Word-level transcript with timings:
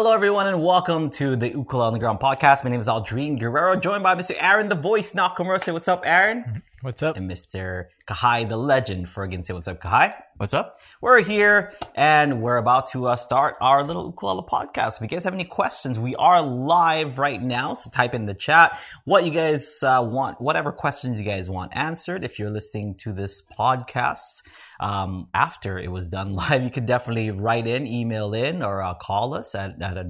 Hello, 0.00 0.12
everyone, 0.12 0.46
and 0.46 0.62
welcome 0.62 1.10
to 1.10 1.34
the 1.34 1.48
Ukulele 1.48 1.88
Underground 1.88 2.20
podcast. 2.20 2.62
My 2.62 2.70
name 2.70 2.78
is 2.78 2.86
Aldrine 2.86 3.36
Guerrero, 3.36 3.74
joined 3.74 4.04
by 4.04 4.14
Mr. 4.14 4.36
Aaron, 4.38 4.68
the 4.68 4.76
voice, 4.76 5.12
Nakamura. 5.12 5.60
Say 5.60 5.72
what's 5.72 5.88
up, 5.88 6.02
Aaron? 6.04 6.62
What's 6.82 7.02
up? 7.02 7.16
And 7.16 7.28
Mr. 7.28 7.86
Kahai, 8.06 8.48
the 8.48 8.56
legend. 8.56 9.08
Fergan, 9.08 9.44
say 9.44 9.54
what's 9.54 9.66
up, 9.66 9.82
Kahai? 9.82 10.14
What's 10.38 10.54
up? 10.54 10.78
We're 11.00 11.20
here, 11.20 11.72
and 11.96 12.40
we're 12.42 12.58
about 12.58 12.92
to 12.92 13.08
uh, 13.08 13.16
start 13.16 13.56
our 13.60 13.82
little 13.82 14.06
ukulele 14.06 14.46
podcast. 14.48 14.94
If 14.94 15.00
you 15.00 15.08
guys 15.08 15.24
have 15.24 15.34
any 15.34 15.42
questions, 15.42 15.98
we 15.98 16.14
are 16.14 16.40
live 16.40 17.18
right 17.18 17.42
now, 17.42 17.74
so 17.74 17.90
type 17.90 18.14
in 18.14 18.26
the 18.26 18.34
chat 18.34 18.78
what 19.04 19.24
you 19.24 19.32
guys 19.32 19.82
uh, 19.82 20.00
want, 20.08 20.40
whatever 20.40 20.70
questions 20.70 21.18
you 21.18 21.24
guys 21.24 21.50
want 21.50 21.74
answered. 21.74 22.22
If 22.22 22.38
you're 22.38 22.52
listening 22.52 22.94
to 22.98 23.12
this 23.12 23.42
podcast, 23.58 24.42
um, 24.78 25.26
after 25.34 25.76
it 25.76 25.90
was 25.90 26.06
done 26.06 26.34
live, 26.36 26.62
you 26.62 26.70
can 26.70 26.86
definitely 26.86 27.32
write 27.32 27.66
in, 27.66 27.88
email 27.88 28.32
in, 28.32 28.62
or 28.62 28.80
uh, 28.80 28.94
call 28.94 29.34
us 29.34 29.56
at, 29.56 29.82
at 29.82 29.96
a, 29.96 30.06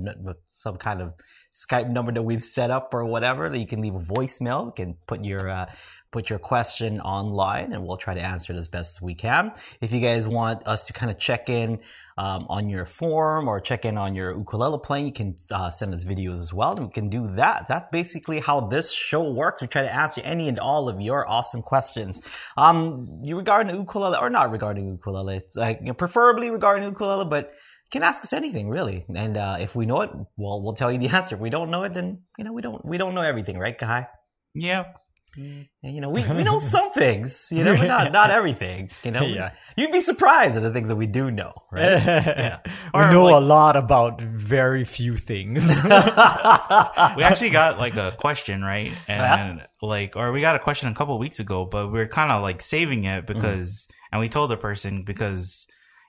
some 0.51 0.77
kind 0.77 1.01
of 1.01 1.15
Skype 1.59 1.89
number 1.91 2.13
that 2.13 2.23
we've 2.23 2.45
set 2.45 2.71
up 2.71 2.95
or 2.95 3.05
whatever. 3.05 3.49
That 3.49 3.59
you 3.59 3.67
can 3.67 3.81
leave 3.81 3.95
a 3.95 3.99
voicemail. 3.99 4.67
You 4.67 4.73
can 4.77 4.97
put 5.09 5.25
your 5.25 5.49
uh, 5.49 5.67
put 6.11 6.31
your 6.31 6.39
question 6.39 7.01
online, 7.01 7.73
and 7.73 7.87
we'll 7.87 7.97
try 7.97 8.15
to 8.15 8.21
answer 8.21 8.53
it 8.53 8.57
as 8.57 8.69
best 8.69 8.97
as 8.97 9.03
we 9.03 9.15
can. 9.15 9.53
If 9.81 9.93
you 9.93 10.01
guys 10.01 10.27
want 10.27 10.67
us 10.67 10.85
to 10.85 10.93
kind 10.93 11.11
of 11.11 11.19
check 11.19 11.51
in 11.51 11.81
um, 12.17 12.47
on 12.49 12.69
your 12.69 12.87
form 12.87 13.47
or 13.47 13.61
check 13.61 13.85
in 13.85 13.99
on 13.99 14.15
your 14.15 14.37
ukulele 14.37 14.79
playing, 14.83 15.07
you 15.07 15.13
can 15.13 15.37
uh, 15.51 15.71
send 15.71 15.93
us 15.95 16.05
videos 16.05 16.41
as 16.41 16.53
well, 16.53 16.73
and 16.73 16.87
we 16.87 16.93
can 16.93 17.11
do 17.11 17.29
that. 17.37 17.67
That's 17.69 17.89
basically 17.93 18.41
how 18.41 18.69
this 18.69 18.93
show 18.93 19.31
works. 19.31 19.63
We 19.63 19.69
try 19.69 19.83
to 19.83 19.95
answer 19.95 20.21
any 20.23 20.49
and 20.49 20.59
all 20.59 20.89
of 20.89 21.01
your 21.01 21.29
awesome 21.29 21.63
questions. 21.63 22.21
Um, 22.57 23.21
you 23.23 23.37
regarding 23.37 23.75
ukulele 23.75 24.17
or 24.19 24.31
not 24.31 24.51
regarding 24.51 24.89
ukulele, 24.89 25.37
it's 25.37 25.57
like 25.57 25.81
you 25.81 25.89
know, 25.89 25.95
preferably 25.95 26.51
regarding 26.51 26.85
ukulele, 26.85 27.27
but 27.27 27.53
can 27.91 28.03
ask 28.03 28.23
us 28.23 28.33
anything 28.33 28.69
really. 28.69 29.07
And 29.15 29.37
uh, 29.37 29.57
if 29.61 29.75
we 29.75 29.87
know 29.87 30.03
it, 30.03 30.11
well, 30.37 30.63
we'll 30.63 30.75
tell 30.75 30.93
you 30.93 30.99
the 30.99 31.09
answer. 31.17 31.35
If 31.37 31.41
we 31.41 31.51
don't 31.51 31.71
know 31.71 31.85
it, 31.85 31.95
then 31.95 32.23
you 32.39 32.45
know 32.45 32.53
we 32.53 32.63
don't 32.63 32.85
we 32.85 32.99
don't 32.99 33.15
know 33.15 33.23
everything, 33.23 33.59
right, 33.59 33.79
guy 33.79 34.09
Yeah. 34.55 34.85
Mm. 35.37 35.69
And, 35.83 35.95
you 35.95 36.01
know, 36.01 36.11
we, 36.11 36.23
we 36.29 36.43
know 36.45 36.59
some 36.61 36.93
things, 36.93 37.47
you 37.51 37.63
know, 37.65 37.77
but 37.77 37.87
not, 37.87 38.13
not 38.21 38.31
everything, 38.31 38.91
you 39.05 39.11
know. 39.11 39.23
Yeah. 39.23 39.53
You'd 39.77 39.93
be 39.93 40.01
surprised 40.01 40.57
at 40.57 40.63
the 40.63 40.73
things 40.73 40.89
that 40.89 40.97
we 40.97 41.07
do 41.07 41.31
know, 41.31 41.53
right? 41.71 41.83
yeah. 42.05 42.59
We 42.65 42.71
Or 42.95 43.11
know 43.11 43.25
like- 43.27 43.35
a 43.43 43.45
lot 43.45 43.77
about 43.77 44.21
very 44.21 44.85
few 44.85 45.17
things. 45.17 45.69
We 45.85 45.91
actually 47.23 47.51
got 47.51 47.79
like 47.79 47.95
a 47.97 48.17
question, 48.19 48.63
right? 48.63 48.93
Yeah. 49.09 49.47
And 49.51 49.67
like, 49.83 50.17
or 50.17 50.33
we 50.33 50.41
got 50.41 50.57
a 50.57 50.59
question 50.61 50.89
a 50.89 50.95
couple 50.95 51.19
weeks 51.19 51.41
ago, 51.41 51.65
but 51.65 51.93
we 51.93 52.01
are 52.01 52.09
kind 52.09 52.33
of 52.33 52.43
like 52.43 52.61
saving 52.63 53.05
it 53.05 53.27
because, 53.27 53.87
and 54.13 54.21
we 54.21 54.29
told 54.29 54.51
the 54.51 54.57
person 54.57 55.05
because, 55.05 55.67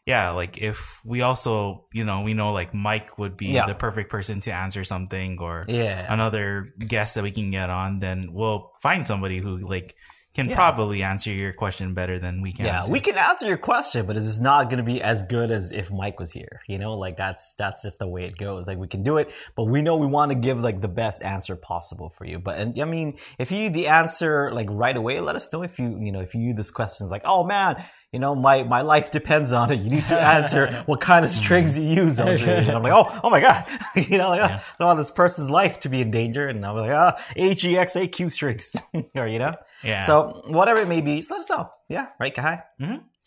yeah, 0.09 0.31
like 0.31 0.57
if 0.57 0.99
we 1.05 1.21
also, 1.21 1.85
you 1.93 2.03
know, 2.03 2.21
we 2.21 2.33
know 2.33 2.51
like 2.51 2.73
Mike 2.73 3.17
would 3.19 3.37
be 3.37 3.47
Yeah. 3.47 3.67
the 3.67 3.75
perfect 3.75 4.09
person 4.09 4.39
to 4.41 4.51
answer 4.51 4.83
something 4.83 5.37
or 5.39 5.65
yeah. 5.67 6.11
another 6.11 6.73
guest 6.79 7.15
that 7.15 7.23
we 7.23 7.31
can 7.31 7.51
get 7.51 7.69
on, 7.69 7.99
then 7.99 8.29
we'll 8.33 8.71
find 8.81 9.05
somebody 9.07 9.37
who 9.39 9.57
like 9.69 9.95
can 10.35 10.47
Yeah. 10.47 10.55
probably 10.55 11.01
answer 11.03 11.31
your 11.31 11.53
question 11.53 11.93
better 11.95 12.19
than 12.19 12.41
we 12.41 12.53
can. 12.53 12.65
Yeah, 12.65 12.85
we 12.87 12.99
can 12.99 13.17
answer 13.17 13.47
your 13.47 13.57
question, 13.57 14.05
but 14.05 14.15
it's 14.15 14.39
not 14.39 14.65
going 14.69 14.77
to 14.77 14.83
be 14.83 15.01
as 15.01 15.23
good 15.23 15.49
as 15.51 15.71
if 15.71 15.91
Mike 15.91 16.19
was 16.19 16.31
here. 16.31 16.61
You 16.67 16.77
know, 16.77 16.93
like 16.93 17.17
that's 17.17 17.55
that's 17.57 17.81
just 17.81 17.97
the 17.99 18.07
way 18.07 18.25
it 18.25 18.37
goes. 18.37 18.65
Like 18.67 18.77
we 18.77 18.87
can 18.87 19.03
do 19.03 19.17
it, 19.17 19.31
but 19.55 19.65
we 19.65 19.81
know 19.81 19.95
we 19.97 20.07
want 20.07 20.29
to 20.31 20.35
give 20.35 20.59
like 20.59 20.81
the 20.81 20.87
best 20.87 21.23
answer 21.23 21.55
possible 21.55 22.13
for 22.17 22.25
you. 22.25 22.37
But 22.39 22.59
and 22.59 22.79
I 22.79 22.85
mean, 22.85 23.17
if 23.39 23.51
you 23.51 23.57
need 23.63 23.73
the 23.73 23.87
answer 23.87 24.51
like 24.53 24.67
right 24.69 24.95
away, 24.95 25.19
let 25.19 25.35
us 25.35 25.51
know. 25.51 25.63
If 25.63 25.77
you 25.79 25.97
you 25.99 26.11
know 26.11 26.21
if 26.21 26.33
you 26.35 26.41
use 26.41 26.57
this 26.57 26.71
question, 26.71 27.05
it's 27.05 27.11
like, 27.11 27.25
oh 27.25 27.43
man, 27.43 27.83
you 28.11 28.19
know 28.19 28.33
my 28.35 28.63
my 28.63 28.81
life 28.81 29.11
depends 29.11 29.51
on 29.51 29.71
it. 29.71 29.79
You 29.81 29.89
need 29.89 30.07
to 30.07 30.19
answer 30.37 30.83
what 30.85 30.99
kind 31.01 31.25
of 31.25 31.31
strings 31.31 31.77
you 31.77 31.83
use. 31.83 32.19
And 32.19 32.29
I'm 32.29 32.83
like, 32.83 32.93
oh 32.93 33.19
oh 33.23 33.29
my 33.29 33.39
god, 33.39 33.65
you 33.95 34.17
know, 34.17 34.29
like, 34.29 34.39
Yeah. 34.39 34.57
I 34.57 34.75
don't 34.79 34.87
want 34.87 34.99
this 34.99 35.11
person's 35.11 35.49
life 35.49 35.79
to 35.81 35.89
be 35.89 36.01
in 36.01 36.11
danger. 36.11 36.47
And 36.47 36.65
I'm 36.65 36.75
like, 36.75 36.91
ah, 36.91 37.21
H 37.35 37.63
E 37.65 37.77
X 37.77 37.95
A 37.95 38.07
Q 38.07 38.29
strings, 38.29 38.75
or 39.15 39.27
you 39.27 39.39
know. 39.39 39.55
Yeah. 39.83 40.05
So 40.05 40.43
whatever 40.47 40.81
it 40.81 40.87
may 40.87 41.01
be, 41.01 41.17
just 41.17 41.31
let 41.31 41.41
us 41.41 41.49
know. 41.49 41.69
Yeah, 41.87 42.07
right, 42.19 42.33
Kahai. 42.35 42.61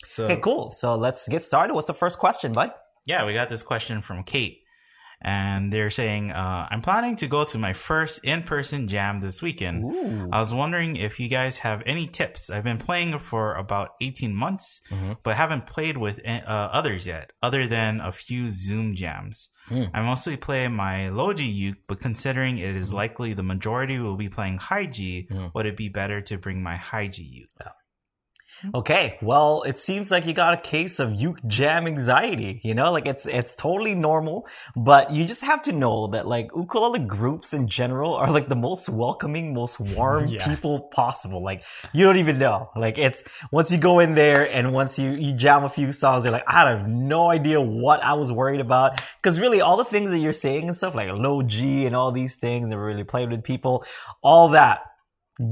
so 0.07 0.25
Okay, 0.25 0.39
cool. 0.41 0.69
So 0.71 0.95
let's 0.95 1.27
get 1.27 1.43
started. 1.43 1.73
What's 1.73 1.87
the 1.87 1.93
first 1.93 2.17
question, 2.19 2.53
bud? 2.53 2.71
Yeah, 3.05 3.25
we 3.25 3.33
got 3.33 3.49
this 3.49 3.63
question 3.63 4.01
from 4.01 4.23
Kate. 4.23 4.62
And 5.23 5.71
they're 5.71 5.89
saying, 5.89 6.31
uh, 6.31 6.67
I'm 6.69 6.81
planning 6.81 7.15
to 7.17 7.27
go 7.27 7.45
to 7.45 7.57
my 7.57 7.71
first 7.73 8.19
in 8.23 8.43
person 8.43 8.87
jam 8.89 9.21
this 9.21 9.41
weekend. 9.41 9.83
Ooh. 9.85 10.29
I 10.31 10.39
was 10.39 10.53
wondering 10.53 10.97
if 10.97 11.19
you 11.19 11.29
guys 11.29 11.59
have 11.59 11.81
any 11.85 12.07
tips. 12.07 12.49
I've 12.49 12.65
been 12.65 12.77
playing 12.77 13.17
for 13.19 13.53
about 13.55 13.91
18 14.01 14.35
months, 14.35 14.81
Mhm. 14.91 15.17
but 15.23 15.35
haven't 15.37 15.65
played 15.67 15.97
with 15.97 16.19
uh, 16.27 16.39
others 16.49 17.07
yet, 17.07 17.31
other 17.41 17.67
than 17.67 18.01
a 18.01 18.11
few 18.11 18.49
Zoom 18.49 18.95
jams. 18.95 19.49
Hmm. 19.69 19.83
I 19.93 20.01
mostly 20.01 20.35
play 20.35 20.67
my 20.67 21.07
low 21.07 21.31
G 21.33 21.45
uke, 21.45 21.77
but 21.87 22.01
considering 22.01 22.57
it 22.57 22.75
is 22.75 22.93
likely 22.93 23.33
the 23.33 23.43
majority 23.43 23.97
will 23.99 24.17
be 24.17 24.27
playing 24.27 24.57
high 24.57 24.87
G, 24.87 25.27
Hmm. 25.31 25.47
would 25.55 25.65
it 25.65 25.77
be 25.77 25.87
better 25.87 26.19
to 26.21 26.37
bring 26.37 26.61
my 26.61 26.75
high 26.75 27.07
G 27.07 27.23
uke? 27.23 27.49
Okay, 28.73 29.17
well, 29.21 29.63
it 29.63 29.79
seems 29.79 30.11
like 30.11 30.25
you 30.25 30.33
got 30.33 30.53
a 30.53 30.57
case 30.57 30.99
of 30.99 31.13
uke 31.13 31.39
jam 31.47 31.87
anxiety. 31.87 32.61
You 32.63 32.73
know, 32.73 32.91
like 32.91 33.05
it's 33.05 33.25
it's 33.25 33.55
totally 33.55 33.95
normal, 33.95 34.47
but 34.75 35.11
you 35.11 35.25
just 35.25 35.43
have 35.43 35.61
to 35.63 35.71
know 35.71 36.07
that 36.07 36.27
like 36.27 36.49
ukulele 36.55 36.99
groups 36.99 37.53
in 37.53 37.67
general 37.67 38.13
are 38.13 38.31
like 38.31 38.47
the 38.49 38.55
most 38.55 38.89
welcoming, 38.89 39.53
most 39.53 39.79
warm 39.79 40.27
Yeah. 40.33 40.47
people 40.47 40.81
possible. 40.93 41.43
Like 41.43 41.63
you 41.93 42.05
don't 42.05 42.17
even 42.17 42.39
know. 42.39 42.69
Like 42.75 42.97
it's 42.97 43.21
once 43.51 43.71
you 43.71 43.77
go 43.77 43.99
in 43.99 44.15
there 44.15 44.49
and 44.49 44.73
once 44.73 44.97
you 44.97 45.11
you 45.11 45.33
jam 45.33 45.63
a 45.63 45.69
few 45.69 45.91
songs, 45.91 46.23
you're 46.23 46.31
like, 46.33 46.45
I 46.47 46.67
have 46.69 46.87
no 46.87 47.29
idea 47.29 47.59
what 47.59 48.03
I 48.03 48.13
was 48.13 48.31
worried 48.31 48.61
about. 48.61 49.01
Because 49.21 49.39
really, 49.39 49.61
all 49.61 49.77
the 49.77 49.85
things 49.85 50.09
that 50.11 50.19
you're 50.19 50.33
saying 50.33 50.67
and 50.67 50.77
stuff 50.77 50.95
like 50.95 51.09
low 51.11 51.41
G 51.43 51.85
and 51.85 51.95
all 51.95 52.11
these 52.11 52.35
things, 52.35 52.63
and 52.71 52.81
really 52.81 53.03
played 53.03 53.29
with 53.29 53.43
people, 53.43 53.85
all 54.21 54.49
that 54.49 54.81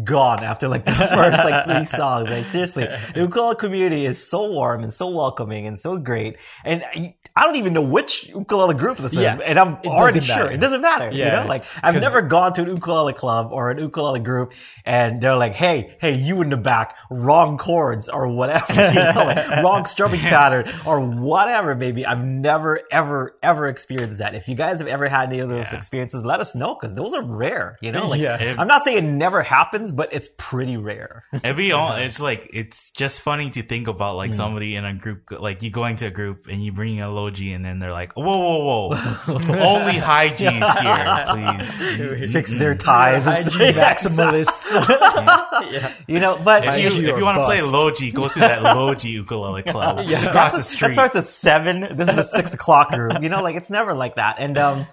gone 0.04 0.44
after 0.44 0.68
like 0.68 0.86
the 0.86 0.92
first 0.92 1.44
like 1.44 1.66
three 1.66 1.86
songs. 1.98 2.30
Like 2.30 2.46
seriously, 2.48 2.84
the 3.14 3.22
ukulele 3.22 3.56
community 3.56 4.06
is 4.06 4.26
so 4.30 4.50
warm 4.52 4.84
and 4.84 4.94
so 4.94 5.10
welcoming 5.10 5.66
and 5.68 5.80
so 5.80 5.98
great. 5.98 6.38
And 6.64 6.84
I- 6.84 7.16
I 7.34 7.46
don't 7.46 7.56
even 7.56 7.72
know 7.72 7.82
which 7.82 8.28
ukulele 8.28 8.74
group 8.74 8.98
this 8.98 9.14
Yeah, 9.14 9.36
is, 9.36 9.40
and 9.46 9.58
I'm 9.58 9.78
it 9.84 9.88
already 9.88 10.20
sure 10.20 10.36
matter. 10.36 10.52
it 10.52 10.58
doesn't 10.58 10.82
matter. 10.82 11.12
you 11.12 11.24
know, 11.24 11.46
like 11.48 11.64
I've 11.82 11.96
never 11.96 12.22
gone 12.22 12.52
to 12.56 12.64
an 12.64 12.68
ukulele 12.68 13.14
club 13.14 13.52
or 13.54 13.72
an 13.72 13.78
ukulele 13.78 14.20
group, 14.20 14.52
and 14.86 15.22
they're 15.22 15.38
like, 15.38 15.54
"Hey, 15.54 15.96
hey, 16.02 16.12
you 16.16 16.42
in 16.42 16.50
the 16.50 16.58
back, 16.58 16.98
wrong 17.10 17.58
chords 17.58 18.10
or 18.10 18.28
whatever, 18.28 18.74
you 18.74 18.76
know, 18.96 19.24
like, 19.28 19.50
wrong 19.64 19.86
strumming 19.86 20.20
pattern 20.20 20.74
or 20.86 21.00
whatever." 21.00 21.74
Maybe 21.74 22.06
I've 22.06 22.22
never 22.22 22.82
ever 22.92 23.38
ever 23.42 23.70
experienced 23.70 24.18
that. 24.20 24.36
If 24.36 24.50
you 24.50 24.56
guys 24.56 24.80
have 24.80 24.90
ever 24.90 25.08
had 25.08 25.30
any 25.30 25.40
of 25.40 25.48
those 25.48 25.68
Yeah. 25.72 25.78
experiences, 25.78 26.26
let 26.26 26.42
us 26.42 26.54
know 26.54 26.76
because 26.76 26.94
those 26.96 27.14
are 27.14 27.24
rare. 27.24 27.78
You 27.82 27.94
know, 27.94 28.08
like 28.08 28.20
Yeah. 28.20 28.56
I'm 28.60 28.68
not 28.68 28.84
saying 28.84 28.98
it 28.98 29.04
never 29.10 29.42
happens, 29.72 29.92
but 29.92 30.10
it's 30.12 30.30
pretty 30.38 30.78
rare. 30.78 31.24
It'd 31.44 31.72
all, 31.72 31.96
it's 31.96 32.20
like 32.20 32.50
it's 32.54 32.92
just 32.92 33.22
funny 33.22 33.50
to 33.52 33.64
think 33.64 33.88
about 33.88 34.16
like 34.16 34.34
somebody 34.34 34.76
in 34.76 34.86
a 34.86 34.94
group 34.94 35.32
like 35.32 35.62
you 35.64 35.70
going 35.72 35.96
to 35.98 36.08
a 36.08 36.12
group 36.12 36.48
and 36.50 36.64
you 36.64 36.72
bring 36.72 37.02
a 37.02 37.10
low 37.10 37.30
G 37.30 37.54
and 37.54 37.64
then 37.64 37.80
they're 37.80 37.92
like 37.92 38.14
whoa 38.14 38.24
whoa 38.26 38.96
whoa 38.96 39.60
only 39.60 39.94
high 39.98 40.30
G's 40.30 40.40
here 40.48 42.18
please 42.20 42.32
Fix 42.34 42.52
their 42.52 42.76
ties 42.76 43.28
and 43.28 43.48
IG 43.48 43.54
stuff. 43.54 43.76
maximalists. 43.76 45.72
yeah. 45.72 45.96
You 46.08 46.20
know, 46.20 46.40
but 46.44 46.66
if 46.66 46.96
you 46.96 47.10
if 47.10 47.18
you 47.18 47.24
want 47.24 47.38
to 47.38 47.46
play 47.46 47.60
bust. 47.60 47.72
low 47.72 47.92
G 47.92 48.12
go 48.12 48.28
to 48.28 48.40
that 48.40 48.62
low 48.64 48.94
G 48.94 49.10
ukulele 49.10 49.64
club 49.64 50.00
it's 50.02 50.24
across 50.24 50.56
the 50.56 50.64
street. 50.64 50.90
that 50.90 50.94
starts 50.94 51.16
at 51.16 51.28
seven. 51.28 51.96
This 51.96 52.10
is 52.10 52.16
the 52.16 52.24
six 52.24 52.54
o'clock 52.54 52.92
room. 52.92 53.24
You 53.24 53.30
know, 53.30 53.42
like 53.42 53.56
it's 53.56 53.70
never 53.70 53.94
like 53.94 54.16
that. 54.16 54.36
And 54.40 54.58
um, 54.58 54.88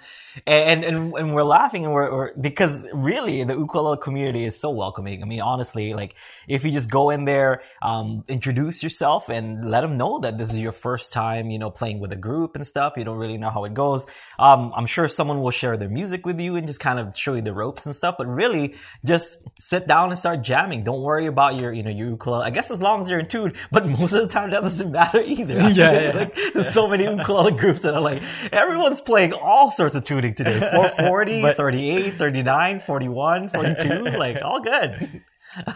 and 0.46 0.84
and 0.84 1.14
and 1.14 1.34
we're 1.34 1.42
laughing 1.42 1.84
and 1.84 1.92
we're, 1.92 2.14
we're 2.14 2.34
because 2.34 2.86
really 2.92 3.44
the 3.44 3.56
ukulele 3.56 3.98
community 3.98 4.44
is 4.44 4.58
so 4.58 4.70
welcoming. 4.70 5.22
I 5.22 5.26
mean, 5.26 5.40
honestly, 5.40 5.94
like 5.94 6.14
if 6.46 6.64
you 6.64 6.70
just 6.70 6.90
go 6.90 7.10
in 7.10 7.24
there, 7.24 7.62
um, 7.82 8.24
introduce 8.28 8.82
yourself 8.82 9.28
and 9.28 9.70
let 9.70 9.82
them 9.82 9.96
know 9.96 10.20
that 10.20 10.38
this 10.38 10.52
is 10.52 10.58
your 10.58 10.72
first 10.72 11.12
time, 11.12 11.50
you 11.50 11.58
know, 11.58 11.70
playing 11.70 12.00
with 12.00 12.12
a 12.12 12.16
group 12.16 12.56
and 12.56 12.66
stuff. 12.66 12.94
You 12.96 13.04
don't 13.04 13.18
really 13.18 13.38
know 13.38 13.50
how 13.50 13.64
it 13.64 13.74
goes. 13.74 14.06
Um, 14.38 14.72
I'm 14.76 14.86
sure 14.86 15.08
someone 15.08 15.40
will 15.40 15.50
share 15.50 15.76
their 15.76 15.88
music 15.88 16.26
with 16.26 16.40
you 16.40 16.56
and 16.56 16.66
just 16.66 16.80
kind 16.80 16.98
of 16.98 17.16
show 17.16 17.34
you 17.34 17.42
the 17.42 17.52
ropes 17.52 17.86
and 17.86 17.94
stuff. 17.94 18.16
But 18.18 18.26
really, 18.26 18.74
just 19.04 19.42
sit 19.58 19.86
down 19.86 20.10
and 20.10 20.18
start 20.18 20.42
jamming. 20.42 20.84
Don't 20.84 21.02
worry 21.02 21.26
about 21.26 21.60
your, 21.60 21.72
you 21.72 21.82
know, 21.82 21.90
your 21.90 22.10
ukulele. 22.10 22.44
I 22.44 22.50
guess 22.50 22.70
as 22.70 22.80
long 22.80 23.00
as 23.00 23.08
you're 23.08 23.20
in 23.20 23.28
tune, 23.28 23.54
but 23.70 23.86
most 23.98 24.12
of 24.12 24.22
the 24.22 24.28
time 24.28 24.50
that 24.50 24.62
doesn't 24.62 24.92
matter 24.92 25.20
either. 25.20 25.58
Yeah, 25.78 25.92
yeah. 26.00 26.12
like, 26.16 26.34
there's 26.54 26.70
so 26.70 26.88
many 26.88 27.04
ukulele 27.04 27.52
groups 27.52 27.82
that 27.82 27.94
are 27.94 28.00
like, 28.00 28.22
everyone's 28.52 29.00
playing 29.00 29.32
all 29.32 29.70
sorts 29.70 29.94
of 29.94 30.02
tuning 30.04 30.27
today. 30.36 30.58
440, 30.60 31.42
But- 31.42 31.56
38, 31.56 32.18
39, 32.18 32.80
41, 32.80 33.50
42, 33.50 33.88
like 34.18 34.42
all 34.42 34.60
good. 34.60 35.22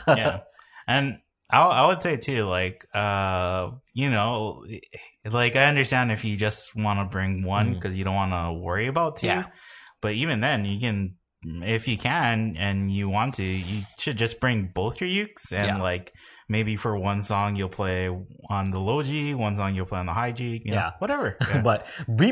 yeah 0.09 0.41
and 0.87 1.19
I, 1.51 1.61
I 1.63 1.87
would 1.87 2.03
say 2.03 2.17
too 2.19 2.45
like 2.45 2.85
uh 2.95 3.71
you 3.95 4.11
know 4.11 4.65
like 5.25 5.57
I 5.57 5.65
understand 5.65 6.13
if 6.13 6.25
you 6.25 6.37
just 6.37 6.77
want 6.77 6.99
to 7.01 7.05
bring 7.07 7.43
one 7.45 7.73
because 7.75 7.97
you 7.97 8.05
don't 8.05 8.15
want 8.15 8.33
to 8.33 8.53
worry 8.61 8.87
about 8.87 9.17
two 9.17 9.29
Yeah. 9.29 9.45
but 10.03 10.13
even 10.15 10.41
then 10.41 10.65
you 10.67 10.79
can 10.81 11.17
if 11.45 11.89
you 11.89 11.97
can 11.99 12.55
and 12.59 12.91
you 12.91 13.09
want 13.09 13.35
to, 13.35 13.43
you 13.45 13.83
should 13.99 14.17
just 14.19 14.39
bring 14.41 14.71
both 14.75 15.01
your 15.01 15.09
ukes 15.11 15.53
and 15.53 15.67
Yeah. 15.79 15.83
like 15.83 16.13
maybe 16.57 16.77
for 16.77 16.93
one 16.97 17.21
song 17.23 17.57
you'll 17.57 17.69
play 17.83 17.99
on 18.57 18.71
the 18.71 18.79
low 18.79 19.03
G, 19.03 19.35
one 19.35 19.55
song 19.57 19.75
you'll 19.75 19.87
play 19.93 19.99
on 19.99 20.07
the 20.07 20.13
high 20.13 20.33
G, 20.33 20.61
you 20.65 20.71
know, 20.73 20.77
Yeah. 20.77 20.91
whatever. 20.99 21.37
Yeah. 21.49 21.63
But 21.63 21.87
be 22.21 22.29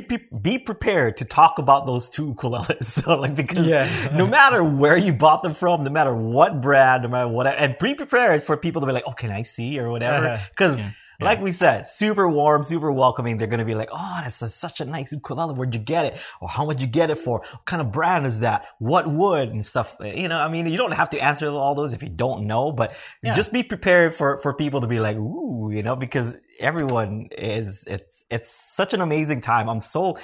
be 0.48 0.58
prepared 0.58 1.16
to 1.20 1.24
talk 1.24 1.58
about 1.58 1.86
those 1.86 2.08
two 2.08 2.26
ukuleles, 2.34 2.84
so 2.96 3.14
like 3.24 3.34
because 3.34 3.66
Yeah. 3.66 3.86
no 4.22 4.26
matter 4.26 4.62
where 4.82 4.96
you 5.06 5.12
bought 5.24 5.42
them 5.42 5.54
from, 5.54 5.82
no 5.84 5.90
matter 5.90 6.14
what 6.14 6.60
brand, 6.60 7.02
no 7.04 7.08
matter 7.08 7.28
what, 7.28 7.46
and 7.46 7.76
be 7.80 7.94
prepared 7.94 8.44
for 8.44 8.56
people 8.56 8.80
to 8.82 8.86
be 8.86 8.92
like, 8.92 9.04
"Oh, 9.06 9.12
can 9.22 9.30
I 9.30 9.42
see?" 9.42 9.78
or 9.80 9.90
whatever. 9.90 10.26
Uh-huh. 10.28 10.44
Because, 10.50 10.78
Yeah. 10.78 10.90
Like 11.20 11.40
we 11.40 11.52
said, 11.52 11.88
super 11.88 12.28
warm, 12.28 12.64
super 12.64 12.90
welcoming. 12.92 13.36
They're 13.38 13.46
gonna 13.46 13.64
be 13.64 13.74
like, 13.74 13.90
"Oh, 13.92 14.20
that's 14.22 14.42
a, 14.42 14.48
such 14.48 14.80
a 14.80 14.84
nice 14.84 15.12
ukulele. 15.12 15.54
Where'd 15.54 15.74
you 15.74 15.80
get 15.80 16.04
it? 16.06 16.20
Or 16.40 16.48
how 16.48 16.64
much 16.64 16.80
you 16.80 16.86
get 16.86 17.10
it 17.10 17.18
for? 17.18 17.40
What 17.40 17.66
kind 17.66 17.80
of 17.82 17.92
brand 17.92 18.26
is 18.26 18.40
that? 18.40 18.64
What 18.78 19.10
wood 19.10 19.48
and 19.50 19.64
stuff?" 19.64 19.96
Eh, 20.02 20.14
you 20.20 20.28
know, 20.28 20.38
I 20.38 20.48
mean, 20.48 20.66
you 20.66 20.76
don't 20.76 20.92
have 20.92 21.10
to 21.10 21.18
answer 21.18 21.48
all 21.50 21.74
those 21.74 21.92
if 21.92 22.02
you 22.02 22.08
don't 22.08 22.46
know, 22.46 22.72
but 22.72 22.94
Yeah. 23.22 23.34
just 23.34 23.52
be 23.52 23.62
prepared 23.62 24.14
for 24.14 24.40
for 24.40 24.54
people 24.54 24.80
to 24.80 24.86
be 24.86 25.00
like, 25.00 25.16
"Ooh," 25.16 25.70
you 25.72 25.82
know, 25.82 25.96
because 25.96 26.36
everyone 26.58 27.28
is 27.32 27.84
it's 27.86 28.24
it's 28.30 28.50
such 28.76 28.94
an 28.94 29.00
amazing 29.00 29.40
time. 29.40 29.68
I'm 29.68 29.80
so 29.80 30.18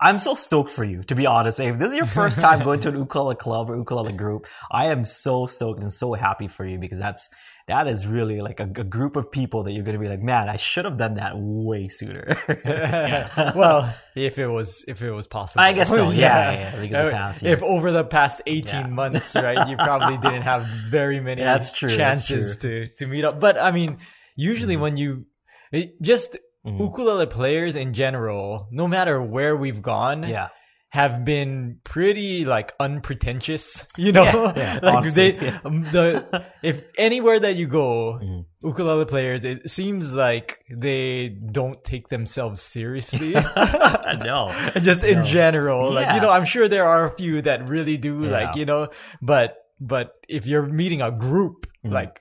I'm 0.00 0.18
so 0.18 0.34
stoked 0.34 0.70
for 0.70 0.82
you, 0.84 1.04
to 1.04 1.14
be 1.14 1.26
honest. 1.26 1.60
If 1.60 1.78
this 1.78 1.90
is 1.92 1.96
your 1.96 2.06
first 2.06 2.40
time 2.40 2.64
going 2.64 2.80
to 2.80 2.88
an 2.88 2.96
ukulele 3.06 3.36
club 3.36 3.70
or 3.70 3.76
ukulele 3.76 4.12
group, 4.12 4.46
I 4.70 4.86
am 4.86 5.04
so 5.04 5.46
stoked 5.46 5.80
and 5.80 5.92
so 5.92 6.12
happy 6.14 6.48
for 6.48 6.66
you 6.66 6.78
because 6.78 6.98
that's 6.98 7.28
that 7.72 7.86
is 7.88 8.06
really 8.06 8.40
like 8.48 8.60
a, 8.60 8.64
a 8.64 8.84
group 8.84 9.16
of 9.16 9.30
people 9.30 9.62
that 9.64 9.72
you're 9.72 9.82
gonna 9.88 9.98
be 10.06 10.08
like, 10.08 10.20
man, 10.20 10.48
I 10.48 10.58
should 10.58 10.84
have 10.84 10.98
done 10.98 11.14
that 11.14 11.32
way 11.36 11.88
sooner. 11.88 12.24
well, 13.56 13.94
if 14.14 14.38
it 14.38 14.46
was 14.46 14.84
if 14.86 15.00
it 15.02 15.10
was 15.10 15.26
possible, 15.26 15.62
I 15.64 15.72
guess 15.72 15.88
so, 15.88 16.10
yeah, 16.24 16.52
yeah, 16.52 16.80
because 16.80 17.06
Uh, 17.06 17.10
past, 17.10 17.42
if 17.42 17.62
over 17.62 17.90
the 17.92 18.04
past 18.04 18.42
eighteen 18.46 18.86
Yeah. 18.88 19.00
months, 19.00 19.34
right, 19.34 19.66
you 19.68 19.76
probably 19.76 20.18
didn't 20.18 20.42
have 20.42 20.66
very 20.66 21.20
many 21.20 21.42
That's 21.42 21.72
true, 21.72 21.88
that's 21.88 22.26
chances 22.28 22.56
to 22.58 22.88
to 22.98 23.06
meet 23.06 23.24
up. 23.24 23.40
But 23.40 23.56
I 23.58 23.70
mean, 23.70 23.98
usually 24.36 24.76
when 24.76 24.96
you 24.96 25.24
it, 25.72 26.00
just 26.02 26.36
Mhm. 26.66 26.78
ukulele 26.78 27.26
players 27.26 27.74
in 27.74 27.92
general, 27.94 28.68
no 28.70 28.86
matter 28.86 29.16
where 29.36 29.56
we've 29.56 29.82
gone, 29.82 30.22
yeah, 30.36 30.48
have 30.92 31.24
been 31.24 31.78
pretty 31.84 32.44
like 32.44 32.74
unpretentious, 32.78 33.86
you 33.96 34.12
know. 34.12 34.24
Yeah, 34.24 34.52
yeah, 34.56 34.80
like 34.82 34.94
honestly, 34.94 35.30
they, 35.32 35.46
yeah. 35.46 35.58
um, 35.64 35.84
the 35.84 36.44
if 36.62 36.82
anywhere 36.98 37.40
that 37.40 37.56
you 37.56 37.66
go, 37.66 38.20
Mhm. 38.22 38.44
ukulele 38.62 39.06
players, 39.06 39.46
it 39.46 39.70
seems 39.70 40.12
like 40.12 40.58
they 40.70 41.30
don't 41.30 41.82
take 41.82 42.10
themselves 42.10 42.60
seriously. 42.60 43.32
no, 44.24 44.52
Just 44.82 45.02
in 45.02 45.20
No. 45.20 45.24
general, 45.24 45.90
like 45.92 46.12
you 46.14 46.20
know, 46.20 46.28
I'm 46.30 46.44
sure 46.44 46.68
there 46.68 46.84
are 46.84 47.06
a 47.06 47.16
few 47.16 47.40
that 47.40 47.66
really 47.66 47.96
do, 47.96 48.24
like 48.24 48.54
you 48.56 48.66
know, 48.66 48.88
but 49.22 49.56
but 49.80 50.12
if 50.28 50.46
you're 50.46 50.66
meeting 50.66 51.00
a 51.00 51.10
group, 51.10 51.66
Mhm. 51.86 51.92
like 51.92 52.20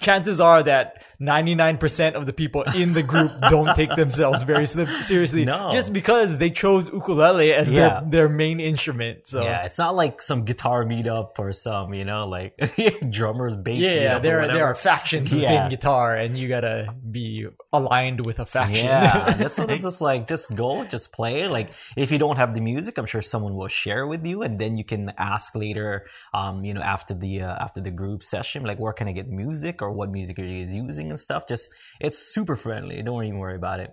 chances 0.00 0.40
are 0.40 0.62
that 0.62 1.02
99% 1.20 2.14
of 2.14 2.26
the 2.26 2.32
people 2.32 2.62
in 2.62 2.92
the 2.92 3.02
group 3.02 3.32
don't 3.50 3.74
take 3.74 3.94
themselves 3.96 4.42
very 4.44 4.66
seriously 4.66 5.44
No. 5.44 5.70
just 5.72 5.92
because 5.92 6.38
they 6.38 6.50
chose 6.50 6.88
ukulele 6.92 7.52
as 7.52 7.72
Yeah. 7.72 8.00
their, 8.02 8.10
their 8.10 8.28
main 8.28 8.60
instrument 8.60 9.26
so 9.26 9.42
yeah, 9.42 9.64
it's 9.64 9.78
not 9.78 9.96
like 9.96 10.22
some 10.22 10.44
guitar 10.44 10.84
meetup 10.84 11.38
or 11.38 11.52
some, 11.52 11.92
you 11.94 12.04
know, 12.04 12.28
like 12.28 12.54
drummers, 13.10 13.54
bass. 13.56 13.80
yeah, 13.80 14.16
or 14.16 14.20
there, 14.20 14.36
whatever. 14.40 14.52
there 14.58 14.66
are 14.66 14.74
factions 14.74 15.34
within 15.34 15.68
guitar 15.68 16.14
and 16.14 16.38
you 16.38 16.48
gotta 16.48 16.94
be 17.10 17.46
aligned 17.72 18.24
with 18.24 18.38
a 18.38 18.46
faction 18.46 18.86
Yeah, 18.86 19.34
that's 19.38 19.58
what 19.58 19.70
it's 19.70 19.82
just 19.82 20.00
like. 20.00 20.28
Just 20.28 20.54
go, 20.54 20.84
just 20.84 21.12
play. 21.12 21.48
Like 21.48 21.70
if 21.96 22.10
you 22.10 22.18
don't 22.18 22.36
have 22.36 22.54
the 22.54 22.60
music, 22.60 22.96
I'm 22.98 23.06
sure 23.06 23.22
someone 23.22 23.54
will 23.56 23.68
share 23.68 24.06
with 24.06 24.24
you, 24.24 24.42
and 24.42 24.58
then 24.58 24.76
you 24.76 24.84
can 24.84 25.12
ask 25.18 25.54
later. 25.54 26.06
Um, 26.32 26.64
you 26.64 26.72
know, 26.74 26.80
after 26.80 27.14
the 27.14 27.42
uh, 27.42 27.56
after 27.64 27.80
the 27.80 27.90
group 27.90 28.22
session, 28.22 28.64
like 28.64 28.78
where 28.78 28.92
can 28.92 29.08
I 29.08 29.12
get 29.12 29.28
music 29.28 29.82
or 29.82 29.92
what 29.92 30.10
music 30.10 30.38
are 30.38 30.44
you 30.44 30.64
guys 30.64 30.74
and 31.10 31.20
stuff. 31.20 31.44
Just 31.48 31.68
it's 32.00 32.18
super 32.18 32.56
friendly. 32.56 33.02
Don't 33.02 33.24
even 33.24 33.38
worry 33.38 33.56
about 33.56 33.80
it. 33.80 33.90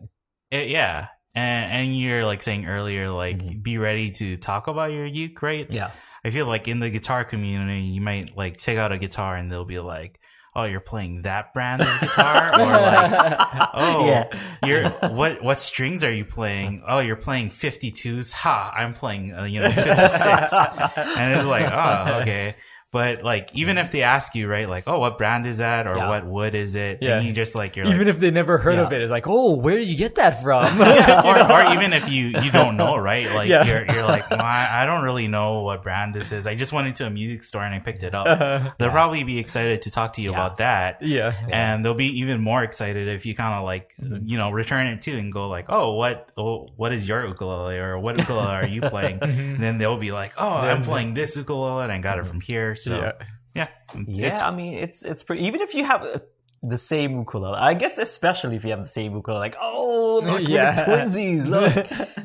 It- 0.51 0.69
yeah. 0.69 1.07
And, 1.33 1.71
and 1.71 1.99
you're 1.99 2.23
like 2.25 2.41
saying 2.41 2.65
earlier, 2.65 3.09
like 3.09 3.39
Mhm. 3.39 3.61
be 3.61 3.77
ready 3.77 4.11
to 4.11 4.37
talk 4.37 4.67
about 4.67 4.91
your 4.93 5.05
uke, 5.05 5.41
right? 5.41 5.69
Yeah, 5.69 5.91
I 6.23 6.29
feel 6.31 6.45
like 6.45 6.67
in 6.69 6.79
the 6.79 6.89
guitar 6.89 7.25
community, 7.25 7.81
you 7.81 7.99
might 7.99 8.37
like 8.37 8.55
take 8.57 8.77
out 8.77 8.93
a 8.93 8.97
guitar 8.97 9.35
and 9.35 9.51
they'll 9.51 9.65
be 9.65 9.79
like, 9.79 10.17
"Oh, 10.55 10.63
you're 10.63 10.79
playing 10.79 11.23
that 11.23 11.53
brand 11.53 11.81
of 11.81 11.99
guitar," 11.99 12.51
or 12.53 12.65
like, 12.71 13.67
"Oh, 13.73 14.07
Yeah. 14.07 14.29
you're 14.65 14.89
what 15.11 15.43
what 15.43 15.59
strings 15.59 16.05
are 16.05 16.11
you 16.11 16.23
playing? 16.23 16.83
Oh, 16.87 16.99
you're 16.99 17.17
playing 17.17 17.49
52s. 17.49 18.31
Ha, 18.31 18.71
I'm 18.73 18.93
playing 18.93 19.33
uh, 19.35 19.43
you 19.43 19.59
know 19.59 19.69
56." 19.69 20.53
and 20.95 21.35
it's 21.37 21.45
like, 21.47 21.69
"Oh, 21.69 22.21
okay." 22.21 22.55
But 22.95 23.23
like, 23.23 23.49
even 23.53 23.77
if 23.77 23.91
they 23.91 24.03
ask 24.03 24.35
you, 24.35 24.47
right, 24.47 24.69
like, 24.69 24.85
"Oh, 24.87 24.99
what 24.99 25.17
brand 25.17 25.45
is 25.45 25.57
that?" 25.57 25.85
or 25.85 25.97
Yeah. 25.97 26.07
"What 26.07 26.25
wood 26.25 26.55
is 26.55 26.75
it?" 26.75 26.99
Yeah. 27.01 27.17
and 27.17 27.27
you 27.27 27.33
just 27.33 27.53
like, 27.53 27.75
you're 27.75 27.85
even 27.87 28.07
like, 28.07 28.15
if 28.15 28.19
they 28.21 28.31
never 28.31 28.57
heard 28.57 28.79
of 28.79 28.89
Yeah. 28.91 28.99
it 28.99 29.01
it's 29.03 29.11
like 29.11 29.27
oh 29.27 29.55
where 29.55 29.75
did 29.77 29.87
you 29.87 29.97
get 29.97 30.15
that 30.15 30.41
from 30.41 30.79
yeah, 30.79 31.21
or, 31.27 31.35
or 31.51 31.73
even 31.75 31.91
if 31.91 32.07
you 32.07 32.23
you 32.45 32.51
don't 32.51 32.77
know, 32.77 32.95
right? 32.95 33.27
Like 33.39 33.49
Yeah. 33.49 33.65
you're 33.65 33.83
you're 33.93 34.05
like, 34.15 34.29
well, 34.29 34.39
I, 34.57 34.83
I 34.83 34.85
don't 34.85 35.03
really 35.03 35.27
know 35.27 35.61
what 35.67 35.83
brand 35.83 36.13
this 36.15 36.31
is. 36.31 36.47
I 36.47 36.55
just 36.55 36.71
went 36.71 36.87
into 36.87 37.05
a 37.05 37.09
music 37.09 37.43
store 37.43 37.63
and 37.63 37.75
I 37.75 37.79
picked 37.79 38.03
it 38.03 38.15
up. 38.15 38.27
Uh-huh. 38.27 38.71
They'll 38.79 38.87
Yeah. 38.87 38.93
probably 38.99 39.23
be 39.23 39.37
excited 39.39 39.81
to 39.83 39.91
talk 39.91 40.13
to 40.13 40.21
you 40.21 40.31
Yeah. 40.31 40.37
about 40.37 40.57
that. 40.57 41.01
yeah 41.01 41.33
And 41.51 41.83
they'll 41.83 41.93
be 42.07 42.19
even 42.23 42.39
more 42.41 42.63
excited 42.63 43.07
if 43.17 43.25
you 43.25 43.35
kind 43.35 43.55
of 43.59 43.63
like, 43.65 43.93
Mm-hmm. 44.01 44.27
you 44.31 44.37
know, 44.37 44.51
return 44.51 44.87
it 44.87 45.01
too 45.01 45.17
and 45.17 45.33
go 45.33 45.49
like, 45.49 45.65
oh, 45.69 45.95
what, 45.95 46.29
oh, 46.37 46.69
what 46.77 46.91
is 46.93 47.07
your 47.09 47.27
ukulele 47.27 47.77
or 47.77 47.99
what 47.99 48.17
ukulele 48.17 48.55
are 48.61 48.67
you 48.67 48.81
playing? 48.81 49.19
And 49.21 49.61
then 49.63 49.77
they'll 49.79 49.97
be 49.97 50.11
like, 50.11 50.33
oh, 50.37 50.55
I'm 50.69 50.83
playing 50.83 51.13
this 51.13 51.35
ukulele 51.35 51.83
and 51.83 51.91
I 51.91 51.99
got 51.99 52.19
it 52.19 52.25
from 52.27 52.39
here. 52.41 52.75
So 52.85 52.95
yeah 52.97 53.11
yeah, 53.55 53.67
yeah. 54.07 54.27
it's 54.27 54.41
I 54.41 54.51
mean, 54.51 54.73
it's 54.85 55.03
it's 55.03 55.23
pretty. 55.23 55.43
Even 55.45 55.61
if 55.61 55.73
you 55.73 55.85
have. 55.85 56.03
uh, 56.03 56.19
the 56.67 56.79
same 56.79 57.19
ukulele. 57.19 57.57
I 57.59 57.75
guess 57.75 57.99
especially 57.99 58.55
if 58.55 58.63
you 58.63 58.71
have 58.71 58.79
the 58.81 58.87
same 58.87 59.13
ukulele, 59.13 59.39
like 59.39 59.55
oh 59.61 60.21
look, 60.23 60.41
Yeah. 60.47 60.73
yeah. 60.73 60.85
twinsies, 60.85 61.45
look, 61.55 61.73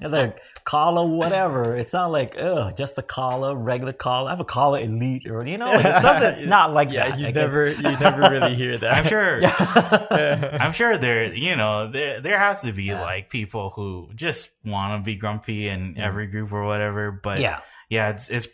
and 0.02 0.10
like 0.10 0.38
Kala, 0.64 1.04
whatever. 1.04 1.76
It's 1.76 1.92
not 1.92 2.10
like 2.10 2.36
oh, 2.38 2.70
just 2.70 2.96
a 2.96 3.02
Kala, 3.02 3.54
regular 3.54 3.92
Kala. 3.92 4.28
I 4.28 4.30
have 4.30 4.40
a 4.40 4.46
Kala 4.46 4.80
Elite, 4.80 5.26
or 5.28 5.44
you 5.46 5.58
know, 5.58 5.66
like, 5.66 5.84
it 5.84 6.02
doesn't, 6.02 6.32
it's 6.32 6.42
not 6.42 6.72
like 6.78 6.88
yeah 6.90 7.10
that. 7.10 7.18
you 7.18 7.26
Like, 7.26 7.34
never 7.34 7.66
it's- 7.66 7.84
you 7.84 7.98
never 7.98 8.30
really 8.30 8.54
hear 8.56 8.78
that 8.78 8.90
I'm 8.96 9.04
sure. 9.06 9.42
Yeah. 9.42 10.56
I'm 10.58 10.72
sure 10.72 10.96
there, 10.96 11.34
you 11.34 11.54
know, 11.56 11.90
there 11.90 12.22
there 12.22 12.38
has 12.38 12.62
to 12.62 12.72
be 12.72 12.84
Yeah. 12.84 13.02
like 13.02 13.28
people 13.28 13.72
who 13.76 14.08
just 14.14 14.48
want 14.64 14.98
to 14.98 15.04
be 15.04 15.16
grumpy 15.16 15.68
in 15.68 15.98
every 15.98 16.28
group 16.28 16.50
or 16.52 16.64
whatever. 16.64 17.12
But 17.12 17.40
yeah, 17.40 17.60
yeah, 17.90 18.10
it's 18.10 18.30
it's 18.30 18.48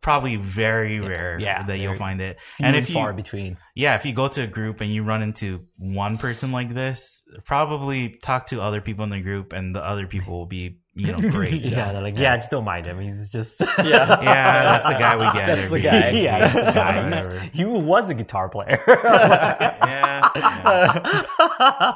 probably 0.00 0.36
very 0.36 1.00
rare 1.00 1.38
Yeah, 1.38 1.64
that 1.64 1.78
you'll 1.78 1.96
find 1.96 2.20
it. 2.20 2.38
and 2.60 2.76
if 2.76 2.88
you 2.88 2.94
far 2.94 3.12
between. 3.12 3.58
yeah, 3.74 3.96
if 3.96 4.06
you 4.06 4.12
go 4.14 4.28
to 4.28 4.42
a 4.42 4.46
group 4.46 4.80
and 4.80 4.90
you 4.92 5.02
run 5.02 5.20
into 5.20 5.60
one 5.76 6.16
person 6.16 6.52
like 6.52 6.72
this, 6.72 7.22
probably 7.44 8.18
talk 8.22 8.46
to 8.46 8.60
other 8.62 8.80
people 8.80 9.04
in 9.04 9.10
the 9.10 9.20
group, 9.20 9.52
and 9.52 9.74
the 9.74 9.84
other 9.84 10.06
people 10.06 10.38
will 10.38 10.46
be 10.46 10.78
you 10.98 11.12
know 11.12 11.18
great. 11.30 11.64
Yeah, 11.64 11.92
they're 11.92 12.02
like, 12.02 12.18
yeah, 12.18 12.36
just 12.36 12.50
don't 12.50 12.64
mind 12.64 12.86
him. 12.86 13.00
He's 13.00 13.28
just 13.28 13.60
yeah 13.78 13.84
Yeah, 13.84 14.64
that's 14.64 14.88
the 14.88 14.94
guy 14.98 15.16
we 15.16 15.24
get. 15.38 15.46
That's 15.46 15.60
every 15.60 15.80
the 15.82 15.88
guy. 15.88 16.10
year. 16.10 16.22
yeah, 16.24 16.44
he's 16.48 16.54
the 16.54 16.72
guy. 16.72 17.50
He 17.58 17.64
was 17.64 18.08
a 18.10 18.14
guitar 18.14 18.48
player. 18.48 18.82
yeah, 18.86 20.28
yeah. 20.36 21.92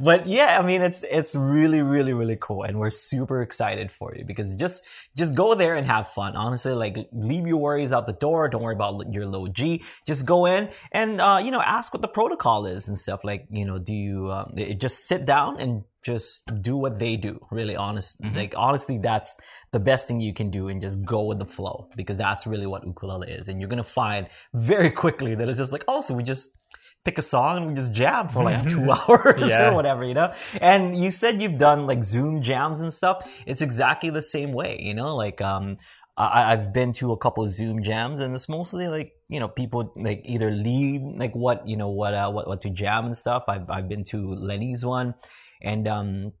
but 0.00 0.26
yeah, 0.26 0.58
I 0.60 0.64
mean, 0.64 0.82
it's 0.82 1.04
it's 1.08 1.34
really, 1.34 1.80
really, 1.82 2.12
really 2.12 2.36
cool, 2.40 2.62
and 2.64 2.78
we're 2.78 2.90
super 2.90 3.42
excited 3.42 3.90
for 3.90 4.14
you 4.14 4.24
because 4.24 4.54
just 4.54 4.82
just 5.16 5.34
go 5.34 5.54
there 5.54 5.74
and 5.74 5.86
have 5.86 6.08
fun. 6.12 6.36
Honestly, 6.36 6.72
like 6.72 6.96
leave 7.12 7.46
your 7.46 7.56
worries 7.58 7.92
out 7.92 8.06
the 8.06 8.12
door. 8.12 8.48
Don't 8.48 8.62
worry 8.62 8.74
about 8.74 9.12
your 9.12 9.26
low 9.26 9.48
G. 9.48 9.82
Just 10.06 10.26
go 10.26 10.46
in 10.46 10.68
and 10.92 11.20
uh, 11.20 11.40
you 11.42 11.50
know 11.50 11.60
ask 11.62 11.92
what 11.92 12.02
the 12.02 12.08
protocol 12.08 12.66
is 12.66 12.88
and 12.88 12.98
stuff. 12.98 13.20
Like 13.24 13.46
you 13.50 13.64
know, 13.64 13.78
do 13.78 13.92
you 13.92 14.30
um, 14.30 14.54
just 14.78 15.06
sit 15.06 15.24
down 15.24 15.58
and 15.58 15.84
just 16.04 16.42
do 16.62 16.76
what 16.76 16.98
they 16.98 17.16
do? 17.16 17.38
Really, 17.50 17.76
honest. 17.76 18.20
Mhm. 18.20 18.34
Like 18.36 18.54
honestly, 18.56 18.98
that's 18.98 19.36
the 19.72 19.80
best 19.80 20.06
thing 20.06 20.20
you 20.20 20.34
can 20.34 20.50
do 20.50 20.68
and 20.68 20.80
just 20.80 21.04
go 21.04 21.24
with 21.24 21.38
the 21.38 21.46
flow 21.46 21.88
because 21.96 22.18
that's 22.18 22.46
really 22.46 22.66
what 22.66 22.84
ukulele 22.86 23.30
is. 23.30 23.48
And 23.48 23.60
you're 23.60 23.68
gonna 23.70 23.84
find 23.84 24.26
very 24.52 24.90
quickly 24.90 25.34
that 25.34 25.48
it's 25.48 25.58
just 25.58 25.72
like, 25.72 25.84
oh, 25.88 26.00
so 26.02 26.14
we 26.14 26.22
just 26.22 26.50
pick 27.04 27.18
a 27.18 27.22
song 27.22 27.56
and 27.56 27.66
we 27.68 27.74
just 27.74 27.92
jam 27.92 28.28
for 28.28 28.44
like 28.44 28.68
two 28.68 28.90
hours 28.96 29.48
Yeah. 29.48 29.70
or 29.70 29.74
whatever, 29.74 30.04
you 30.04 30.14
know? 30.14 30.32
And 30.60 30.96
you 30.96 31.10
said 31.10 31.42
you've 31.42 31.58
done 31.58 31.86
like 31.86 32.04
Zoom 32.04 32.42
jams 32.42 32.80
and 32.80 32.92
stuff. 32.94 33.28
It's 33.46 33.60
exactly 33.62 34.10
the 34.10 34.22
same 34.22 34.52
way, 34.52 34.78
you 34.80 34.94
know? 34.94 35.16
Like, 35.16 35.40
um, 35.40 35.78
I, 36.16 36.52
I've 36.52 36.72
been 36.72 36.92
to 36.94 37.10
a 37.12 37.16
couple 37.16 37.42
of 37.42 37.50
Zoom 37.50 37.82
jams 37.82 38.20
and 38.20 38.34
it's 38.34 38.48
mostly 38.48 38.86
like, 38.86 39.12
you 39.28 39.40
know, 39.40 39.48
people 39.48 39.92
like 39.96 40.20
either 40.26 40.50
lead, 40.52 41.00
like 41.16 41.34
what, 41.34 41.66
you 41.66 41.76
know, 41.76 41.88
what, 41.88 42.14
uh, 42.14 42.30
what, 42.30 42.46
what 42.46 42.60
to 42.60 42.70
jam 42.70 43.06
and 43.06 43.16
stuff. 43.16 43.44
I've, 43.48 43.68
I've 43.70 43.88
been 43.88 44.04
to 44.12 44.34
Lenny's 44.34 44.84
one 44.84 45.14
and, 45.62 45.86
um, 45.88 46.32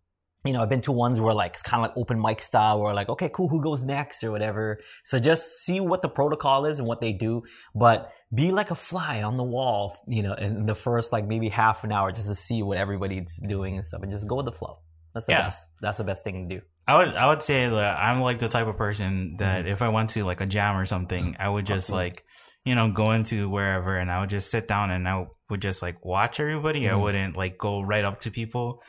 you 0.44 0.52
know, 0.52 0.60
I've 0.62 0.68
been 0.68 0.80
to 0.82 0.92
ones 0.92 1.20
where 1.20 1.32
like 1.34 1.54
it's 1.54 1.62
kind 1.62 1.84
of 1.84 1.90
like 1.90 1.96
open 1.96 2.20
mic 2.20 2.42
style, 2.42 2.80
where 2.80 2.92
like, 2.94 3.08
okay, 3.08 3.28
cool, 3.32 3.48
who 3.48 3.62
goes 3.62 3.82
next 3.84 4.24
or 4.24 4.32
whatever. 4.32 4.80
So 5.04 5.20
just 5.20 5.58
see 5.60 5.78
what 5.78 6.02
the 6.02 6.08
protocol 6.08 6.64
is 6.66 6.80
and 6.80 6.88
what 6.88 7.00
they 7.00 7.12
do, 7.12 7.42
but 7.74 8.10
be 8.34 8.50
like 8.50 8.72
a 8.72 8.74
fly 8.74 9.22
on 9.22 9.36
the 9.36 9.44
wall, 9.44 9.98
you 10.08 10.22
know, 10.24 10.34
in 10.34 10.66
the 10.66 10.74
first 10.74 11.12
like 11.12 11.26
maybe 11.28 11.48
half 11.48 11.84
an 11.84 11.92
hour 11.92 12.10
just 12.10 12.28
to 12.28 12.34
see 12.34 12.62
what 12.62 12.76
everybody's 12.76 13.38
doing 13.46 13.76
and 13.76 13.86
stuff, 13.86 14.02
and 14.02 14.10
just 14.10 14.26
go 14.26 14.36
with 14.36 14.46
the 14.46 14.52
flow. 14.52 14.78
That's 15.14 15.26
the 15.26 15.32
Yeah. 15.32 15.42
best. 15.42 15.68
That's 15.80 15.98
the 15.98 16.04
best 16.04 16.24
thing 16.24 16.48
to 16.48 16.56
do. 16.56 16.62
I 16.88 16.96
would 16.96 17.14
I 17.14 17.28
would 17.28 17.42
say 17.42 17.68
that 17.68 17.98
I'm 17.98 18.20
like 18.22 18.40
the 18.40 18.48
type 18.48 18.66
of 18.66 18.76
person 18.76 19.36
that 19.38 19.68
if 19.68 19.80
I 19.80 19.90
went 19.90 20.10
to 20.10 20.24
like 20.24 20.40
a 20.40 20.46
jam 20.46 20.76
or 20.76 20.86
something, 20.86 21.36
I 21.38 21.48
would 21.48 21.66
just 21.66 21.86
Awesome. 21.90 21.96
like 21.96 22.24
you 22.64 22.74
know 22.74 22.90
go 22.90 23.12
into 23.12 23.48
wherever 23.48 23.96
and 23.96 24.10
I 24.10 24.18
would 24.20 24.30
just 24.30 24.50
sit 24.50 24.66
down 24.66 24.90
and 24.90 25.06
I 25.08 25.26
would 25.50 25.62
just 25.62 25.82
like 25.82 26.04
watch 26.04 26.40
everybody. 26.40 26.88
I 26.88 26.94
Mhm. 26.94 27.00
wouldn't 27.02 27.36
like 27.36 27.58
go 27.58 27.80
right 27.82 28.04
up 28.04 28.18
to 28.22 28.32
people. 28.32 28.82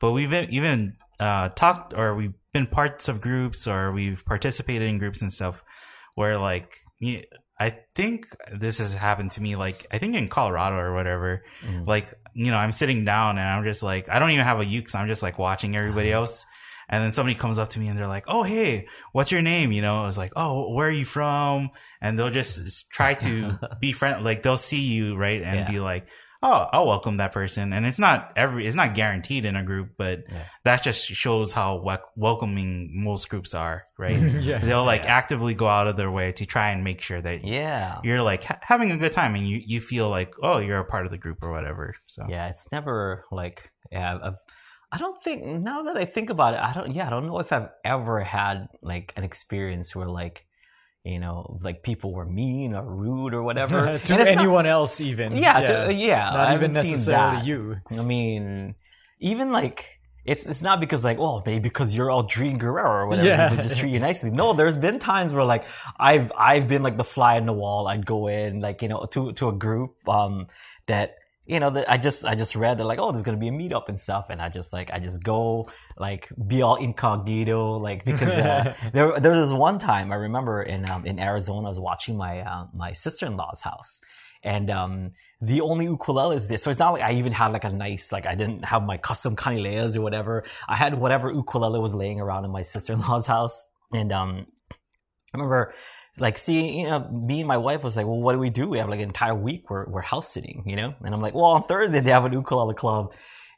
But 0.00 0.12
we've 0.12 0.32
even 0.32 0.96
uh, 1.18 1.50
talked 1.50 1.94
or 1.94 2.14
we've 2.14 2.32
been 2.52 2.66
parts 2.66 3.08
of 3.08 3.20
groups 3.20 3.66
or 3.66 3.92
we've 3.92 4.24
participated 4.24 4.88
in 4.88 4.98
groups 4.98 5.20
and 5.20 5.32
stuff 5.32 5.62
where 6.14 6.38
like 6.38 6.78
you, 6.98 7.22
I 7.58 7.76
think 7.94 8.26
this 8.52 8.78
has 8.78 8.94
happened 8.94 9.32
to 9.32 9.42
me 9.42 9.54
like 9.56 9.86
I 9.92 9.98
think 9.98 10.14
in 10.16 10.28
Colorado 10.28 10.76
or 10.76 10.94
whatever. 10.94 11.44
Mhm. 11.64 11.86
like 11.86 12.12
you 12.32 12.50
know 12.52 12.56
i'm 12.56 12.70
sitting 12.72 13.04
down 13.04 13.38
and 13.38 13.46
i'm 13.46 13.64
just 13.64 13.82
like 13.82 14.08
i 14.08 14.20
don't 14.20 14.30
even 14.30 14.44
have 14.44 14.60
a 14.60 14.64
uke 14.64 14.88
so 14.88 14.98
i'm 15.00 15.08
just 15.08 15.22
like 15.22 15.38
watching 15.38 15.76
everybody 15.76 16.10
else. 16.12 16.46
And 16.92 17.02
then 17.04 17.12
somebody 17.12 17.36
comes 17.36 17.56
up 17.58 17.68
to 17.70 17.78
me 17.80 17.86
and 17.88 17.96
they're 17.98 18.06
like 18.08 18.24
oh 18.28 18.42
hey 18.42 18.86
what's 19.12 19.30
your 19.30 19.42
name? 19.42 19.70
You 19.72 19.82
know 19.82 20.02
i 20.02 20.06
was 20.06 20.16
like 20.18 20.32
oh 20.36 20.72
where 20.72 20.88
are 20.88 20.92
you 20.92 21.04
from? 21.04 21.70
And 22.00 22.18
they'll 22.18 22.30
just 22.30 22.88
try 22.90 23.14
to 23.14 23.58
be 23.80 23.92
friend 23.92 24.24
like 24.24 24.42
they'll 24.42 24.56
see 24.58 24.80
you 24.82 25.16
right? 25.16 25.42
And 25.42 25.60
Yeah. 25.60 25.70
be 25.70 25.80
like 25.80 26.06
oh 26.42 26.66
i'll 26.72 26.86
welcome 26.86 27.18
that 27.18 27.32
person 27.32 27.72
and 27.72 27.84
it's 27.84 27.98
not 27.98 28.32
every 28.36 28.66
it's 28.66 28.76
not 28.76 28.94
guaranteed 28.94 29.44
in 29.44 29.56
a 29.56 29.62
group 29.62 29.90
but 29.98 30.20
Yeah. 30.30 30.44
that 30.64 30.82
just 30.82 31.04
shows 31.06 31.52
how 31.52 31.76
wel- 31.80 32.10
welcoming 32.16 32.90
most 32.94 33.28
groups 33.28 33.52
are 33.54 33.84
right 33.98 34.18
yeah. 34.42 34.58
they'll 34.58 34.84
like 34.84 35.04
Yeah. 35.04 35.16
actively 35.16 35.54
go 35.54 35.68
out 35.68 35.86
of 35.86 35.96
their 35.96 36.10
way 36.10 36.32
to 36.32 36.46
try 36.46 36.70
and 36.70 36.82
make 36.82 37.02
sure 37.02 37.20
that 37.20 37.44
Yeah. 37.44 37.98
you're 38.02 38.22
like 38.22 38.44
ha- 38.44 38.58
having 38.62 38.90
a 38.90 38.96
good 38.96 39.12
time 39.12 39.34
and 39.34 39.46
you, 39.46 39.60
you 39.64 39.80
feel 39.80 40.08
like 40.08 40.32
oh 40.42 40.58
you're 40.58 40.78
a 40.80 40.84
part 40.84 41.04
of 41.04 41.12
the 41.12 41.18
group 41.18 41.38
or 41.42 41.50
whatever 41.52 41.94
so 42.06 42.24
Yeah, 42.28 42.48
it's 42.48 42.66
never 42.72 43.24
like 43.30 43.70
yeah. 43.92 44.18
I've, 44.22 44.34
I 44.92 44.98
don't 44.98 45.22
think 45.22 45.44
now 45.44 45.82
that 45.84 45.96
I 45.96 46.04
think 46.04 46.30
about 46.30 46.54
it, 46.54 46.60
I 46.60 46.72
don't. 46.72 46.92
Yeah, 46.92 47.06
I 47.06 47.10
don't 47.10 47.26
know 47.28 47.38
if 47.38 47.52
I've 47.52 47.68
ever 47.84 48.24
had 48.24 48.66
like 48.82 49.12
an 49.16 49.22
experience 49.22 49.94
where 49.94 50.08
like, 50.08 50.44
you 51.04 51.18
know, 51.18 51.58
like 51.62 51.82
people 51.82 52.12
were 52.12 52.26
mean 52.26 52.74
or 52.74 52.84
rude 52.84 53.32
or 53.34 53.42
whatever 53.48 53.84
to 53.86 53.94
it's 53.94 54.10
not- 54.10 54.26
anyone 54.26 54.66
else, 54.66 55.00
even. 55.00 55.36
yeah, 55.36 55.60
to, 55.60 55.92
yeah. 55.92 56.30
Not 56.30 56.54
even 56.54 56.72
necessarily 56.72 57.46
you. 57.46 57.76
I 57.90 58.02
mean, 58.02 58.74
even 59.20 59.50
like 59.52 59.86
it's 60.26 60.44
it's 60.44 60.60
not 60.60 60.80
because 60.80 61.02
like 61.02 61.18
oh 61.18 61.42
maybe 61.46 61.60
because 61.60 61.94
you're 61.94 62.08
Aldrine 62.10 62.58
Guerrero 62.58 62.90
or 62.90 63.06
whatever 63.06 63.26
Yeah. 63.28 63.48
they 63.54 63.62
just 63.62 63.78
treat 63.78 63.92
you 63.92 63.98
nicely. 64.08 64.30
No, 64.30 64.52
there's 64.52 64.76
been 64.76 64.98
times 64.98 65.32
where 65.32 65.44
like 65.44 65.64
I've 65.98 66.30
I've 66.38 66.68
been 66.68 66.82
like 66.82 66.96
the 66.98 67.04
fly 67.04 67.36
in 67.38 67.46
the 67.46 67.52
wall. 67.54 67.88
I'd 67.88 68.04
go 68.04 68.26
in 68.28 68.60
like 68.60 68.82
you 68.82 68.88
know 68.88 69.06
to 69.12 69.32
to 69.32 69.48
a 69.48 69.52
group 69.52 69.96
um 70.08 70.48
that 70.86 71.14
you 71.50 71.58
know 71.58 71.70
that 71.70 71.90
I 71.90 71.96
just 71.96 72.24
I 72.24 72.36
just 72.36 72.54
read 72.54 72.78
that 72.78 72.84
like 72.84 73.00
oh 73.00 73.10
there's 73.10 73.24
gonna 73.24 73.36
be 73.36 73.48
a 73.48 73.52
meetup 73.52 73.88
and 73.88 74.00
stuff 74.00 74.26
and 74.30 74.40
I 74.40 74.48
just 74.48 74.72
like 74.72 74.90
I 74.92 75.00
just 75.00 75.20
go 75.20 75.68
like 75.98 76.28
be 76.46 76.62
all 76.62 76.76
incognito 76.76 77.76
like 77.76 78.04
because 78.04 78.28
uh, 78.28 78.74
there 78.92 79.18
there 79.18 79.32
was 79.32 79.52
one 79.52 79.80
time 79.80 80.12
I 80.12 80.14
remember 80.14 80.62
in 80.62 80.88
um, 80.88 81.04
in 81.04 81.18
Arizona 81.18 81.66
I 81.66 81.70
was 81.70 81.80
watching 81.80 82.16
my 82.16 82.40
uh, 82.40 82.66
my 82.72 82.92
sister 82.92 83.26
in 83.26 83.36
law's 83.36 83.60
house 83.60 84.00
and 84.44 84.70
um 84.70 85.10
the 85.42 85.60
only 85.60 85.86
ukulele 85.86 86.36
is 86.36 86.46
this 86.46 86.62
so 86.62 86.70
it's 86.70 86.78
not 86.78 86.92
like 86.92 87.02
I 87.02 87.14
even 87.14 87.32
had 87.32 87.48
like 87.48 87.64
a 87.64 87.72
nice 87.72 88.12
like 88.12 88.26
I 88.26 88.36
didn't 88.36 88.64
have 88.64 88.84
my 88.84 88.96
custom 88.96 89.34
Kanile'as 89.34 89.96
or 89.96 90.02
whatever. 90.02 90.44
I 90.68 90.76
had 90.76 90.94
whatever 90.94 91.32
ukulele 91.32 91.80
was 91.80 91.94
laying 91.94 92.20
around 92.20 92.44
in 92.44 92.52
my 92.52 92.62
sister 92.62 92.92
in 92.92 93.00
law's 93.00 93.26
house 93.26 93.66
and 93.92 94.12
um 94.12 94.46
I 94.72 95.36
remember 95.36 95.74
like 96.20 96.38
seeing 96.38 96.80
you 96.80 96.88
know 96.88 97.08
me 97.10 97.40
and 97.40 97.48
my 97.48 97.56
wife 97.56 97.82
was 97.82 97.96
like 97.96 98.06
well 98.06 98.20
what 98.20 98.34
do 98.34 98.38
we 98.38 98.50
do 98.50 98.68
we 98.68 98.78
have 98.78 98.88
like 98.88 99.00
an 99.00 99.08
entire 99.08 99.34
week 99.34 99.70
we're, 99.70 99.86
we're 99.88 100.02
house 100.02 100.30
sitting 100.30 100.62
you 100.66 100.76
know 100.76 100.94
and 101.02 101.14
I'm 101.14 101.20
like 101.20 101.34
well 101.34 101.46
on 101.46 101.64
Thursday 101.64 102.00
they 102.00 102.10
have 102.10 102.24
an 102.24 102.32
ukulele 102.32 102.74
club 102.74 103.12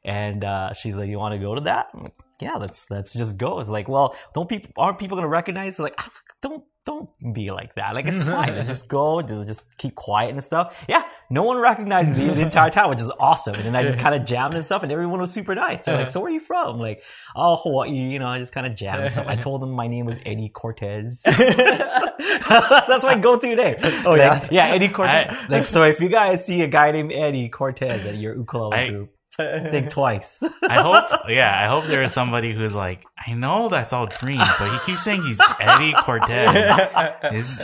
and 0.05 0.45
uh, 0.45 0.73
she's 0.73 0.97
like, 0.97 1.09
"You 1.09 1.19
want 1.19 1.35
to 1.35 1.39
go 1.39 1.55
to 1.55 1.61
that?" 1.63 1.87
I'm 1.95 2.03
like, 2.05 2.15
"Yeah, 2.41 2.55
let's 2.55 2.91
let's 2.91 3.13
just 3.13 3.37
go." 3.37 3.61
It's 3.61 3.69
like, 3.69 3.89
"Well, 3.89 4.17
don't 4.35 4.49
people 4.49 4.73
aren't 4.77 4.99
people 4.99 5.17
gonna 5.17 5.29
recognize?" 5.29 5.79
Like, 5.79 5.95
"Ah, 5.99 6.11
don't 6.41 6.65
don't 6.85 7.09
be 7.33 7.51
like 7.53 7.75
that. 7.77 7.95
Like, 7.95 8.07
it's 8.07 8.25
fine. 8.27 8.57
Like, 8.57 8.67
just 8.67 8.89
go, 8.89 9.23
just 9.23 9.47
just 9.47 9.79
keep 9.79 9.95
quiet 9.95 10.33
and 10.33 10.43
stuff. 10.43 10.77
Yeah, 10.89 11.05
no 11.31 11.43
one 11.43 11.57
recognized 11.59 12.11
me 12.17 12.27
the 12.29 12.41
entire 12.49 12.71
time, 12.71 12.91
which 12.91 13.01
is 13.01 13.11
awesome. 13.19 13.55
And 13.55 13.65
then 13.65 13.77
I 13.77 13.83
just 13.83 13.99
kind 13.99 14.15
of 14.15 14.25
jammed 14.25 14.55
and 14.55 14.65
stuff, 14.65 14.83
and 14.83 14.91
everyone 14.93 15.21
was 15.21 15.31
super 15.33 15.55
nice. 15.55 15.83
They're 15.85 15.97
like, 15.97 16.11
"So 16.11 16.21
where 16.21 16.31
are 16.31 16.35
you 16.35 16.41
from?" 16.41 16.75
I'm 16.75 16.79
like, 16.81 17.03
"Oh, 17.37 17.57
Hawaii." 17.57 17.91
You 17.91 18.19
know, 18.19 18.27
I 18.27 18.39
just 18.39 18.53
kind 18.53 18.67
of 18.67 18.75
jammed 18.77 19.03
and 19.03 19.11
stuff. 19.13 19.27
I 19.29 19.37
told 19.47 19.63
them 19.63 19.71
my 19.73 19.87
name 19.89 20.07
was 20.07 20.17
Eddie 20.27 20.51
Cortez. 20.51 21.23
That's 21.27 23.05
my 23.05 23.17
go-to 23.17 23.55
name. 23.55 23.77
Oh, 24.05 24.11
Like, 24.13 24.19
yeah? 24.19 24.49
yeah, 24.51 24.67
Eddie 24.75 24.89
Cortez. 24.89 25.35
like, 25.49 25.67
so 25.67 25.83
if 25.85 26.01
you 26.01 26.09
guys 26.09 26.45
see 26.45 26.61
a 26.63 26.67
guy 26.69 26.91
named 26.91 27.13
Eddie 27.13 27.49
Cortez 27.49 28.05
at 28.07 28.17
your 28.17 28.37
ukulele 28.37 28.77
I- 28.77 28.89
group, 28.89 29.15
think 29.37 29.91
twice. 29.91 30.43
I 30.69 30.83
hope, 30.83 31.21
yeah, 31.29 31.53
I 31.59 31.67
hope 31.67 31.87
there 31.87 32.03
is 32.03 32.13
somebody 32.13 32.53
who's 32.53 32.75
like, 32.75 33.05
I 33.17 33.33
know 33.33 33.69
that's 33.69 33.93
Aldrine, 33.93 34.39
but 34.59 34.73
he 34.73 34.79
keeps 34.87 35.03
saying 35.03 35.23
he's 35.23 35.41
Eddie 35.61 35.95
Cortez. 35.95 36.91
Is 37.33 37.59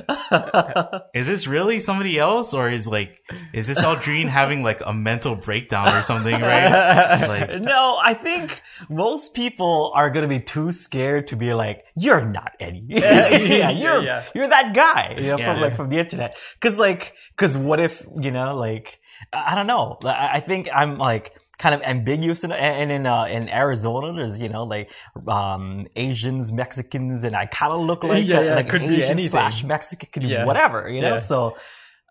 is 1.14 1.26
this 1.26 1.46
really 1.46 1.80
somebody 1.80 2.18
else, 2.18 2.54
or 2.54 2.70
is 2.70 2.86
like, 2.86 3.20
is 3.52 3.66
this 3.66 3.78
Aldrine 3.78 4.28
having 4.28 4.62
like 4.62 4.80
a 4.84 4.94
mental 4.94 5.34
breakdown 5.34 5.94
or 5.94 6.02
something? 6.02 6.40
Right? 6.40 7.26
Like, 7.26 7.60
no, 7.60 7.98
I 8.02 8.14
think 8.14 8.62
most 8.88 9.34
people 9.34 9.92
are 9.94 10.10
gonna 10.10 10.28
be 10.28 10.40
too 10.40 10.72
scared 10.72 11.28
to 11.28 11.36
be 11.36 11.52
like, 11.54 11.84
"You're 11.96 12.24
not 12.24 12.52
Eddie." 12.60 12.84
yeah, 12.88 13.70
you're 13.70 14.02
yeah. 14.02 14.24
you're 14.34 14.48
that 14.48 14.74
guy, 14.74 15.16
you 15.18 15.26
know, 15.28 15.36
from 15.36 15.56
Yeah. 15.56 15.60
like 15.60 15.76
from 15.76 15.88
the 15.90 15.98
internet. 15.98 16.36
Because 16.60 16.78
like, 16.78 17.14
because 17.36 17.56
what 17.58 17.80
if 17.80 18.02
you 18.20 18.30
know, 18.30 18.56
like, 18.56 18.98
I 19.32 19.52
I 19.52 19.54
don't 19.54 19.66
know. 19.66 19.98
I 20.04 20.30
I 20.34 20.40
think 20.40 20.68
I'm 20.74 20.96
like 20.98 21.32
kind 21.58 21.74
of 21.74 21.82
ambiguous 21.82 22.44
in, 22.44 22.52
and 22.52 22.90
in 22.92 23.04
uh, 23.06 23.24
in 23.24 23.48
Arizona 23.48 24.12
there's 24.14 24.38
you 24.38 24.48
know 24.48 24.64
like 24.64 24.90
um 25.26 25.86
Asians 25.96 26.52
Mexicans 26.52 27.24
and 27.24 27.34
I 27.36 27.46
kind 27.46 27.72
of 27.72 27.80
look 27.80 28.04
like 28.04 28.24
Yeah, 28.26 28.40
a- 28.40 28.44
yeah, 28.44 28.54
like 28.56 28.68
could 28.68 28.82
an 28.82 28.88
be 28.88 28.96
Asian 28.96 29.10
anything. 29.10 29.30
slash 29.30 29.64
Mexican 29.64 30.08
could 30.12 30.22
be 30.22 30.36
whatever 30.36 30.88
you 30.88 31.00
know 31.02 31.14
Yeah. 31.14 31.20
so 31.20 31.56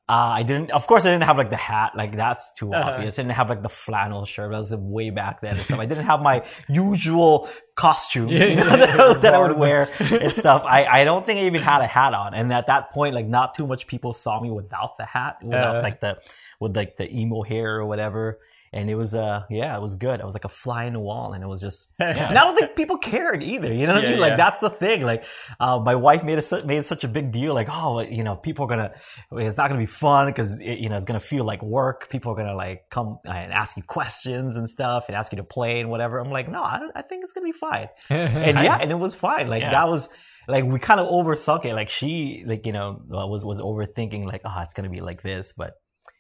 uh, 0.09 0.39
I 0.39 0.43
didn't, 0.43 0.71
of 0.71 0.87
course, 0.87 1.05
I 1.05 1.09
didn't 1.11 1.25
have 1.25 1.37
like 1.37 1.49
the 1.49 1.57
hat, 1.57 1.91
like 1.93 2.15
that's 2.15 2.53
too 2.53 2.73
Uh-huh. 2.73 2.91
obvious. 2.91 3.19
I 3.19 3.23
didn't 3.23 3.35
have 3.35 3.49
like 3.49 3.61
the 3.61 3.67
flannel 3.67 4.23
shirt. 4.25 4.51
That 4.51 4.57
was 4.57 4.73
way 4.73 5.09
back 5.09 5.41
then 5.41 5.55
and 5.55 5.59
stuff. 5.59 5.79
I 5.81 5.85
didn't 5.85 6.05
have 6.05 6.21
my 6.21 6.45
usual 6.69 7.49
costume 7.75 8.29
Yeah, 8.29 8.45
you 8.45 8.55
know, 8.55 8.63
yeah, 8.69 8.75
that, 8.77 8.99
I- 9.01 9.13
that 9.19 9.33
I 9.33 9.39
would 9.45 9.57
wear 9.57 9.89
and 9.99 10.31
stuff. 10.43 10.63
I, 10.65 10.85
I 10.85 11.03
don't 11.03 11.25
think 11.25 11.41
I 11.41 11.43
even 11.43 11.61
had 11.61 11.81
a 11.81 11.87
hat 11.87 12.13
on. 12.13 12.33
And 12.33 12.53
at 12.53 12.67
that 12.67 12.91
point, 12.93 13.15
like 13.15 13.27
not 13.27 13.55
too 13.55 13.67
much 13.67 13.85
people 13.85 14.13
saw 14.13 14.39
me 14.39 14.49
without 14.49 14.97
the 14.97 15.03
hat, 15.05 15.39
without 15.43 15.75
Uh. 15.77 15.81
like 15.81 15.99
the, 15.99 16.19
with 16.61 16.73
like 16.73 16.95
the 16.95 17.13
emo 17.13 17.41
hair 17.43 17.75
or 17.75 17.85
whatever. 17.85 18.39
And 18.73 18.89
it 18.89 18.95
was, 18.95 19.15
uh, 19.15 19.41
yeah, 19.49 19.75
it 19.75 19.81
was 19.81 19.95
good. 19.95 20.21
I 20.21 20.25
was 20.25 20.33
like 20.35 20.45
a 20.45 20.49
fly 20.49 20.85
in 20.85 20.93
the 20.93 20.99
wall 20.99 21.33
and 21.33 21.43
it 21.43 21.47
was 21.47 21.61
just, 21.61 21.87
Yeah. 21.99 22.29
and 22.29 22.37
I 22.37 22.43
don't 22.43 22.57
think 22.57 22.75
people 22.75 22.97
cared 22.97 23.41
either. 23.41 23.71
You 23.73 23.87
know 23.87 23.93
what 23.93 24.05
I 24.05 24.09
mean? 24.11 24.19
Like 24.19 24.31
yeah. 24.31 24.37
that's 24.37 24.59
the 24.59 24.69
thing. 24.69 25.03
Like, 25.03 25.23
uh, 25.59 25.79
my 25.79 25.95
wife 25.95 26.23
made 26.23 26.37
a, 26.39 26.65
made 26.65 26.83
such 26.85 27.03
a 27.03 27.07
big 27.07 27.31
deal. 27.31 27.53
Like, 27.53 27.69
oh, 27.71 28.01
you 28.01 28.23
know, 28.23 28.35
people 28.35 28.65
are 28.65 28.69
gonna, 28.69 28.91
it's 29.31 29.57
not 29.57 29.69
gonna 29.69 29.79
be 29.79 29.85
fun 29.85 30.27
because 30.27 30.59
you 30.59 30.89
know 30.89 30.95
it's 30.95 31.05
gonna 31.05 31.19
feel 31.19 31.45
like 31.45 31.61
work. 31.63 32.09
People 32.09 32.33
are 32.33 32.35
gonna 32.35 32.55
like 32.55 32.83
come 32.89 33.19
and 33.25 33.53
ask 33.53 33.77
you 33.77 33.83
questions 33.83 34.57
and 34.57 34.69
stuff 34.69 35.05
and 35.07 35.15
ask 35.15 35.31
you 35.31 35.37
to 35.37 35.43
play 35.43 35.79
and 35.79 35.89
whatever. 35.89 36.19
I'm 36.19 36.29
like, 36.31 36.49
no, 36.49 36.61
I, 36.63 36.79
don't- 36.79 36.91
I 36.95 37.01
think 37.03 37.23
it's 37.23 37.33
gonna 37.33 37.45
be 37.45 37.51
fine. 37.53 37.87
And 38.09 38.57
yeah, 38.63 38.77
and 38.81 38.91
it 38.91 38.99
was 38.99 39.15
fine. 39.15 39.47
Like 39.47 39.61
Yeah. 39.61 39.71
that 39.71 39.87
was. 39.87 40.09
Like 40.49 40.63
we 40.63 40.79
kind 40.79 41.01
of 41.01 41.07
overthunk 41.07 41.65
it. 41.65 41.73
Like 41.73 41.89
she, 41.89 42.43
like 42.45 42.65
you 42.65 42.71
know, 42.71 43.01
was 43.09 43.43
was 43.43 43.59
overthinking. 43.59 44.25
Like, 44.25 44.43
oh, 44.45 44.59
it's 44.61 44.73
gonna 44.73 44.89
be 44.89 45.01
like 45.01 45.21
this, 45.21 45.53
but 45.57 45.73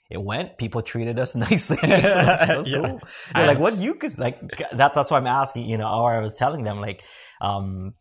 it 0.09 0.21
went. 0.21 0.57
People 0.57 0.81
treated 0.81 1.19
us 1.19 1.35
nicely. 1.47 1.77
it 1.81 2.03
was, 2.03 2.49
it 2.49 2.57
was 2.57 2.67
Yeah. 2.67 2.81
cool. 2.81 2.99
They're 3.35 3.47
like, 3.47 3.59
what 3.59 3.77
you 3.77 3.95
could 3.95 4.17
like 4.17 4.39
that. 4.73 4.93
That's 4.95 5.11
why 5.11 5.17
I'm 5.17 5.27
asking. 5.27 5.65
You 5.69 5.77
know, 5.77 5.87
or 5.87 6.13
I 6.13 6.21
was 6.21 6.33
telling 6.33 6.63
them 6.63 6.79
like, 6.79 7.01
um, 7.41 7.93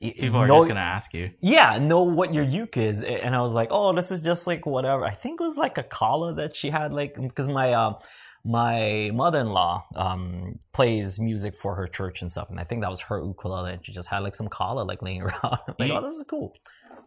people 0.00 0.38
are 0.38 0.46
just 0.48 0.68
gonna 0.68 0.80
ask 0.80 1.12
you. 1.14 1.30
yeah, 1.40 1.78
know 1.78 2.02
what 2.02 2.32
your 2.32 2.44
uke 2.44 2.76
is. 2.76 3.02
And 3.02 3.34
I 3.34 3.40
was 3.42 3.52
like, 3.52 3.68
oh, 3.70 3.92
this 3.92 4.10
is 4.10 4.20
just 4.20 4.46
like 4.46 4.64
whatever. 4.66 5.04
I 5.04 5.14
think 5.14 5.40
it 5.40 5.44
was 5.44 5.56
like 5.56 5.78
a 5.78 5.82
kala 5.82 6.34
that 6.36 6.54
she 6.54 6.70
had, 6.70 6.92
like, 6.92 7.14
because 7.20 7.48
my, 7.48 7.72
um, 7.72 7.96
my 8.44 9.10
mother-in-law, 9.14 9.84
um, 9.96 10.52
plays 10.72 11.18
music 11.20 11.56
for 11.56 11.74
her 11.76 11.86
church 11.86 12.22
and 12.22 12.30
stuff. 12.30 12.48
And 12.50 12.58
I 12.58 12.64
think 12.64 12.82
that 12.82 12.90
was 12.90 13.00
her 13.02 13.22
ukulele. 13.24 13.72
And 13.74 13.84
she 13.86 13.92
just 13.92 14.08
had 14.08 14.20
like 14.20 14.34
some 14.36 14.48
kala, 14.48 14.82
like 14.82 15.00
laying 15.02 15.22
around. 15.26 15.58
Like, 15.78 15.88
Ye- 15.88 15.92
oh, 15.92 16.00
this 16.02 16.14
is 16.16 16.24
cool. 16.28 16.52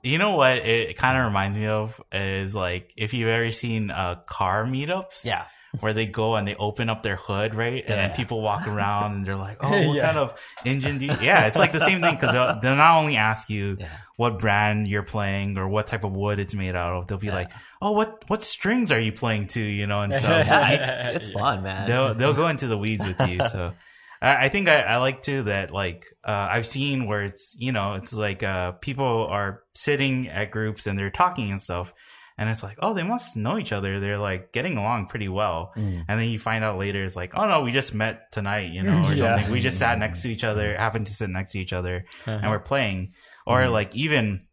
You 0.06 0.18
know 0.20 0.36
what 0.36 0.58
it 0.60 0.98
kind 0.98 1.18
of 1.18 1.26
reminds 1.26 1.58
me 1.58 1.66
of 1.68 2.00
is 2.12 2.54
like 2.56 2.94
if 2.96 3.14
you've 3.14 3.28
ever 3.30 3.52
seen 3.52 3.90
uh 3.92 4.16
car 4.28 4.64
meetups, 4.66 5.26
Yeah. 5.26 5.46
where 5.80 5.94
they 5.94 6.06
go 6.06 6.36
and 6.36 6.48
they 6.48 6.56
open 6.56 6.90
up 6.90 7.02
their 7.04 7.16
hood, 7.18 7.56
right, 7.56 7.84
and 7.86 7.94
then 8.00 8.12
people 8.16 8.42
walk 8.42 8.68
around 8.74 9.14
and 9.16 9.26
they're 9.26 9.36
like, 9.36 9.58
"Oh, 9.62 9.70
what 9.88 9.96
Yeah. 9.98 10.06
kind 10.06 10.18
of 10.20 10.34
engine 10.64 11.00
do 11.00 11.06
you?" 11.08 11.18
Yeah, 11.22 11.48
it's 11.48 11.58
like 11.58 11.72
the 11.74 11.80
same 11.84 12.02
thing 12.02 12.16
because 12.16 12.32
they'll, 12.34 12.60
they'll 12.62 12.76
not 12.76 13.00
only 13.00 13.18
ask 13.18 13.50
you 13.50 13.78
Yeah. 13.80 13.88
what 14.16 14.40
brand 14.40 14.88
you're 14.88 15.04
playing 15.04 15.58
or 15.58 15.68
what 15.68 15.88
type 15.88 16.04
of 16.04 16.12
wood 16.14 16.40
it's 16.40 16.54
made 16.56 16.76
out 16.76 16.94
of, 16.94 17.08
they'll 17.08 17.18
be 17.18 17.28
Yeah. 17.28 17.36
like, 17.42 17.50
"Oh, 17.82 17.92
what 17.92 18.24
what 18.30 18.44
strings 18.44 18.92
are 18.92 19.00
you 19.00 19.12
playing 19.12 19.48
to?" 19.50 19.60
You 19.60 19.88
know, 19.88 20.02
and 20.02 20.14
so 20.24 20.30
Yeah, 20.30 20.72
it's- 20.72 20.90
it's, 21.18 21.28
Yeah. 21.30 21.34
fun, 21.34 21.64
man. 21.64 21.88
they'll 21.90 22.14
they'll 22.14 22.34
go 22.36 22.48
into 22.48 22.68
the 22.68 22.78
weeds 22.78 23.04
with 23.06 23.20
you. 23.28 23.40
So 23.50 23.74
I, 24.22 24.46
I 24.46 24.50
think 24.50 24.68
I, 24.70 24.82
I 24.82 24.98
like 24.98 25.22
too 25.22 25.44
that 25.44 25.72
like 25.72 26.06
uh, 26.24 26.48
I've 26.52 26.66
seen 26.66 27.08
where 27.08 27.24
it's 27.24 27.56
you 27.58 27.72
know 27.72 27.94
it's 27.96 28.14
like 28.14 28.44
uh, 28.44 28.74
people 28.74 29.28
are 29.30 29.62
sitting 29.74 30.28
at 30.28 30.52
groups 30.52 30.88
and 30.88 30.98
they're 30.98 31.10
talking 31.12 31.52
and 31.52 31.62
stuff, 31.62 31.94
And 32.38 32.50
it's 32.50 32.64
like, 32.64 32.78
oh, 32.82 32.94
they 32.94 33.04
must 33.04 33.38
know 33.38 33.58
each 33.58 33.72
other. 33.72 34.00
They're 34.00 34.18
like 34.18 34.52
getting 34.52 34.78
along 34.78 35.08
pretty 35.08 35.30
well. 35.30 35.72
Mm. 35.78 36.04
And 36.08 36.20
then 36.20 36.28
you 36.30 36.38
find 36.40 36.64
out 36.66 36.78
later, 36.78 37.02
it's 37.04 37.16
like, 37.16 37.32
oh 37.36 37.48
no, 37.48 37.62
we 37.62 37.72
just 37.72 37.94
met 37.94 38.32
tonight, 38.32 38.72
you 38.74 38.84
know, 38.88 39.04
or 39.06 39.14
Yeah. 39.14 39.36
something. 39.36 39.52
We 39.52 39.60
just 39.62 39.78
sat 39.80 39.98
next 40.00 40.22
to 40.24 40.30
each 40.30 40.44
other, 40.44 40.76
happened 40.76 41.08
to 41.08 41.14
sit 41.14 41.30
next 41.30 41.52
to 41.54 41.60
each 41.60 41.72
other, 41.74 42.04
and 42.26 42.36
Uh-huh. 42.38 42.50
we're 42.52 42.60
playing. 42.60 43.14
Or 43.48 43.62
Mhm. 43.62 43.72
like 43.72 43.96
even, 43.96 44.48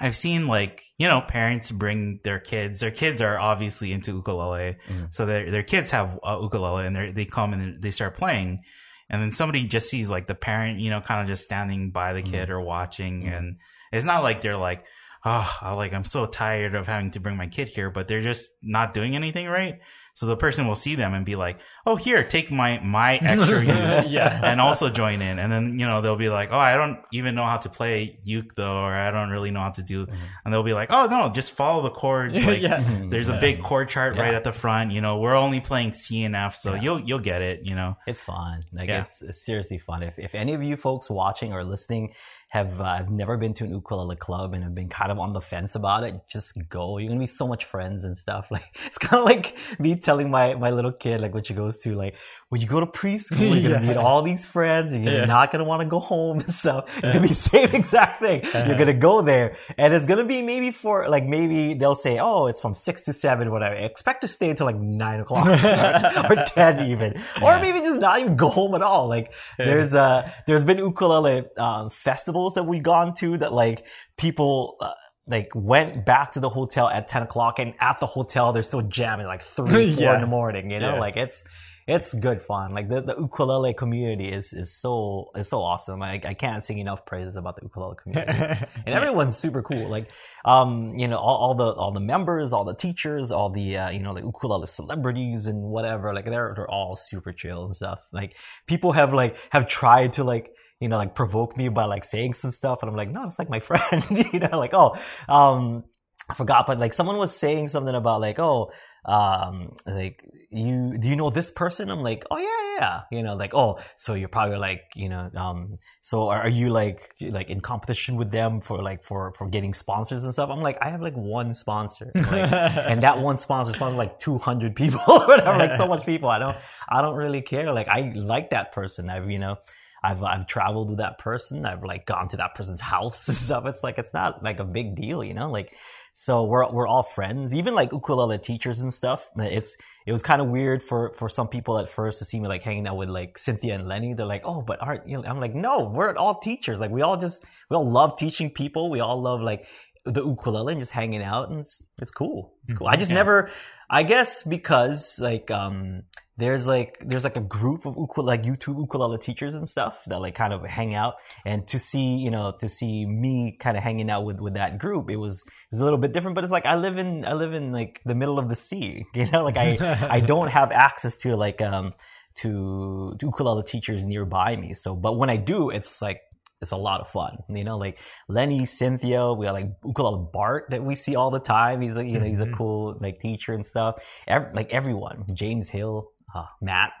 I've 0.00 0.16
seen 0.16 0.46
like, 0.46 0.82
you 0.98 1.08
know, 1.08 1.20
parents 1.20 1.70
bring 1.72 2.20
their 2.22 2.38
kids. 2.38 2.80
Their 2.80 2.90
kids 2.90 3.20
are 3.20 3.38
obviously 3.38 3.92
into 3.92 4.12
ukulele. 4.14 4.76
Mhm. 4.88 5.14
So 5.14 5.26
their, 5.26 5.50
their 5.50 5.62
kids 5.62 5.90
have 5.90 6.18
uh, 6.22 6.38
ukulele 6.40 6.86
and 6.86 6.94
they 6.94 7.12
they 7.12 7.24
come 7.24 7.52
and 7.52 7.82
they 7.82 7.90
start 7.90 8.16
playing. 8.16 8.62
And 9.08 9.20
then 9.20 9.32
somebody 9.32 9.66
just 9.66 9.90
sees 9.90 10.08
like 10.08 10.26
the 10.28 10.36
parent, 10.36 10.78
you 10.78 10.90
know, 10.90 11.00
kind 11.00 11.20
of 11.20 11.26
just 11.26 11.44
standing 11.44 11.90
by 11.90 12.12
the 12.12 12.22
kid 12.22 12.50
or 12.50 12.60
watching. 12.60 13.24
Mhm. 13.24 13.36
And 13.36 13.56
it's 13.92 14.06
not 14.06 14.22
like 14.22 14.40
they're 14.40 14.56
like, 14.56 14.84
oh, 15.24 15.58
I 15.60 15.72
like, 15.72 15.92
I'm 15.92 16.04
so 16.04 16.24
tired 16.26 16.74
of 16.74 16.86
having 16.86 17.10
to 17.12 17.20
bring 17.20 17.36
my 17.36 17.48
kid 17.48 17.68
here, 17.68 17.90
but 17.90 18.06
they're 18.06 18.22
just 18.22 18.52
not 18.62 18.94
doing 18.94 19.16
anything 19.16 19.48
right. 19.48 19.80
So 20.14 20.26
the 20.26 20.36
person 20.36 20.66
will 20.68 20.76
see 20.76 20.94
them 20.94 21.12
and 21.14 21.26
be 21.26 21.36
like, 21.36 21.58
oh, 21.86 21.96
here, 21.96 22.22
take 22.22 22.50
my, 22.50 22.78
my 22.80 23.16
extra 23.22 23.60
uke 23.64 24.10
yeah. 24.10 24.40
and 24.44 24.60
also 24.60 24.90
join 24.90 25.22
in. 25.22 25.38
And 25.38 25.50
then, 25.50 25.78
you 25.78 25.86
know, 25.86 26.00
they'll 26.00 26.16
be 26.16 26.28
like, 26.28 26.50
oh, 26.52 26.58
I 26.58 26.76
don't 26.76 26.98
even 27.12 27.34
know 27.34 27.44
how 27.44 27.56
to 27.58 27.68
play 27.68 28.18
uke 28.24 28.54
though, 28.54 28.78
or 28.78 28.92
I 28.92 29.10
don't 29.10 29.30
really 29.30 29.50
know 29.50 29.60
how 29.60 29.70
to 29.70 29.82
do. 29.82 30.06
Mhm. 30.06 30.14
And 30.44 30.52
they'll 30.54 30.62
be 30.62 30.74
like, 30.74 30.88
oh, 30.92 31.06
no, 31.06 31.30
just 31.30 31.52
follow 31.52 31.82
the 31.82 31.90
chords. 31.90 32.38
Like, 32.50 32.60
yeah. 32.62 32.82
Mhm. 32.82 33.10
there's 33.10 33.28
a 33.28 33.38
big 33.38 33.62
chord 33.62 33.88
chart 33.88 34.16
right 34.16 34.34
at 34.34 34.44
the 34.44 34.52
front. 34.52 34.92
You 34.92 35.00
know, 35.00 35.18
we're 35.18 35.36
only 35.36 35.60
playing 35.60 35.92
C 35.94 36.22
and 36.24 36.34
F, 36.36 36.54
so 36.54 36.74
Yeah. 36.74 36.80
you'll, 36.82 37.00
you'll 37.00 37.18
get 37.18 37.42
it, 37.42 37.64
you 37.64 37.74
know. 37.74 37.96
It's 38.06 38.22
fun. 38.22 38.64
Like 38.72 38.88
Yeah. 38.88 39.02
it's, 39.04 39.22
it's 39.22 39.44
seriously 39.44 39.78
fun. 39.78 40.02
If 40.02 40.18
if 40.18 40.34
any 40.34 40.54
of 40.54 40.62
you 40.62 40.76
folks 40.76 41.08
watching 41.10 41.52
or 41.52 41.64
listening 41.64 42.12
have 42.48 42.80
uh, 42.80 42.96
have 42.96 43.10
never 43.10 43.36
been 43.36 43.54
to 43.54 43.62
an 43.64 43.70
ukulele 43.70 44.16
club 44.16 44.54
and 44.54 44.64
have 44.64 44.74
been 44.74 44.88
kind 44.88 45.12
of 45.12 45.20
on 45.20 45.32
the 45.32 45.40
fence 45.40 45.76
about 45.76 46.02
it, 46.02 46.14
just 46.28 46.52
go. 46.68 46.98
You're 46.98 47.08
gonna 47.08 47.20
be 47.20 47.28
so 47.28 47.46
much 47.46 47.64
friends 47.64 48.02
and 48.04 48.18
stuff. 48.18 48.46
Like 48.50 48.64
it's 48.86 48.98
kind 48.98 49.20
of 49.20 49.24
like 49.24 49.56
me 49.78 49.94
telling 49.94 50.30
my 50.30 50.54
my 50.54 50.70
little 50.70 50.90
kid 50.92 51.20
like 51.20 51.32
when 51.32 51.44
she 51.44 51.54
goes 51.54 51.78
to 51.82 51.94
like 51.94 52.14
when 52.48 52.60
you 52.60 52.66
go 52.66 52.80
to 52.80 52.86
preschool, 52.86 53.38
you're 53.62 53.72
gonna 53.72 53.84
Yeah. 53.86 53.88
meet 53.94 53.96
all 53.96 54.22
these 54.22 54.44
friends 54.46 54.92
and 54.92 55.04
you're 55.04 55.14
Yeah. 55.14 55.24
not 55.24 55.52
gonna 55.52 55.64
want 55.64 55.80
to 55.82 55.86
go 55.88 56.00
home 56.00 56.40
and 56.40 56.52
stuff. 56.52 56.84
It's 56.98 57.08
gonna 57.12 57.20
be 57.20 57.28
the 57.28 57.34
same 57.34 57.70
exact 57.80 58.20
thing. 58.20 58.42
You're 58.52 58.78
gonna 58.78 58.92
go 58.94 59.22
there 59.22 59.56
and 59.78 59.94
it's 59.94 60.06
gonna 60.06 60.24
be 60.24 60.42
maybe 60.42 60.70
for 60.70 61.08
like 61.08 61.24
maybe 61.24 61.74
they'll 61.74 61.94
say 61.94 62.18
oh 62.18 62.46
it's 62.46 62.60
from 62.60 62.74
six 62.74 63.02
to 63.04 63.12
seven 63.12 63.50
whatever. 63.50 63.74
Expect 63.74 64.20
to 64.22 64.28
stay 64.28 64.50
until 64.50 64.66
like 64.66 64.76
nine 64.76 65.20
o'clock 65.20 65.46
or, 66.30 66.32
or 66.38 66.44
ten 66.44 66.90
even 66.90 67.22
or 67.42 67.58
maybe 67.60 67.80
just 67.80 67.98
not 68.00 68.18
even 68.20 68.36
go 68.36 68.48
home 68.48 68.74
at 68.74 68.82
all. 68.82 69.08
Like 69.08 69.32
there's 69.58 69.94
uh 69.94 70.30
there's 70.46 70.64
been 70.64 70.78
ukulele 70.78 71.44
um, 71.56 71.90
festivals 71.90 72.54
that 72.54 72.64
we've 72.64 72.82
gone 72.82 73.14
to 73.16 73.38
that 73.38 73.52
like 73.52 73.84
people. 74.16 74.76
Uh, 74.80 74.90
like 75.26 75.50
went 75.54 76.04
back 76.04 76.32
to 76.32 76.40
the 76.40 76.48
hotel 76.48 76.88
at 76.88 77.06
10 77.06 77.22
o'clock 77.22 77.60
and 77.60 77.74
at 77.80 78.00
the 78.00 78.06
hotel 78.06 78.52
they're 78.52 78.64
still 78.64 78.82
jamming 78.82 79.26
like 79.26 79.42
3 79.42 79.94
4 79.94 80.02
Yeah. 80.02 80.14
in 80.16 80.20
the 80.22 80.26
morning 80.26 80.70
you 80.72 80.80
know 80.80 80.94
Yeah. 80.94 80.98
like 80.98 81.16
it's 81.16 81.44
it's 81.86 82.14
good 82.14 82.42
fun 82.42 82.72
like 82.74 82.88
the, 82.88 83.00
the 83.00 83.16
ukulele 83.16 83.74
community 83.74 84.28
is 84.28 84.52
is 84.52 84.74
so 84.74 85.30
is 85.36 85.48
so 85.48 85.60
awesome 85.62 86.02
I, 86.02 86.20
I 86.24 86.34
can't 86.34 86.64
sing 86.64 86.78
enough 86.78 87.04
praises 87.06 87.36
about 87.36 87.56
the 87.56 87.62
ukulele 87.62 87.96
community 88.02 88.32
and 88.86 88.94
everyone's 88.94 89.36
super 89.36 89.62
cool. 89.62 89.88
Like, 89.88 90.10
um, 90.44 90.94
you 90.94 91.08
know, 91.08 91.18
all, 91.18 91.36
all 91.36 91.54
the 91.54 91.64
all 91.64 91.92
the 91.92 92.00
members, 92.00 92.52
all 92.52 92.64
the 92.64 92.74
teachers, 92.74 93.30
all 93.30 93.50
the 93.50 93.76
uh, 93.76 93.90
you 93.90 94.00
know, 94.00 94.14
the 94.14 94.20
ukulele 94.20 94.66
celebrities 94.66 95.46
and 95.46 95.62
whatever. 95.62 96.14
Like, 96.14 96.26
they're 96.26 96.52
they're 96.54 96.70
all 96.70 96.96
super 96.96 97.32
chill 97.32 97.64
and 97.64 97.76
stuff. 97.76 98.00
Like, 98.12 98.34
people 98.66 98.92
have 98.92 99.12
like 99.12 99.36
have 99.50 99.68
tried 99.68 100.14
to 100.14 100.24
like 100.24 100.50
you 100.80 100.88
know 100.88 100.96
like 100.96 101.14
provoke 101.14 101.56
me 101.56 101.68
by 101.68 101.84
like 101.84 102.04
saying 102.04 102.34
some 102.34 102.50
stuff, 102.50 102.80
and 102.82 102.90
I'm 102.90 102.96
like, 102.96 103.10
no, 103.10 103.24
it's 103.24 103.38
like 103.38 103.50
my 103.50 103.60
friend. 103.68 104.04
you 104.32 104.40
know, 104.40 104.58
like 104.58 104.74
oh, 104.74 104.96
um, 105.28 105.84
I 106.28 106.34
forgot, 106.34 106.66
but 106.66 106.78
like 106.78 106.94
someone 106.94 107.16
was 107.16 107.36
saying 107.36 107.68
something 107.68 107.94
about 107.94 108.20
like 108.20 108.38
oh. 108.38 108.70
Um, 109.04 109.76
like 109.86 110.22
you, 110.50 110.98
do 110.98 111.08
you 111.08 111.16
know 111.16 111.30
this 111.30 111.50
person? 111.50 111.90
I'm 111.90 112.02
like, 112.02 112.24
oh 112.30 112.38
yeah, 112.38 112.44
yeah, 112.44 112.76
yeah. 112.80 113.00
You 113.18 113.22
know, 113.22 113.34
like, 113.34 113.54
oh, 113.54 113.78
so 113.96 114.14
you're 114.14 114.28
probably 114.28 114.58
like, 114.58 114.82
you 114.94 115.08
know, 115.08 115.30
um, 115.36 115.78
so 116.02 116.28
are, 116.28 116.42
are 116.42 116.48
you 116.48 116.70
like 116.70 117.14
like 117.20 117.50
in 117.50 117.60
competition 117.60 118.16
with 118.16 118.30
them 118.30 118.60
for 118.60 118.82
like 118.82 119.04
for 119.04 119.32
for 119.38 119.48
getting 119.48 119.74
sponsors 119.74 120.24
and 120.24 120.32
stuff? 120.32 120.50
I'm 120.50 120.60
like, 120.60 120.78
I 120.82 120.90
have 120.90 121.00
like 121.00 121.16
one 121.16 121.54
sponsor, 121.54 122.10
like, 122.14 122.32
and 122.32 123.02
that 123.02 123.20
one 123.20 123.38
sponsor 123.38 123.72
sponsors 123.72 123.96
like 123.96 124.18
200 124.18 124.74
people 124.76 125.00
or 125.08 125.26
whatever, 125.26 125.58
like 125.58 125.72
so 125.72 125.86
much 125.86 126.04
people. 126.04 126.28
I 126.28 126.38
don't 126.38 126.56
I 126.88 127.00
don't 127.00 127.16
really 127.16 127.42
care. 127.42 127.72
Like 127.72 127.88
I 127.88 128.12
like 128.14 128.50
that 128.50 128.72
person. 128.72 129.08
I've 129.08 129.30
you 129.30 129.38
know. 129.38 129.56
I've 130.02 130.22
I've 130.22 130.46
traveled 130.46 130.88
with 130.88 130.98
that 130.98 131.18
person. 131.18 131.66
I've 131.66 131.84
like 131.84 132.06
gone 132.06 132.28
to 132.30 132.38
that 132.38 132.54
person's 132.54 132.80
house 132.80 133.28
and 133.28 133.36
stuff. 133.46 133.66
It's 133.66 133.82
like 133.82 133.98
it's 133.98 134.14
not 134.14 134.42
like 134.42 134.58
a 134.58 134.64
big 134.64 134.96
deal, 134.96 135.22
you 135.22 135.34
know. 135.34 135.50
Like 135.50 135.74
so 136.20 136.44
we're 136.44 136.70
we're 136.70 136.86
all 136.86 137.02
friends. 137.02 137.54
Even 137.54 137.74
like 137.74 137.92
ukulele 137.92 138.36
teachers 138.36 138.82
and 138.82 138.92
stuff. 138.92 139.30
It's 139.38 139.74
it 140.06 140.12
was 140.12 140.20
kind 140.22 140.42
of 140.42 140.48
weird 140.48 140.82
for 140.82 141.14
for 141.14 141.30
some 141.30 141.48
people 141.48 141.78
at 141.78 141.88
first 141.88 142.18
to 142.18 142.26
see 142.26 142.38
me 142.38 142.46
like 142.46 142.62
hanging 142.62 142.86
out 142.86 142.98
with 142.98 143.08
like 143.08 143.38
Cynthia 143.38 143.74
and 143.74 143.88
Lenny. 143.88 144.12
They're 144.12 144.26
like, 144.26 144.42
oh, 144.44 144.60
but 144.60 144.82
aren't 144.82 145.08
you? 145.08 145.22
Know, 145.22 145.26
I'm 145.26 145.40
like, 145.40 145.54
no, 145.54 145.84
we're 145.84 146.14
all 146.16 146.38
teachers. 146.38 146.78
Like 146.78 146.90
we 146.90 147.00
all 147.00 147.16
just 147.16 147.42
we 147.70 147.74
all 147.74 147.90
love 147.90 148.18
teaching 148.18 148.50
people. 148.50 148.90
We 148.90 149.00
all 149.00 149.22
love 149.22 149.40
like 149.40 149.64
the 150.04 150.22
ukulele 150.22 150.74
and 150.74 150.82
just 150.82 150.92
hanging 150.92 151.22
out, 151.22 151.48
and 151.48 151.58
it's 151.60 151.82
it's 152.02 152.10
cool. 152.10 152.52
It's 152.64 152.74
mm-hmm. 152.74 152.78
cool. 152.80 152.88
I 152.88 152.96
just 152.96 153.10
Yeah. 153.10 153.14
never. 153.14 153.50
I 153.90 154.04
guess 154.04 154.44
because 154.44 155.18
like 155.18 155.50
um 155.50 156.04
there's 156.36 156.64
like 156.66 156.96
there's 157.04 157.24
like 157.24 157.36
a 157.36 157.40
group 157.40 157.84
of 157.86 157.96
ukulele 157.98 158.38
like 158.38 158.42
YouTube 158.42 158.78
ukulele 158.78 159.18
teachers 159.18 159.56
and 159.56 159.68
stuff 159.68 159.98
that 160.06 160.20
like 160.20 160.36
kind 160.36 160.52
of 160.52 160.64
hang 160.64 160.94
out. 160.94 161.14
And 161.44 161.66
to 161.68 161.78
see 161.80 162.16
you 162.16 162.30
know 162.30 162.54
to 162.60 162.68
see 162.68 163.04
me 163.04 163.56
kind 163.58 163.76
of 163.76 163.82
hanging 163.82 164.08
out 164.08 164.24
with 164.24 164.38
with 164.38 164.54
that 164.54 164.78
group 164.78 165.10
it 165.10 165.16
was 165.16 165.42
it 165.42 165.72
was 165.72 165.80
a 165.80 165.84
little 165.84 165.98
bit 165.98 166.12
different. 166.12 166.36
But 166.36 166.44
it's 166.44 166.52
like 166.52 166.66
I 166.66 166.76
live 166.76 166.98
in 166.98 167.24
I 167.24 167.32
live 167.34 167.52
in 167.52 167.72
like 167.72 168.00
the 168.06 168.14
middle 168.14 168.38
of 168.38 168.48
the 168.48 168.56
sea 168.56 169.04
you 169.14 169.28
know? 169.30 169.42
Like 169.42 169.56
I 169.56 169.76
I 170.08 170.20
don't 170.32 170.48
have 170.48 170.70
access 170.70 171.16
to 171.18 171.36
like 171.36 171.60
um 171.60 171.92
to, 172.36 173.16
to 173.18 173.26
ukulele 173.26 173.64
teachers 173.64 174.04
nearby 174.04 174.54
me. 174.54 174.72
So 174.74 174.94
but 174.94 175.18
when 175.18 175.30
I 175.30 175.36
do 175.36 175.70
it's 175.70 176.00
like 176.00 176.20
it's 176.62 176.72
a 176.72 176.76
lot 176.76 177.00
of 177.00 177.08
fun, 177.08 177.38
you 177.48 177.64
know. 177.64 177.78
Like 177.78 177.98
Lenny, 178.28 178.66
Cynthia, 178.66 179.32
we 179.32 179.46
got 179.46 179.54
like 179.54 179.70
ukulele 179.84 180.26
Bart 180.32 180.66
that 180.70 180.82
we 180.84 180.94
see 180.94 181.16
all 181.16 181.30
the 181.30 181.38
time. 181.40 181.80
He's 181.80 181.94
like, 181.96 182.06
you 182.06 182.18
know, 182.18 182.26
he's 182.26 182.40
a 182.40 182.46
Mhm. 182.46 182.56
cool 182.56 182.96
like 183.00 183.18
teacher 183.20 183.52
and 183.54 183.64
stuff. 183.64 183.96
Ev- 184.28 184.52
like 184.54 184.70
everyone, 184.72 185.24
James 185.34 185.68
Hill, 185.68 186.10
uh, 186.34 186.46
Matt. 186.60 186.92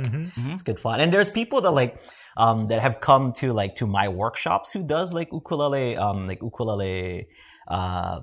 Mhm. 0.00 0.54
it's 0.54 0.62
good 0.62 0.78
fun. 0.80 1.00
And 1.00 1.12
there's 1.12 1.30
people 1.30 1.60
that 1.62 1.70
like 1.72 2.00
um 2.36 2.68
that 2.68 2.80
have 2.80 3.00
come 3.00 3.32
to 3.32 3.52
like 3.52 3.74
to 3.76 3.86
my 3.86 4.08
workshops 4.08 4.72
who 4.72 4.82
does 4.82 5.12
like 5.12 5.28
ukulele 5.32 5.96
um 5.96 6.26
like 6.28 6.40
ukulele 6.42 7.26
uh 7.68 8.20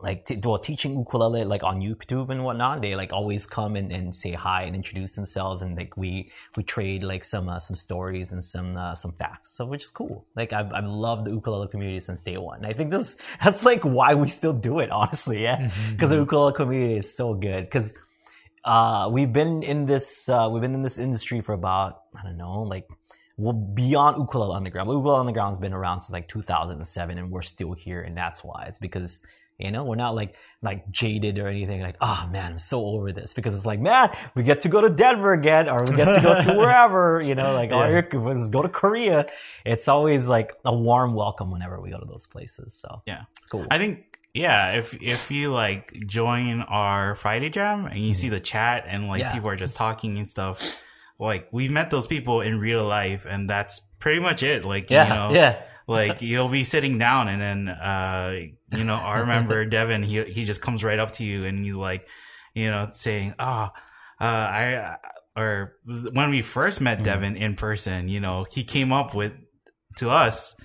like 0.00 0.24
t- 0.26 0.40
well, 0.42 0.58
teaching 0.58 0.96
ukulele 0.96 1.44
like 1.44 1.62
on 1.62 1.80
YouTube 1.80 2.30
and 2.30 2.44
whatnot. 2.44 2.80
They 2.80 2.94
like 2.94 3.12
always 3.12 3.46
come 3.46 3.76
and, 3.76 3.92
and 3.92 4.14
say 4.14 4.32
hi 4.32 4.62
and 4.62 4.74
introduce 4.74 5.12
themselves 5.12 5.62
and 5.62 5.76
like 5.76 5.96
we 5.96 6.30
we 6.56 6.62
trade 6.62 7.02
like 7.02 7.24
some 7.24 7.48
uh, 7.48 7.58
some 7.58 7.76
stories 7.76 8.32
and 8.32 8.44
some 8.44 8.76
uh, 8.76 8.94
some 8.94 9.12
facts. 9.12 9.56
So 9.56 9.64
which 9.64 9.84
is 9.84 9.90
cool. 9.90 10.26
Like 10.36 10.52
I've 10.52 10.72
I've 10.72 10.86
loved 10.86 11.26
the 11.26 11.30
ukulele 11.30 11.68
community 11.68 12.00
since 12.00 12.20
day 12.20 12.36
one. 12.36 12.64
I 12.64 12.72
think 12.72 12.90
this 12.90 13.16
that's 13.44 13.64
like 13.64 13.82
why 13.82 14.14
we 14.14 14.28
still 14.28 14.52
do 14.52 14.78
it. 14.80 14.90
Honestly, 14.90 15.42
yeah, 15.42 15.70
because 15.90 16.10
the 16.10 16.16
ukulele 16.16 16.54
community 16.54 16.98
is 16.98 17.14
so 17.14 17.34
good. 17.34 17.64
Because 17.64 17.92
uh, 18.64 19.08
we've 19.10 19.32
been 19.32 19.62
in 19.62 19.86
this 19.86 20.28
uh, 20.28 20.48
we've 20.50 20.62
been 20.62 20.74
in 20.74 20.82
this 20.82 20.98
industry 20.98 21.40
for 21.40 21.52
about 21.52 22.02
I 22.18 22.22
don't 22.24 22.36
know 22.36 22.62
like 22.62 22.86
well 23.38 23.54
beyond 23.54 24.18
ukulele 24.18 24.56
underground. 24.56 24.90
Ukulele 24.90 25.20
underground 25.20 25.54
has 25.54 25.58
been 25.58 25.72
around 25.72 26.02
since 26.02 26.12
like 26.12 26.28
2007, 26.28 27.18
and 27.18 27.30
we're 27.30 27.42
still 27.42 27.72
here, 27.72 28.02
and 28.02 28.16
that's 28.16 28.44
why. 28.44 28.64
It's 28.68 28.78
because 28.78 29.22
you 29.58 29.70
know 29.70 29.84
we're 29.84 29.96
not 29.96 30.14
like 30.14 30.34
like 30.62 30.90
jaded 30.90 31.38
or 31.38 31.48
anything. 31.48 31.80
Like 31.80 31.96
oh 32.00 32.28
man, 32.30 32.52
I'm 32.52 32.58
so 32.58 32.84
over 32.84 33.12
this 33.12 33.34
because 33.34 33.54
it's 33.54 33.66
like 33.66 33.80
man, 33.80 34.16
we 34.34 34.42
get 34.42 34.62
to 34.62 34.68
go 34.68 34.80
to 34.80 34.90
Denver 34.90 35.32
again, 35.32 35.68
or 35.68 35.80
we 35.80 35.96
get 35.96 36.14
to 36.14 36.20
go 36.20 36.40
to 36.40 36.54
wherever 36.58 37.20
you 37.20 37.34
know 37.34 37.54
like 37.54 37.70
oh, 37.72 37.86
Yeah. 37.88 38.02
oh 38.14 38.18
let's 38.18 38.48
go 38.48 38.62
to 38.62 38.68
Korea. 38.68 39.26
It's 39.64 39.88
always 39.88 40.26
like 40.26 40.54
a 40.64 40.74
warm 40.74 41.14
welcome 41.14 41.50
whenever 41.50 41.80
we 41.80 41.90
go 41.90 41.98
to 41.98 42.06
those 42.06 42.26
places. 42.26 42.78
So 42.80 43.02
Yeah. 43.06 43.22
it's 43.36 43.46
cool. 43.46 43.66
I 43.70 43.78
think 43.78 44.18
yeah, 44.34 44.72
if 44.72 44.94
if 45.02 45.30
you 45.30 45.52
like 45.52 45.92
join 46.06 46.62
our 46.62 47.16
Friday 47.16 47.50
jam 47.50 47.86
and 47.86 47.98
you 47.98 48.14
see 48.14 48.26
mm-hmm. 48.26 48.34
the 48.34 48.40
chat 48.40 48.84
and 48.86 49.08
like 49.08 49.20
Yeah. 49.20 49.32
people 49.32 49.48
are 49.48 49.56
just 49.56 49.76
talking 49.76 50.18
and 50.18 50.28
stuff, 50.28 50.60
like 51.18 51.48
we've 51.50 51.70
met 51.70 51.90
those 51.90 52.06
people 52.06 52.40
in 52.40 52.60
real 52.60 52.84
life 52.84 53.26
and 53.28 53.50
that's 53.50 53.80
pretty 53.98 54.20
much 54.20 54.42
it. 54.42 54.64
Like 54.64 54.90
yeah, 54.90 55.04
you 55.04 55.14
know, 55.14 55.40
yeah. 55.40 55.62
Like 55.88 56.22
you'll 56.30 56.48
be 56.48 56.62
sitting 56.62 56.98
down 56.98 57.26
and 57.28 57.40
then 57.42 57.68
uh 57.68 58.36
you 58.72 58.84
know, 58.84 58.94
i 58.96 59.18
remember 59.18 59.64
Devin, 59.76 60.02
he 60.04 60.22
he 60.24 60.44
just 60.44 60.60
comes 60.62 60.84
right 60.84 60.98
up 61.00 61.12
to 61.14 61.24
you 61.24 61.44
and 61.44 61.64
he's 61.64 61.74
like, 61.76 62.06
you 62.54 62.70
know, 62.70 62.88
saying, 62.92 63.34
"Ah, 63.38 63.72
uh, 64.20 64.24
I." 64.24 64.96
Or 65.36 65.76
when 65.86 66.30
we 66.30 66.42
first 66.42 66.80
met 66.80 66.98
Mhm. 66.98 67.04
Devin 67.04 67.36
in 67.36 67.54
person, 67.54 68.08
you 68.08 68.18
know, 68.18 68.44
he 68.50 68.64
came 68.64 68.92
up 68.92 69.14
with 69.14 69.32
to 69.98 70.10
us 70.10 70.56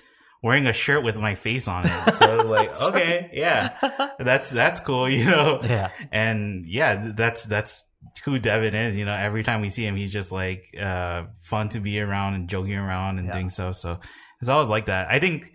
wearing 0.42 0.66
a 0.66 0.72
shirt 0.72 1.04
with 1.04 1.16
my 1.16 1.36
face 1.36 1.68
on 1.68 1.86
it. 1.86 2.14
So 2.16 2.42
like, 2.48 2.74
okay, 2.88 3.30
yeah, 3.32 3.78
that's 4.18 4.50
that's 4.50 4.80
cool, 4.80 5.08
you 5.08 5.26
know. 5.26 5.60
yeah. 5.62 5.90
And 6.10 6.66
yeah, 6.66 7.12
that's 7.14 7.44
that's 7.44 7.84
who 8.24 8.40
Devin 8.40 8.74
is. 8.74 8.96
You 8.96 9.04
know, 9.04 9.14
every 9.14 9.44
time 9.44 9.60
we 9.60 9.70
see 9.70 9.86
him, 9.86 9.94
he's 9.94 10.12
just 10.12 10.32
like 10.32 10.64
uh 10.80 11.26
fun 11.42 11.68
to 11.68 11.78
be 11.80 12.00
around 12.00 12.34
and 12.34 12.48
joking 12.48 12.74
around 12.74 13.18
and 13.20 13.28
Yeah. 13.28 13.32
doing 13.34 13.50
so. 13.50 13.70
So 13.70 14.00
it's 14.44 14.50
always 14.50 14.68
like 14.68 14.86
that. 14.86 15.08
I 15.10 15.18
think 15.18 15.52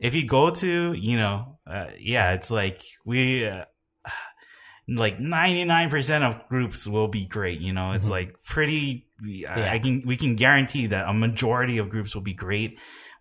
if 0.00 0.14
you 0.14 0.24
go 0.26 0.50
to, 0.50 0.92
you 0.92 1.16
know, 1.16 1.58
uh, 1.66 1.86
yeah, 1.98 2.32
it's 2.32 2.50
like 2.50 2.80
we, 3.04 3.46
uh, 3.46 3.64
like 4.88 5.18
99% 5.18 6.22
of 6.22 6.48
groups 6.48 6.86
will 6.86 7.08
be 7.08 7.26
great. 7.26 7.60
You 7.60 7.72
know, 7.72 7.92
it's 7.92 8.06
Mhm. 8.06 8.10
like 8.10 8.42
pretty, 8.44 9.06
I- 9.22 9.26
Yeah. 9.58 9.72
I 9.72 9.78
can, 9.78 10.02
we 10.06 10.16
can 10.16 10.36
guarantee 10.36 10.86
that 10.86 11.08
a 11.08 11.12
majority 11.12 11.78
of 11.78 11.90
groups 11.90 12.14
will 12.14 12.22
be 12.22 12.32
great. 12.32 12.78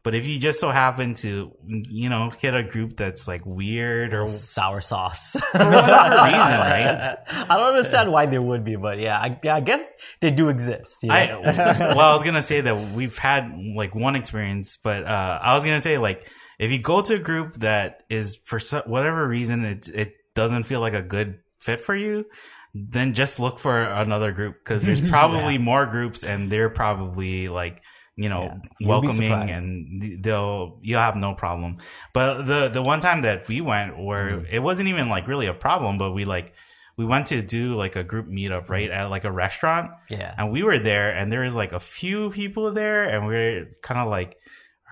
But 0.08 0.16
if 0.16 0.26
you 0.26 0.40
just 0.40 0.62
so 0.62 0.70
happen 0.70 1.16
to, 1.16 1.52
you 1.68 2.08
know, 2.08 2.30
hit 2.30 2.56
a 2.56 2.64
group 2.64 2.96
that's 2.96 3.28
like 3.28 3.46
weird 3.46 4.14
or 4.14 4.30
sour 4.30 4.80
sauce. 4.80 5.32
for 5.52 5.58
whatever 5.58 6.24
reason, 6.24 6.32
right? 6.32 7.18
I 7.28 7.58
don't 7.58 7.76
understand 7.76 8.14
why 8.14 8.26
they 8.26 8.40
would 8.40 8.64
be, 8.64 8.78
but 8.78 9.00
yeah, 9.00 9.20
I, 9.20 9.38
I 9.50 9.60
guess 9.60 9.84
they 10.22 10.32
do 10.32 10.48
exist. 10.48 11.00
you 11.04 11.10
know? 11.10 11.16
I 11.44 11.78
well, 11.94 12.00
I 12.00 12.14
was 12.14 12.24
gonna 12.24 12.42
say 12.42 12.62
that 12.62 12.94
we've 12.94 13.18
had 13.18 13.54
like 13.76 13.96
one 13.96 14.16
experience, 14.16 14.78
but 14.82 15.04
uh, 15.04 15.40
I 15.42 15.56
was 15.56 15.66
gonna 15.66 15.82
say 15.82 15.98
like 15.98 16.26
if 16.58 16.72
you 16.72 16.80
go 16.80 17.02
to 17.02 17.16
a 17.16 17.20
group 17.20 17.56
that 17.56 18.04
is 18.10 18.40
for 18.46 18.62
whatever 18.86 19.28
reason 19.28 19.66
it 19.66 19.90
it 19.90 20.14
doesn't 20.36 20.64
feel 20.64 20.80
like 20.80 20.94
a 20.94 21.02
good 21.02 21.40
fit 21.60 21.82
for 21.82 21.98
you, 21.98 22.24
then 22.74 23.14
just 23.14 23.42
look 23.42 23.60
for 23.60 23.84
another 23.84 24.32
group 24.32 24.56
because 24.64 24.86
there's 24.86 25.06
probably 25.10 25.58
more 25.58 25.86
groups 25.86 26.24
and 26.24 26.50
they're 26.50 26.70
probably 26.70 27.50
like 27.50 27.82
you 28.18 28.30
know 28.30 28.42
Yeah. 28.80 28.88
Welcoming 28.88 29.32
and 29.32 30.24
they'll 30.24 30.80
you'll 30.82 31.00
have 31.00 31.16
no 31.16 31.34
problem. 31.34 31.78
But 32.14 32.46
the 32.46 32.68
the 32.70 32.82
one 32.82 33.00
time 33.00 33.22
that 33.22 33.48
we 33.48 33.62
went 33.62 33.98
where 33.98 34.30
Mm-hmm. 34.32 34.56
it 34.56 34.60
wasn't 34.60 34.90
even 34.90 35.08
like 35.10 35.28
really 35.28 35.48
a 35.48 35.54
problem, 35.54 35.98
but 35.98 36.12
we 36.14 36.26
like 36.26 36.54
we 36.98 37.06
went 37.06 37.28
to 37.28 37.44
do 37.44 37.76
like 37.76 37.96
a 37.96 38.04
group 38.04 38.28
meetup 38.28 38.70
right 38.70 38.90
Mm-hmm. 38.90 39.00
at 39.06 39.10
like 39.16 39.24
a 39.26 39.32
restaurant 39.32 39.92
yeah. 40.10 40.34
and 40.38 40.52
we 40.52 40.64
were 40.64 40.80
there 40.80 41.10
and 41.16 41.32
there 41.32 41.42
was 41.42 41.56
like 41.56 41.72
a 41.74 41.80
few 41.80 42.32
people 42.32 42.74
there 42.74 43.04
and 43.04 43.28
we 43.28 43.36
are 43.36 43.66
kind 43.84 44.00
of 44.02 44.08
like 44.10 44.36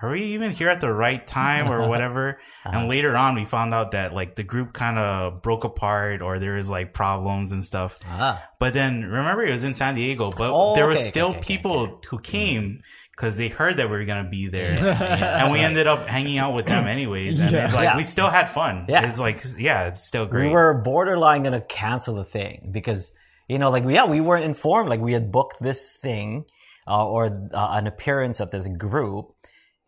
are 0.02 0.10
we 0.12 0.22
even 0.36 0.50
here 0.52 0.68
at 0.68 0.80
the 0.82 0.92
right 0.92 1.26
time 1.26 1.68
or 1.72 1.88
whatever 1.92 2.38
Uh-huh. 2.64 2.78
and 2.78 2.88
later 2.88 3.16
on 3.16 3.34
we 3.34 3.44
found 3.44 3.72
out 3.74 3.90
that 3.92 4.12
like 4.14 4.36
the 4.36 4.44
group 4.44 4.72
kind 4.72 4.98
of 4.98 5.42
broke 5.42 5.64
apart 5.64 6.20
or 6.22 6.38
there 6.38 6.54
was 6.60 6.68
like 6.70 6.92
problems 6.92 7.50
and 7.50 7.64
stuff 7.64 7.98
Ah. 8.06 8.44
but 8.60 8.72
then 8.74 9.02
remember 9.18 9.42
it 9.42 9.50
was 9.50 9.64
in 9.64 9.74
san 9.74 9.94
diego 9.96 10.30
but 10.30 10.50
Oh, 10.52 10.74
there 10.76 10.86
was 10.86 10.98
okay, 10.98 11.04
okay, 11.08 11.10
still 11.10 11.28
okay, 11.30 11.38
okay, 11.38 11.56
people 11.56 12.00
who 12.10 12.18
came 12.20 12.82
because 13.16 13.36
they 13.38 13.48
heard 13.48 13.78
that 13.78 13.88
we 13.90 13.96
were 13.96 14.04
gonna 14.04 14.28
be 14.28 14.48
there 14.48 14.72
and 14.78 15.50
we 15.52 15.60
ended 15.60 15.86
up 15.86 16.06
hanging 16.08 16.36
out 16.38 16.54
with 16.54 16.66
them 16.66 16.86
anyways 16.86 17.40
and 17.40 17.50
Yeah. 17.50 17.64
it's 17.64 17.74
like 17.74 17.84
Yeah. 17.84 17.96
we 17.96 18.02
still 18.04 18.28
had 18.28 18.50
fun 18.50 18.84
Yeah. 18.88 19.08
it's 19.08 19.18
like 19.18 19.42
yeah 19.58 19.86
it's 19.88 20.04
still 20.06 20.26
great 20.26 20.48
We 20.48 20.52
were 20.52 20.74
borderline 20.82 21.42
gonna 21.42 21.60
cancel 21.62 22.14
the 22.16 22.24
thing 22.24 22.70
because 22.72 23.10
you 23.48 23.58
know, 23.60 23.70
like 23.70 23.84
yeah, 23.88 24.06
we 24.06 24.20
weren't 24.20 24.44
informed. 24.44 24.88
Like 24.90 24.98
we 25.00 25.12
had 25.12 25.30
booked 25.30 25.62
this 25.62 25.92
thing 26.02 26.46
uh, 26.88 27.06
or 27.06 27.26
uh, 27.54 27.68
an 27.78 27.86
appearance 27.86 28.40
at 28.40 28.50
this 28.50 28.66
group, 28.66 29.26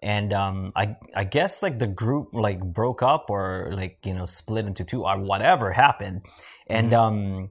and 0.01 0.33
um, 0.33 0.71
I 0.77 0.95
I 1.13 1.25
guess 1.25 1.61
like 1.61 1.81
the 1.81 1.89
group 1.89 2.29
like 2.33 2.61
broke 2.63 3.03
up 3.03 3.27
or 3.31 3.73
like 3.75 3.99
you 4.05 4.15
know 4.15 4.27
split 4.27 4.65
into 4.67 4.85
two 4.85 5.03
or 5.05 5.19
whatever 5.19 5.73
happened, 5.73 6.23
and 6.69 6.95
um. 6.95 7.51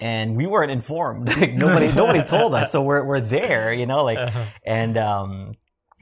And 0.00 0.36
we 0.36 0.46
weren't 0.46 0.70
informed. 0.70 1.28
Like 1.40 1.54
nobody, 1.54 1.92
nobody 1.92 2.22
told 2.22 2.54
us. 2.54 2.70
So 2.72 2.82
we're 2.82 3.02
we're 3.04 3.20
there, 3.20 3.72
you 3.72 3.86
know, 3.86 4.04
like, 4.04 4.32
and 4.64 4.96
um, 4.96 5.54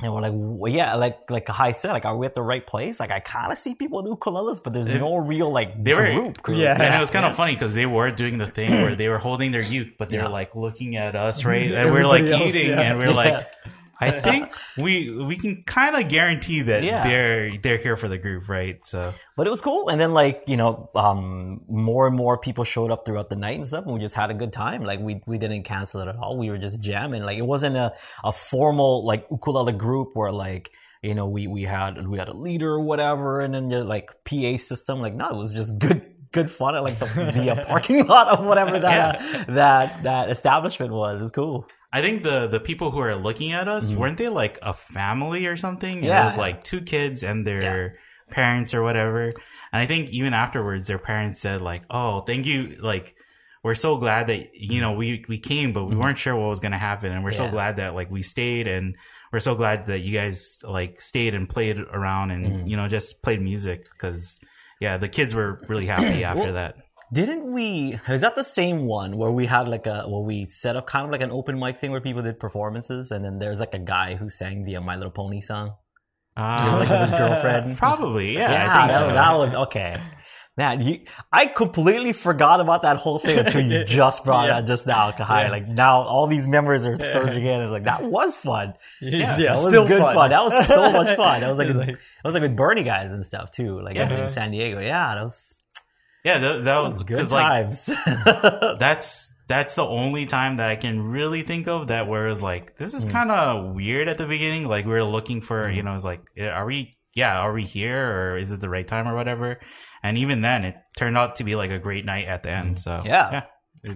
and 0.03 0.13
we're 0.13 0.21
like, 0.21 0.33
well, 0.35 0.71
yeah, 0.71 0.97
like 0.97 1.31
like 1.31 1.47
Kai 1.47 1.73
said, 1.73 1.93
like, 1.93 2.05
are 2.05 2.15
we 2.15 2.27
at 2.27 2.35
the 2.35 2.43
right 2.43 2.67
place? 2.67 3.01
Like, 3.01 3.11
I 3.11 3.21
kind 3.21 3.51
of 3.51 3.57
see 3.57 3.75
people 3.75 4.03
do 4.03 4.15
ukuleles, 4.15 4.63
but 4.63 4.75
there's 4.75 4.87
They- 4.87 4.99
no 4.99 5.17
real 5.17 5.51
like 5.51 5.83
they 5.83 5.95
were- 5.95 6.13
group. 6.13 6.43
group. 6.43 6.59
Yeah. 6.59 6.75
and 6.81 6.95
it 6.95 7.01
was 7.01 7.09
kind 7.09 7.25
of 7.25 7.35
funny 7.37 7.55
because 7.55 7.75
they 7.75 7.87
were 7.87 8.11
doing 8.11 8.37
the 8.37 8.49
thing 8.49 8.71
where 8.83 8.95
they 9.01 9.09
were 9.09 9.17
holding 9.19 9.53
their 9.53 9.63
youth, 9.63 9.93
but 9.99 10.11
they 10.11 10.19
Yeah. 10.19 10.25
were 10.25 10.29
like 10.29 10.55
looking 10.55 10.97
at 10.97 11.17
us, 11.17 11.45
right? 11.47 11.73
And 11.73 11.91
we're 11.95 12.05
like 12.07 12.27
else, 12.27 12.55
eating, 12.55 12.73
yeah. 12.73 12.81
and 12.83 12.99
we're 12.99 13.15
like, 13.15 13.33
Yeah. 13.65 13.73
I 14.01 14.21
think 14.21 14.53
we 14.77 15.11
we 15.11 15.37
can 15.37 15.63
kind 15.65 15.97
of 15.97 16.09
guarantee 16.09 16.63
that 16.63 16.83
Yeah. 16.85 17.03
they're 17.07 17.57
they're 17.59 17.79
here 17.79 17.97
for 17.97 18.09
the 18.09 18.19
group, 18.19 18.49
right? 18.49 18.79
So 18.87 19.15
But 19.37 19.47
it 19.47 19.51
was 19.51 19.61
cool. 19.61 19.89
And 19.89 20.01
then 20.01 20.13
like, 20.13 20.43
you 20.47 20.57
know, 20.57 20.91
um, 20.95 21.63
more 21.69 22.07
and 22.07 22.17
more 22.17 22.37
people 22.39 22.65
showed 22.65 22.91
up 22.91 23.05
throughout 23.07 23.31
the 23.31 23.37
night 23.37 23.57
and 23.57 23.67
stuff 23.67 23.85
and 23.85 23.95
we 23.95 24.01
just 24.01 24.15
had 24.15 24.31
a 24.31 24.35
good 24.35 24.53
time. 24.53 24.83
Like 24.85 25.01
we, 25.01 25.23
we 25.27 25.39
didn't 25.39 25.63
cancel 25.65 26.01
it 26.03 26.09
at 26.09 26.17
all. 26.17 26.37
We 26.39 26.51
were 26.51 26.59
just 26.59 26.81
jamming. 26.81 27.23
Like 27.23 27.39
it 27.39 27.47
wasn't 27.47 27.77
a, 27.77 27.93
a 28.25 28.33
formal 28.33 29.05
like 29.07 29.27
ukulele 29.31 29.73
group 29.73 30.11
where 30.15 30.33
like, 30.33 30.71
you 31.03 31.15
know, 31.15 31.27
we, 31.27 31.47
we 31.47 31.63
had, 31.63 32.07
we 32.07 32.19
had 32.19 32.29
a 32.29 32.35
leader 32.37 32.71
or 32.71 32.81
whatever 32.81 33.41
and 33.41 33.55
then 33.55 33.71
like 33.87 34.11
PA 34.25 34.57
system. 34.59 35.01
Like 35.01 35.15
no, 35.15 35.31
it 35.31 35.37
was 35.37 35.55
just 35.55 35.79
good, 35.79 36.03
good 36.33 36.51
fun 36.51 36.75
at 36.75 36.83
like 36.83 36.99
the, 36.99 37.07
the 37.07 37.51
uh, 37.51 37.65
parking 37.69 38.07
lot 38.07 38.29
of 38.29 38.45
whatever 38.45 38.79
that, 38.79 39.17
uh, 39.21 39.45
that, 39.55 40.03
that 40.03 40.31
establishment 40.31 40.93
was. 40.93 41.21
It's 41.23 41.31
cool. 41.31 41.67
I 41.97 42.01
think 42.05 42.23
the 42.23 42.39
the 42.47 42.61
people 42.61 42.89
who 42.93 43.01
are 43.09 43.17
looking 43.29 43.51
at 43.61 43.67
us 43.77 43.85
Mhm. 43.93 43.97
weren't 43.99 44.19
they 44.19 44.29
like 44.29 44.57
a 44.63 44.75
family 44.75 45.43
or 45.51 45.57
something? 45.57 45.97
And 45.99 46.07
Yeah. 46.07 46.23
it 46.23 46.25
was 46.31 46.37
like 46.47 46.57
two 46.71 46.81
kids 46.95 47.19
and 47.23 47.47
their 47.47 47.97
parents 48.31 48.75
or 48.77 48.83
whatever. 48.89 49.23
And 49.73 49.81
I 49.85 49.87
think 49.87 50.11
even 50.11 50.33
afterwards, 50.45 50.87
their 50.87 50.99
parents 51.11 51.41
said 51.41 51.59
like, 51.63 51.83
"Oh, 51.91 52.21
thank 52.29 52.47
you, 52.47 52.77
like." 52.93 53.15
We're 53.65 53.75
so 53.89 53.97
glad 53.97 54.29
that 54.29 54.43
you 54.55 54.81
know 54.81 54.93
we 54.93 55.25
we 55.33 55.39
came, 55.53 55.73
but 55.73 55.85
we 55.87 55.95
Mhm. 55.97 56.03
weren't 56.03 56.19
sure 56.25 56.37
what 56.37 56.51
was 56.55 56.61
gonna 56.61 56.79
happen, 56.91 57.11
and 57.11 57.25
we're 57.25 57.33
so 57.43 57.49
glad 57.57 57.73
that 57.81 57.97
like 57.99 58.09
we 58.17 58.23
stayed, 58.23 58.69
and 58.69 58.95
we're 59.33 59.41
so 59.49 59.57
glad 59.57 59.89
that 59.89 60.01
you 60.07 60.13
guys 60.23 60.61
like 60.79 61.01
stayed 61.01 61.35
and 61.35 61.49
played 61.49 61.79
around, 61.99 62.31
and 62.31 62.43
Mhm. 62.47 62.69
you 62.71 62.77
know 62.77 62.87
just 62.87 63.23
played 63.25 63.41
music 63.43 63.81
because 63.91 64.39
yeah, 64.85 64.99
the 64.99 65.09
kids 65.09 65.35
were 65.35 65.51
really 65.71 65.87
happy 65.87 66.23
after 66.33 66.45
Well, 66.45 66.53
that. 66.61 66.75
Didn't 67.13 67.53
we? 67.53 67.99
Is 68.09 68.23
that 68.23 68.35
the 68.35 68.43
same 68.45 68.87
one 68.87 69.17
where 69.17 69.31
we 69.31 69.47
had 69.47 69.69
like 69.69 69.87
a 69.87 70.05
where 70.09 70.23
we 70.23 70.47
set 70.47 70.75
up 70.77 70.87
kind 70.87 71.05
of 71.07 71.13
like 71.13 71.21
an 71.23 71.31
open 71.31 71.59
mic 71.59 71.81
thing 71.81 71.93
where 71.93 72.01
people 72.01 72.23
did 72.23 72.41
performances, 72.41 73.11
and 73.13 73.25
then 73.25 73.39
there's 73.39 73.61
like 73.61 73.75
a 73.75 73.79
guy 73.79 74.17
who 74.17 74.29
sang 74.29 74.65
the 74.65 74.79
My 74.81 74.97
Little 74.97 75.13
Pony 75.13 75.41
song. 75.41 75.75
Uh, 76.37 76.59
like 76.81 76.91
with 76.91 77.01
his 77.01 77.11
girlfriend. 77.13 77.79
Probably, 77.79 78.35
yeah. 78.35 78.49
I 78.49 78.53
yeah, 78.53 78.81
think 78.81 78.93
that, 78.93 78.99
so. 79.09 79.15
that 79.15 79.33
was 79.39 79.55
okay. 79.69 80.03
Man, 80.59 80.81
you, 80.81 81.01
I 81.31 81.47
completely 81.47 82.15
forgot 82.15 82.61
about 82.61 82.83
that 82.83 82.97
whole 82.97 83.19
thing 83.19 83.39
until 83.39 83.61
you 83.61 83.85
just 83.87 84.25
brought 84.25 84.49
Yeah. 84.49 84.59
up 84.59 84.67
just 84.67 84.87
now, 84.87 85.11
Kahai. 85.13 85.45
Yeah. 85.45 85.51
Like 85.51 85.69
now, 85.69 86.01
all 86.03 86.27
these 86.27 86.47
memories 86.47 86.85
are 86.87 86.97
surging 86.99 87.45
in. 87.47 87.61
It's 87.61 87.71
like 87.71 87.85
that 87.85 88.03
was 88.05 88.37
fun. 88.37 88.73
yeah, 89.03 89.37
that 89.37 89.51
was 89.51 89.63
still 89.67 89.87
good 89.87 90.01
fun. 90.01 90.31
That 90.31 90.45
was 90.45 90.67
so 90.67 90.91
much 90.93 91.15
fun. 91.17 91.41
That 91.43 91.49
was 91.55 91.59
like, 91.59 91.69
It's 91.69 91.79
that 91.79 91.99
was 92.25 92.35
like 92.35 92.43
with 92.43 92.57
Bernie 92.57 92.83
guys 92.85 93.13
and 93.13 93.25
stuff 93.25 93.51
too. 93.51 93.81
Like 93.83 93.97
Yeah. 93.97 94.25
in 94.25 94.31
San 94.31 94.51
Diego. 94.51 94.81
Yeah, 94.81 95.15
that 95.15 95.25
was, 95.25 95.56
yeah, 96.27 96.39
that, 96.39 96.53
that 96.53 96.65
that 96.65 96.79
was 96.83 96.95
was 96.95 97.05
good 97.05 97.17
because 97.17 97.33
like 97.33 97.47
times. 97.47 97.87
that's 98.79 99.31
that's 99.49 99.75
the 99.77 99.87
only 99.87 100.27
time 100.27 100.57
that 100.57 100.69
I 100.71 100.77
can 100.77 101.01
really 101.01 101.43
think 101.43 101.69
of 101.69 101.87
that 101.89 102.09
where 102.09 102.27
it 102.27 102.31
was 102.31 102.43
like 102.43 102.77
this 102.77 102.95
is 102.95 103.07
Mm. 103.07 103.11
kind 103.13 103.31
of 103.31 103.75
weird 103.75 104.09
at 104.09 104.19
the 104.19 104.27
beginning. 104.27 104.67
Like 104.69 104.87
we 104.87 104.95
are 104.95 105.05
looking 105.05 105.41
for, 105.41 105.69
Mm. 105.69 105.77
you 105.77 105.83
know, 105.83 105.95
it's 105.95 106.05
like, 106.05 106.23
are 106.41 106.67
we? 106.67 106.97
Yeah, 107.15 107.39
are 107.39 107.53
we 107.53 107.65
here 107.65 108.11
or 108.33 108.37
is 108.37 108.53
it 108.53 108.61
the 108.61 108.69
right 108.69 108.87
time 108.87 109.09
or 109.09 109.15
whatever? 109.15 109.59
And 110.03 110.19
even 110.19 110.43
then, 110.43 110.65
it 110.65 110.77
turned 110.99 111.17
out 111.17 111.37
to 111.37 111.45
be 111.45 111.55
like 111.57 111.71
a 111.71 111.79
great 111.79 112.05
night 112.05 112.27
at 112.29 112.43
the 112.43 112.51
end. 112.51 112.79
So. 112.79 113.01
Yeah. 113.07 113.45
yeah, 113.85 113.95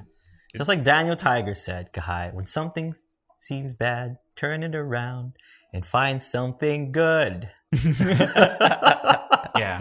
Just 0.56 0.68
like 0.68 0.82
Daniel 0.84 1.16
Tiger 1.16 1.54
said, 1.54 1.90
Kahai, 1.92 2.32
when 2.32 2.46
something 2.46 2.94
seems 3.40 3.74
bad, 3.74 4.16
turn 4.36 4.62
it 4.62 4.74
around 4.74 5.34
and 5.74 5.84
find 5.84 6.22
something 6.22 6.92
good. 6.92 7.50
yeah. 9.56 9.78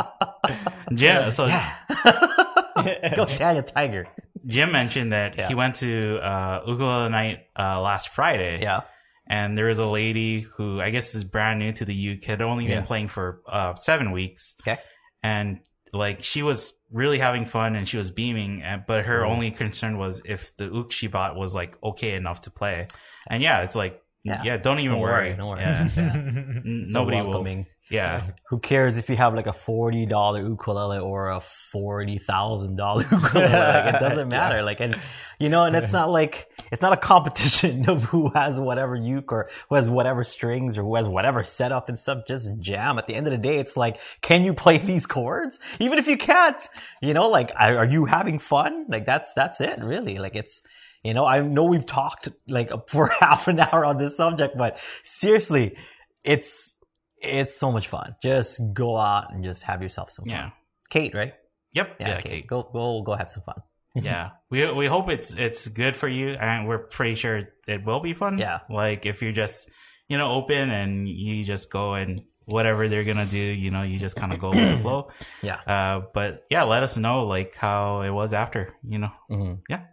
Jim, 0.93 1.31
so 1.31 1.47
Go 3.15 3.25
Daniel 3.25 3.63
Tiger. 3.63 4.07
Jim 4.45 4.71
mentioned 4.71 5.11
that 5.13 5.35
Yeah. 5.37 5.47
he 5.47 5.55
went 5.55 5.75
to 5.75 6.17
uh, 6.19 6.61
ukulele 6.67 7.09
night 7.09 7.39
uh, 7.57 7.81
last 7.81 8.09
Friday. 8.09 8.59
Yeah. 8.61 8.81
and 9.27 9.57
there 9.57 9.65
was 9.67 9.77
a 9.79 9.85
lady 9.85 10.41
who 10.41 10.81
I 10.81 10.89
guess 10.89 11.13
is 11.13 11.23
brand 11.23 11.59
new 11.59 11.71
to 11.73 11.85
the 11.85 12.17
UK, 12.17 12.23
had 12.25 12.41
only 12.41 12.65
been 12.65 12.79
Yeah. 12.79 12.85
playing 12.85 13.09
for 13.09 13.41
uh, 13.47 13.75
seven 13.75 14.11
weeks. 14.11 14.55
Okay. 14.61 14.79
and 15.21 15.59
like 15.91 16.23
she 16.23 16.43
was 16.43 16.73
really 16.91 17.17
having 17.19 17.45
fun 17.45 17.75
and 17.75 17.87
she 17.89 17.97
was 17.97 18.11
beaming, 18.11 18.61
and, 18.63 18.83
but 18.87 19.05
her 19.05 19.21
Mhm. 19.21 19.29
only 19.31 19.51
concern 19.51 19.97
was 19.97 20.21
if 20.25 20.55
the 20.57 20.69
ook 20.69 20.91
she 20.91 21.07
bought 21.07 21.35
was 21.35 21.53
like 21.55 21.77
okay 21.83 22.13
enough 22.15 22.41
to 22.41 22.51
play. 22.51 22.87
And 23.27 23.41
yeah, 23.43 23.61
it's 23.63 23.75
like 23.75 23.99
yeah, 24.23 24.41
Yeah. 24.43 24.57
don't 24.57 24.79
even 24.79 24.93
Don't 24.93 25.01
worry. 25.01 25.29
worry, 25.29 25.35
don't 25.37 25.47
worry. 25.49 25.61
Yeah. 25.61 25.89
Yeah. 25.95 26.13
N- 26.13 26.83
So 26.87 26.99
Nobody 26.99 27.21
will. 27.21 27.65
Yeah, 27.91 28.31
Who 28.49 28.59
cares 28.59 28.97
if 28.97 29.09
you 29.09 29.15
have 29.15 29.33
like 29.33 29.47
a 29.47 29.53
forty 29.53 30.05
dollar 30.05 30.41
ukulele 30.47 30.99
or 30.99 31.29
a 31.29 31.41
forty 31.71 32.19
thousand 32.19 32.75
dollar 32.75 33.01
ukulele? 33.11 33.51
Like, 33.51 33.95
it 33.95 33.99
doesn't 33.99 34.17
Yeah. 34.31 34.37
matter. 34.39 34.61
Like, 34.63 34.79
and 34.79 34.95
you 35.39 35.49
know, 35.49 35.63
and 35.63 35.75
it's 35.75 35.91
not 35.91 36.11
like 36.11 36.49
it's 36.71 36.81
not 36.83 36.93
a 36.93 36.97
competition 36.97 37.89
of 37.93 38.03
who 38.03 38.29
has 38.35 38.59
whatever 38.59 38.95
uke 38.95 39.31
or 39.31 39.49
who 39.69 39.75
has 39.75 39.89
whatever 39.89 40.23
strings 40.23 40.77
or 40.77 40.83
who 40.83 40.95
has 40.95 41.07
whatever 41.07 41.43
setup 41.43 41.89
and 41.89 41.97
stuff. 41.97 42.19
Just 42.27 42.49
jam. 42.59 42.99
At 42.99 43.07
the 43.07 43.15
end 43.15 43.25
of 43.25 43.31
the 43.31 43.39
day, 43.39 43.57
it's 43.57 43.75
like, 43.75 43.99
can 44.21 44.43
you 44.43 44.53
play 44.53 44.77
these 44.77 45.07
chords? 45.07 45.59
Even 45.79 45.97
if 45.97 46.07
you 46.07 46.17
can't, 46.17 46.61
you 47.01 47.13
know, 47.15 47.27
like, 47.29 47.51
are 47.57 47.85
you 47.85 48.05
having 48.05 48.37
fun? 48.37 48.85
Like, 48.87 49.05
that's 49.07 49.33
that's 49.33 49.61
it, 49.61 49.79
really. 49.83 50.19
Like, 50.19 50.35
it's. 50.35 50.61
You 51.01 51.13
know, 51.13 51.25
I 51.25 51.39
know 51.39 51.63
we've 51.63 51.85
talked 51.85 52.27
like 52.45 52.69
for 52.89 53.07
half 53.21 53.47
an 53.47 53.61
hour 53.61 53.85
on 53.85 53.97
this 53.97 54.17
subject, 54.17 54.57
but 54.57 54.77
seriously, 55.05 55.77
it's 56.25 56.73
it's 57.21 57.55
so 57.55 57.71
much 57.71 57.87
fun. 57.87 58.15
Just 58.23 58.59
go 58.73 58.97
out 58.97 59.33
and 59.33 59.43
just 59.43 59.63
have 59.63 59.81
yourself 59.81 60.11
some 60.11 60.25
fun. 60.25 60.33
yeah, 60.35 60.49
Kate, 60.89 61.13
right? 61.13 61.33
yep, 61.73 61.95
Yeah, 61.99 62.07
yeah. 62.09 62.15
Kate. 62.21 62.25
Kate. 62.31 62.47
Go 62.47 62.63
go 62.73 63.01
go 63.03 63.15
have 63.15 63.29
some 63.29 63.43
fun. 63.43 63.61
yeah 63.95 64.29
we 64.51 64.71
we 64.71 64.85
hope 64.85 65.09
it's 65.09 65.33
it's 65.35 65.67
good 65.67 65.95
for 65.97 66.07
you 66.07 66.29
and 66.29 66.67
we're 66.67 66.77
pretty 66.77 67.15
sure 67.15 67.41
it 67.67 67.83
will 67.83 67.99
be 67.99 68.13
fun 68.13 68.37
Yeah. 68.37 68.59
like 68.69 69.07
if 69.07 69.23
you're 69.23 69.31
just 69.31 69.67
you 70.07 70.15
know 70.17 70.31
open 70.31 70.69
and 70.69 71.09
you 71.09 71.43
just 71.43 71.71
go 71.71 71.95
and 71.95 72.21
whatever 72.45 72.87
they're 72.87 73.03
gonna 73.03 73.25
do, 73.27 73.37
you 73.37 73.69
know, 73.71 73.83
you 73.83 73.99
just 73.99 74.15
kind 74.15 74.33
of 74.33 74.39
go 74.39 74.49
with 74.49 74.71
the 74.71 74.77
flow. 74.85 75.09
Yeah. 75.43 75.59
Uh, 75.67 76.01
but 76.13 76.45
yeah, 76.49 76.63
let 76.63 76.81
us 76.81 76.97
know 76.97 77.25
like 77.27 77.53
how 77.55 78.01
it 78.01 78.09
was 78.11 78.33
after, 78.33 78.73
you 78.87 78.97
know. 78.99 79.11
hmm 79.27 79.53
Yeah. 79.69 79.83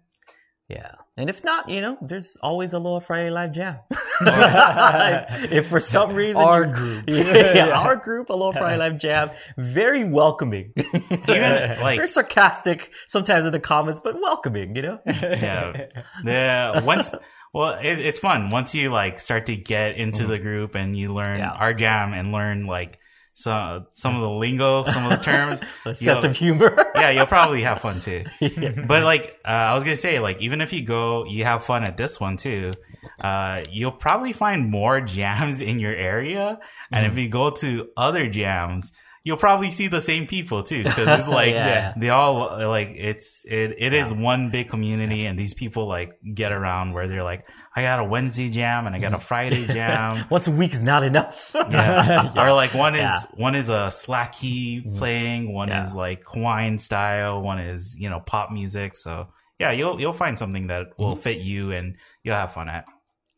Yeah. 0.69 0.93
And 1.19 1.31
if 1.31 1.43
not, 1.43 1.71
you 1.71 1.81
know, 1.81 1.97
there's 2.03 2.37
always 2.43 2.75
a 2.75 2.79
Lower 2.79 3.01
Friday 3.01 3.31
Live 3.31 3.53
Jam. 3.53 3.79
if 4.21 5.69
for 5.69 5.81
some 5.81 6.15
reason 6.15 6.37
Our 6.37 6.67
you- 6.67 6.73
group. 6.73 7.05
yeah, 7.09 7.55
Yeah. 7.55 7.79
our 7.79 7.97
group, 7.97 8.29
a 8.29 8.35
Lower 8.35 8.53
Friday 8.53 8.77
Live 8.77 8.99
Jam, 8.99 9.31
very 9.57 10.05
welcoming. 10.05 10.75
Even, 10.77 11.81
like- 11.81 11.97
very 11.97 12.09
sarcastic 12.09 12.91
sometimes 13.09 13.47
in 13.47 13.53
the 13.53 13.61
comments, 13.61 14.01
but 14.05 14.15
welcoming. 14.21 14.77
You 14.77 14.83
know. 14.83 14.99
Yeah. 15.07 15.87
Yeah. 16.23 16.81
Once, 16.83 17.13
well, 17.55 17.79
it, 17.83 17.99
it's 17.99 18.19
fun 18.19 18.51
once 18.51 18.75
you 18.75 18.91
like 18.91 19.19
start 19.19 19.47
to 19.47 19.57
get 19.57 19.97
into 19.97 20.25
mm-hmm. 20.25 20.33
the 20.33 20.39
group 20.39 20.75
and 20.75 20.95
you 20.95 21.15
learn 21.15 21.41
our 21.41 21.73
jam 21.73 22.13
and 22.13 22.31
learn 22.31 22.67
like 22.67 22.99
some 23.39 23.87
some 23.93 24.15
of 24.17 24.23
the 24.23 24.31
lingo, 24.31 24.85
some 24.87 25.05
of 25.05 25.11
the 25.11 25.23
terms. 25.23 25.63
Sense 25.99 26.25
of 26.25 26.35
humor. 26.35 26.75
yeah, 26.95 27.11
you'll 27.11 27.27
probably 27.27 27.63
have 27.63 27.83
fun 27.83 28.01
too. 28.01 28.25
Yeah. 28.41 28.71
But 28.87 29.05
like, 29.05 29.39
uh, 29.45 29.49
I 29.49 29.75
was 29.75 29.85
gonna 29.85 29.95
say, 29.97 30.21
like, 30.21 30.41
even 30.41 30.63
if 30.63 30.73
you 30.73 30.83
go, 30.83 31.27
you 31.27 31.45
have 31.45 31.65
fun 31.65 31.85
at 31.85 31.99
this 31.99 32.19
one 32.19 32.39
too. 32.39 32.73
Uh, 33.21 33.63
you'll 33.71 33.93
probably 33.93 34.33
find 34.33 34.71
more 34.71 35.01
jams 35.03 35.61
in 35.61 35.79
your 35.79 35.95
area, 35.95 36.59
and 36.91 37.05
Mm-hmm. 37.07 37.19
if 37.19 37.23
you 37.23 37.29
go 37.29 37.51
to 37.51 37.89
other 37.97 38.27
jams, 38.29 38.91
you'll 39.27 39.37
probably 39.49 39.73
see 39.73 39.89
the 39.89 40.01
same 40.01 40.29
people 40.29 40.63
too, 40.63 40.85
because 40.85 41.21
it's 41.21 41.29
like 41.41 41.53
Yeah. 41.53 41.93
they 41.97 42.11
all 42.11 42.35
like 42.69 42.93
it's 42.97 43.45
it 43.45 43.75
it 43.79 43.93
is 43.93 44.15
one 44.15 44.51
big 44.51 44.69
community, 44.71 45.27
and 45.27 45.37
these 45.39 45.53
people 45.53 45.89
like 45.89 46.13
get 46.35 46.53
around 46.53 46.93
where 46.95 47.09
they're 47.09 47.25
like, 47.25 47.45
I 47.75 47.83
got 47.83 47.99
a 47.99 48.05
Wednesday 48.05 48.49
jam 48.51 48.87
and 48.87 48.95
I 48.95 49.01
got 49.01 49.15
a 49.15 49.19
Friday 49.19 49.67
jam. 49.77 50.25
Once 50.31 50.47
a 50.47 50.53
week 50.53 50.73
is 50.75 50.81
not 50.81 51.03
enough. 51.03 51.51
Yeah. 51.55 52.33
Or 52.43 52.53
like 52.53 52.73
one 52.73 52.95
is 52.95 53.01
Yeah. 53.01 53.21
One 53.35 53.55
is 53.57 53.69
a 53.69 53.91
slack 53.91 54.33
key 54.39 54.87
playing, 54.97 55.53
one 55.53 55.69
Yeah. 55.69 55.83
is 55.85 55.93
like 55.95 56.23
Hawaiian 56.33 56.79
style, 56.79 57.43
one 57.43 57.59
is, 57.59 57.97
you 57.99 58.09
know, 58.09 58.21
pop 58.21 58.51
music. 58.53 58.95
So 58.97 59.27
yeah, 59.59 59.73
you'll 59.73 60.01
you'll 60.01 60.13
find 60.25 60.39
something 60.39 60.69
that 60.69 60.87
will 60.99 61.15
Mm-hmm. 61.15 61.23
fit 61.23 61.39
you 61.39 61.73
and 61.73 61.97
you'll 62.23 62.37
have 62.37 62.53
fun 62.55 62.69
at. 62.69 62.85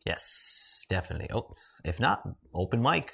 Yes, 0.05 0.85
definitely. 0.89 1.29
Oh, 1.33 1.55
if 1.83 1.99
not, 1.99 2.19
open 2.53 2.81
mic. 2.81 3.11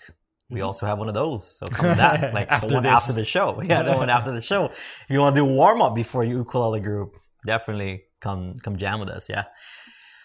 We 0.56 0.60
Mm-hmm. 0.62 0.68
also 0.68 0.86
have 0.90 0.98
one 1.04 1.10
of 1.14 1.16
those. 1.24 1.42
So 1.60 1.66
come 1.68 1.90
to 1.92 1.96
that, 1.96 2.34
like 2.38 2.48
After 2.50 2.68
the 2.70 2.76
one 2.76 2.84
this. 2.84 2.98
after 3.00 3.14
the 3.22 3.26
show. 3.36 3.62
Yeah, 3.72 3.84
the 3.84 3.98
one 4.04 4.10
after 4.10 4.32
the 4.32 4.42
show. 4.52 4.62
If 5.06 5.10
you 5.14 5.20
want 5.20 5.36
to 5.36 5.42
do 5.42 5.46
warm 5.62 5.82
up 5.86 5.94
before 6.04 6.24
your 6.24 6.38
ukulele 6.40 6.80
group, 6.90 7.10
definitely 7.46 7.94
come 8.26 8.44
come 8.64 8.76
jam 8.84 8.98
with 9.02 9.10
us. 9.18 9.26
Yeah. 9.36 9.46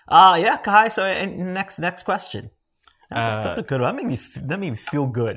Uh 0.08 0.36
yeah, 0.44 0.56
Kai. 0.66 0.88
So 0.96 1.02
next 1.60 1.78
next 1.78 2.02
question. 2.04 2.50
That's, 3.10 3.20
a, 3.26 3.30
Uh, 3.30 3.42
that's 3.44 3.58
a 3.58 3.62
good 3.70 3.80
one. 3.80 3.96
That 3.96 4.02
made 4.02 4.10
me 4.14 4.18
that 4.48 4.58
made 4.62 4.70
me 4.76 4.80
feel 4.92 5.06
good. 5.20 5.36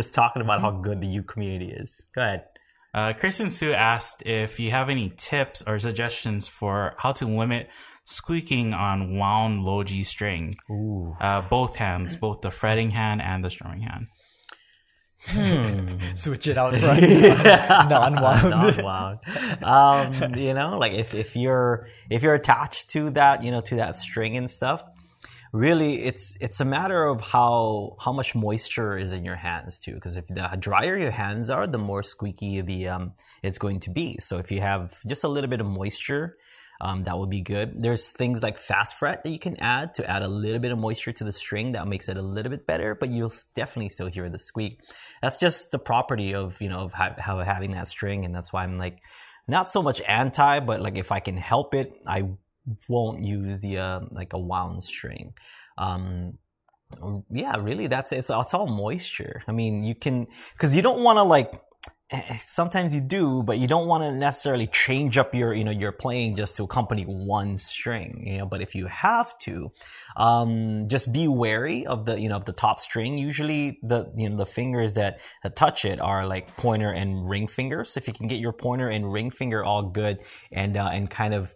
Just 0.00 0.14
talking 0.14 0.42
about 0.42 0.58
how 0.64 0.70
good 0.86 0.98
the 1.02 1.06
U 1.20 1.22
community 1.22 1.70
is. 1.82 1.90
Go 2.14 2.22
ahead. 2.22 2.42
Uh, 2.92 3.12
Kristen 3.20 3.50
Sue 3.50 3.72
asked 3.72 4.22
if 4.26 4.58
you 4.58 4.70
have 4.78 4.88
any 4.96 5.08
tips 5.30 5.62
or 5.66 5.78
suggestions 5.78 6.48
for 6.48 6.74
how 7.02 7.12
to 7.20 7.24
limit 7.26 7.68
squeaking 8.04 8.74
on 8.74 9.16
wound 9.16 9.62
low 9.62 9.84
G 9.84 10.02
string. 10.02 10.54
Ooh. 10.70 11.14
Uh, 11.20 11.40
both 11.42 11.76
hands, 11.76 12.16
both 12.16 12.40
the 12.40 12.50
fretting 12.50 12.90
hand 12.90 13.22
and 13.22 13.44
the 13.44 13.50
strumming 13.50 13.82
hand. 13.82 14.06
Hmm. 15.26 15.98
Switch 16.14 16.46
it 16.46 16.56
out 16.56 16.78
front. 16.78 17.02
Non-wound. 17.90 18.50
Non-wound. 18.50 19.18
Um, 19.62 20.34
you 20.34 20.54
know, 20.54 20.78
like 20.78 20.92
if, 20.92 21.14
if 21.14 21.36
you're 21.36 21.88
if 22.08 22.22
you're 22.22 22.34
attached 22.34 22.90
to 22.90 23.10
that, 23.10 23.42
you 23.42 23.50
know, 23.50 23.60
to 23.62 23.76
that 23.76 23.96
string 23.96 24.36
and 24.36 24.50
stuff, 24.50 24.82
really 25.52 26.04
it's 26.04 26.36
it's 26.40 26.60
a 26.60 26.64
matter 26.64 27.04
of 27.04 27.20
how 27.20 27.96
how 28.00 28.12
much 28.12 28.34
moisture 28.34 28.96
is 28.96 29.12
in 29.12 29.24
your 29.24 29.36
hands 29.36 29.78
too. 29.78 29.94
Because 29.94 30.16
if 30.16 30.26
the 30.28 30.48
drier 30.58 30.96
your 30.96 31.10
hands 31.10 31.50
are, 31.50 31.66
the 31.66 31.78
more 31.78 32.02
squeaky 32.02 32.60
the 32.62 32.88
um 32.88 33.12
it's 33.42 33.58
going 33.58 33.80
to 33.80 33.90
be. 33.90 34.18
So 34.20 34.38
if 34.38 34.50
you 34.50 34.60
have 34.60 34.98
just 35.06 35.24
a 35.24 35.28
little 35.28 35.50
bit 35.50 35.60
of 35.60 35.66
moisture, 35.66 36.36
um, 36.80 37.04
that 37.04 37.18
would 37.18 37.30
be 37.30 37.42
good. 37.42 37.82
There's 37.82 38.10
things 38.10 38.42
like 38.42 38.58
fast 38.58 38.96
fret 38.96 39.22
that 39.22 39.30
you 39.30 39.38
can 39.38 39.56
add 39.60 39.94
to 39.96 40.10
add 40.10 40.22
a 40.22 40.28
little 40.28 40.58
bit 40.58 40.72
of 40.72 40.78
moisture 40.78 41.12
to 41.12 41.24
the 41.24 41.32
string 41.32 41.72
that 41.72 41.86
makes 41.86 42.08
it 42.08 42.16
a 42.16 42.22
little 42.22 42.50
bit 42.50 42.66
better, 42.66 42.94
but 42.94 43.10
you'll 43.10 43.32
definitely 43.54 43.90
still 43.90 44.06
hear 44.06 44.30
the 44.30 44.38
squeak. 44.38 44.80
That's 45.20 45.36
just 45.36 45.72
the 45.72 45.78
property 45.78 46.34
of 46.34 46.60
you 46.60 46.68
know 46.68 46.80
of 46.80 46.92
ha- 46.92 47.16
having 47.18 47.72
that 47.72 47.88
string, 47.88 48.24
and 48.24 48.34
that's 48.34 48.52
why 48.52 48.64
I'm 48.64 48.78
like 48.78 48.98
not 49.46 49.70
so 49.70 49.82
much 49.82 50.00
anti, 50.02 50.60
but 50.60 50.80
like 50.80 50.96
if 50.96 51.12
I 51.12 51.20
can 51.20 51.36
help 51.36 51.74
it, 51.74 51.92
I 52.06 52.30
won't 52.88 53.22
use 53.24 53.60
the 53.60 53.78
uh, 53.78 54.00
like 54.10 54.32
a 54.32 54.38
wound 54.38 54.82
string. 54.82 55.34
Um, 55.76 56.38
yeah, 57.30 57.56
really, 57.56 57.86
that's 57.86 58.12
it's, 58.12 58.30
it's 58.30 58.54
all 58.54 58.66
moisture. 58.66 59.42
I 59.46 59.52
mean, 59.52 59.84
you 59.84 59.94
can 59.94 60.26
because 60.54 60.74
you 60.74 60.82
don't 60.82 61.02
want 61.02 61.18
to 61.18 61.24
like. 61.24 61.52
Eh, 62.10 62.38
Sometimes 62.40 62.94
you 62.94 63.00
do, 63.00 63.42
but 63.42 63.58
you 63.58 63.66
don't 63.66 63.86
want 63.86 64.04
to 64.04 64.12
necessarily 64.12 64.66
change 64.66 65.18
up 65.18 65.34
your, 65.34 65.54
you 65.54 65.64
know, 65.64 65.70
your 65.70 65.92
playing 65.92 66.36
just 66.36 66.56
to 66.56 66.64
accompany 66.64 67.04
one 67.04 67.58
string, 67.58 68.24
you 68.26 68.38
know. 68.38 68.46
But 68.46 68.60
if 68.60 68.74
you 68.74 68.86
have 68.86 69.38
to, 69.40 69.72
um, 70.16 70.88
just 70.88 71.12
be 71.12 71.28
wary 71.28 71.86
of 71.86 72.06
the, 72.06 72.20
you 72.20 72.28
know, 72.28 72.36
of 72.36 72.44
the 72.44 72.52
top 72.52 72.80
string. 72.80 73.18
Usually, 73.18 73.78
the, 73.82 74.12
you 74.16 74.28
know, 74.28 74.36
the 74.36 74.46
fingers 74.46 74.94
that 74.94 75.18
that 75.42 75.56
touch 75.56 75.84
it 75.84 76.00
are 76.00 76.26
like 76.26 76.56
pointer 76.56 76.92
and 76.92 77.28
ring 77.28 77.48
fingers. 77.48 77.96
If 77.96 78.06
you 78.06 78.14
can 78.14 78.28
get 78.28 78.38
your 78.38 78.52
pointer 78.52 78.88
and 78.88 79.12
ring 79.12 79.30
finger 79.30 79.64
all 79.64 79.82
good, 79.82 80.20
and 80.52 80.76
uh, 80.76 80.90
and 80.92 81.10
kind 81.10 81.34
of 81.34 81.54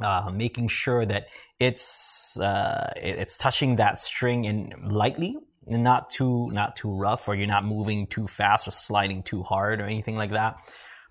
uh, 0.00 0.30
making 0.32 0.68
sure 0.68 1.06
that 1.06 1.26
it's 1.58 2.38
uh, 2.38 2.92
it's 2.96 3.36
touching 3.36 3.76
that 3.76 3.98
string 3.98 4.46
and 4.46 4.92
lightly 4.92 5.36
not 5.66 6.10
too 6.10 6.50
not 6.52 6.76
too 6.76 6.92
rough 6.94 7.28
or 7.28 7.34
you're 7.34 7.46
not 7.46 7.64
moving 7.64 8.06
too 8.06 8.26
fast 8.26 8.68
or 8.68 8.70
sliding 8.70 9.22
too 9.22 9.42
hard 9.42 9.80
or 9.80 9.84
anything 9.84 10.16
like 10.16 10.30
that 10.30 10.56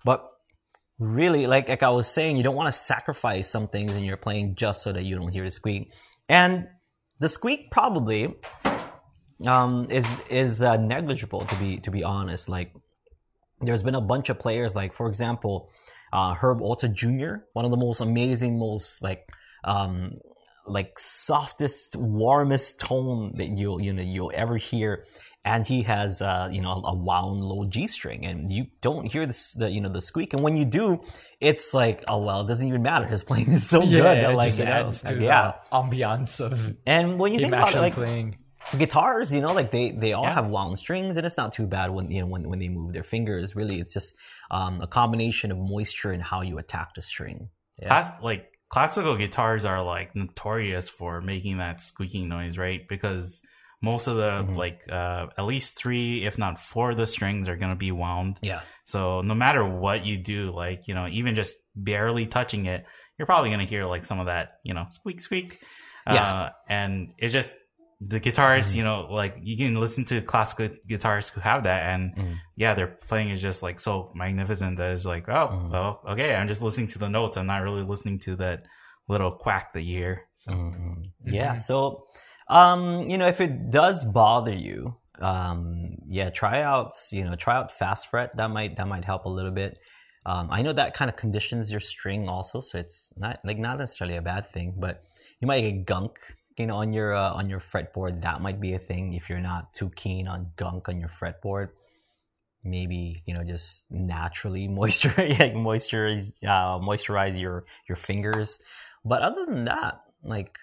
but 0.04 0.24
really 0.98 1.46
like 1.46 1.68
like 1.68 1.82
i 1.82 1.90
was 1.90 2.08
saying 2.08 2.36
you 2.36 2.42
don't 2.42 2.54
want 2.54 2.72
to 2.72 2.78
sacrifice 2.78 3.50
some 3.50 3.68
things 3.68 3.92
in 3.92 4.02
your 4.02 4.16
playing 4.16 4.54
just 4.54 4.82
so 4.82 4.92
that 4.92 5.04
you 5.04 5.14
don't 5.14 5.32
hear 5.32 5.44
the 5.44 5.50
squeak 5.50 5.90
and 6.28 6.66
the 7.20 7.28
squeak 7.28 7.70
probably 7.70 8.34
um, 9.46 9.86
is 9.90 10.06
is 10.30 10.62
uh, 10.62 10.76
negligible 10.76 11.44
to 11.44 11.54
be 11.56 11.78
to 11.78 11.90
be 11.90 12.02
honest 12.02 12.48
like 12.48 12.72
there's 13.60 13.82
been 13.82 13.94
a 13.94 14.00
bunch 14.00 14.30
of 14.30 14.38
players 14.38 14.74
like 14.74 14.94
for 14.94 15.06
example 15.06 15.70
uh, 16.12 16.34
Herb 16.34 16.60
Ohta 16.60 16.92
Jr., 16.92 17.44
one 17.52 17.64
of 17.64 17.70
the 17.70 17.76
most 17.76 18.00
amazing, 18.00 18.58
most 18.58 19.02
like 19.02 19.28
um, 19.64 20.12
like 20.66 20.98
softest, 20.98 21.96
warmest 21.96 22.78
tone 22.80 23.32
that 23.36 23.48
you'll 23.48 23.80
you 23.80 23.92
know 23.92 24.02
you'll 24.02 24.32
ever 24.34 24.56
hear, 24.56 25.04
and 25.44 25.66
he 25.66 25.82
has 25.82 26.20
uh, 26.22 26.48
you 26.50 26.60
know 26.60 26.82
a 26.84 26.94
wound 26.94 27.40
low 27.42 27.64
G 27.68 27.86
string, 27.86 28.24
and 28.26 28.50
you 28.52 28.66
don't 28.82 29.06
hear 29.06 29.26
this 29.26 29.52
the 29.52 29.70
you 29.70 29.80
know 29.80 29.92
the 29.92 30.00
squeak, 30.02 30.32
and 30.34 30.42
when 30.42 30.56
you 30.56 30.64
do, 30.64 31.00
it's 31.40 31.72
like 31.74 32.04
oh 32.08 32.18
well, 32.18 32.40
it 32.42 32.48
doesn't 32.48 32.66
even 32.66 32.82
matter. 32.82 33.06
His 33.06 33.24
playing 33.24 33.52
is 33.52 33.68
so 33.68 33.82
Yeah, 33.82 34.14
good, 34.14 34.18
it 34.24 34.28
like 34.34 34.42
just 34.42 34.58
you 34.58 34.66
know, 34.66 34.72
adds 34.88 35.02
to 35.02 35.14
yeah. 35.22 35.52
ambiance 35.72 36.40
of 36.40 36.76
And 36.86 37.18
when 37.18 37.32
you 37.32 37.40
think 37.40 37.54
about 37.54 37.74
it, 37.74 37.80
like 37.80 37.94
playing. 37.94 38.38
guitars, 38.76 39.32
you 39.32 39.40
know, 39.40 39.52
like 39.52 39.70
they 39.70 39.92
they 39.92 40.12
all 40.12 40.24
Yeah. 40.24 40.34
have 40.34 40.46
wound 40.48 40.78
strings, 40.78 41.16
and 41.16 41.26
it's 41.26 41.36
not 41.36 41.52
too 41.52 41.66
bad 41.66 41.90
when 41.90 42.10
you 42.10 42.20
know 42.22 42.26
when 42.26 42.48
when 42.48 42.58
they 42.58 42.68
move 42.68 42.92
their 42.92 43.04
fingers. 43.04 43.54
Really, 43.54 43.80
it's 43.80 43.92
just 43.92 44.14
um, 44.50 44.80
a 44.80 44.86
combination 44.86 45.50
of 45.52 45.58
moisture 45.58 46.12
and 46.12 46.22
how 46.22 46.42
you 46.42 46.58
attack 46.58 46.94
the 46.94 47.02
string. 47.02 47.48
Yeah. 47.80 47.88
Class, 47.88 48.10
like 48.22 48.55
classical 48.68 49.16
guitars 49.16 49.64
are 49.64 49.82
like 49.82 50.14
notorious 50.16 50.88
for 50.88 51.20
making 51.20 51.58
that 51.58 51.80
squeaking 51.80 52.28
noise, 52.28 52.58
right? 52.58 52.86
Because 52.88 53.42
most 53.82 54.06
of 54.06 54.16
the 54.16 54.44
Mhm. 54.44 54.56
like 54.56 54.82
uh, 54.90 55.26
at 55.36 55.44
least 55.44 55.76
three, 55.76 56.24
if 56.24 56.38
not 56.38 56.58
four, 56.58 56.90
of 56.90 56.96
the 56.96 57.06
strings 57.06 57.48
are 57.48 57.56
gonna 57.56 57.76
be 57.76 57.92
wound. 57.92 58.38
Yeah. 58.42 58.60
So 58.84 59.20
no 59.20 59.34
matter 59.34 59.64
what 59.64 60.04
you 60.04 60.16
do, 60.18 60.50
like 60.50 60.88
you 60.88 60.94
know, 60.94 61.06
even 61.08 61.34
just 61.34 61.58
barely 61.74 62.26
touching 62.26 62.66
it, 62.66 62.86
you're 63.18 63.26
probably 63.26 63.50
gonna 63.50 63.64
hear 63.64 63.84
like 63.84 64.04
some 64.04 64.18
of 64.18 64.26
that, 64.26 64.58
you 64.64 64.74
know, 64.74 64.86
squeak 64.90 65.20
squeak. 65.20 65.60
Yeah. 66.06 66.14
Uh, 66.32 66.50
and 66.68 67.14
it's 67.18 67.32
just 67.32 67.52
the 68.00 68.20
guitarists, 68.20 68.72
Mhm. 68.72 68.76
you 68.76 68.84
know, 68.84 69.06
like 69.10 69.36
you 69.42 69.56
can 69.56 69.74
listen 69.80 70.04
to 70.06 70.20
classical 70.20 70.68
guitarists 70.88 71.30
who 71.30 71.40
have 71.40 71.62
that, 71.64 71.82
and 71.94 72.14
Mhm. 72.14 72.36
yeah, 72.56 72.74
their 72.74 72.88
playing 72.88 73.30
is 73.30 73.40
just 73.40 73.62
like 73.62 73.80
so 73.80 74.12
magnificent 74.14 74.76
that 74.76 74.92
it's 74.92 75.04
like, 75.06 75.28
oh, 75.28 75.48
Mhm. 75.48 75.70
well, 75.70 76.00
okay, 76.08 76.34
I'm 76.36 76.46
just 76.48 76.60
listening 76.62 76.88
to 76.88 76.98
the 76.98 77.08
notes. 77.08 77.36
I'm 77.36 77.46
not 77.46 77.62
really 77.62 77.82
listening 77.82 78.18
to 78.20 78.36
that 78.36 78.64
little 79.08 79.30
quack 79.30 79.72
that 79.72 79.82
you 79.82 79.96
hear. 79.98 80.22
So 80.34 80.52
Mhm. 80.52 81.10
Yeah. 81.24 81.54
So, 81.54 82.06
um, 82.48 83.08
you 83.08 83.16
know, 83.16 83.28
if 83.28 83.40
it 83.40 83.70
does 83.70 84.04
bother 84.04 84.52
you, 84.52 84.96
um, 85.20 85.96
yeah, 86.06 86.28
try 86.28 86.60
out, 86.62 86.92
you 87.10 87.24
know, 87.24 87.34
try 87.36 87.56
out 87.56 87.72
fast 87.72 88.08
fret. 88.08 88.36
That 88.36 88.50
might 88.50 88.76
that 88.76 88.86
might 88.88 89.04
help 89.06 89.24
a 89.24 89.30
little 89.30 89.50
bit. 89.52 89.78
Um, 90.26 90.48
I 90.50 90.60
know 90.60 90.72
that 90.74 90.92
kind 90.92 91.08
of 91.08 91.16
conditions 91.16 91.70
your 91.70 91.80
string 91.80 92.28
also, 92.28 92.60
so 92.60 92.78
it's 92.78 93.12
not 93.16 93.38
like 93.44 93.58
not 93.58 93.78
necessarily 93.78 94.16
a 94.16 94.22
bad 94.22 94.52
thing, 94.52 94.74
but 94.76 95.02
you 95.40 95.46
might 95.46 95.60
get 95.62 95.86
gunk, 95.86 96.18
you 96.56 96.66
know, 96.66 96.76
on 96.76 96.92
your 96.92 97.14
uh, 97.14 97.32
on 97.32 97.48
your 97.50 97.60
fretboard. 97.60 98.22
That 98.22 98.40
might 98.40 98.60
be 98.60 98.74
a 98.74 98.78
thing 98.78 99.12
if 99.14 99.28
you're 99.28 99.40
not 99.40 99.74
too 99.74 99.90
keen 99.94 100.26
on 100.28 100.52
gunk 100.56 100.88
on 100.88 100.98
your 101.00 101.10
fretboard. 101.20 101.68
Maybe 102.64 103.22
you 103.26 103.34
know 103.34 103.44
just 103.44 103.86
naturally 103.90 104.66
moisture, 104.80 105.14
yeah, 105.18 105.50
moisturize, 105.52 106.32
uh, 106.42 106.78
moisturize 106.80 107.38
your 107.38 107.64
your 107.88 107.96
fingers. 107.96 108.58
But 109.04 109.22
other 109.22 109.46
than 109.46 109.66
that, 109.66 110.00
like 110.24 110.56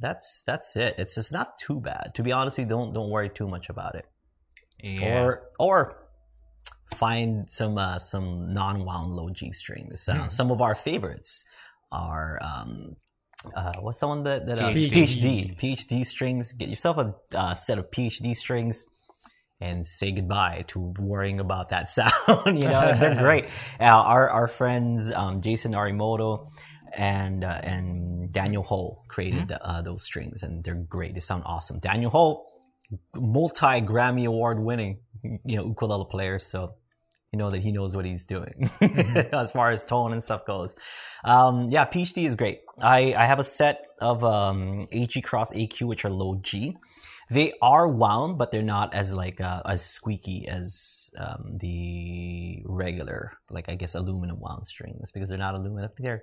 that's 0.00 0.42
that's 0.46 0.76
it. 0.76 0.96
It's 0.98 1.14
just 1.14 1.32
not 1.32 1.58
too 1.58 1.80
bad. 1.80 2.12
To 2.16 2.22
be 2.22 2.32
honest, 2.32 2.58
you 2.58 2.64
don't 2.64 2.92
don't 2.92 3.10
worry 3.10 3.28
too 3.30 3.48
much 3.48 3.68
about 3.68 3.94
it. 3.94 4.06
Yeah. 4.82 5.22
or 5.22 5.42
or 5.58 5.96
find 6.94 7.50
some 7.50 7.78
uh, 7.78 7.98
some 7.98 8.52
non-wound 8.52 9.12
low 9.12 9.30
G 9.30 9.52
strings. 9.52 10.08
Uh, 10.08 10.28
Some 10.28 10.50
of 10.50 10.60
our 10.60 10.74
favorites 10.74 11.44
are 11.92 12.38
um, 12.42 12.96
uh, 13.56 13.72
what's 13.80 14.00
the 14.00 14.08
one 14.08 14.24
that, 14.24 14.46
that 14.46 14.60
uh, 14.60 14.70
PhD. 14.70 15.56
PhD 15.56 15.58
PhD 15.58 16.06
strings. 16.06 16.52
Get 16.52 16.68
yourself 16.68 16.98
a 16.98 17.14
uh, 17.36 17.54
set 17.54 17.78
of 17.78 17.90
PhD 17.90 18.36
strings. 18.36 18.86
And 19.60 19.86
say 19.86 20.10
goodbye 20.10 20.64
to 20.68 20.92
worrying 20.98 21.40
about 21.40 21.70
that 21.70 21.88
sound. 21.98 22.12
you 22.46 22.68
know, 22.68 22.94
they're 22.94 23.14
great. 23.18 23.46
Uh, 23.80 23.84
our 23.84 24.28
our 24.28 24.48
friends 24.48 25.10
um, 25.14 25.40
Jason 25.40 25.72
Arimoto 25.72 26.50
and 26.92 27.44
uh, 27.44 27.60
and 27.62 28.32
Daniel 28.32 28.62
Ho 28.64 29.02
created 29.08 29.48
the, 29.48 29.64
uh, 29.64 29.80
those 29.80 30.02
strings, 30.02 30.42
and 30.42 30.62
they're 30.64 30.74
great. 30.74 31.14
They 31.14 31.20
sound 31.20 31.44
awesome. 31.46 31.78
Daniel 31.78 32.10
Ho, 32.10 32.46
multi 33.14 33.80
Grammy 33.80 34.26
award 34.26 34.60
winning, 34.60 34.98
you 35.22 35.56
know, 35.56 35.66
ukulele 35.66 36.06
player. 36.10 36.38
So 36.38 36.74
you 37.34 37.38
know 37.38 37.50
that 37.50 37.62
he 37.62 37.72
knows 37.72 37.96
what 37.96 38.04
he's 38.04 38.24
doing 38.24 38.70
as 39.42 39.50
far 39.50 39.72
as 39.72 39.82
tone 39.82 40.12
and 40.12 40.22
stuff 40.22 40.42
goes. 40.46 40.72
Um, 41.24 41.68
yeah, 41.72 41.84
PhD 41.84 42.28
is 42.28 42.36
great. 42.36 42.60
I, 42.80 43.12
I 43.14 43.24
have 43.26 43.40
a 43.40 43.44
set 43.44 43.76
of 44.00 44.22
um, 44.22 44.86
HG 44.92 45.24
Cross 45.24 45.50
AQ, 45.52 45.82
which 45.88 46.04
are 46.04 46.10
low 46.10 46.36
G. 46.42 46.76
They 47.30 47.54
are 47.60 47.88
wound, 47.88 48.38
but 48.38 48.52
they're 48.52 48.62
not 48.76 48.94
as 48.94 49.12
like 49.12 49.40
uh, 49.40 49.62
as 49.66 49.84
squeaky 49.84 50.46
as 50.48 51.10
um, 51.18 51.58
the 51.60 52.62
regular, 52.66 53.32
like 53.50 53.68
I 53.68 53.74
guess 53.74 53.96
aluminum 53.96 54.38
wound 54.38 54.66
strings 54.68 55.10
because 55.10 55.28
they're 55.28 55.38
not 55.48 55.54
aluminum. 55.56 55.84
I 55.84 55.88
think 55.88 56.02
they're 56.02 56.22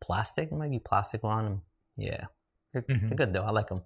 plastic. 0.00 0.52
It 0.52 0.56
might 0.56 0.70
be 0.70 0.78
plastic 0.78 1.24
wound. 1.24 1.62
Yeah, 1.96 2.26
they're, 2.72 2.82
Mhm. 2.82 3.08
they're 3.08 3.16
good 3.22 3.32
though. 3.32 3.42
I 3.42 3.50
like 3.50 3.68
them. 3.68 3.82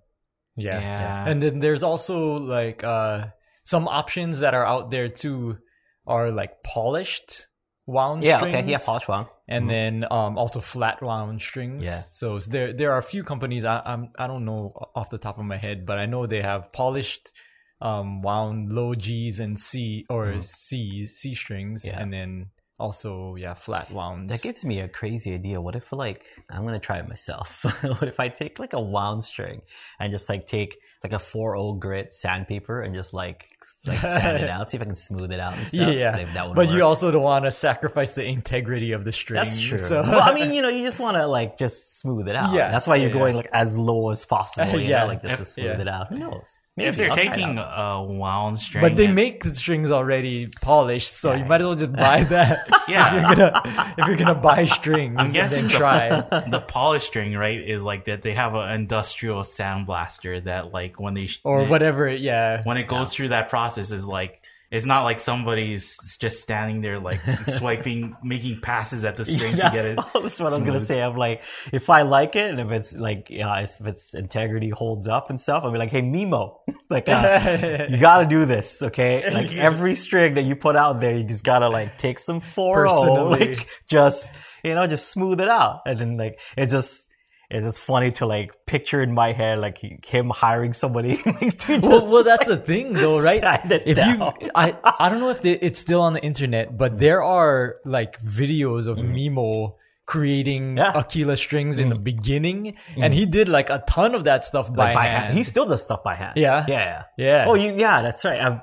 Yeah. 0.57 0.79
Yeah. 0.81 1.29
And 1.29 1.43
then 1.43 1.61
there's 1.61 1.83
also 1.83 2.35
like 2.59 2.85
uh 2.85 3.27
some 3.65 3.87
options 3.87 4.41
that 4.41 4.53
are 4.55 4.67
out 4.67 4.91
there 4.91 5.09
too 5.09 5.59
are 6.09 6.31
like 6.31 6.62
polished 6.62 7.47
wound 7.87 8.25
Yeah, 8.25 8.38
strings. 8.38 8.57
okay, 8.59 8.71
yeah, 8.71 8.79
polished 8.79 9.09
wound. 9.09 9.27
And 9.47 9.64
Mhm. 9.64 9.71
then 9.71 10.05
um 10.11 10.37
also 10.38 10.61
flat 10.61 11.01
wound 11.03 11.40
strings. 11.40 11.85
Yeah. 11.87 12.03
So 12.03 12.38
there 12.38 12.73
there 12.73 12.92
are 12.92 12.99
a 12.99 13.03
few 13.03 13.23
companies 13.25 13.64
I 13.64 13.81
I'm 13.85 14.11
I 14.18 14.27
don't 14.27 14.44
know 14.44 14.73
off 14.94 15.11
the 15.11 15.18
top 15.18 15.38
of 15.38 15.44
my 15.44 15.57
head, 15.57 15.87
but 15.87 15.99
I 15.99 16.07
know 16.07 16.27
they 16.27 16.42
have 16.42 16.73
polished 16.73 17.33
um 17.81 18.23
wound 18.23 18.73
low 18.73 18.94
G's 18.94 19.40
and 19.40 19.59
C 19.59 20.05
or 20.11 20.27
Mhm. 20.27 20.42
C 20.42 21.07
C 21.07 21.35
strings 21.35 21.85
Yeah. 21.85 22.01
and 22.01 22.12
then 22.12 22.51
also 22.79 23.35
yeah 23.37 23.55
flat 23.55 23.91
wounds. 23.93 24.31
That 24.33 24.43
gives 24.43 24.64
me 24.64 24.81
a 24.81 24.88
crazy 24.88 25.35
idea. 25.35 25.61
What 25.61 25.75
if 25.77 25.93
like 25.93 26.23
I'm 26.51 26.64
gonna 26.64 26.79
try 26.79 26.99
it 26.99 27.09
myself? 27.09 27.61
what 27.83 28.05
if 28.05 28.21
I 28.21 28.29
take 28.29 28.59
like 28.59 28.73
a 28.73 28.81
wound 28.81 29.25
string 29.25 29.62
and 29.99 30.11
just 30.12 30.29
like 30.29 30.47
take 30.47 30.79
like 31.05 31.12
a 31.12 31.17
4-0 31.17 31.79
grit 31.79 32.12
sandpaper 32.14 32.83
and 32.83 32.93
just 32.95 33.12
like 33.14 33.47
like 33.87 33.99
sand 34.01 34.43
it 34.43 34.51
out, 34.55 34.69
see 34.71 34.77
if 34.77 34.83
I 34.83 34.87
can 34.87 34.97
smooth 34.97 35.31
it 35.31 35.38
out 35.38 35.55
and 35.57 35.67
stuff. 35.69 35.95
yeah, 35.95 36.17
If 36.17 36.35
that 36.35 36.49
would 36.49 36.57
but 36.57 36.71
you 36.71 36.83
also 36.83 37.11
don't 37.12 37.23
want 37.23 37.45
to 37.45 37.51
sacrifice 37.53 38.12
the 38.12 38.25
integrity 38.25 38.93
of 38.93 39.05
the 39.05 39.12
string. 39.12 39.43
That's 39.45 39.61
true. 39.61 39.79
So 39.79 40.03
well, 40.03 40.21
I 40.21 40.35
mean, 40.35 40.53
you 40.53 40.61
know, 40.62 40.69
you 40.69 40.85
just 40.85 40.99
want 40.99 41.17
to 41.17 41.27
like 41.27 41.57
just 41.59 42.01
smooth 42.01 42.29
it 42.29 42.35
out. 42.35 42.53
Yeah, 42.55 42.71
that's 42.73 42.87
why 42.88 42.97
you're 42.97 43.09
yeah, 43.09 43.14
going 43.14 43.37
like 43.37 43.49
as 43.53 43.77
low 43.77 44.11
as 44.11 44.25
possible. 44.25 44.81
You 44.81 44.88
Yeah. 44.88 45.01
know, 45.03 45.07
like 45.09 45.23
just 45.23 45.38
to 45.38 45.45
smooth 45.45 45.67
yeah. 45.67 45.81
it 45.81 45.88
out. 45.88 46.09
Who 46.09 46.19
knows? 46.19 46.49
If 46.81 46.97
they're 46.97 47.11
I'll 47.11 47.14
try 47.17 47.25
it 47.25 47.31
taking 47.31 47.59
a 47.59 48.03
wound 48.07 48.59
string, 48.59 48.83
But 48.83 48.97
they 48.97 49.07
and- 49.07 49.14
make 49.14 49.43
the 49.45 49.51
strings 49.55 49.91
already 49.91 50.47
polished, 50.61 51.12
so 51.12 51.35
you 51.35 51.45
might 51.45 51.61
as 51.61 51.67
well 51.67 51.75
just 51.75 51.93
buy 51.93 52.25
that. 52.35 52.69
Yeah. 52.88 53.07
if 53.07 53.12
you're 53.12 53.37
gonna 53.37 53.93
if 53.99 54.07
you're 54.07 54.17
gonna 54.17 54.35
buy 54.35 54.64
strings, 54.64 55.17
I'm 55.19 55.27
and 55.27 55.35
guessing 55.35 55.64
then 55.69 55.73
the, 55.73 55.79
try. 55.79 56.45
the 56.51 56.61
polished 56.61 57.07
string, 57.07 57.35
right, 57.35 57.61
is 57.61 57.83
like 57.83 58.05
that 58.07 58.23
they 58.23 58.35
have 58.35 58.55
an 58.55 58.71
industrial 58.71 59.43
sandblaster 59.43 60.43
that 60.45 60.73
like 60.73 60.99
when 61.01 61.14
they 61.14 61.29
or 61.45 61.62
it- 61.62 61.69
whatever. 61.69 62.09
Yeah, 62.09 62.62
when 62.64 62.77
it 62.77 62.88
goes 62.88 63.12
through 63.12 63.29
that 63.31 63.49
process 63.49 63.91
is 63.91 64.05
like 64.07 64.41
it's 64.71 64.85
not 64.85 65.05
like 65.05 65.19
somebody's 65.19 65.97
just 66.19 66.43
standing 66.43 66.83
there 66.83 66.99
like 66.99 67.21
swiping, 67.45 68.15
making 68.23 68.61
passes 68.61 69.05
at 69.05 69.17
the 69.17 69.25
string 69.25 69.57
to 69.57 69.71
get 69.73 69.85
it. 69.85 69.97
that's 70.15 70.39
what 70.41 70.53
I 70.53 70.57
was 70.57 70.65
gonna 70.65 70.85
say. 70.85 71.01
I'm 71.01 71.17
like, 71.17 71.43
if 71.73 71.89
I 71.89 72.03
like 72.03 72.37
it 72.37 72.51
and 72.51 72.61
if 72.61 72.71
it's 72.71 72.93
like, 72.93 73.29
yeah, 73.31 73.61
if 73.61 73.81
its 73.81 74.13
integrity 74.15 74.69
holds 74.69 75.09
up 75.09 75.31
and 75.31 75.41
stuff, 75.41 75.65
I'll 75.65 75.73
be 75.73 75.79
like, 75.79 75.91
hey, 75.91 76.03
Mimmo, 76.03 76.59
like, 76.91 77.09
uh, 77.09 77.87
you 77.89 77.97
gotta 77.97 78.27
do 78.27 78.45
this, 78.45 78.83
okay? 78.83 79.31
Like 79.33 79.55
every 79.55 79.97
string 79.97 80.35
that 80.35 80.45
you 80.45 80.55
put 80.55 80.77
out 80.77 81.01
there, 81.01 81.17
you 81.17 81.25
just 81.25 81.45
gotta 81.45 81.69
like 81.69 81.97
take 81.97 82.19
some 82.19 82.41
4 82.41 82.89
like 83.31 83.69
just, 83.89 84.31
you 84.63 84.75
know, 84.75 84.87
just 84.87 85.11
smooth 85.11 85.41
it 85.41 85.49
out. 85.49 85.81
And 85.87 85.99
then 85.99 86.17
like, 86.19 86.39
it 86.59 86.67
just, 86.67 87.05
it's 87.51 87.65
just 87.65 87.81
funny 87.81 88.11
to 88.13 88.27
like 88.27 88.53
picture 88.67 89.01
in 89.01 89.15
my 89.15 89.33
head, 89.33 89.59
like 89.59 89.79
he- 89.79 89.99
him 90.07 90.29
hiring 90.31 90.75
somebody 90.75 91.21
like, 91.25 91.57
to 91.65 91.79
well, 91.79 92.01
just, 92.01 92.13
well, 92.13 92.25
that's 92.25 92.47
like, 92.49 92.61
the 92.61 92.65
thing, 92.65 92.93
though, 92.93 93.21
right? 93.21 93.43
If 93.87 93.97
down. 93.97 94.35
you, 94.41 94.51
I, 94.55 94.77
I 94.85 95.09
don't 95.09 95.21
know 95.21 95.31
if 95.31 95.41
they, 95.43 95.53
it's 95.53 95.81
still 95.81 96.03
on 96.03 96.13
the 96.13 96.23
internet, 96.23 96.77
but 96.77 96.99
there 96.99 97.23
are 97.23 97.77
like 97.85 98.21
videos 98.23 98.87
of 98.87 98.99
Mimmo 98.99 99.75
creating 100.07 100.75
Mm. 100.75 100.79
Yeah. 100.79 100.99
Aquila 100.99 101.37
strings 101.37 101.79
in 101.79 101.91
the 101.91 101.95
beginning, 101.95 102.75
Mm. 102.97 103.05
and 103.05 103.15
he 103.15 103.27
did 103.27 103.47
like 103.49 103.69
a 103.71 103.83
ton 103.87 104.15
of 104.15 104.25
that 104.25 104.45
stuff 104.45 104.73
by, 104.75 104.87
like 104.87 104.95
by 104.95 105.07
hand. 105.07 105.25
hand. 105.27 105.37
He 105.39 105.45
still 105.45 105.67
does 105.67 105.83
stuff 105.83 106.03
by 106.03 106.15
hand. 106.15 106.33
Yeah? 106.37 106.65
Yeah. 106.67 107.03
yeah. 107.19 107.45
Oh, 107.47 107.55
you, 107.55 107.75
yeah, 107.77 108.01
that's 108.03 108.25
right. 108.25 108.41
i 108.41 108.61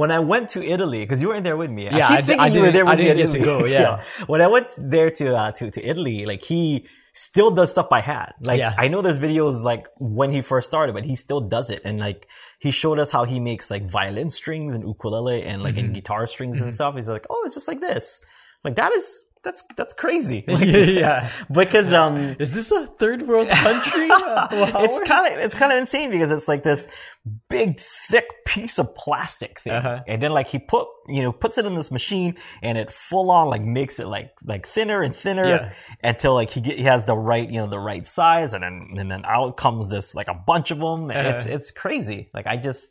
when 0.00 0.10
I 0.18 0.20
went 0.32 0.46
to 0.54 0.60
Italy, 0.74 1.00
because 1.04 1.20
you 1.22 1.28
weren't 1.30 1.44
there 1.48 1.56
with 1.62 1.70
me. 1.78 1.84
Yeah, 1.84 1.92
I 1.92 1.96
I 1.96 2.16
keep 2.16 2.20
di- 2.20 2.26
thinking 2.30 2.40
I 2.40 2.46
you 2.54 2.60
were 2.60 2.66
didn't- 2.66 2.74
there 2.76 2.84
with 2.84 2.94
I 2.94 2.96
me. 2.96 3.04
didn't 3.04 3.22
get 3.24 3.30
to 3.38 3.42
go, 3.50 3.56
yeah. 3.78 4.02
When 4.32 4.40
I 4.46 4.48
went 4.56 4.68
there 4.94 5.10
to, 5.18 5.26
uh, 5.40 5.50
to, 5.58 5.64
to 5.76 5.80
Italy, 5.92 6.18
like 6.32 6.42
he 6.52 6.62
still 7.28 7.50
does 7.58 7.70
stuff 7.74 7.88
by 7.96 8.00
hand. 8.10 8.32
Like 8.50 8.58
Yeah. 8.58 8.74
I 8.84 8.86
know 8.88 9.00
there's 9.06 9.18
videos 9.28 9.56
like 9.72 9.84
when 10.20 10.30
he 10.36 10.40
first 10.52 10.66
started, 10.72 10.92
but 10.98 11.04
he 11.10 11.16
still 11.26 11.40
does 11.56 11.70
it. 11.74 11.80
And 11.86 11.94
like 12.08 12.20
he 12.64 12.70
showed 12.82 12.98
us 13.04 13.10
how 13.16 13.24
he 13.24 13.38
makes 13.50 13.70
like 13.74 13.84
violin 13.98 14.28
strings 14.40 14.74
and 14.74 14.82
ukulele 14.92 15.42
and 15.50 15.62
like 15.62 15.76
Mm-hmm. 15.76 15.84
and 15.86 15.94
guitar 15.98 16.26
strings 16.26 16.60
and 16.60 16.74
stuff. 16.78 16.94
He's 16.94 17.08
like, 17.16 17.26
oh, 17.32 17.40
it's 17.46 17.54
just 17.58 17.68
like 17.72 17.80
this. 17.80 18.20
Like 18.64 18.76
that 18.76 18.92
is, 18.98 19.06
that's, 19.46 19.62
that's 19.76 19.94
crazy. 19.94 20.44
Like, 20.56 20.66
yeah. 20.66 21.30
because, 21.52 21.92
um, 21.92 22.36
Is 22.44 22.52
this 22.52 22.70
a 22.70 22.86
third 22.86 23.22
world 23.26 23.48
country? 23.48 24.08
Wow. 24.08 24.48
it's 24.50 25.00
kind 25.08 25.32
of 25.32 25.38
it's 25.46 25.56
kind 25.56 25.72
of 25.72 25.78
insane 25.78 26.10
because 26.10 26.30
it's 26.30 26.48
like 26.48 26.62
this 26.64 26.86
big 27.48 27.80
thick 28.10 28.26
piece 28.46 28.78
of 28.78 28.94
plastic 28.94 29.60
thing 29.60 29.72
Uh-huh. 29.72 30.00
and 30.06 30.22
then 30.22 30.30
like 30.32 30.48
he 30.48 30.58
put 30.58 30.86
you 31.08 31.22
know 31.22 31.32
puts 31.32 31.58
it 31.58 31.66
in 31.66 31.74
this 31.74 31.90
machine 31.90 32.36
and 32.62 32.78
it 32.78 32.90
full 32.90 33.30
on 33.32 33.48
like 33.48 33.62
makes 33.62 33.98
it 33.98 34.06
like 34.06 34.30
like 34.44 34.66
thinner 34.66 35.02
and 35.02 35.14
thinner 35.16 35.48
Yeah. 35.48 35.72
until 36.04 36.34
like 36.34 36.50
he 36.50 36.60
get, 36.60 36.78
he 36.78 36.84
has 36.84 37.02
the 37.04 37.16
right 37.16 37.48
you 37.50 37.58
know 37.60 37.68
the 37.68 37.78
right 37.80 38.06
size 38.06 38.52
and 38.54 38.62
then 38.62 38.94
and 38.98 39.10
then 39.10 39.24
out 39.24 39.56
comes 39.56 39.90
this 39.90 40.14
like 40.14 40.28
a 40.28 40.34
bunch 40.34 40.70
of 40.70 40.78
them 40.78 41.10
it's 41.10 41.44
Uh-huh. 41.46 41.54
it's 41.56 41.70
crazy 41.72 42.30
like 42.32 42.46
i 42.46 42.56
just 42.56 42.90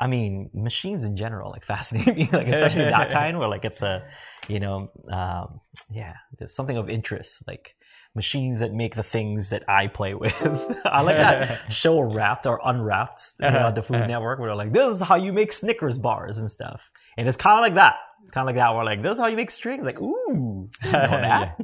I 0.00 0.06
mean, 0.06 0.50
machines 0.54 1.04
in 1.04 1.16
general 1.16 1.50
like 1.50 1.64
fascinate 1.72 2.16
me, 2.16 2.28
like 2.32 2.48
especially 2.48 2.84
that 2.84 3.10
kind 3.12 3.38
where 3.38 3.48
like 3.48 3.64
it's 3.64 3.82
a, 3.82 4.02
you 4.48 4.58
know, 4.58 4.90
um, 5.12 5.60
yeah, 5.90 6.14
there's 6.38 6.54
something 6.54 6.78
of 6.78 6.88
interest, 6.88 7.46
like 7.46 7.76
machines 8.14 8.58
that 8.58 8.72
make 8.72 8.94
the 8.96 9.02
things 9.02 9.50
that 9.50 9.62
I 9.68 9.86
play 9.86 10.14
with. 10.14 10.34
I 10.84 11.02
like 11.02 11.18
that 11.18 11.72
show 11.72 12.00
Wrapped 12.00 12.46
or 12.46 12.60
Unwrapped 12.64 13.34
you 13.38 13.50
know, 13.50 13.58
Uh-huh, 13.58 13.70
the 13.72 13.82
Food 13.82 13.96
uh-huh. 13.98 14.06
Network, 14.06 14.38
where 14.40 14.48
they're 14.48 14.56
like, 14.56 14.72
this 14.72 14.92
is 14.92 15.00
how 15.00 15.16
you 15.16 15.32
make 15.32 15.52
Snickers 15.52 15.98
bars 15.98 16.38
and 16.38 16.50
stuff, 16.50 16.90
and 17.16 17.28
it's 17.28 17.36
kind 17.36 17.58
of 17.58 17.62
like 17.62 17.74
that. 17.74 17.96
It's 18.24 18.32
kind 18.32 18.48
of 18.48 18.54
like 18.54 18.62
that. 18.62 18.74
Where 18.74 18.84
like, 18.84 19.02
this 19.02 19.12
is 19.12 19.18
how 19.18 19.26
you 19.26 19.36
make 19.36 19.50
strings. 19.50 19.84
Like, 19.84 20.00
ooh, 20.00 20.70
didn't 20.82 20.92
know 20.92 21.20
that. 21.20 21.60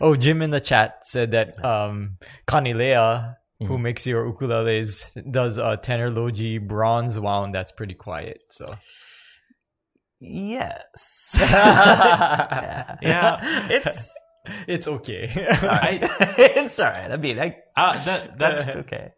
Oh, 0.00 0.16
Jim 0.16 0.42
in 0.42 0.50
the 0.50 0.60
chat 0.60 1.06
said 1.06 1.30
that 1.30 1.64
um, 1.64 2.18
Kanile'a, 3.62 3.68
who 3.68 3.78
makes 3.78 4.06
your 4.06 4.30
ukuleles, 4.32 5.04
does 5.30 5.58
a 5.58 5.76
tenor 5.76 6.10
low 6.10 6.30
G 6.30 6.58
bronze 6.58 7.18
wound 7.18 7.54
that's 7.54 7.72
pretty 7.72 7.94
quiet. 7.94 8.42
So 8.50 8.76
Yes. 10.20 11.34
yeah, 11.40 12.96
Yeah. 13.02 13.66
it's 13.70 14.12
it's 14.66 14.88
okay. 14.88 15.30
I, 15.36 16.00
it's 16.38 16.78
all 16.80 16.86
right. 16.90 17.12
I 17.12 17.16
mean, 17.16 17.38
I, 17.38 17.56
uh, 17.76 18.04
that, 18.04 18.38
that's 18.38 18.60
okay. 18.62 19.12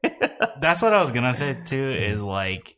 that's 0.61 0.83
what 0.83 0.93
I 0.93 1.01
was 1.01 1.13
gonna 1.13 1.33
say 1.35 1.57
too. 1.65 1.91
Is 1.99 2.21
like, 2.21 2.77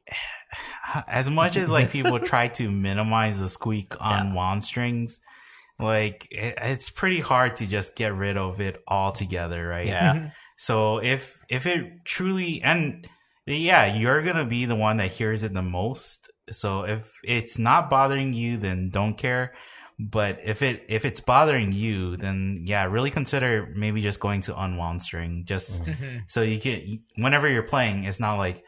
as 1.08 1.28
much 1.28 1.56
as 1.56 1.70
like 1.70 1.90
people 1.90 2.18
try 2.20 2.48
to 2.48 2.70
minimize 2.70 3.40
the 3.40 3.48
squeak 3.48 4.00
on 4.00 4.28
Yeah. 4.28 4.34
wound 4.34 4.62
strings, 4.64 5.20
like 5.80 6.28
it, 6.30 6.54
it's 6.62 6.88
pretty 6.90 7.20
hard 7.20 7.56
to 7.56 7.66
just 7.66 7.96
get 7.96 8.14
rid 8.14 8.36
of 8.36 8.60
it 8.60 8.80
altogether, 8.86 9.66
right? 9.66 9.86
Yeah. 9.86 10.30
So 10.56 10.98
if 10.98 11.35
if 11.48 11.66
it 11.66 12.04
truly 12.04 12.60
and 12.62 13.06
yeah, 13.46 13.94
you're 13.94 14.22
gonna 14.22 14.44
be 14.44 14.64
the 14.64 14.74
one 14.74 14.96
that 14.98 15.12
hears 15.12 15.44
it 15.44 15.54
the 15.54 15.62
most. 15.62 16.30
So 16.50 16.82
if 16.84 17.10
it's 17.24 17.58
not 17.58 17.90
bothering 17.90 18.32
you, 18.32 18.56
then 18.56 18.90
don't 18.90 19.16
care. 19.16 19.54
But 19.98 20.40
if 20.44 20.60
it 20.62 20.84
if 20.88 21.04
it's 21.04 21.20
bothering 21.20 21.72
you, 21.72 22.16
then 22.16 22.64
yeah, 22.66 22.84
really 22.84 23.10
consider 23.10 23.72
maybe 23.74 24.02
just 24.02 24.20
going 24.20 24.42
to 24.42 24.60
unwound 24.60 25.00
string. 25.02 25.44
Just 25.46 25.82
Mhm. 25.84 26.22
so 26.28 26.42
you 26.42 26.60
can 26.60 27.00
whenever 27.16 27.48
you're 27.48 27.62
playing, 27.62 28.04
it's 28.04 28.20
not 28.20 28.36
like 28.36 28.62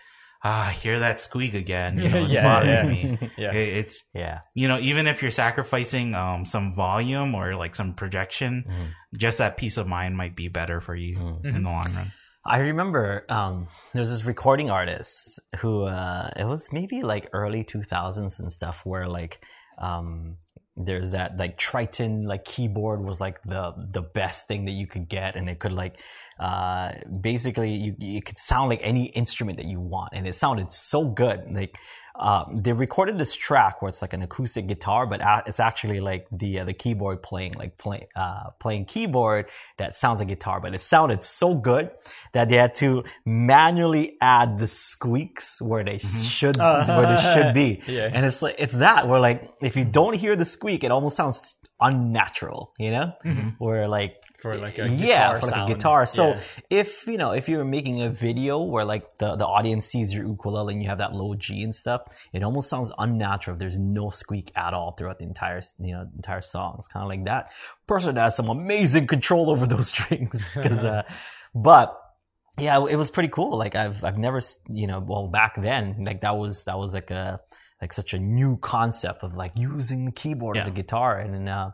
ah, 0.44 0.68
I 0.68 0.70
hear 0.72 1.00
that 1.00 1.18
squeak 1.18 1.52
again. 1.54 1.98
You 1.98 2.08
know, 2.10 2.22
it's 2.24 2.32
Yeah, 2.32 2.42
bothering 2.44 2.70
yeah. 2.72 3.10
me. 3.10 3.30
yeah. 3.36 3.52
It- 3.52 3.76
It's 3.78 4.02
yeah. 4.14 4.38
you 4.54 4.68
know, 4.68 4.78
even 4.78 5.06
if 5.08 5.20
you're 5.20 5.30
sacrificing 5.32 6.14
um 6.14 6.44
some 6.46 6.72
volume 6.74 7.34
or 7.34 7.56
like 7.56 7.74
some 7.74 7.92
projection, 7.94 8.64
Mhm. 8.66 9.18
just 9.18 9.38
that 9.38 9.56
peace 9.56 9.76
of 9.76 9.86
mind 9.88 10.16
might 10.16 10.34
be 10.36 10.48
better 10.48 10.80
for 10.80 10.94
you 10.94 11.16
Mhm. 11.16 11.44
in 11.56 11.62
the 11.64 11.70
long 11.70 11.92
run. 11.94 12.12
I 12.48 12.58
remember 12.60 13.26
um, 13.28 13.68
there 13.92 14.00
was 14.00 14.10
this 14.10 14.24
recording 14.24 14.70
artist 14.70 15.38
who 15.58 15.82
uh, 15.82 16.30
it 16.34 16.44
was 16.44 16.72
maybe 16.72 17.02
like 17.02 17.28
early 17.34 17.62
2000s 17.62 18.38
and 18.38 18.50
stuff 18.50 18.80
where 18.84 19.06
like 19.06 19.44
um, 19.76 20.38
there's 20.74 21.10
that 21.10 21.36
like 21.36 21.58
Triton 21.58 22.24
like 22.24 22.46
keyboard 22.46 23.04
was 23.04 23.20
like 23.20 23.42
the 23.42 23.74
the 23.92 24.00
best 24.00 24.46
thing 24.46 24.64
that 24.64 24.72
you 24.72 24.86
could 24.86 25.10
get 25.10 25.36
and 25.36 25.50
it 25.50 25.58
could 25.58 25.72
like 25.72 25.96
uh, 26.40 26.92
basically 27.20 27.72
you 27.72 27.94
it 27.98 28.24
could 28.24 28.38
sound 28.38 28.70
like 28.70 28.80
any 28.82 29.06
instrument 29.06 29.58
that 29.58 29.66
you 29.66 29.78
want 29.78 30.10
and 30.14 30.26
it 30.26 30.34
sounded 30.34 30.72
so 30.72 31.04
good. 31.04 31.42
Like 31.52 31.76
um, 32.18 32.60
they 32.62 32.72
recorded 32.72 33.16
this 33.18 33.34
track 33.34 33.80
where 33.80 33.88
it's 33.88 34.02
like 34.02 34.12
an 34.12 34.22
acoustic 34.22 34.66
guitar, 34.66 35.06
but 35.06 35.20
a- 35.20 35.44
it's 35.46 35.60
actually 35.60 36.00
like 36.00 36.26
the 36.32 36.60
uh, 36.60 36.64
the 36.64 36.74
keyboard 36.74 37.22
playing 37.22 37.52
like 37.54 37.78
play, 37.78 38.08
uh, 38.16 38.50
playing 38.60 38.86
keyboard 38.86 39.46
that 39.78 39.96
sounds 39.96 40.18
like 40.18 40.28
guitar, 40.28 40.60
but 40.60 40.74
it 40.74 40.80
sounded 40.80 41.22
so 41.22 41.54
good 41.54 41.90
that 42.32 42.48
they 42.48 42.56
had 42.56 42.74
to 42.76 43.04
manually 43.24 44.16
add 44.20 44.58
the 44.58 44.68
squeaks 44.68 45.60
where 45.60 45.84
they 45.84 45.98
should 45.98 46.58
Uh, 46.58 46.84
where 46.86 47.06
they 47.16 47.34
should 47.34 47.54
be. 47.54 47.82
yeah. 47.92 48.10
And 48.12 48.26
it's 48.26 48.42
like 48.42 48.56
it's 48.58 48.74
that 48.74 49.06
where 49.08 49.20
like 49.20 49.50
if 49.60 49.76
you 49.76 49.84
don't 49.84 50.14
hear 50.14 50.34
the 50.36 50.44
squeak, 50.44 50.82
it 50.84 50.90
almost 50.90 51.16
sounds 51.16 51.54
unnatural, 51.80 52.72
you 52.78 52.90
know? 52.90 53.12
Where 53.58 53.88
like 53.88 54.16
For 54.42 54.56
like 54.56 54.78
a 54.78 54.88
yeah, 54.88 54.96
guitar 54.96 55.40
for 55.40 55.46
like 55.46 55.54
sound. 55.54 55.70
a 55.70 55.74
guitar. 55.74 56.06
So 56.06 56.28
Yeah. 56.28 56.40
if 56.70 57.06
you 57.06 57.18
know 57.18 57.32
if 57.32 57.48
you're 57.48 57.64
making 57.64 58.02
a 58.02 58.08
video 58.10 58.60
where 58.62 58.84
like 58.84 59.04
the 59.18 59.36
the 59.36 59.46
audience 59.46 59.86
sees 59.86 60.12
your 60.12 60.26
ukulele 60.26 60.74
and 60.74 60.82
you 60.82 60.88
have 60.88 60.98
that 60.98 61.12
low 61.12 61.34
G 61.34 61.62
and 61.62 61.74
stuff, 61.74 62.02
it 62.32 62.42
almost 62.42 62.68
sounds 62.68 62.92
unnatural 62.98 63.54
if 63.54 63.58
there's 63.60 63.78
no 63.78 64.10
squeak 64.10 64.50
at 64.56 64.74
all 64.74 64.92
throughout 64.92 65.18
the 65.18 65.24
entire 65.24 65.60
you 65.78 65.92
know 65.94 66.06
entire 66.16 66.40
song. 66.42 66.76
It's 66.78 66.88
kind 66.88 67.02
of 67.04 67.08
like 67.08 67.24
that. 67.26 67.50
Person 67.86 68.16
has 68.16 68.36
some 68.36 68.48
amazing 68.48 69.06
control 69.06 69.50
over 69.50 69.66
those 69.66 69.88
strings 69.94 70.44
because, 70.54 70.84
uh, 70.84 71.02
but 71.54 71.98
yeah, 72.58 72.84
it 72.90 72.96
was 72.96 73.10
pretty 73.10 73.28
cool. 73.28 73.56
Like 73.56 73.76
I've 73.76 74.02
I've 74.04 74.18
never 74.18 74.40
you 74.68 74.86
know 74.88 74.98
well 75.00 75.28
back 75.28 75.60
then 75.60 76.04
like 76.04 76.22
that 76.22 76.36
was 76.36 76.64
that 76.64 76.76
was 76.78 76.92
like 76.92 77.10
a 77.12 77.40
like 77.80 77.92
such 77.92 78.12
a 78.14 78.18
new 78.18 78.56
concept 78.58 79.22
of 79.22 79.34
like 79.34 79.52
using 79.54 80.04
the 80.06 80.12
keyboard 80.12 80.56
as 80.56 80.66
a 80.66 80.70
guitar 80.70 81.18
and 81.18 81.34
then 81.34 81.48
uh 81.48 81.70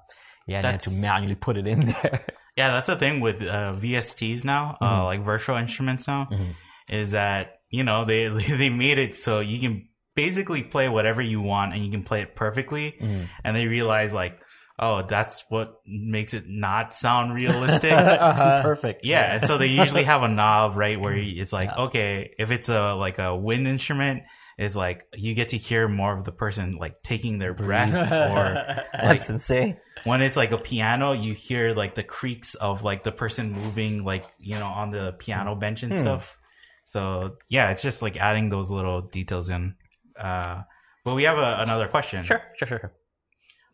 yeah, 0.46 0.56
and 0.56 0.64
you 0.64 0.70
had 0.72 0.80
to 0.80 0.90
manually 0.90 1.34
put 1.36 1.56
it 1.56 1.66
in 1.66 1.80
there. 2.02 2.26
Yeah, 2.56 2.70
that's 2.72 2.86
the 2.88 2.96
thing 2.96 3.20
with 3.20 3.40
uh, 3.42 3.74
VSTs 3.80 4.44
now, 4.44 4.76
uh, 4.80 5.00
Mhm. 5.00 5.04
like 5.04 5.24
virtual 5.24 5.56
instruments 5.56 6.06
now, 6.06 6.28
Mhm. 6.30 6.54
is 6.88 7.12
that 7.12 7.60
you 7.70 7.82
know 7.82 8.04
they 8.04 8.28
they 8.62 8.68
made 8.70 8.98
it 8.98 9.16
so 9.16 9.40
you 9.40 9.58
can 9.58 9.88
basically 10.14 10.62
play 10.62 10.88
whatever 10.88 11.20
you 11.22 11.40
want 11.40 11.72
and 11.74 11.84
you 11.84 11.90
can 11.90 12.02
play 12.04 12.20
it 12.20 12.36
perfectly, 12.36 12.94
Mhm. 13.00 13.28
and 13.42 13.56
they 13.56 13.66
realize 13.66 14.12
like, 14.12 14.38
oh, 14.78 15.02
that's 15.02 15.44
what 15.48 15.80
makes 15.86 16.34
it 16.34 16.44
not 16.46 16.92
sound 16.94 17.32
realistic. 17.42 17.92
Uh-huh. 17.92 18.60
Perfect. 18.62 19.04
Yeah, 19.04 19.34
and 19.36 19.46
so 19.46 19.56
they 19.56 19.68
usually 19.68 20.04
have 20.04 20.22
a 20.22 20.28
knob, 20.28 20.76
right, 20.76 21.00
where 21.00 21.14
it's 21.16 21.52
like, 21.52 21.70
Yeah. 21.70 21.84
okay, 21.84 22.34
if 22.38 22.50
it's 22.50 22.68
a 22.68 22.92
like 22.94 23.18
a 23.18 23.34
wind 23.34 23.66
instrument, 23.66 24.22
it's 24.58 24.76
like 24.76 25.04
you 25.14 25.34
get 25.34 25.50
to 25.50 25.56
hear 25.58 25.88
more 25.88 26.16
of 26.16 26.24
the 26.24 26.32
person 26.32 26.76
like 26.76 27.02
taking 27.02 27.38
their 27.38 27.54
breath, 27.54 27.92
or 28.12 28.84
That's 28.92 29.28
insane. 29.28 29.76
when 30.04 30.22
it's 30.22 30.36
like 30.36 30.52
a 30.52 30.58
piano, 30.58 31.12
you 31.12 31.34
hear 31.34 31.74
like 31.74 31.94
the 31.94 32.02
creaks 32.04 32.54
of 32.54 32.84
like 32.84 33.02
the 33.04 33.12
person 33.12 33.52
moving, 33.52 34.04
like 34.04 34.24
you 34.38 34.54
know, 34.58 34.66
on 34.66 34.90
the 34.90 35.12
piano 35.18 35.54
bench 35.54 35.82
and 35.82 35.94
Hmm. 35.94 36.00
stuff. 36.00 36.38
So 36.86 37.36
yeah, 37.48 37.70
it's 37.70 37.82
just 37.82 38.02
like 38.02 38.16
adding 38.16 38.48
those 38.50 38.70
little 38.70 39.00
details 39.02 39.48
in. 39.50 39.74
Uh, 40.18 40.62
but 41.04 41.14
we 41.14 41.24
have 41.24 41.38
a, 41.38 41.56
another 41.60 41.88
question. 41.88 42.24
Sure, 42.24 42.42
sure, 42.58 42.68
sure. 42.68 42.78
sure. 42.78 42.92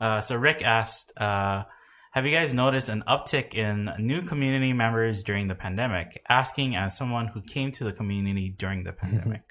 Uh, 0.00 0.20
so 0.20 0.34
Rick 0.36 0.62
asked, 0.62 1.12
uh, 1.16 1.64
have 2.12 2.24
you 2.26 2.32
guys 2.32 2.54
noticed 2.54 2.88
an 2.88 3.04
uptick 3.06 3.54
in 3.54 3.90
new 3.98 4.22
community 4.22 4.72
members 4.72 5.22
during 5.22 5.46
the 5.48 5.54
pandemic? 5.54 6.22
Asking 6.28 6.74
as 6.74 6.96
someone 6.96 7.26
who 7.28 7.42
came 7.42 7.70
to 7.72 7.84
the 7.84 7.92
community 7.92 8.48
during 8.56 8.84
the 8.84 8.92
pandemic. 8.92 9.42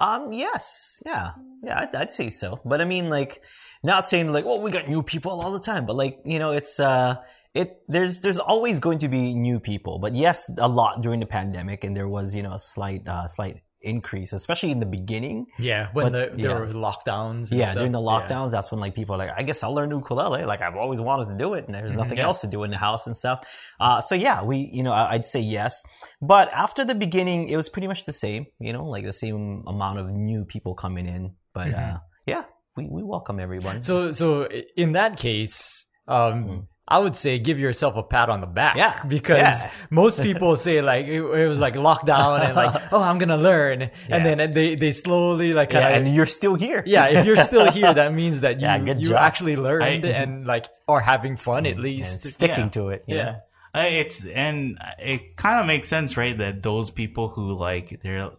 Um, 0.00 0.32
yes, 0.32 1.02
yeah, 1.04 1.32
yeah, 1.62 1.80
I'd, 1.80 1.94
I'd 1.94 2.12
say 2.12 2.30
so. 2.30 2.60
But 2.64 2.80
I 2.80 2.86
mean, 2.86 3.10
like, 3.10 3.42
not 3.82 4.08
saying 4.08 4.32
like, 4.32 4.46
oh, 4.46 4.60
we 4.60 4.70
got 4.70 4.88
new 4.88 5.02
people 5.02 5.32
all 5.40 5.52
the 5.52 5.60
time, 5.60 5.84
but 5.84 5.94
like, 5.94 6.20
you 6.24 6.38
know, 6.38 6.52
it's 6.52 6.80
uh, 6.80 7.16
it 7.54 7.82
there's 7.86 8.20
there's 8.20 8.38
always 8.38 8.80
going 8.80 8.98
to 9.00 9.08
be 9.08 9.34
new 9.34 9.60
people. 9.60 9.98
But 9.98 10.14
yes, 10.14 10.50
a 10.56 10.68
lot 10.68 11.02
during 11.02 11.20
the 11.20 11.26
pandemic, 11.26 11.84
and 11.84 11.96
there 11.96 12.08
was 12.08 12.34
you 12.34 12.42
know 12.42 12.54
a 12.54 12.58
slight 12.58 13.06
uh, 13.06 13.28
slight 13.28 13.62
increase, 13.82 14.32
especially 14.32 14.70
in 14.70 14.80
the 14.80 14.86
beginning. 14.86 15.46
Yeah, 15.58 15.88
when 15.92 16.12
But, 16.12 16.12
the, 16.36 16.42
there 16.42 16.50
yeah. 16.52 16.58
were 16.60 16.66
lockdowns. 16.68 17.50
and 17.50 17.58
yeah, 17.60 17.66
stuff. 17.66 17.76
during 17.78 17.92
the 17.92 18.00
Yeah. 18.00 18.06
lockdowns, 18.12 18.50
that's 18.50 18.70
when 18.70 18.80
like 18.80 18.94
people 18.94 19.14
are 19.14 19.18
like, 19.18 19.30
I 19.36 19.42
guess 19.42 19.62
I'll 19.62 19.74
learn 19.74 19.90
ukulele. 19.90 20.44
Like 20.44 20.60
I've 20.62 20.76
always 20.76 21.00
wanted 21.00 21.32
to 21.32 21.38
do 21.38 21.54
it, 21.54 21.64
and 21.66 21.74
there's 21.74 21.94
nothing 21.94 22.18
Yeah. 22.18 22.24
else 22.24 22.40
to 22.42 22.46
do 22.46 22.62
in 22.64 22.70
the 22.70 22.76
house 22.78 23.06
and 23.06 23.16
stuff. 23.16 23.40
Uh, 23.80 24.00
so 24.00 24.14
yeah, 24.14 24.42
we, 24.42 24.68
you 24.72 24.82
know, 24.82 24.92
I'd 24.92 25.26
say 25.26 25.40
yes. 25.40 25.82
But 26.20 26.52
after 26.52 26.84
the 26.84 26.94
beginning, 26.94 27.48
it 27.48 27.56
was 27.56 27.68
pretty 27.68 27.88
much 27.88 28.04
the 28.04 28.12
same. 28.12 28.46
You 28.60 28.72
know, 28.72 28.84
like 28.86 29.04
the 29.04 29.12
same 29.12 29.64
amount 29.66 29.98
of 29.98 30.06
new 30.10 30.44
people 30.44 30.74
coming 30.74 31.06
in. 31.06 31.34
But 31.54 31.74
uh, 31.74 31.98
yeah, 32.26 32.42
we 32.76 32.86
we 32.90 33.02
welcome 33.02 33.40
everyone. 33.40 33.82
So, 33.82 34.12
so 34.12 34.46
in 34.76 34.92
that 34.92 35.16
case, 35.18 35.84
um, 36.06 36.44
Mhm. 36.44 36.66
I 36.90 36.98
would 36.98 37.14
say 37.14 37.38
give 37.38 37.60
yourself 37.60 37.94
a 37.96 38.02
pat 38.02 38.28
on 38.28 38.40
the 38.40 38.48
back. 38.48 38.74
Yeah, 38.76 39.02
because 39.04 39.38
yeah. 39.38 39.70
most 39.90 40.20
people 40.20 40.56
say 40.56 40.82
like 40.82 41.06
it, 41.06 41.22
it 41.22 41.46
was 41.48 41.58
like 41.60 41.74
lockdown 41.74 42.44
and 42.44 42.56
like, 42.56 42.82
oh, 42.92 43.00
I'm 43.00 43.18
gonna 43.18 43.36
learn, 43.38 43.80
Yeah. 43.82 43.88
and 44.10 44.26
then 44.26 44.50
they 44.50 44.74
they 44.74 44.90
slowly 44.90 45.54
like 45.54 45.72
yeah, 45.72 45.88
and 45.88 46.12
you're 46.12 46.26
still 46.26 46.56
here. 46.56 46.82
Yeah, 46.84 47.06
if 47.06 47.26
you're 47.26 47.36
still 47.44 47.70
here, 47.70 47.94
that 48.00 48.12
means 48.12 48.40
that 48.40 48.60
you 48.60 48.66
Yeah, 48.66 48.76
you 48.98 49.08
job. 49.10 49.18
actually 49.18 49.56
learned 49.56 50.04
I- 50.04 50.08
and 50.08 50.46
like 50.46 50.66
are 50.88 51.00
having 51.00 51.36
fun 51.36 51.64
at 51.66 51.78
least. 51.78 52.22
sticking 52.22 52.64
Yeah. 52.66 52.68
to 52.70 52.88
it. 52.88 53.04
you? 53.06 53.16
Yeah. 53.16 53.36
Uh, 53.72 53.86
it's 53.88 54.24
and 54.24 54.76
it 54.98 55.36
kind 55.36 55.60
of 55.60 55.66
makes 55.66 55.86
sense, 55.88 56.16
right? 56.16 56.36
That 56.36 56.60
those 56.64 56.90
people 56.90 57.28
who 57.28 57.52
like 57.56 58.00
they're 58.02 58.30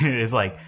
it's 0.00 0.32
like 0.32 0.58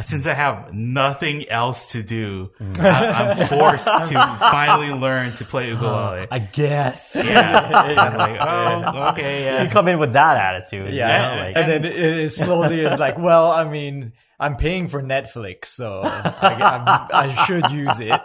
since 0.00 0.26
I 0.26 0.32
have 0.32 0.72
nothing 0.72 1.48
else 1.50 1.88
to 1.88 2.02
do, 2.02 2.50
I, 2.78 3.36
I'm 3.38 3.46
forced 3.58 3.84
to 3.86 4.14
finally 4.40 4.90
learn 4.90 5.34
to 5.36 5.44
play 5.44 5.68
ukulele. 5.68 6.26
I 6.30 6.38
guess. 6.38 7.12
yeah, 7.14 7.70
I 7.74 8.08
was 8.08 8.16
like, 8.16 8.38
oh, 8.96 9.08
okay, 9.12 9.62
You 9.64 9.68
come 9.70 9.88
in 9.88 9.98
with 9.98 10.14
that 10.14 10.36
attitude. 10.38 10.94
Yeah, 10.94 11.30
you 11.32 11.36
know, 11.36 11.42
like- 11.44 11.56
and 11.56 11.70
then 11.70 11.84
it, 11.84 11.96
it 12.24 12.32
slowly 12.32 12.80
is 12.80 12.98
like, 12.98 13.18
well, 13.18 13.52
I 13.52 13.64
mean, 13.64 14.12
I'm 14.40 14.56
paying 14.56 14.88
for 14.88 15.02
Netflix, 15.02 15.66
so 15.66 16.00
I, 16.02 16.54
I'm, 16.54 17.08
I 17.12 17.44
should 17.44 17.70
use 17.70 18.00
it. 18.00 18.20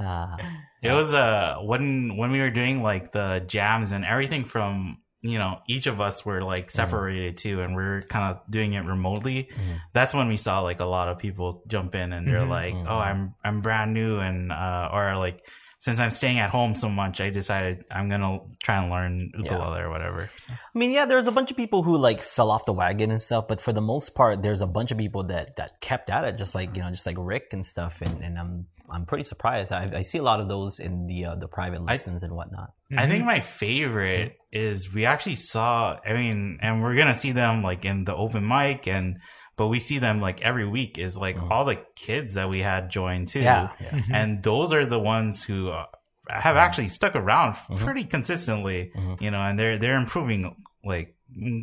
Ah. 0.00 0.36
It 0.82 0.90
was 0.90 1.14
uh 1.14 1.58
when 1.62 2.16
when 2.16 2.32
we 2.32 2.40
were 2.40 2.50
doing 2.50 2.82
like 2.82 3.12
the 3.12 3.44
jams 3.46 3.92
and 3.92 4.04
everything 4.04 4.44
from 4.46 4.98
you 5.22 5.38
know 5.38 5.60
each 5.68 5.86
of 5.86 6.00
us 6.00 6.24
were 6.26 6.42
like 6.42 6.70
separated 6.70 7.36
too, 7.38 7.60
and 7.62 7.74
we 7.76 7.82
are 7.82 8.02
kind 8.02 8.34
of 8.34 8.42
doing 8.50 8.74
it 8.74 8.84
remotely. 8.84 9.48
That's 9.92 10.12
when 10.14 10.28
we 10.28 10.36
saw 10.36 10.60
like 10.60 10.80
a 10.80 10.84
lot 10.84 11.08
of 11.08 11.18
people 11.18 11.62
jump 11.68 11.94
in 11.94 12.12
and 12.12 12.26
they're 12.26 12.40
Mhm. 12.40 12.48
like, 12.48 12.74
Mhm. 12.74 12.86
"Oh, 12.88 12.98
I'm 12.98 13.34
I'm 13.44 13.60
brand 13.60 13.94
new," 13.94 14.18
and 14.18 14.50
uh, 14.52 14.90
or 14.92 15.16
like 15.16 15.46
since 15.78 15.98
I'm 15.98 16.12
staying 16.12 16.38
at 16.38 16.50
home 16.50 16.76
so 16.76 16.88
much, 16.88 17.20
I 17.20 17.30
decided 17.30 17.84
I'm 17.90 18.08
gonna 18.08 18.38
try 18.62 18.76
and 18.80 18.88
learn 18.90 19.30
ukulele 19.34 19.80
or 19.80 19.90
whatever. 19.90 20.30
So, 20.38 20.52
I 20.52 20.78
mean, 20.78 20.92
yeah, 20.92 21.06
there's 21.06 21.26
a 21.26 21.32
bunch 21.32 21.50
of 21.50 21.56
people 21.56 21.82
who 21.82 21.96
like 21.96 22.22
fell 22.22 22.50
off 22.52 22.64
the 22.66 22.72
wagon 22.72 23.10
and 23.10 23.20
stuff, 23.20 23.48
but 23.48 23.60
for 23.60 23.72
the 23.72 23.80
most 23.80 24.14
part, 24.14 24.42
there's 24.42 24.60
a 24.60 24.66
bunch 24.66 24.92
of 24.92 24.98
people 24.98 25.24
that 25.24 25.56
that 25.56 25.80
kept 25.80 26.08
at 26.10 26.22
it, 26.24 26.38
just 26.38 26.54
like 26.54 26.76
you 26.76 26.82
know, 26.82 26.90
just 26.90 27.04
like 27.06 27.16
Rick 27.18 27.48
and 27.52 27.66
stuff. 27.66 28.00
And, 28.00 28.22
and 28.22 28.38
I'm 28.38 28.66
I'm 28.92 29.06
pretty 29.06 29.24
surprised. 29.24 29.72
I, 29.72 29.90
I 29.96 30.02
see 30.02 30.18
a 30.18 30.22
lot 30.22 30.40
of 30.40 30.48
those 30.48 30.78
in 30.78 31.06
the 31.06 31.24
uh, 31.24 31.36
the 31.36 31.48
private 31.48 31.82
lessons 31.82 32.22
and 32.22 32.32
whatnot. 32.34 32.70
I 32.96 33.06
think 33.08 33.24
my 33.24 33.40
favorite 33.40 34.36
is 34.52 34.92
we 34.92 35.06
actually 35.06 35.36
saw. 35.36 35.96
I 36.06 36.12
mean, 36.12 36.58
and 36.60 36.82
we're 36.82 36.94
gonna 36.96 37.14
see 37.14 37.32
them 37.32 37.62
like 37.62 37.84
in 37.84 38.04
the 38.04 38.14
open 38.14 38.46
mic, 38.46 38.86
and 38.86 39.18
but 39.56 39.68
we 39.68 39.80
see 39.80 39.98
them 39.98 40.20
like 40.20 40.42
every 40.42 40.66
week. 40.66 40.98
Is 40.98 41.16
like 41.16 41.36
Mhm. 41.36 41.50
all 41.50 41.64
the 41.64 41.78
kids 41.96 42.34
that 42.34 42.48
we 42.50 42.60
had 42.60 42.90
join 42.90 43.26
too, 43.26 43.40
Yeah, 43.40 43.70
yeah. 43.80 43.88
Mm-hmm. 43.90 44.14
and 44.14 44.42
those 44.42 44.72
are 44.72 44.84
the 44.86 44.98
ones 44.98 45.44
who 45.44 45.70
uh, 45.70 45.86
have 46.28 46.56
actually 46.56 46.88
stuck 46.88 47.14
around 47.16 47.54
Mhm. 47.54 47.78
pretty 47.78 48.04
consistently. 48.04 48.92
Mhm. 48.94 49.20
You 49.20 49.30
know, 49.30 49.40
and 49.40 49.58
they're 49.58 49.78
they're 49.78 49.96
improving 49.98 50.54
like 50.84 51.14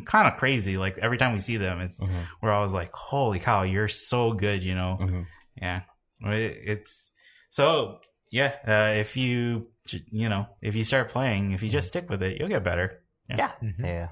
kind 0.04 0.26
of 0.26 0.36
crazy. 0.36 0.76
Like 0.78 0.98
every 0.98 1.16
time 1.18 1.32
we 1.32 1.38
see 1.38 1.56
them, 1.56 1.80
it's 1.80 2.00
Mhm, 2.00 2.26
we're 2.42 2.50
always 2.52 2.72
like, 2.72 2.90
"Holy 2.92 3.38
cow, 3.38 3.62
you're 3.62 3.86
so 3.88 4.32
good!" 4.32 4.64
You 4.64 4.74
know, 4.74 4.98
mhm. 5.00 5.26
yeah, 5.60 5.82
It- 6.22 6.58
it's 6.72 7.12
so 7.50 7.98
yeah. 8.30 8.52
Uh, 8.66 8.94
if 8.98 9.16
you 9.16 9.68
you 10.10 10.28
know 10.28 10.46
if 10.62 10.74
you 10.74 10.84
start 10.84 11.08
playing, 11.10 11.52
if 11.52 11.62
you 11.62 11.70
just 11.70 11.88
stick 11.88 12.08
with 12.08 12.22
it, 12.22 12.38
you'll 12.38 12.48
get 12.48 12.64
better. 12.64 13.02
Yeah, 13.28 13.50
Mhm. 13.62 13.78
yeah. 13.84 14.08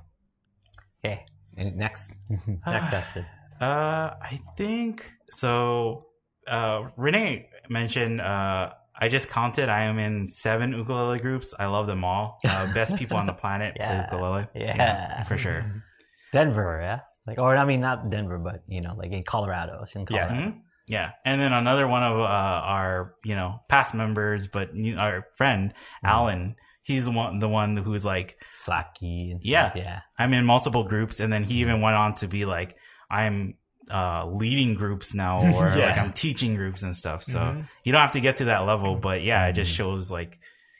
Okay, 1.04 1.24
and 1.56 1.76
next 1.76 2.10
next 2.66 2.88
question. 2.90 3.26
Uh, 3.60 4.14
I 4.22 4.40
think 4.56 5.10
so. 5.30 6.06
Uh, 6.46 6.88
Renee 6.96 7.48
mentioned. 7.68 8.20
Uh, 8.20 8.72
I 9.00 9.08
just 9.08 9.28
counted. 9.28 9.68
I 9.68 9.82
am 9.84 9.98
in 10.00 10.26
seven 10.26 10.72
ukulele 10.72 11.18
groups. 11.20 11.54
I 11.58 11.66
love 11.66 11.86
them 11.86 12.02
all. 12.04 12.38
Uh, 12.44 12.72
best 12.74 12.96
people 12.96 13.16
on 13.16 13.26
the 13.26 13.32
planet 13.32 13.74
Yeah. 13.76 13.86
play 14.06 14.18
ukulele. 14.18 14.46
Yeah. 14.54 15.22
for 15.24 15.38
sure. 15.38 15.82
Denver, 16.32 16.78
yeah, 16.82 17.00
like 17.26 17.38
or 17.38 17.56
I 17.56 17.64
mean 17.64 17.80
not 17.80 18.10
Denver, 18.10 18.38
but 18.38 18.62
you 18.66 18.80
know, 18.80 18.94
like 18.96 19.12
in 19.12 19.22
Colorado, 19.22 19.82
it's 19.84 19.94
in 19.94 20.04
Yeah. 20.10 20.26
Colorado. 20.28 20.54
Yeah, 20.88 21.10
and 21.24 21.40
then 21.40 21.52
another 21.52 21.86
one 21.86 22.02
of 22.02 22.18
uh, 22.18 22.22
our 22.24 23.14
you 23.24 23.36
know 23.36 23.60
past 23.68 23.94
members, 23.94 24.46
but 24.48 24.70
our 24.96 25.26
friend 25.36 25.70
Mm-hmm. 25.70 26.06
Alan, 26.06 26.56
he's 26.82 27.04
the 27.04 27.10
one 27.10 27.38
the 27.38 27.48
one 27.48 27.76
who's 27.76 28.04
like 28.04 28.36
Slacky. 28.66 29.32
And 29.32 29.40
Yeah. 29.42 29.72
yeah. 29.74 30.00
I'm 30.18 30.32
in 30.32 30.44
multiple 30.44 30.84
groups, 30.84 31.20
and 31.20 31.32
then 31.32 31.44
he 31.44 31.56
even 31.60 31.80
went 31.80 31.96
on 31.96 32.14
to 32.16 32.28
be 32.28 32.44
like, 32.44 32.76
I'm 33.10 33.54
uh, 33.90 34.26
leading 34.26 34.74
groups 34.74 35.14
now, 35.14 35.40
or 35.56 35.68
Yeah. 35.76 35.86
like 35.86 35.98
I'm 35.98 36.12
teaching 36.12 36.56
groups 36.56 36.82
and 36.82 36.94
stuff. 36.96 37.22
So 37.22 37.38
Mhm. 37.38 37.68
you 37.84 37.92
don't 37.92 38.00
have 38.02 38.12
to 38.12 38.20
get 38.20 38.36
to 38.36 38.44
that 38.46 38.66
level, 38.66 38.96
but 38.96 39.22
yeah, 39.22 39.46
it 39.46 39.54
just 39.54 39.70
shows 39.70 40.10
like 40.10 40.38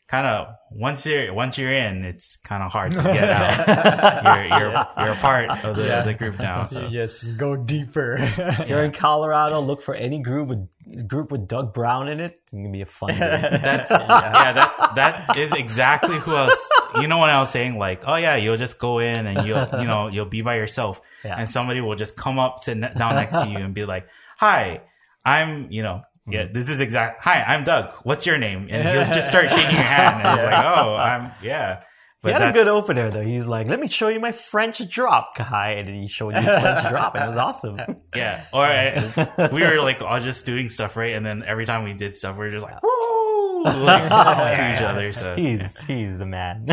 kind 0.09 0.27
of 0.27 0.55
once 0.71 1.05
you're 1.07 1.33
once 1.33 1.57
you're 1.59 1.73
in, 1.73 2.05
it's 2.05 2.37
kind 2.39 2.63
of 2.63 2.73
hard 2.73 2.91
to 2.93 3.03
get 3.03 3.29
out. 3.31 4.25
you're 4.25 4.59
you're 4.59 4.71
you're 4.99 5.13
a 5.13 5.17
part 5.17 5.51
of 5.65 5.77
the, 5.77 5.85
Yeah. 5.87 6.03
the 6.03 6.15
group 6.15 6.39
now. 6.39 6.65
So 6.67 6.89
Yes, 6.89 7.23
go 7.25 7.57
deeper. 7.57 8.19
You're 8.67 8.83
in 8.85 8.93
Colorado. 8.93 9.61
Look 9.61 9.83
for 9.83 9.95
any 9.95 10.21
group 10.21 10.49
with 10.49 10.69
group 11.07 11.31
with 11.31 11.47
Doug 11.47 11.75
Brown 11.75 12.09
in 12.09 12.21
it. 12.21 12.41
It's 12.45 12.53
gonna 12.53 12.71
be 12.71 12.81
a 12.83 12.87
fun 12.87 13.09
group. 13.11 13.21
that's 13.21 13.91
yeah, 13.91 14.53
that 14.55 14.93
that 14.97 15.37
is 15.37 15.53
exactly 15.53 16.19
who 16.19 16.35
I 16.35 16.47
was. 16.47 16.59
You 17.03 17.07
know 17.09 17.19
what 17.19 17.29
I 17.31 17.39
was 17.41 17.51
saying? 17.51 17.79
Like, 17.79 18.05
oh 18.07 18.17
yeah, 18.17 18.37
you'll 18.37 18.57
just 18.57 18.79
go 18.79 18.99
in 19.01 19.27
and 19.27 19.47
you'll 19.47 19.69
you 19.81 19.87
know 19.87 20.09
you'll 20.09 20.25
be 20.25 20.41
by 20.41 20.57
yourself, 20.57 21.01
Yeah. 21.25 21.37
and 21.39 21.49
somebody 21.51 21.81
will 21.83 21.97
just 21.97 22.17
come 22.17 22.39
up, 22.39 22.61
sit 22.61 22.81
down 22.81 23.15
next 23.17 23.35
to 23.35 23.47
you, 23.47 23.59
and 23.59 23.75
be 23.75 23.85
like, 23.85 24.09
"Hi, 24.39 24.81
I'm 25.25 25.71
you 25.71 25.83
know." 25.83 26.03
Yeah, 26.31 26.45
mm-hmm. 26.45 26.53
this 26.53 26.69
is 26.71 26.81
exact. 26.81 27.23
Hi, 27.23 27.43
I'm 27.43 27.65
Doug. 27.65 27.93
What's 28.03 28.27
your 28.27 28.39
name? 28.39 28.69
And 28.71 28.87
he'll 28.89 29.05
just 29.15 29.29
start 29.29 29.51
shaking 29.51 29.75
your 29.75 29.83
hand, 29.83 30.27
and 30.27 30.39
it's 30.39 30.45
like, 30.45 30.65
"Oh, 30.65 30.95
I'm 30.95 31.33
yeah." 31.43 31.83
he 32.25 32.31
had 32.31 32.43
a 32.43 32.53
good 32.53 32.67
opener 32.69 33.11
though. 33.11 33.23
He's 33.23 33.47
like, 33.47 33.69
"Let 33.69 33.81
me 33.81 33.89
show 33.89 34.09
you 34.09 34.21
my 34.21 34.33
French 34.33 34.87
drop, 34.91 35.37
guy," 35.37 35.71
and 35.79 35.89
he 35.89 36.09
showed 36.09 36.35
you 36.35 36.41
his 36.41 36.61
French 36.61 36.89
drop, 36.89 37.15
and 37.15 37.25
it 37.25 37.29
was 37.29 37.37
awesome. 37.37 37.79
Yeah. 38.17 38.47
Uh, 38.53 38.57
all 38.57 38.63
right. 38.63 39.53
We 39.53 39.63
were 39.63 39.81
like 39.81 40.03
all 40.03 40.19
just 40.21 40.45
doing 40.47 40.69
stuff, 40.69 40.97
right? 40.97 41.15
And 41.15 41.25
then 41.25 41.45
every 41.47 41.67
time 41.67 41.85
we 41.85 41.93
did 41.93 42.17
stuff, 42.17 42.37
we 42.37 42.47
were 42.47 42.51
just 42.51 42.65
like, 42.65 42.83
"Woo!" 42.83 43.65
like, 43.65 44.57
to 44.57 44.75
each 44.75 44.83
other. 44.83 45.13
So 45.13 45.37
He's 45.37 45.77
he's 45.87 46.19
the 46.19 46.27
man. 46.27 46.67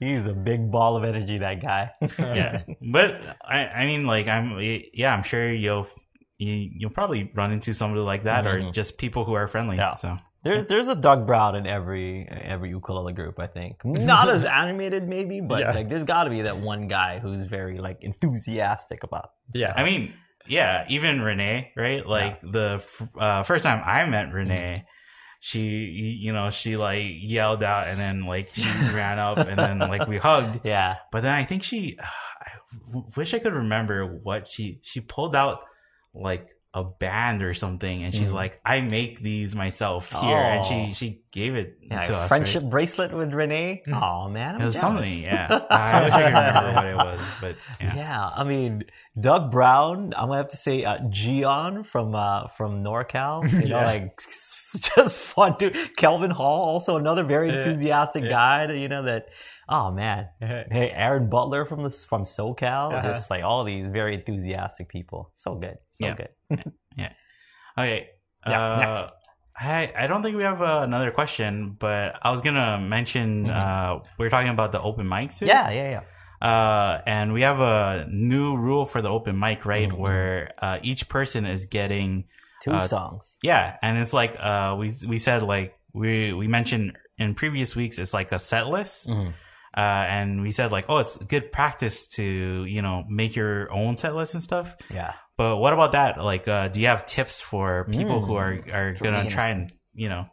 he's 0.00 0.26
a 0.26 0.32
big 0.32 0.70
ball 0.70 0.96
of 0.96 1.04
energy. 1.04 1.38
That 1.38 1.62
guy. 1.62 1.90
yeah, 2.18 2.62
but 2.80 3.36
I, 3.42 3.66
I 3.66 3.86
mean, 3.86 4.06
like, 4.06 4.26
I'm, 4.28 4.58
yeah, 4.92 5.14
I'm 5.14 5.22
sure 5.22 5.52
you'll, 5.52 5.86
you, 6.38 6.70
you'll 6.76 6.90
probably 6.90 7.30
run 7.34 7.52
into 7.52 7.74
somebody 7.74 8.00
like 8.00 8.24
that, 8.24 8.46
or 8.46 8.60
Mhm. 8.60 8.72
just 8.72 8.96
people 8.98 9.24
who 9.24 9.34
are 9.34 9.48
friendly. 9.48 9.76
Yeah. 9.76 9.94
So 9.94 10.16
There's 10.44 10.68
there's 10.68 10.86
a 10.88 10.94
Doug 10.94 11.26
Brown 11.26 11.56
in 11.56 11.66
every 11.66 12.26
every 12.30 12.70
ukulele 12.70 13.12
group, 13.12 13.38
I 13.40 13.48
think. 13.48 13.84
Not 13.84 14.28
as 14.28 14.44
animated 14.62 15.08
maybe, 15.08 15.40
but 15.40 15.60
Yeah. 15.60 15.72
like 15.72 15.88
there's 15.88 16.04
got 16.04 16.24
to 16.24 16.30
be 16.30 16.42
that 16.42 16.58
one 16.58 16.86
guy 16.88 17.18
who's 17.18 17.44
very 17.44 17.78
like 17.78 17.98
enthusiastic 18.02 19.02
about. 19.02 19.30
yeah. 19.52 19.72
I 19.76 19.82
mean, 19.84 20.14
yeah, 20.46 20.84
even 20.88 21.20
Renee, 21.20 21.72
right? 21.76 22.06
Like 22.06 22.40
the 22.40 22.82
uh, 23.18 23.42
first 23.42 23.64
time 23.64 23.82
I 23.84 24.04
met 24.06 24.32
Renee. 24.32 24.84
She, 25.40 25.60
you 25.60 26.32
know, 26.32 26.50
she 26.50 26.76
like 26.76 27.04
yelled 27.20 27.62
out 27.62 27.86
and 27.86 27.98
then 28.00 28.24
like 28.24 28.50
she 28.54 28.66
ran 28.92 29.18
up 29.20 29.38
and 29.38 29.56
then 29.58 29.78
like 29.78 30.08
we 30.08 30.16
hugged. 30.18 30.60
Yeah. 30.64 30.96
But 31.12 31.22
then 31.22 31.34
I 31.34 31.44
think 31.44 31.62
she, 31.62 31.96
I 32.00 32.50
w- 32.86 33.06
wish 33.16 33.34
I 33.34 33.38
could 33.38 33.52
remember 33.52 34.04
what 34.22 34.48
she, 34.48 34.80
she 34.82 35.00
pulled 35.00 35.36
out 35.36 35.60
like 36.20 36.48
a 36.74 36.84
band 36.84 37.42
or 37.42 37.54
something 37.54 38.04
and 38.04 38.12
she's 38.14 38.28
Mhm. 38.28 38.34
like, 38.34 38.60
I 38.64 38.82
make 38.82 39.20
these 39.20 39.54
myself 39.56 40.12
here. 40.12 40.36
And 40.36 40.60
Oh. 40.60 40.62
she, 40.68 40.92
she 40.92 41.22
gave 41.32 41.56
it 41.56 41.78
Yeah, 41.80 42.02
to 42.02 42.14
a 42.14 42.18
us. 42.18 42.28
friendship 42.28 42.62
right? 42.64 42.70
bracelet 42.70 43.14
with 43.14 43.32
Renee. 43.32 43.82
Mm. 43.88 44.00
Oh 44.02 44.28
man, 44.28 44.56
I'm 44.56 44.60
It 44.60 44.64
was 44.66 44.74
jealous. 44.74 44.80
something. 44.98 45.22
Yeah. 45.22 45.48
I 45.70 46.02
wish 46.04 46.12
I 46.12 46.22
could 46.24 46.34
remember 46.34 46.74
what 46.74 46.86
it 46.86 46.96
was, 46.96 47.20
but 47.40 47.56
Yeah. 47.80 47.96
yeah. 47.96 48.28
I 48.36 48.44
mean 48.44 48.84
Doug 49.18 49.50
Brown. 49.50 50.12
I'm 50.14 50.26
gonna 50.28 50.36
have 50.36 50.48
to 50.50 50.56
say 50.58 50.84
uh, 50.84 50.98
Gian 51.08 51.84
from 51.84 52.14
uh, 52.14 52.48
from 52.48 52.84
NorCal. 52.84 53.42
You 53.50 53.60
know, 53.60 53.80
Yeah. 53.80 53.86
like 53.86 54.20
just 54.94 55.20
fun 55.20 55.56
to 55.58 55.70
Kelvin 55.96 56.30
Hall, 56.30 56.68
also 56.68 56.98
another 56.98 57.24
very 57.24 57.48
enthusiastic 57.48 58.24
guy. 58.24 58.66
That 58.66 58.76
you 58.76 58.88
know 58.88 59.04
that. 59.04 59.28
Oh 59.68 59.90
man, 59.90 60.28
hey 60.40 60.90
Aaron 60.94 61.28
Butler 61.28 61.64
from 61.66 61.82
the 61.82 61.90
from 61.90 62.24
SoCal. 62.24 62.92
Uh-huh. 62.94 63.02
Just 63.12 63.30
like 63.30 63.44
all 63.44 63.64
these 63.64 63.86
very 63.88 64.14
enthusiastic 64.14 64.88
people. 64.88 65.30
So 65.36 65.54
good. 65.56 65.78
So 66.00 66.06
Yeah. 66.06 66.14
good. 66.14 66.64
Yeah. 66.96 67.12
Okay. 67.78 68.08
Yeah, 68.46 68.60
uh, 68.60 68.78
next. 68.78 69.12
I, 69.60 69.92
I 70.04 70.06
don't 70.08 70.22
think 70.22 70.36
we 70.36 70.42
have 70.42 70.60
uh, 70.62 70.80
another 70.82 71.10
question, 71.12 71.76
but 71.78 72.14
I 72.22 72.30
was 72.32 72.40
gonna 72.40 72.78
mention 72.80 73.44
Mhm. 73.46 73.54
uh, 73.54 74.00
we 74.18 74.26
are 74.26 74.30
talking 74.30 74.48
about 74.50 74.72
the 74.72 74.80
open 74.80 75.06
mics. 75.06 75.38
Here. 75.38 75.48
Yeah, 75.48 75.70
yeah, 75.70 75.90
yeah. 76.00 76.48
Uh, 76.48 77.02
and 77.06 77.32
we 77.32 77.42
have 77.42 77.60
a 77.60 78.06
new 78.10 78.56
rule 78.56 78.86
for 78.86 79.00
the 79.02 79.08
open 79.10 79.38
mic, 79.38 79.64
right? 79.66 79.88
Mhm. 79.90 79.98
Where 79.98 80.52
uh, 80.62 80.78
each 80.82 81.08
person 81.08 81.44
is 81.46 81.66
getting 81.66 82.24
Two 82.64 82.72
Uh, 82.72 82.80
songs. 82.80 83.38
yeah, 83.42 83.76
and 83.82 83.96
it's 83.98 84.12
like 84.12 84.34
uh, 84.40 84.74
we 84.78 84.92
we 85.06 85.18
said 85.18 85.42
like 85.44 85.74
we 85.92 86.32
we 86.32 86.48
mentioned 86.48 86.96
in 87.16 87.34
previous 87.34 87.76
weeks 87.76 87.98
it's 87.98 88.12
like 88.14 88.32
a 88.32 88.38
set 88.38 88.66
list, 88.66 89.08
Mhm. 89.08 89.34
Uh, 89.78 90.04
and 90.16 90.42
we 90.42 90.50
said 90.50 90.72
like 90.72 90.86
oh 90.88 90.98
it's 90.98 91.16
good 91.18 91.52
practice 91.52 92.08
to 92.16 92.24
you 92.66 92.82
know 92.82 93.04
make 93.08 93.36
your 93.36 93.70
own 93.72 93.96
set 93.96 94.14
list 94.14 94.34
and 94.34 94.42
stuff. 94.42 94.74
Yeah. 94.90 95.12
But 95.36 95.58
what 95.58 95.72
about 95.72 95.92
that? 95.92 96.18
Like, 96.18 96.48
uh, 96.48 96.66
do 96.66 96.80
you 96.80 96.88
have 96.88 97.06
tips 97.06 97.40
for 97.40 97.86
people 97.98 98.18
who 98.26 98.32
Mm. 98.34 98.42
are 98.42 98.76
are 98.78 98.92
gonna 98.94 99.30
try 99.30 99.48
and 99.54 99.72
you 99.94 100.08
know 100.08 100.26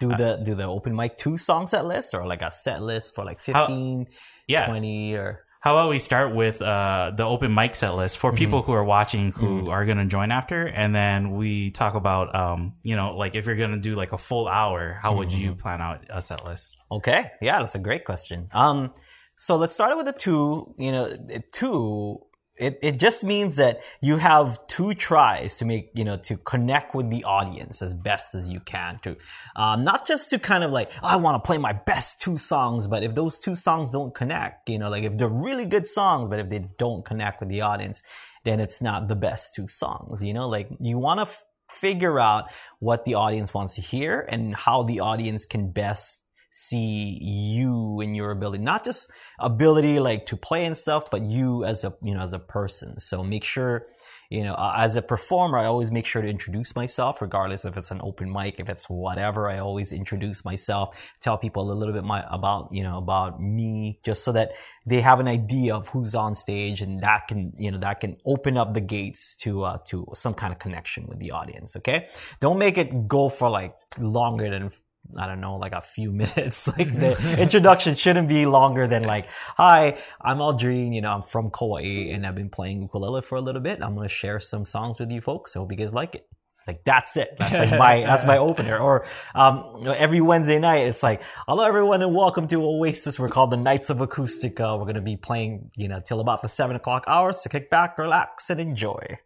Do 0.00 0.12
Uh, 0.12 0.16
the 0.16 0.30
do 0.44 0.54
the 0.54 0.64
open 0.64 0.96
mic 0.96 1.16
two 1.18 1.36
song 1.38 1.66
set 1.66 1.84
list 1.86 2.14
or 2.14 2.26
like 2.26 2.42
a 2.42 2.50
set 2.50 2.80
list 2.82 3.14
for 3.14 3.24
like 3.24 3.40
15, 3.40 4.06
yeah? 4.48 4.66
20 4.66 5.14
or 5.14 5.40
How 5.66 5.76
about 5.76 5.90
we 5.90 5.98
start 5.98 6.32
with 6.32 6.62
uh, 6.62 7.10
the 7.16 7.24
open 7.24 7.52
mic 7.52 7.74
set 7.74 7.96
list 7.96 8.18
for 8.18 8.30
Mm-hmm. 8.30 8.38
people 8.38 8.62
who 8.62 8.70
are 8.70 8.84
watching 8.84 9.32
who 9.32 9.68
are 9.68 9.84
going 9.84 9.98
to 9.98 10.04
join 10.04 10.30
after, 10.30 10.64
and 10.64 10.94
then 10.94 11.32
we 11.32 11.72
talk 11.72 11.96
about, 11.96 12.32
um, 12.36 12.74
you 12.84 12.94
know, 12.94 13.16
like 13.16 13.34
if 13.34 13.46
you're 13.46 13.56
going 13.56 13.72
to 13.72 13.76
do 13.78 13.96
like 13.96 14.12
a 14.12 14.18
full 14.18 14.46
hour, 14.46 14.96
how 15.02 15.16
would 15.16 15.32
you 15.32 15.50
Mm-hmm. 15.50 15.60
plan 15.60 15.80
out 15.80 16.04
a 16.08 16.22
set 16.22 16.44
list? 16.44 16.76
Okay, 16.92 17.32
yeah, 17.42 17.58
that's 17.58 17.74
a 17.74 17.80
great 17.80 18.04
question. 18.04 18.48
Um, 18.52 18.92
so 19.38 19.56
let's 19.56 19.74
start 19.74 19.96
with 19.96 20.06
the 20.06 20.12
two. 20.12 20.72
You 20.78 20.92
know, 20.92 21.16
two. 21.52 22.20
It 22.58 22.78
it 22.82 22.92
just 22.98 23.22
means 23.22 23.56
that 23.56 23.80
you 24.00 24.16
have 24.16 24.66
two 24.66 24.94
tries 24.94 25.58
to 25.58 25.64
make 25.64 25.90
you 25.94 26.04
know 26.04 26.16
to 26.18 26.36
connect 26.38 26.94
with 26.94 27.10
the 27.10 27.24
audience 27.24 27.82
as 27.82 27.92
best 27.94 28.34
as 28.34 28.48
you 28.48 28.60
can 28.60 28.98
to, 29.02 29.16
um, 29.56 29.84
not 29.84 30.06
just 30.06 30.30
to 30.30 30.38
kind 30.38 30.64
of 30.64 30.70
like 30.70 30.90
I 31.02 31.16
want 31.16 31.42
to 31.42 31.46
play 31.46 31.58
my 31.58 31.72
best 31.72 32.20
two 32.20 32.38
songs, 32.38 32.86
but 32.86 33.02
if 33.02 33.14
those 33.14 33.38
two 33.38 33.56
songs 33.56 33.90
don't 33.90 34.14
connect, 34.14 34.68
you 34.68 34.78
know, 34.78 34.88
like 34.88 35.04
if 35.04 35.16
they're 35.18 35.28
really 35.28 35.66
good 35.66 35.86
songs, 35.86 36.28
but 36.28 36.38
if 36.38 36.48
they 36.48 36.66
don't 36.78 37.04
connect 37.04 37.40
with 37.40 37.50
the 37.50 37.60
audience, 37.60 38.02
then 38.44 38.60
it's 38.60 38.80
not 38.80 39.08
the 39.08 39.16
best 39.16 39.54
two 39.54 39.68
songs. 39.68 40.22
You 40.22 40.32
know, 40.32 40.48
like 40.48 40.68
you 40.80 40.98
want 40.98 41.18
to 41.18 41.22
f- 41.22 41.44
figure 41.70 42.18
out 42.18 42.44
what 42.78 43.04
the 43.04 43.14
audience 43.14 43.52
wants 43.52 43.74
to 43.74 43.82
hear 43.82 44.20
and 44.20 44.54
how 44.54 44.82
the 44.82 45.00
audience 45.00 45.44
can 45.46 45.70
best 45.70 46.25
see 46.58 47.18
you 47.20 48.00
and 48.00 48.16
your 48.16 48.30
ability 48.30 48.64
not 48.64 48.82
just 48.82 49.10
ability 49.38 50.00
like 50.00 50.24
to 50.24 50.38
play 50.38 50.64
and 50.64 50.76
stuff 50.76 51.10
but 51.10 51.20
you 51.20 51.64
as 51.64 51.84
a 51.84 51.92
you 52.02 52.14
know 52.14 52.20
as 52.20 52.32
a 52.32 52.38
person. 52.38 52.98
So 52.98 53.22
make 53.22 53.44
sure 53.44 53.86
you 54.30 54.42
know 54.42 54.56
as 54.76 54.96
a 54.96 55.02
performer 55.02 55.56
i 55.56 55.66
always 55.66 55.92
make 55.92 56.04
sure 56.04 56.20
to 56.20 56.28
introduce 56.28 56.74
myself 56.74 57.22
regardless 57.22 57.64
if 57.64 57.76
it's 57.76 57.92
an 57.92 58.00
open 58.02 58.28
mic 58.32 58.58
if 58.58 58.68
it's 58.68 58.86
whatever 58.88 59.48
i 59.48 59.58
always 59.58 59.92
introduce 59.92 60.44
myself 60.44 60.96
tell 61.20 61.38
people 61.38 61.70
a 61.70 61.74
little 61.74 61.94
bit 61.94 62.02
my, 62.02 62.24
about 62.30 62.68
you 62.72 62.82
know 62.82 62.98
about 62.98 63.40
me 63.40 64.00
just 64.04 64.24
so 64.24 64.32
that 64.32 64.50
they 64.84 65.00
have 65.00 65.20
an 65.20 65.28
idea 65.28 65.76
of 65.76 65.86
who's 65.90 66.16
on 66.16 66.34
stage 66.34 66.82
and 66.82 67.00
that 67.02 67.28
can 67.28 67.52
you 67.56 67.70
know 67.70 67.78
that 67.78 68.00
can 68.00 68.16
open 68.26 68.56
up 68.56 68.74
the 68.74 68.80
gates 68.80 69.36
to 69.36 69.62
uh 69.62 69.78
to 69.86 70.04
some 70.14 70.34
kind 70.34 70.52
of 70.52 70.58
connection 70.58 71.06
with 71.06 71.20
the 71.20 71.30
audience 71.30 71.76
okay? 71.76 72.08
Don't 72.40 72.58
make 72.58 72.78
it 72.78 73.06
go 73.06 73.28
for 73.28 73.48
like 73.48 73.74
longer 73.98 74.50
than 74.50 74.72
I 75.18 75.26
don't 75.26 75.40
know, 75.40 75.56
like 75.56 75.72
a 75.72 75.82
few 75.82 76.12
minutes. 76.22 76.66
Like 76.66 76.92
the 76.98 77.38
introduction 77.40 77.96
shouldn't 77.96 78.28
be 78.28 78.46
longer 78.46 78.86
than 78.86 79.04
like, 79.04 79.28
"Hi, 79.56 79.98
I'm 80.20 80.38
Aldrine. 80.38 80.94
You 80.94 81.00
know, 81.02 81.12
I'm 81.12 81.22
from 81.22 81.50
Kauai, 81.50 82.10
and 82.12 82.26
I've 82.26 82.34
been 82.34 82.50
playing 82.50 82.82
ukulele 82.82 83.22
for 83.22 83.36
a 83.36 83.40
little 83.40 83.60
bit. 83.60 83.82
I'm 83.82 83.94
gonna 83.94 84.08
share 84.08 84.40
some 84.40 84.64
songs 84.64 84.98
with 84.98 85.10
you 85.10 85.20
folks. 85.20 85.56
I 85.56 85.60
hope 85.60 85.70
you 85.72 85.78
guys 85.78 85.92
like 85.92 86.14
it." 86.14 86.26
Like 86.66 86.82
that's 86.84 87.16
it. 87.16 87.36
That's 87.38 87.52
like 87.52 87.78
my 87.78 88.00
that's 88.06 88.24
my 88.24 88.38
opener. 88.38 88.78
Or 88.78 89.06
um, 89.34 89.86
every 89.86 90.20
Wednesday 90.20 90.58
night, 90.58 90.88
it's 90.88 91.02
like, 91.02 91.22
"Hello, 91.46 91.64
everyone, 91.64 92.02
and 92.02 92.14
welcome 92.14 92.48
to 92.48 92.62
Oasis. 92.62 93.18
We're 93.18 93.28
called 93.28 93.52
the 93.52 93.56
Knights 93.56 93.88
of 93.90 93.98
Acoustica. 93.98 94.78
We're 94.78 94.86
gonna 94.86 95.00
be 95.00 95.16
playing, 95.16 95.70
you 95.76 95.88
know, 95.88 96.00
till 96.00 96.20
about 96.20 96.42
the 96.42 96.48
seven 96.48 96.74
o'clock 96.74 97.04
hour. 97.06 97.32
So 97.32 97.50
kick 97.50 97.70
back, 97.70 97.98
relax, 97.98 98.50
and 98.50 98.60
enjoy." 98.60 99.18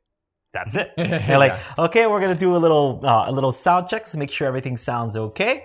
That's 0.52 0.74
it. 0.76 0.90
They're 0.96 1.38
like, 1.38 1.58
okay, 1.78 2.06
we're 2.06 2.20
gonna 2.20 2.34
do 2.34 2.56
a 2.56 2.58
little 2.58 3.00
uh, 3.04 3.30
a 3.30 3.32
little 3.32 3.52
sound 3.52 3.88
check 3.88 4.04
to 4.06 4.18
make 4.18 4.30
sure 4.32 4.48
everything 4.48 4.76
sounds 4.76 5.16
okay, 5.16 5.64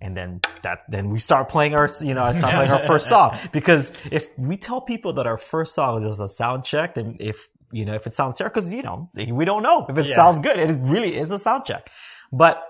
and 0.00 0.16
then 0.16 0.40
that 0.62 0.80
then 0.88 1.08
we 1.08 1.18
start 1.18 1.48
playing 1.48 1.74
our 1.74 1.88
you 2.00 2.14
know 2.14 2.22
I 2.22 2.32
start 2.32 2.54
playing 2.54 2.70
our 2.70 2.80
first 2.80 3.08
song 3.08 3.38
because 3.52 3.92
if 4.10 4.26
we 4.36 4.56
tell 4.56 4.80
people 4.80 5.14
that 5.14 5.26
our 5.26 5.38
first 5.38 5.74
song 5.74 5.98
is 5.98 6.04
just 6.04 6.20
a 6.20 6.28
sound 6.28 6.64
check, 6.64 6.94
then 6.96 7.16
if 7.18 7.48
you 7.72 7.84
know 7.86 7.94
if 7.94 8.06
it 8.06 8.14
sounds 8.14 8.36
terrible, 8.36 8.54
because 8.54 8.70
you 8.72 8.82
know 8.82 9.08
we 9.32 9.44
don't 9.46 9.62
know 9.62 9.86
if 9.88 9.96
it 9.96 10.06
Yeah. 10.06 10.16
sounds 10.16 10.38
good, 10.40 10.58
it 10.58 10.78
really 10.80 11.16
is 11.16 11.30
a 11.30 11.38
sound 11.38 11.64
check, 11.64 11.88
but 12.30 12.62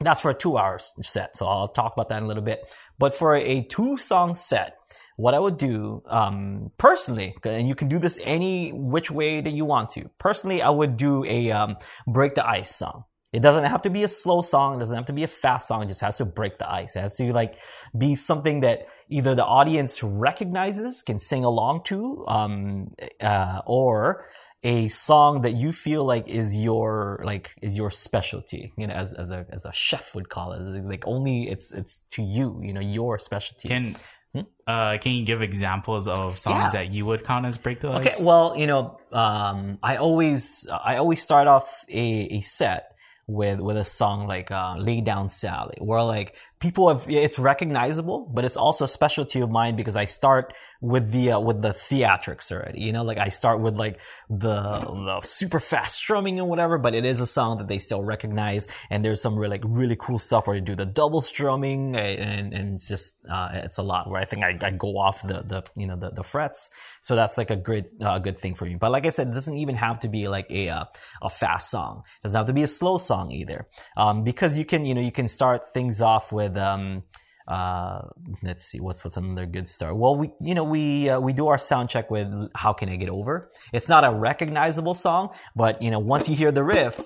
that's 0.00 0.20
for 0.20 0.30
a 0.30 0.34
two 0.34 0.56
hours 0.56 0.92
set. 1.02 1.36
So 1.36 1.46
I'll 1.46 1.68
talk 1.68 1.92
about 1.92 2.08
that 2.08 2.16
in 2.18 2.24
a 2.24 2.26
little 2.26 2.42
bit. 2.42 2.60
But 2.98 3.14
for 3.14 3.36
a 3.36 3.62
two 3.64 3.98
song 3.98 4.32
set, 4.34 4.76
what 5.20 5.34
I 5.34 5.38
would 5.38 5.58
do, 5.58 6.02
um, 6.06 6.70
personally, 6.78 7.34
and 7.44 7.68
you 7.68 7.74
can 7.74 7.88
do 7.88 7.98
this 7.98 8.18
any 8.24 8.72
which 8.72 9.10
way 9.10 9.40
that 9.40 9.52
you 9.52 9.64
want 9.64 9.90
to. 9.90 10.10
Personally, 10.18 10.62
I 10.62 10.70
would 10.70 10.96
do 10.96 11.24
a, 11.24 11.50
um, 11.50 11.76
break 12.06 12.34
the 12.34 12.46
ice 12.46 12.74
song. 12.74 13.04
It 13.32 13.40
doesn't 13.40 13.64
have 13.64 13.82
to 13.82 13.90
be 13.90 14.02
a 14.02 14.08
slow 14.08 14.42
song. 14.42 14.76
It 14.76 14.78
doesn't 14.80 14.96
have 14.96 15.06
to 15.06 15.12
be 15.12 15.22
a 15.22 15.28
fast 15.28 15.68
song. 15.68 15.82
It 15.82 15.88
just 15.88 16.00
has 16.00 16.16
to 16.16 16.24
break 16.24 16.58
the 16.58 16.68
ice. 16.68 16.96
It 16.96 17.00
has 17.00 17.14
to 17.16 17.32
like 17.32 17.54
be 17.96 18.16
something 18.16 18.60
that 18.60 18.86
either 19.08 19.34
the 19.34 19.44
audience 19.44 20.02
recognizes, 20.02 21.02
can 21.02 21.20
sing 21.20 21.44
along 21.44 21.84
to, 21.84 22.24
um, 22.26 22.92
uh, 23.20 23.60
or 23.66 24.26
a 24.62 24.88
song 24.88 25.42
that 25.42 25.54
you 25.54 25.72
feel 25.72 26.04
like 26.04 26.28
is 26.28 26.56
your 26.56 27.22
like 27.24 27.50
is 27.62 27.78
your 27.78 27.90
specialty 27.90 28.72
you 28.76 28.86
know 28.86 28.92
as, 28.92 29.14
as 29.14 29.30
a 29.30 29.46
as 29.50 29.64
a 29.64 29.72
chef 29.72 30.14
would 30.14 30.28
call 30.28 30.52
it 30.52 30.60
like 30.84 31.02
only 31.06 31.48
it's 31.48 31.72
it's 31.72 32.00
to 32.10 32.22
you 32.22 32.60
you 32.62 32.74
know 32.74 32.80
your 32.80 33.18
specialty 33.18 33.68
Can 33.68 33.96
uh 34.34 34.98
can 34.98 35.12
you 35.12 35.24
give 35.24 35.42
examples 35.42 36.06
of 36.08 36.38
songs? 36.38 36.72
Yeah. 36.74 36.84
that 36.84 36.92
you 36.92 37.06
would 37.06 37.24
count 37.24 37.46
as 37.46 37.58
break 37.58 37.80
the 37.80 37.90
ice? 37.90 38.06
Okay, 38.06 38.24
well, 38.24 38.56
you 38.56 38.66
know, 38.66 38.98
um, 39.12 39.78
I 39.82 39.96
always 39.96 40.66
I 40.70 40.96
always 40.96 41.22
start 41.22 41.48
off 41.48 41.68
a, 41.88 41.98
a 41.98 42.40
set 42.42 42.92
with 43.26 43.60
with 43.60 43.76
a 43.76 43.84
song 43.84 44.26
like 44.26 44.50
uh, 44.50 44.76
"Lay 44.78 45.00
Down 45.00 45.28
Sally," 45.28 45.76
where 45.78 46.02
like 46.02 46.34
people 46.60 46.88
have 46.88 47.08
it's 47.08 47.38
recognizable, 47.38 48.30
but 48.32 48.44
it's 48.44 48.56
also 48.56 48.86
special 48.86 49.24
to 49.26 49.38
your 49.38 49.48
mind 49.48 49.76
because 49.76 49.96
I 49.96 50.04
start 50.04 50.52
with 50.80 51.10
the 51.10 51.32
uh, 51.32 51.40
with 51.40 51.60
the 51.60 51.70
theatrics 51.70 52.50
already. 52.50 52.80
You 52.80 52.92
know, 52.92 53.02
like 53.02 53.18
I 53.18 53.28
start 53.28 53.60
with 53.60 53.76
like 53.76 53.98
the 54.28 54.62
the 54.62 55.20
super 55.22 55.60
fast 55.60 55.96
strumming 55.96 56.38
and 56.38 56.48
whatever, 56.48 56.78
but 56.78 56.94
it 56.94 57.04
is 57.04 57.20
a 57.20 57.26
song 57.26 57.58
that 57.58 57.68
they 57.68 57.78
still 57.78 58.02
recognize, 58.02 58.66
and 58.88 59.04
there's 59.04 59.20
some 59.20 59.36
really 59.36 59.50
like 59.50 59.62
really 59.64 59.96
cool 59.96 60.18
stuff 60.18 60.46
where 60.46 60.56
you 60.56 60.62
do 60.62 60.74
the 60.74 60.86
double 60.86 61.20
strumming, 61.20 61.96
and 61.96 62.54
and 62.54 62.80
just 62.80 63.14
uh, 63.30 63.50
it's 63.52 63.78
a 63.78 63.82
lot 63.82 64.08
where 64.08 64.20
I 64.20 64.24
think 64.24 64.42
I, 64.42 64.56
I 64.62 64.70
go 64.70 64.98
off 64.98 65.22
the 65.22 65.42
the 65.42 65.64
you 65.76 65.86
know 65.86 65.96
the, 65.96 66.10
the 66.10 66.22
frets, 66.22 66.70
so 67.02 67.14
that's 67.14 67.36
like 67.36 67.50
a 67.50 67.56
good 67.56 67.86
uh, 68.02 68.18
good 68.18 68.38
thing 68.38 68.54
for 68.54 68.64
me. 68.64 68.76
But 68.76 68.90
like 68.90 69.06
I 69.06 69.10
said, 69.10 69.28
it 69.28 69.34
doesn't 69.34 69.56
even 69.56 69.76
have 69.76 70.00
to 70.00 70.08
be 70.08 70.28
like 70.28 70.46
a 70.50 70.68
uh, 70.70 70.84
a 71.22 71.30
fast 71.30 71.70
song. 71.70 72.04
It 72.20 72.28
doesn't 72.28 72.38
have 72.38 72.46
to 72.46 72.52
be 72.52 72.62
a 72.62 72.68
slow 72.68 72.98
song 72.98 73.32
either, 73.32 73.66
um, 73.96 74.24
because 74.24 74.56
you 74.56 74.64
can 74.64 74.86
you 74.86 74.94
know 74.94 75.02
you 75.02 75.12
can 75.12 75.28
start 75.28 75.72
things 75.74 76.00
off 76.00 76.32
with 76.32 76.56
um, 76.56 77.02
uh, 77.48 78.02
let's 78.42 78.66
see 78.66 78.80
what's 78.80 79.04
what's 79.04 79.16
another 79.16 79.46
good 79.46 79.68
start. 79.68 79.96
Well, 79.96 80.16
we 80.16 80.30
you 80.40 80.54
know 80.54 80.64
we 80.64 81.08
uh, 81.08 81.20
we 81.20 81.32
do 81.32 81.48
our 81.48 81.58
sound 81.58 81.90
check 81.90 82.10
with 82.10 82.28
"How 82.54 82.72
Can 82.72 82.88
I 82.88 82.96
Get 82.96 83.08
Over." 83.08 83.50
It's 83.72 83.88
not 83.88 84.04
a 84.04 84.12
recognizable 84.12 84.94
song, 84.94 85.30
but 85.54 85.80
you 85.82 85.90
know 85.90 85.98
once 85.98 86.28
you 86.28 86.36
hear 86.36 86.52
the 86.52 86.64
riff. 86.64 87.00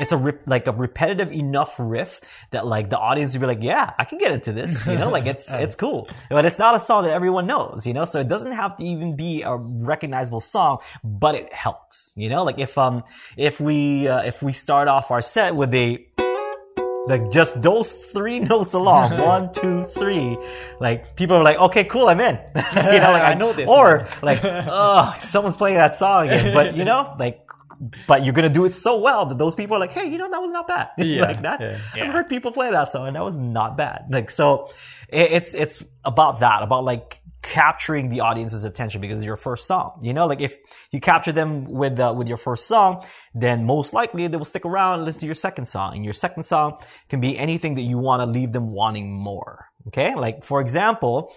It's 0.00 0.12
a 0.12 0.16
rep- 0.16 0.42
like 0.46 0.66
a 0.66 0.72
repetitive 0.72 1.32
enough 1.32 1.74
riff 1.78 2.20
that 2.52 2.66
like 2.66 2.88
the 2.90 2.98
audience 2.98 3.32
would 3.34 3.40
be 3.40 3.46
like, 3.46 3.62
yeah, 3.62 3.94
I 3.98 4.04
can 4.04 4.18
get 4.18 4.32
into 4.32 4.52
this, 4.52 4.86
you 4.86 4.96
know, 4.96 5.10
like 5.10 5.26
it's 5.26 5.50
it's 5.52 5.74
cool. 5.74 6.08
But 6.30 6.44
it's 6.44 6.58
not 6.58 6.74
a 6.74 6.80
song 6.80 7.04
that 7.04 7.12
everyone 7.12 7.46
knows, 7.46 7.86
you 7.86 7.92
know, 7.94 8.04
so 8.04 8.20
it 8.20 8.28
doesn't 8.28 8.52
have 8.52 8.76
to 8.78 8.84
even 8.84 9.16
be 9.16 9.42
a 9.42 9.56
recognizable 9.56 10.40
song, 10.40 10.78
but 11.02 11.34
it 11.34 11.52
helps, 11.52 12.12
you 12.14 12.28
know, 12.28 12.44
like 12.44 12.58
if 12.58 12.78
um 12.78 13.02
if 13.36 13.58
we 13.60 14.06
uh, 14.08 14.22
if 14.22 14.42
we 14.42 14.52
start 14.52 14.86
off 14.88 15.10
our 15.10 15.20
set 15.22 15.54
with 15.56 15.74
a 15.74 15.98
like 17.06 17.30
just 17.30 17.60
those 17.62 17.90
three 17.90 18.38
notes 18.52 18.74
along, 18.74 19.18
one, 19.34 19.52
two, 19.52 19.86
three. 19.94 20.36
Like 20.78 21.16
people 21.16 21.36
are 21.36 21.42
like, 21.42 21.56
okay, 21.58 21.84
cool, 21.84 22.08
I'm 22.08 22.20
in. 22.20 22.36
you 22.54 22.62
know, 22.74 23.12
like 23.12 23.22
I 23.22 23.34
know 23.34 23.52
this 23.54 23.68
Or 23.68 23.98
one. 24.00 24.08
like, 24.22 24.40
oh, 24.44 25.14
someone's 25.20 25.56
playing 25.56 25.78
that 25.78 25.96
song 25.96 26.28
again. 26.28 26.52
But 26.54 26.76
you 26.76 26.84
know, 26.84 27.16
like, 27.18 27.47
but 28.06 28.24
you're 28.24 28.34
gonna 28.34 28.48
do 28.48 28.64
it 28.64 28.72
so 28.74 28.98
well 28.98 29.26
that 29.26 29.38
those 29.38 29.54
people 29.54 29.76
are 29.76 29.80
like, 29.80 29.92
hey, 29.92 30.06
you 30.06 30.18
know, 30.18 30.30
that 30.30 30.40
was 30.40 30.50
not 30.50 30.66
bad. 30.66 30.88
Yeah, 30.98 31.22
like 31.22 31.42
that. 31.42 31.60
yeah. 31.60 31.78
I've 31.94 32.12
heard 32.12 32.28
people 32.28 32.52
play 32.52 32.70
that 32.70 32.90
song, 32.92 33.06
and 33.06 33.16
that 33.16 33.24
was 33.24 33.36
not 33.38 33.76
bad. 33.76 34.06
Like 34.10 34.30
so, 34.30 34.70
it, 35.08 35.32
it's 35.32 35.54
it's 35.54 35.82
about 36.04 36.40
that, 36.40 36.62
about 36.62 36.84
like 36.84 37.20
capturing 37.40 38.10
the 38.10 38.20
audience's 38.20 38.64
attention 38.64 39.00
because 39.00 39.20
it's 39.20 39.26
your 39.26 39.36
first 39.36 39.66
song. 39.66 40.00
You 40.02 40.12
know, 40.12 40.26
like 40.26 40.40
if 40.40 40.56
you 40.90 41.00
capture 41.00 41.32
them 41.32 41.64
with 41.64 41.98
uh, 41.98 42.12
with 42.16 42.28
your 42.28 42.36
first 42.36 42.66
song, 42.66 43.06
then 43.34 43.64
most 43.64 43.92
likely 43.94 44.26
they 44.26 44.36
will 44.36 44.44
stick 44.44 44.64
around 44.64 44.96
and 44.96 45.04
listen 45.04 45.20
to 45.20 45.26
your 45.26 45.34
second 45.34 45.66
song. 45.66 45.94
And 45.94 46.04
your 46.04 46.14
second 46.14 46.44
song 46.44 46.78
can 47.08 47.20
be 47.20 47.38
anything 47.38 47.76
that 47.76 47.82
you 47.82 47.98
want 47.98 48.22
to 48.22 48.26
leave 48.26 48.52
them 48.52 48.72
wanting 48.72 49.12
more. 49.12 49.66
Okay, 49.88 50.14
like 50.14 50.44
for 50.44 50.60
example, 50.60 51.32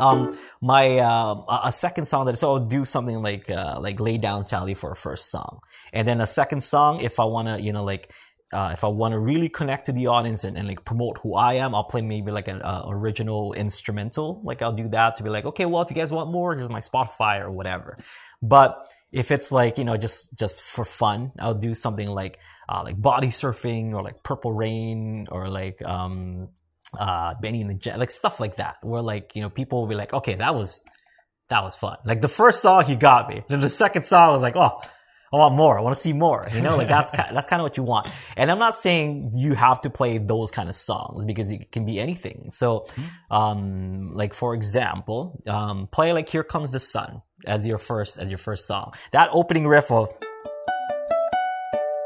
um, 0.00 0.38
my 0.60 0.98
uh, 0.98 1.60
a- 1.64 1.72
second 1.72 2.06
song 2.06 2.26
that 2.26 2.38
so 2.38 2.54
I'll 2.54 2.66
do 2.66 2.84
something 2.84 3.22
like 3.22 3.50
uh, 3.50 3.78
like 3.80 4.00
lay 4.00 4.18
down 4.18 4.44
Sally 4.44 4.74
for 4.74 4.92
a 4.92 4.96
first 4.96 5.30
song, 5.30 5.60
and 5.92 6.06
then 6.08 6.20
a 6.20 6.26
second 6.26 6.62
song 6.64 7.00
if 7.00 7.20
I 7.20 7.24
want 7.24 7.48
to 7.48 7.60
you 7.60 7.72
know 7.72 7.84
like. 7.84 8.12
Uh, 8.52 8.70
if 8.72 8.82
I 8.82 8.88
want 8.88 9.12
to 9.12 9.18
really 9.20 9.48
connect 9.48 9.86
to 9.86 9.92
the 9.92 10.08
audience 10.08 10.42
and, 10.42 10.58
and 10.58 10.66
like 10.66 10.84
promote 10.84 11.18
who 11.22 11.36
I 11.36 11.54
am, 11.54 11.72
I'll 11.72 11.84
play 11.84 12.00
maybe 12.00 12.32
like 12.32 12.48
an 12.48 12.60
uh, 12.62 12.82
original 12.88 13.52
instrumental. 13.52 14.40
Like 14.42 14.60
I'll 14.60 14.72
do 14.72 14.88
that 14.88 15.14
to 15.16 15.22
be 15.22 15.30
like, 15.30 15.44
okay, 15.44 15.66
well, 15.66 15.82
if 15.82 15.88
you 15.88 15.94
guys 15.94 16.10
want 16.10 16.32
more, 16.32 16.56
here's 16.56 16.68
my 16.68 16.80
Spotify 16.80 17.40
or 17.40 17.52
whatever. 17.52 17.96
But 18.42 18.90
if 19.12 19.30
it's 19.30 19.52
like 19.52 19.78
you 19.78 19.84
know 19.84 19.96
just 19.96 20.36
just 20.36 20.62
for 20.62 20.84
fun, 20.84 21.32
I'll 21.38 21.54
do 21.54 21.74
something 21.74 22.08
like 22.08 22.40
uh, 22.68 22.82
like 22.84 23.00
body 23.00 23.28
surfing 23.28 23.92
or 23.94 24.02
like 24.02 24.22
Purple 24.22 24.52
Rain 24.52 25.28
or 25.30 25.48
like 25.48 25.80
um 25.84 26.48
uh 26.98 27.34
Benny 27.40 27.60
and 27.60 27.70
the 27.70 27.74
Jet, 27.74 27.98
like 27.98 28.10
stuff 28.10 28.40
like 28.40 28.56
that, 28.56 28.76
where 28.82 29.02
like 29.02 29.32
you 29.34 29.42
know 29.42 29.50
people 29.50 29.80
will 29.80 29.88
be 29.88 29.94
like, 29.94 30.12
okay, 30.12 30.34
that 30.36 30.54
was 30.54 30.80
that 31.48 31.62
was 31.64 31.76
fun. 31.76 31.96
Like 32.04 32.22
the 32.22 32.28
first 32.28 32.62
song, 32.62 32.84
he 32.84 32.94
got 32.96 33.28
me. 33.28 33.42
Then 33.48 33.60
the 33.60 33.70
second 33.70 34.06
song 34.06 34.28
I 34.28 34.32
was 34.32 34.42
like, 34.42 34.56
oh, 34.56 34.80
I 35.32 35.36
want 35.36 35.54
more. 35.54 35.78
I 35.78 35.82
want 35.82 35.94
to 35.96 36.00
see 36.00 36.12
more. 36.12 36.42
You 36.52 36.60
know, 36.60 36.76
like 36.76 36.88
that's 36.96 37.10
kind 37.12 37.36
that's 37.36 37.46
kind 37.46 37.60
of 37.60 37.64
what 37.64 37.76
you 37.76 37.82
want. 37.82 38.08
And 38.36 38.50
I'm 38.50 38.58
not 38.58 38.76
saying 38.76 39.32
you 39.36 39.54
have 39.54 39.80
to 39.82 39.90
play 39.90 40.18
those 40.18 40.50
kind 40.50 40.68
of 40.68 40.76
songs 40.76 41.24
because 41.24 41.50
it 41.50 41.70
can 41.72 41.84
be 41.86 41.98
anything. 42.00 42.50
So, 42.52 42.86
um, 43.30 44.12
like 44.14 44.34
for 44.34 44.54
example, 44.54 45.42
um, 45.46 45.88
play 45.92 46.12
like 46.12 46.28
"Here 46.28 46.42
Comes 46.44 46.72
the 46.72 46.80
Sun" 46.80 47.22
as 47.46 47.66
your 47.66 47.78
first 47.78 48.18
as 48.18 48.30
your 48.30 48.38
first 48.38 48.66
song. 48.66 48.92
That 49.12 49.30
opening 49.32 49.66
riff 49.66 49.90
of 49.90 50.08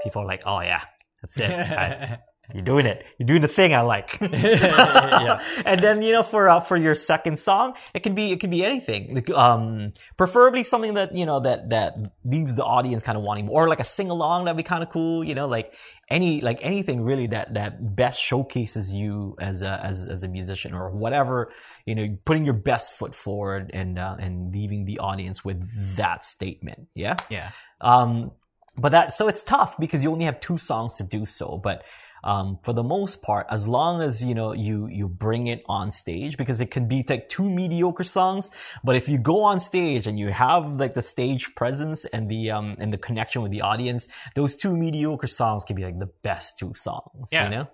people 0.03 0.23
are 0.23 0.27
like, 0.27 0.43
oh 0.47 0.61
yeah, 0.61 0.83
that's 1.23 1.41
it. 1.41 1.51
I- 1.51 2.19
you're 2.53 2.63
doing 2.65 2.87
it. 2.87 3.05
You're 3.19 3.27
doing 3.27 3.43
the 3.43 3.49
thing 3.49 3.75
I 3.75 3.81
like. 3.81 4.19
Yeah. 4.21 5.43
And 5.65 5.81
then 5.81 6.03
you 6.03 6.13
know 6.13 6.23
for 6.23 6.49
uh, 6.49 6.61
for 6.61 6.77
your 6.77 6.95
second 6.95 7.41
song, 7.41 7.75
it 7.95 8.03
can 8.03 8.15
be 8.15 8.33
it 8.33 8.41
can 8.41 8.51
be 8.51 8.65
anything. 8.65 9.15
Like, 9.15 9.31
Um, 9.31 9.95
preferably 10.17 10.65
something 10.65 10.95
that 10.95 11.15
you 11.17 11.25
know 11.25 11.41
that 11.41 11.71
that 11.71 11.95
leaves 12.25 12.55
the 12.55 12.65
audience 12.65 13.03
kind 13.03 13.17
of 13.17 13.25
wanting 13.25 13.47
more, 13.47 13.65
or 13.65 13.69
like 13.69 13.81
a 13.81 13.85
sing 13.85 14.11
along 14.11 14.45
that'd 14.45 14.57
be 14.57 14.63
kind 14.63 14.83
of 14.83 14.91
cool. 14.91 15.25
You 15.25 15.35
know, 15.35 15.47
like 15.47 15.73
any 16.11 16.41
like 16.41 16.59
anything 16.63 17.03
really 17.03 17.29
that 17.29 17.55
that 17.55 17.97
best 17.97 18.21
showcases 18.21 18.93
you 18.93 19.37
as 19.41 19.63
a 19.63 19.81
as 19.83 20.07
as 20.07 20.23
a 20.23 20.29
musician 20.29 20.75
or 20.75 20.91
whatever. 20.91 21.53
You 21.87 21.95
know, 21.95 22.17
putting 22.25 22.45
your 22.45 22.55
best 22.55 22.93
foot 22.93 23.15
forward 23.15 23.71
and 23.73 23.99
uh, 23.99 24.17
and 24.19 24.53
leaving 24.53 24.85
the 24.85 24.99
audience 24.99 25.45
with 25.45 25.63
that 25.97 26.25
statement. 26.25 26.89
Yeah. 26.95 27.17
Yeah. 27.31 27.51
Um, 27.81 28.33
but 28.77 28.91
that 28.93 29.13
so 29.13 29.29
it's 29.29 29.43
tough 29.43 29.77
because 29.79 30.03
you 30.03 30.11
only 30.11 30.25
have 30.25 30.41
two 30.41 30.59
songs 30.59 30.95
to 30.95 31.05
do 31.05 31.25
so. 31.25 31.61
But 31.63 31.83
um, 32.25 32.59
for 32.65 32.73
the 32.73 32.83
most 32.83 33.23
part, 33.23 33.47
as 33.51 33.69
long 33.69 34.01
as 34.01 34.23
you 34.23 34.35
know 34.35 34.53
you 34.53 34.89
you 34.89 35.09
bring 35.09 35.47
it 35.47 35.63
on 35.67 35.93
stage, 35.93 36.37
because 36.37 36.61
it 36.61 36.71
can 36.71 36.89
be 36.89 37.05
like 37.07 37.29
two 37.29 37.49
mediocre 37.49 38.03
songs. 38.03 38.51
But 38.83 38.97
if 38.97 39.09
you 39.09 39.19
go 39.19 39.45
on 39.45 39.61
stage 39.61 40.07
and 40.07 40.19
you 40.19 40.31
have 40.31 40.81
like 40.81 40.95
the 40.95 41.03
stage 41.03 41.55
presence 41.55 42.07
and 42.07 42.29
the 42.29 42.51
um 42.51 42.77
and 42.79 42.93
the 42.93 42.99
connection 42.99 43.43
with 43.43 43.53
the 43.53 43.61
audience, 43.61 44.09
those 44.35 44.57
two 44.57 44.75
mediocre 44.75 45.27
songs 45.27 45.65
can 45.65 45.77
be 45.77 45.85
like 45.85 45.99
the 45.99 46.11
best 46.23 46.59
two 46.59 46.73
songs. 46.75 47.29
Yeah. 47.31 47.45
You 47.45 47.51
know. 47.51 47.67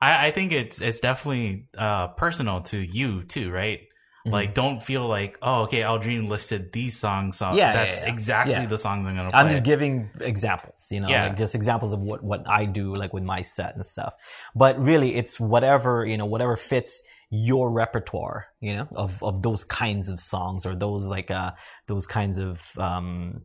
I, 0.00 0.26
I 0.26 0.30
think 0.32 0.50
it's 0.50 0.80
it's 0.80 0.98
definitely 0.98 1.68
uh 1.78 2.08
personal 2.08 2.60
to 2.62 2.78
you 2.78 3.22
too, 3.22 3.52
right? 3.52 3.80
Mm-hmm. 4.24 4.34
Like, 4.34 4.54
don't 4.54 4.84
feel 4.84 5.08
like, 5.08 5.36
oh, 5.42 5.62
okay, 5.62 5.80
Aldrine 5.82 6.28
listed 6.28 6.72
these 6.72 6.96
songs. 6.96 7.38
So 7.38 7.54
Yeah, 7.54 7.72
that's 7.72 8.02
yeah. 8.02 8.08
exactly 8.08 8.52
Yeah. 8.52 8.66
the 8.66 8.78
songs 8.78 9.06
I'm 9.06 9.16
gonna 9.16 9.30
play. 9.30 9.40
I'm 9.40 9.48
just 9.48 9.64
giving 9.64 10.10
examples, 10.20 10.86
you 10.92 11.00
know, 11.00 11.08
Yeah. 11.08 11.26
like 11.28 11.38
just 11.38 11.56
examples 11.56 11.92
of 11.92 12.00
what, 12.00 12.22
what 12.22 12.48
I 12.48 12.64
do, 12.66 12.94
like 12.94 13.12
with 13.12 13.24
my 13.24 13.42
set 13.42 13.74
and 13.74 13.84
stuff. 13.84 14.14
But 14.54 14.78
really, 14.78 15.16
it's 15.16 15.40
whatever, 15.40 16.06
you 16.06 16.16
know, 16.16 16.26
whatever 16.26 16.56
fits 16.56 17.02
your 17.30 17.68
repertoire, 17.70 18.46
you 18.60 18.76
know, 18.76 18.86
of, 18.94 19.20
of 19.24 19.42
those 19.42 19.64
kinds 19.64 20.08
of 20.08 20.20
songs 20.20 20.66
or 20.66 20.76
those 20.76 21.08
like, 21.08 21.30
uh, 21.32 21.50
those 21.88 22.06
kinds 22.06 22.38
of, 22.38 22.60
um, 22.78 23.42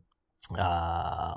uh, 0.56 1.34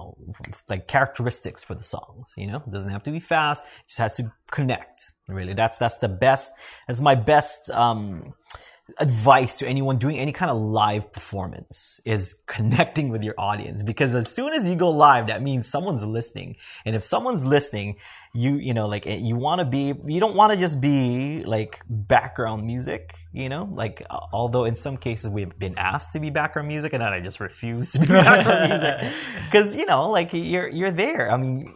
like 0.69 0.87
characteristics 0.87 1.63
for 1.63 1.73
the 1.75 1.83
songs, 1.83 2.31
you 2.37 2.45
know, 2.47 2.57
it 2.57 2.71
doesn't 2.71 2.91
have 2.91 3.03
to 3.03 3.11
be 3.11 3.19
fast. 3.19 3.65
It 3.65 3.87
just 3.87 3.99
has 3.99 4.15
to 4.17 4.31
connect. 4.51 5.01
Really, 5.27 5.53
that's, 5.53 5.77
that's 5.77 5.97
the 5.97 6.09
best, 6.09 6.53
that's 6.87 7.01
my 7.01 7.15
best, 7.15 7.71
um, 7.71 8.33
advice 8.99 9.57
to 9.57 9.67
anyone 9.67 9.97
doing 9.97 10.17
any 10.17 10.31
kind 10.31 10.51
of 10.51 10.57
live 10.57 11.11
performance 11.11 11.99
is 12.05 12.35
connecting 12.47 13.09
with 13.09 13.23
your 13.23 13.35
audience. 13.37 13.83
Because 13.83 14.15
as 14.15 14.31
soon 14.33 14.53
as 14.53 14.69
you 14.69 14.75
go 14.75 14.89
live 14.89 15.27
that 15.27 15.41
means 15.41 15.67
someone's 15.67 16.03
listening. 16.03 16.55
And 16.85 16.95
if 16.95 17.03
someone's 17.03 17.45
listening 17.45 17.97
you 18.33 18.55
you 18.55 18.73
know 18.73 18.87
like 18.87 19.05
you 19.05 19.35
want 19.35 19.59
to 19.59 19.65
be 19.65 19.93
you 20.05 20.21
don't 20.21 20.35
want 20.35 20.53
to 20.53 20.57
just 20.57 20.79
be 20.79 21.43
like 21.43 21.81
background 21.89 22.65
music 22.65 23.13
you 23.33 23.49
know? 23.49 23.69
Like 23.71 24.05
uh, 24.09 24.19
although 24.33 24.65
in 24.65 24.75
some 24.75 24.97
cases 24.97 25.29
we've 25.29 25.57
been 25.57 25.77
asked 25.77 26.13
to 26.13 26.19
be 26.19 26.29
background 26.29 26.67
music 26.67 26.93
and 26.93 27.01
then 27.01 27.13
I 27.13 27.19
just 27.19 27.39
refuse 27.39 27.91
to 27.91 27.99
be 27.99 28.05
background 28.07 28.69
music. 28.69 29.13
Because 29.45 29.75
you 29.75 29.85
know 29.85 30.09
like 30.09 30.33
you're 30.33 30.67
you're 30.67 30.91
there. 30.91 31.31
I 31.31 31.37
mean 31.37 31.73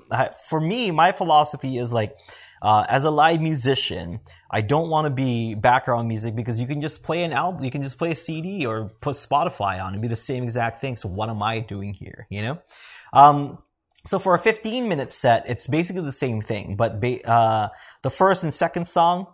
for 0.49 0.59
me 0.59 0.91
my 0.91 1.11
philosophy 1.11 1.77
is 1.77 1.91
like 1.91 2.15
uh, 2.61 2.85
as 2.87 3.03
a 3.03 3.11
live 3.11 3.41
musician, 3.41 4.19
I 4.49 4.61
don't 4.61 4.89
want 4.89 5.05
to 5.05 5.09
be 5.09 5.55
background 5.55 6.07
music 6.07 6.35
because 6.35 6.59
you 6.59 6.67
can 6.67 6.81
just 6.81 7.03
play 7.03 7.23
an 7.23 7.33
album, 7.33 7.63
you 7.63 7.71
can 7.71 7.83
just 7.83 7.97
play 7.97 8.11
a 8.11 8.15
CD 8.15 8.65
or 8.65 8.89
put 9.01 9.15
Spotify 9.15 9.83
on 9.83 9.93
and 9.93 10.01
be 10.01 10.07
the 10.07 10.15
same 10.15 10.43
exact 10.43 10.81
thing. 10.81 10.95
So 10.95 11.09
what 11.09 11.29
am 11.29 11.43
I 11.43 11.59
doing 11.59 11.93
here? 11.93 12.27
You 12.29 12.41
know? 12.41 12.57
Um, 13.13 13.59
so 14.05 14.19
for 14.19 14.35
a 14.35 14.39
15 14.39 14.87
minute 14.87 15.11
set, 15.11 15.45
it's 15.47 15.67
basically 15.67 16.03
the 16.03 16.11
same 16.11 16.41
thing, 16.41 16.75
but 16.75 16.99
ba- 17.01 17.27
uh, 17.27 17.69
the 18.03 18.11
first 18.11 18.43
and 18.43 18.53
second 18.53 18.87
song 18.87 19.27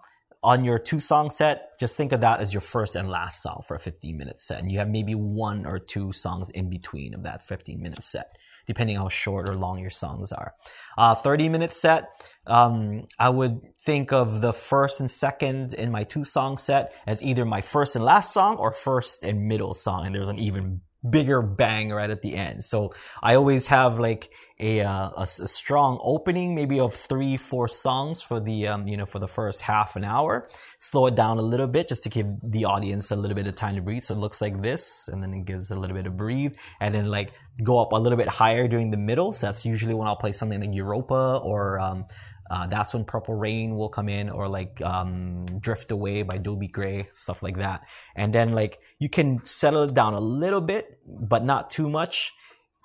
on 0.44 0.64
your 0.64 0.80
two 0.80 1.00
song 1.00 1.30
set, 1.30 1.78
just 1.80 1.96
think 1.98 2.12
of 2.12 2.22
that 2.22 2.40
as 2.40 2.54
your 2.54 2.62
first 2.62 2.96
and 2.96 3.10
last 3.10 3.44
song 3.44 3.64
for 3.68 3.76
a 3.76 3.80
15 3.80 4.18
minute 4.18 4.42
set. 4.42 4.60
And 4.60 4.72
you 4.72 4.80
have 4.80 4.90
maybe 4.90 5.14
one 5.14 5.66
or 5.66 5.78
two 5.78 6.12
songs 6.14 6.50
in 6.50 6.70
between 6.70 7.14
of 7.14 7.24
that 7.24 7.48
15 7.48 7.82
minute 7.82 8.04
set, 8.04 8.38
depending 8.68 8.98
how 8.98 9.10
short 9.10 9.50
or 9.50 9.56
long 9.56 9.80
your 9.80 9.90
songs 9.90 10.32
are. 10.32 10.54
Uh, 10.98 11.16
30 11.16 11.50
minute 11.50 11.74
set, 11.74 12.10
um, 12.48 13.08
I 13.20 13.30
would 13.30 13.62
think 13.86 14.12
of 14.12 14.42
the 14.42 14.54
first 14.54 15.00
and 15.00 15.10
second 15.10 15.74
in 15.74 15.92
my 15.92 16.04
two 16.04 16.24
song 16.24 16.58
set 16.58 16.94
as 17.06 17.22
either 17.24 17.46
my 17.46 17.62
first 17.62 17.96
and 17.96 18.04
last 18.04 18.34
song 18.34 18.58
or 18.58 18.74
first 18.74 19.24
and 19.24 19.48
middle 19.48 19.74
song. 19.74 20.06
And 20.06 20.16
there's 20.16 20.28
an 20.28 20.40
even 20.40 20.82
bigger 21.10 21.42
bang 21.42 21.90
right 21.90 22.10
at 22.10 22.22
the 22.22 22.36
end. 22.36 22.64
So 22.64 22.94
I 23.24 23.36
always 23.36 23.68
have 23.68 24.00
like 24.00 24.30
a, 24.60 24.82
uh, 24.82 25.10
a, 25.18 25.24
a, 25.24 25.48
strong 25.48 26.00
opening, 26.04 26.54
maybe 26.54 26.80
of 26.80 26.94
three, 26.94 27.36
four 27.36 27.68
songs 27.68 28.22
for 28.22 28.40
the, 28.40 28.68
um, 28.68 28.88
you 28.88 28.96
know, 28.96 29.08
for 29.08 29.18
the 29.18 29.28
first 29.28 29.62
half 29.62 29.96
an 29.96 30.04
hour. 30.04 30.50
Slow 30.80 31.08
it 31.08 31.16
down 31.16 31.40
a 31.40 31.42
little 31.42 31.66
bit 31.66 31.88
just 31.88 32.04
to 32.04 32.10
give 32.10 32.28
the 32.44 32.66
audience 32.66 33.10
a 33.10 33.16
little 33.16 33.34
bit 33.34 33.48
of 33.48 33.56
time 33.56 33.76
to 33.76 33.82
breathe. 33.82 34.04
So 34.04 34.14
it 34.14 34.20
looks 34.20 34.40
like 34.40 34.62
this, 34.62 35.10
and 35.12 35.24
then 35.24 35.34
it 35.34 35.46
gives 35.46 35.72
a 35.72 35.76
little 35.76 35.96
bit 35.96 36.06
of 36.06 36.16
breathe, 36.16 36.54
and 36.80 36.94
then 36.94 37.06
like 37.06 37.32
go 37.64 37.80
up 37.80 37.92
a 37.92 37.96
little 37.96 38.18
bit 38.18 38.28
higher 38.28 38.68
during 38.68 38.92
the 38.92 38.98
middle. 38.98 39.34
So 39.34 39.48
that's 39.48 39.66
usually 39.66 39.94
when 39.94 40.08
I'll 40.08 40.16
play 40.16 40.34
something 40.34 40.60
like 40.60 40.74
Europa 40.74 41.40
or, 41.44 41.80
um, 41.80 42.06
uh, 42.52 42.68
that's 42.68 42.94
when 42.94 43.06
Purple 43.06 43.36
Rain 43.36 43.78
will 43.78 43.88
come 43.88 44.10
in, 44.10 44.30
or 44.30 44.50
like 44.50 44.82
um, 44.82 45.46
Drift 45.62 45.90
Away 45.90 46.24
by 46.24 46.38
Dobie 46.38 46.68
Gray, 46.68 47.08
stuff 47.14 47.42
like 47.42 47.58
that. 47.60 47.80
And 48.14 48.36
then 48.36 48.52
like 48.52 48.80
you 49.00 49.10
can 49.10 49.40
settle 49.46 49.84
it 49.84 49.94
down 49.94 50.16
a 50.16 50.20
little 50.20 50.60
bit, 50.60 51.00
but 51.08 51.46
not 51.46 51.70
too 51.70 51.90
much, 51.90 52.34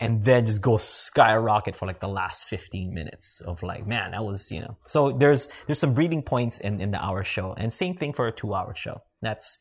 and 0.01 0.25
then 0.25 0.47
just 0.47 0.63
go 0.63 0.77
skyrocket 0.77 1.75
for 1.75 1.87
like 1.87 2.01
the 2.01 2.09
last 2.09 2.47
15 2.47 2.95
minutes 2.95 3.41
of 3.45 3.61
like, 3.65 3.85
man, 3.89 4.13
that 4.13 4.25
was 4.25 4.53
you 4.53 4.61
know. 4.61 4.77
So 4.87 5.17
there's 5.19 5.49
there's 5.67 5.81
some 5.81 5.95
breathing 5.95 6.23
points 6.23 6.61
in 6.61 6.81
in 6.81 6.93
the 6.93 7.03
hour 7.03 7.25
show, 7.25 7.53
and 7.53 7.73
same 7.73 7.97
thing 7.97 8.13
for 8.13 8.29
a 8.29 8.33
two 8.33 8.55
hour 8.55 8.73
show. 8.77 9.01
That's 9.21 9.59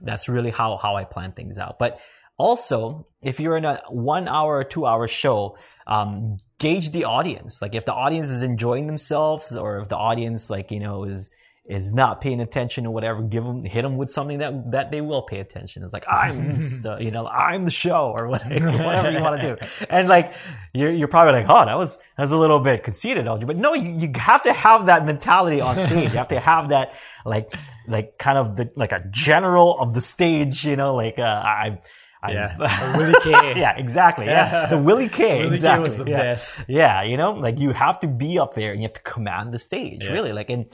that's 0.00 0.28
really 0.28 0.52
how 0.52 0.78
how 0.80 0.94
I 0.94 1.04
plan 1.04 1.32
things 1.32 1.58
out. 1.58 1.76
But 1.80 1.98
also, 2.36 3.06
if 3.20 3.40
you're 3.40 3.56
in 3.56 3.64
a 3.64 3.82
one 3.88 4.28
hour 4.28 4.56
or 4.56 4.64
two 4.64 4.86
hour 4.86 5.06
show, 5.08 5.56
um, 5.86 6.38
gauge 6.58 6.90
the 6.92 7.04
audience. 7.04 7.60
Like 7.60 7.74
if 7.74 7.84
the 7.84 7.92
audience 7.92 8.28
is 8.28 8.42
enjoying 8.42 8.86
themselves 8.86 9.56
or 9.56 9.78
if 9.78 9.88
the 9.88 9.96
audience 9.96 10.48
like, 10.48 10.70
you 10.70 10.80
know, 10.80 11.04
is, 11.04 11.28
is 11.64 11.92
not 11.92 12.20
paying 12.20 12.40
attention 12.40 12.86
or 12.86 12.92
whatever, 12.92 13.22
give 13.22 13.44
them, 13.44 13.64
hit 13.64 13.82
them 13.82 13.96
with 13.96 14.10
something 14.10 14.38
that, 14.38 14.72
that 14.72 14.90
they 14.90 15.00
will 15.00 15.22
pay 15.22 15.38
attention. 15.38 15.84
It's 15.84 15.92
like, 15.92 16.04
I'm, 16.08 16.54
the, 16.82 16.98
you 17.00 17.10
know, 17.12 17.26
I'm 17.26 17.64
the 17.64 17.70
show 17.70 18.12
or 18.14 18.28
whatever, 18.28 18.70
whatever 18.84 19.10
you 19.12 19.20
want 19.20 19.40
to 19.40 19.56
do. 19.56 19.86
And 19.88 20.08
like, 20.08 20.34
you're, 20.72 20.92
you're 20.92 21.08
probably 21.08 21.40
like, 21.40 21.48
oh, 21.48 21.64
that 21.64 21.78
was, 21.78 21.96
that 22.16 22.22
was 22.22 22.32
a 22.32 22.36
little 22.36 22.58
bit 22.58 22.82
conceited, 22.82 23.28
Audrey. 23.28 23.46
But 23.46 23.58
no, 23.58 23.74
you, 23.74 23.92
you 23.92 24.10
have 24.16 24.42
to 24.44 24.52
have 24.52 24.86
that 24.86 25.06
mentality 25.06 25.60
on 25.60 25.74
stage. 25.88 26.12
You 26.12 26.18
have 26.18 26.28
to 26.28 26.40
have 26.40 26.70
that, 26.70 26.94
like, 27.24 27.54
like 27.86 28.18
kind 28.18 28.38
of 28.38 28.56
the, 28.56 28.70
like 28.74 28.92
a 28.92 29.04
general 29.10 29.78
of 29.80 29.94
the 29.94 30.02
stage, 30.02 30.64
you 30.64 30.74
know, 30.74 30.96
like, 30.96 31.18
uh, 31.18 31.22
I, 31.22 31.80
yeah, 32.28 32.94
Willie 32.96 33.14
K. 33.22 33.30
yeah, 33.60 33.76
exactly. 33.76 34.26
Yeah, 34.26 34.66
the 34.70 34.78
Willie 34.78 35.08
K. 35.08 35.40
Willie 35.40 35.54
exactly. 35.54 35.88
K 35.90 35.96
was 35.96 36.04
the 36.04 36.10
yeah. 36.10 36.16
best. 36.22 36.52
Yeah, 36.68 37.02
you 37.02 37.16
know, 37.16 37.32
like 37.32 37.58
you 37.58 37.72
have 37.72 38.00
to 38.00 38.06
be 38.06 38.38
up 38.38 38.54
there 38.54 38.72
and 38.72 38.80
you 38.80 38.88
have 38.88 38.94
to 38.94 39.02
command 39.02 39.52
the 39.52 39.58
stage, 39.58 40.02
Yeah. 40.04 40.12
really. 40.12 40.32
Like, 40.32 40.50
and 40.50 40.66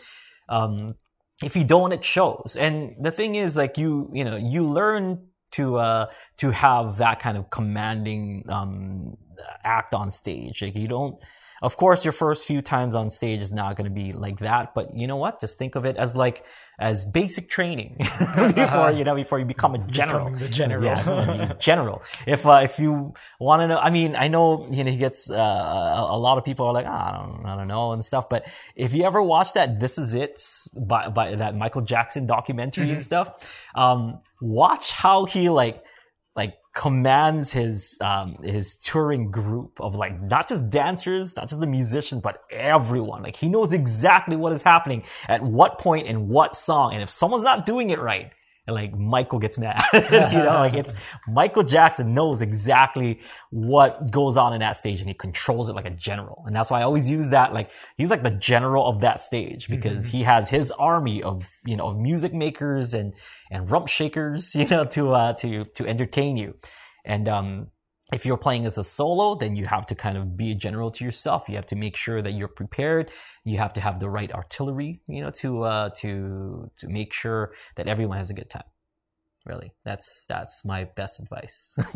um, 0.49 0.95
if 1.43 1.57
you 1.57 1.65
don't, 1.65 1.93
it 1.93 2.05
shows. 2.05 2.57
And 2.59 2.97
the 3.01 3.11
thing 3.11 3.35
is, 3.35 3.57
like, 3.57 3.79
you 3.79 4.11
you 4.13 4.25
know, 4.25 4.37
you 4.37 4.69
learn 4.69 5.27
to 5.53 5.77
uh 5.77 6.07
to 6.39 6.51
have 6.51 6.99
that 6.99 7.21
kind 7.21 7.39
of 7.39 7.49
commanding 7.51 8.45
um 8.49 9.17
act 9.65 9.95
on 9.95 10.11
stage. 10.11 10.63
Like, 10.63 10.77
you 10.77 10.89
don't. 10.89 11.17
Of 11.61 11.77
course, 11.77 12.05
your 12.05 12.13
first 12.13 12.45
few 12.47 12.63
times 12.63 12.95
on 12.95 13.11
stage 13.11 13.41
is 13.41 13.51
not 13.51 13.75
going 13.77 13.87
to 13.87 13.95
be 13.95 14.13
like 14.13 14.39
that, 14.41 14.75
but 14.77 14.97
you 14.97 15.09
know 15.09 15.17
what? 15.17 15.41
Just 15.41 15.59
think 15.59 15.75
of 15.75 15.85
it 15.85 15.97
as 15.97 16.15
like 16.15 16.45
as 16.79 17.05
basic 17.05 17.51
training 17.51 17.97
before 18.55 18.93
you 18.93 19.03
know 19.03 19.15
before 19.17 19.39
you 19.39 19.45
become 19.45 19.75
a 19.75 19.79
general. 19.79 20.31
Becoming 20.31 20.39
the 20.39 20.49
general. 20.49 20.85
Yeah, 20.85 21.53
general. 21.59 22.03
If 22.27 22.47
uh, 22.47 22.61
if 22.63 22.79
you 22.79 23.15
want 23.41 23.63
to 23.63 23.69
know, 23.69 23.79
I 23.79 23.91
mean, 23.91 24.15
I 24.15 24.29
know 24.29 24.69
you 24.71 24.85
know 24.85 24.91
he 24.91 24.97
gets 24.97 25.29
uh, 25.29 25.35
a, 25.35 26.19
lot 26.19 26.39
of 26.39 26.45
people 26.45 26.67
are 26.67 26.73
like, 26.73 26.87
oh, 26.87 26.91
I 26.91 27.13
don't, 27.13 27.47
I 27.47 27.57
don't 27.57 27.69
know 27.69 27.93
and 27.93 28.05
stuff. 28.05 28.29
But 28.29 28.47
if 28.77 28.95
you 28.95 29.05
ever 29.05 29.21
watch 29.21 29.55
that, 29.55 29.81
this 29.81 29.99
is 29.99 30.15
it 30.15 30.43
by 30.75 31.09
by 31.09 31.35
that 31.35 31.57
Michael 31.57 31.83
Jackson 31.83 32.27
documentary 32.27 32.93
and 32.93 33.03
stuff, 33.03 33.33
um, 33.75 34.21
watch 34.41 34.93
how 34.93 35.25
he 35.25 35.51
like 35.51 35.83
like 36.37 36.55
commands 36.79 37.51
his 37.51 37.99
um 38.01 38.37
his 38.41 38.77
touring 38.77 39.33
group 39.33 39.81
of 39.81 39.97
like 39.97 40.23
not 40.23 40.49
just 40.49 40.71
dancers, 40.71 41.35
not 41.35 41.49
just 41.49 41.59
the 41.59 41.67
musicians, 41.67 42.23
but 42.23 42.45
everyone. 42.53 43.21
Like 43.21 43.35
he 43.35 43.49
knows 43.49 43.73
exactly 43.73 44.37
what 44.37 44.53
is 44.53 44.63
happening 44.63 45.03
at 45.27 45.43
what 45.43 45.79
point 45.79 46.07
in 46.07 46.29
what 46.29 46.57
song, 46.57 46.95
and 46.95 47.03
if 47.03 47.11
someone's 47.11 47.43
not 47.43 47.67
doing 47.67 47.91
it 47.91 47.99
right, 47.99 48.31
and 48.69 48.77
like 48.77 48.97
Michael 48.97 49.41
gets 49.41 49.59
mad, 49.59 49.83
you 49.93 50.39
know, 50.39 50.61
like 50.61 50.75
it's 50.75 50.93
Michael 51.27 51.65
Jackson 51.65 52.15
knows 52.15 52.43
exactly 52.43 53.19
what 53.51 54.13
goes 54.13 54.37
on 54.37 54.53
in 54.53 54.61
that 54.61 54.77
stage, 54.77 55.01
and 55.01 55.09
he 55.09 55.15
controls 55.15 55.69
it 55.69 55.73
like 55.73 55.87
a 55.87 55.91
general, 55.91 56.45
and 56.47 56.55
that's 56.55 56.71
why 56.71 56.79
I 56.79 56.85
always 56.85 57.11
use 57.11 57.31
that. 57.31 57.53
Like 57.53 57.71
he's 57.97 58.09
like 58.09 58.23
the 58.23 58.31
general 58.31 58.87
of 58.87 59.01
that 59.01 59.21
stage 59.21 59.67
because 59.67 60.07
he 60.07 60.23
has 60.23 60.49
his 60.49 60.71
army 60.71 61.25
of 61.25 61.45
you 61.65 61.77
know 61.77 61.89
of 61.89 61.97
music 61.97 62.33
makers 62.33 62.95
and 62.95 63.15
and 63.51 63.71
rump 63.71 63.89
shakers, 63.89 64.55
you 64.55 64.67
know, 64.67 64.85
to 64.87 65.13
uh 65.13 65.33
to 65.35 65.65
to 65.65 65.87
entertain 65.87 66.37
you. 66.37 66.55
And 67.05 67.29
um, 67.29 67.69
if 68.13 68.25
you're 68.25 68.39
playing 68.39 68.67
as 68.67 68.79
a 68.79 68.85
solo, 68.85 69.35
then 69.35 69.57
you 69.57 69.67
have 69.67 69.87
to 69.87 69.95
kind 69.95 70.17
of 70.17 70.37
be 70.37 70.53
a 70.53 70.55
general 70.55 70.91
to 70.93 71.05
yourself. 71.05 71.49
You 71.49 71.57
have 71.57 71.67
to 71.67 71.77
make 71.77 71.97
sure 71.97 72.23
that 72.23 72.33
you're 72.33 72.49
prepared. 72.49 73.11
You 73.45 73.59
have 73.59 73.73
to 73.75 73.81
have 73.81 74.01
the 74.01 74.09
right 74.09 74.33
artillery, 74.33 75.01
you 75.07 75.23
know, 75.23 75.31
to 75.43 75.63
uh, 75.65 75.91
to 75.97 76.71
to 76.79 76.89
make 76.89 77.13
sure 77.13 77.53
that 77.77 77.87
everyone 77.87 78.19
has 78.19 78.31
a 78.31 78.35
good 78.35 78.51
time. 78.51 78.65
Really, 79.47 79.73
that's 79.85 80.27
that's 80.29 80.65
my 80.65 80.85
best 80.85 81.21
advice. 81.21 81.75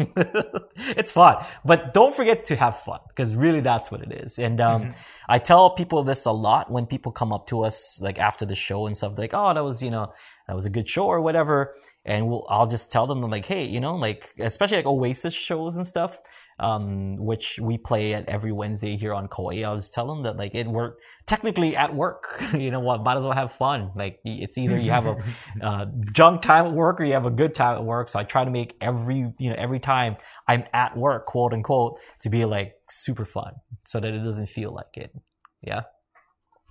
it's 0.97 1.13
fun, 1.13 1.45
but 1.65 1.93
don't 1.93 2.15
forget 2.15 2.47
to 2.47 2.57
have 2.57 2.81
fun 2.81 3.01
because 3.09 3.35
really 3.37 3.61
that's 3.61 3.91
what 3.91 4.01
it 4.01 4.13
is. 4.13 4.39
And 4.39 4.59
um, 4.61 4.95
I 5.29 5.39
tell 5.39 5.71
people 5.71 6.03
this 6.03 6.25
a 6.25 6.33
lot 6.33 6.71
when 6.71 6.87
people 6.87 7.13
come 7.13 7.33
up 7.33 7.47
to 7.49 7.65
us 7.65 8.01
like 8.01 8.19
after 8.19 8.47
the 8.47 8.55
show 8.55 8.87
and 8.87 8.97
stuff, 8.97 9.19
like, 9.19 9.35
"Oh, 9.35 9.53
that 9.53 9.65
was 9.65 9.83
you 9.83 9.91
know." 9.91 10.13
That 10.47 10.57
was 10.57 10.66
a 10.66 10.70
good 10.70 10.88
show 10.88 11.05
or 11.05 11.20
whatever. 11.20 11.74
And 12.05 12.28
we'll, 12.28 12.47
I'll 12.49 12.66
just 12.66 12.90
tell 12.90 13.07
them 13.07 13.20
like, 13.22 13.47
hey, 13.47 13.64
you 13.64 13.80
know, 13.80 13.95
like, 13.95 14.34
especially 14.40 14.78
like 14.78 14.86
Oasis 14.86 15.34
shows 15.34 15.76
and 15.76 15.86
stuff, 15.86 16.18
um, 16.59 17.16
which 17.16 17.59
we 17.61 17.78
play 17.78 18.14
at 18.14 18.28
every 18.28 18.53
Wednesday 18.53 18.97
here 18.97 19.14
on 19.14 19.28
Kauai. 19.28 19.62
I'll 19.62 19.76
just 19.76 19.93
tell 19.93 20.07
them 20.07 20.24
that 20.24 20.36
like 20.36 20.55
it 20.55 20.66
work 20.66 20.99
technically 21.26 21.76
at 21.76 21.95
work, 21.95 22.43
you 22.55 22.70
know 22.70 22.80
what, 22.80 23.03
might 23.03 23.18
as 23.18 23.24
well 23.24 23.32
have 23.32 23.53
fun. 23.53 23.93
Like 23.95 24.20
it's 24.24 24.59
either 24.59 24.76
you 24.76 24.90
have 24.90 25.07
a, 25.07 25.16
uh, 25.62 25.86
junk 26.12 26.43
time 26.43 26.66
at 26.66 26.72
work 26.72 27.01
or 27.01 27.05
you 27.05 27.12
have 27.14 27.26
a 27.26 27.30
good 27.30 27.55
time 27.55 27.76
at 27.76 27.84
work. 27.84 28.09
So 28.09 28.18
I 28.18 28.24
try 28.24 28.45
to 28.45 28.51
make 28.51 28.74
every, 28.80 29.32
you 29.38 29.51
know, 29.51 29.57
every 29.57 29.80
time 29.80 30.16
I'm 30.49 30.64
at 30.72 30.97
work, 30.97 31.26
quote 31.26 31.53
unquote, 31.53 31.99
to 32.22 32.30
be 32.30 32.45
like 32.45 32.74
super 32.90 33.24
fun 33.24 33.55
so 33.86 34.01
that 34.01 34.12
it 34.12 34.24
doesn't 34.24 34.49
feel 34.49 34.74
like 34.74 34.97
it. 34.97 35.14
Yeah. 35.62 35.82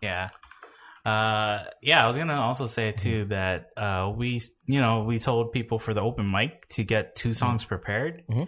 Yeah. 0.02 0.30
Uh, 1.06 1.64
yeah, 1.82 2.04
I 2.04 2.08
was 2.08 2.18
gonna 2.18 2.40
also 2.40 2.68
say 2.68 2.92
too 2.92 3.26
that 3.26 3.70
uh, 3.78 4.12
we, 4.16 4.42
you 4.68 4.80
know, 4.82 5.04
we 5.04 5.20
told 5.20 5.52
people 5.52 5.80
for 5.80 5.94
the 5.94 6.02
open 6.02 6.30
mic 6.32 6.68
to 6.70 6.84
get 6.84 7.16
two 7.16 7.34
songs 7.34 7.66
prepared, 7.66 8.24
Mhm. 8.30 8.48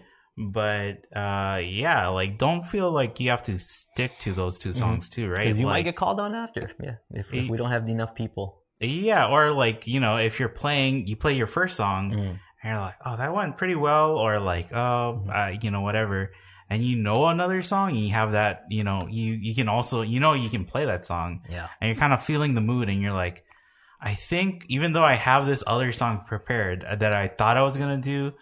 but 0.51 0.97
uh, 1.17 1.59
yeah, 1.63 2.07
like 2.09 2.37
don't 2.37 2.63
feel 2.65 2.91
like 2.91 3.19
you 3.19 3.29
have 3.31 3.43
to 3.43 3.57
stick 3.59 4.19
to 4.19 4.33
those 4.33 4.59
two 4.59 4.73
songs 4.73 5.09
too, 5.09 5.29
right? 5.29 5.39
Because 5.39 5.59
you 5.59 5.65
might 5.65 5.81
get 5.83 5.95
called 5.95 6.19
on 6.19 6.35
after. 6.35 6.71
Yeah. 6.79 6.95
If, 7.11 7.33
if 7.33 7.49
we 7.49 7.57
don't 7.57 7.71
have 7.71 7.87
enough 7.89 8.13
people. 8.15 8.61
yeah, 8.79 9.27
or 9.27 9.51
like 9.51 9.87
you 9.87 9.99
know, 9.99 10.17
if 10.17 10.39
you're 10.39 10.49
playing, 10.49 11.07
you 11.07 11.15
play 11.15 11.33
your 11.33 11.47
first 11.47 11.75
song, 11.75 12.11
Mm. 12.11 12.29
and 12.29 12.39
you're 12.63 12.77
like, 12.79 12.95
oh, 13.05 13.17
that 13.17 13.33
went 13.33 13.57
pretty 13.57 13.75
well, 13.75 14.11
or 14.17 14.39
like, 14.39 14.71
oh, 14.73 15.25
uh, 15.33 15.51
you 15.61 15.71
know, 15.71 15.81
whatever. 15.81 16.31
And 16.69 16.83
you 16.83 16.95
know 16.95 17.25
another 17.27 17.61
song, 17.61 17.89
and 17.89 17.99
you 17.99 18.13
have 18.13 18.31
that, 18.31 18.63
you 18.69 18.83
know, 18.83 19.07
you 19.09 19.33
you 19.33 19.53
can 19.53 19.67
also, 19.69 20.01
you 20.01 20.19
know, 20.19 20.33
you 20.33 20.49
can 20.49 20.65
play 20.65 20.85
that 20.85 21.05
song, 21.05 21.41
Yeah. 21.49 21.67
and 21.79 21.89
you're 21.89 21.99
kind 21.99 22.13
of 22.13 22.23
feeling 22.23 22.53
the 22.55 22.61
mood 22.61 22.89
and 22.89 23.01
you're 23.01 23.13
like 23.13 23.43
i 24.05 24.13
think 24.15 24.65
even 24.67 24.91
though 24.91 25.03
i 25.05 25.13
have 25.13 25.45
this 25.47 25.63
other 25.65 25.93
song 25.93 26.25
prepared 26.27 26.83
uh, 26.83 26.93
that 26.97 27.13
i 27.13 27.29
thought 27.29 27.55
i 27.55 27.61
was 27.61 27.77
gonna 27.77 27.95
do 28.01 28.33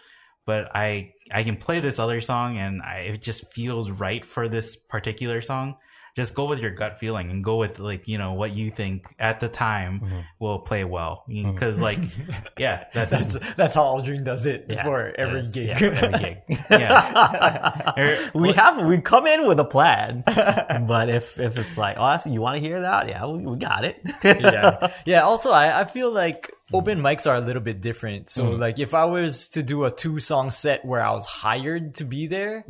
but 0.44 0.68
i 0.74 1.12
i 1.30 1.44
can 1.44 1.56
play 1.56 1.78
this 1.78 2.00
other 2.00 2.20
song 2.20 2.58
and 2.58 2.82
I, 2.82 2.96
it 3.14 3.22
just 3.22 3.46
feels 3.52 3.88
right 3.88 4.24
for 4.24 4.48
this 4.48 4.74
particular 4.74 5.40
song 5.40 5.76
just 6.14 6.34
go 6.34 6.44
with 6.44 6.58
your 6.60 6.70
gut 6.70 6.98
feeling 6.98 7.30
and 7.30 7.42
go 7.42 7.56
with 7.56 7.78
like 7.78 8.06
you 8.06 8.18
know 8.18 8.34
what 8.34 8.52
you 8.52 8.70
think 8.70 9.06
at 9.18 9.40
the 9.40 9.48
time 9.48 10.00
Mm-hmm. 10.00 10.18
will 10.40 10.58
play 10.58 10.84
well 10.84 11.24
because 11.28 11.80
like 11.80 11.98
yeah 12.58 12.84
that's, 12.92 13.34
That's 13.34 13.54
that's 13.54 13.74
how 13.74 13.82
Aldrine 13.84 14.24
does 14.24 14.46
it 14.46 14.66
Yeah, 14.68 14.84
for 14.84 15.12
every 15.16 15.46
gig. 15.48 15.68
yeah, 15.68 15.78
every 15.80 16.18
gig. 16.18 16.38
yeah 16.70 17.92
Er, 17.96 18.30
we 18.34 18.52
have 18.52 18.84
we 18.86 19.00
come 19.00 19.26
in 19.26 19.46
with 19.46 19.58
a 19.60 19.64
plan, 19.64 20.22
but 20.86 21.08
if 21.08 21.38
if 21.38 21.56
it's 21.56 21.76
like, 21.78 21.96
oh, 21.98 22.18
you 22.28 22.40
want 22.40 22.56
to 22.56 22.60
hear 22.60 22.80
that? 22.82 23.08
Yeah, 23.08 23.26
we, 23.26 23.38
we 23.44 23.56
got 23.56 23.84
it. 23.84 23.96
yeah. 24.24 24.88
Yeah. 25.04 25.22
Also, 25.22 25.50
I, 25.50 25.80
I 25.80 25.84
feel 25.84 26.12
like 26.12 26.50
open 26.72 27.00
mics 27.00 27.26
are 27.30 27.34
a 27.36 27.40
little 27.40 27.62
bit 27.62 27.80
different. 27.80 28.30
So, 28.30 28.44
Mm. 28.44 28.58
like, 28.58 28.78
if 28.78 28.94
I 28.94 29.04
was 29.04 29.48
to 29.50 29.62
do 29.62 29.84
a 29.84 29.90
two 29.90 30.18
song 30.18 30.50
set 30.50 30.84
where 30.84 31.00
I 31.02 31.10
was 31.12 31.26
hired 31.26 31.94
to 31.96 32.04
be 32.04 32.26
there, 32.26 32.64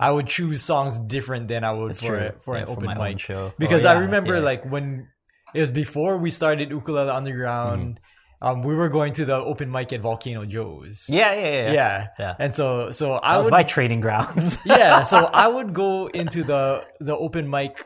I 0.00 0.10
would 0.10 0.26
choose 0.28 0.62
songs 0.62 0.98
different 0.98 1.48
than 1.48 1.64
I 1.64 1.72
would 1.72 1.90
It's 1.92 2.00
for 2.00 2.16
a, 2.16 2.32
for 2.40 2.54
Yeah, 2.54 2.60
an 2.60 2.66
for 2.66 2.72
open 2.72 2.84
my 2.86 2.94
mic 3.10 3.20
show. 3.20 3.52
Because 3.58 3.84
Oh, 3.84 3.90
I 3.90 3.92
remember, 4.00 4.34
yeah. 4.36 4.40
like, 4.42 4.64
when 4.64 5.08
it 5.54 5.60
was 5.60 5.70
before 5.70 6.16
we 6.18 6.30
started 6.30 6.70
Ukulele 6.70 7.10
Underground, 7.10 8.00
um, 8.40 8.62
we 8.62 8.74
were 8.74 8.88
going 8.88 9.12
to 9.14 9.24
the 9.24 9.34
open 9.34 9.70
mic 9.70 9.92
at 9.92 10.00
Volcano 10.00 10.44
Joe's. 10.44 11.06
yeah, 11.08 11.32
yeah, 11.34 11.50
yeah. 11.50 11.72
Yeah. 11.72 12.06
Yeah. 12.18 12.34
And 12.38 12.54
so, 12.54 12.90
so 12.92 13.14
I 13.14 13.32
That 13.32 13.36
was 13.38 13.44
would 13.46 13.50
my 13.52 13.62
training 13.64 14.00
grounds. 14.00 14.56
yeah 14.64 15.02
so 15.02 15.18
i 15.44 15.48
would 15.48 15.74
go 15.74 16.06
into 16.06 16.44
the 16.44 16.84
the 17.00 17.16
open 17.16 17.50
mic 17.50 17.84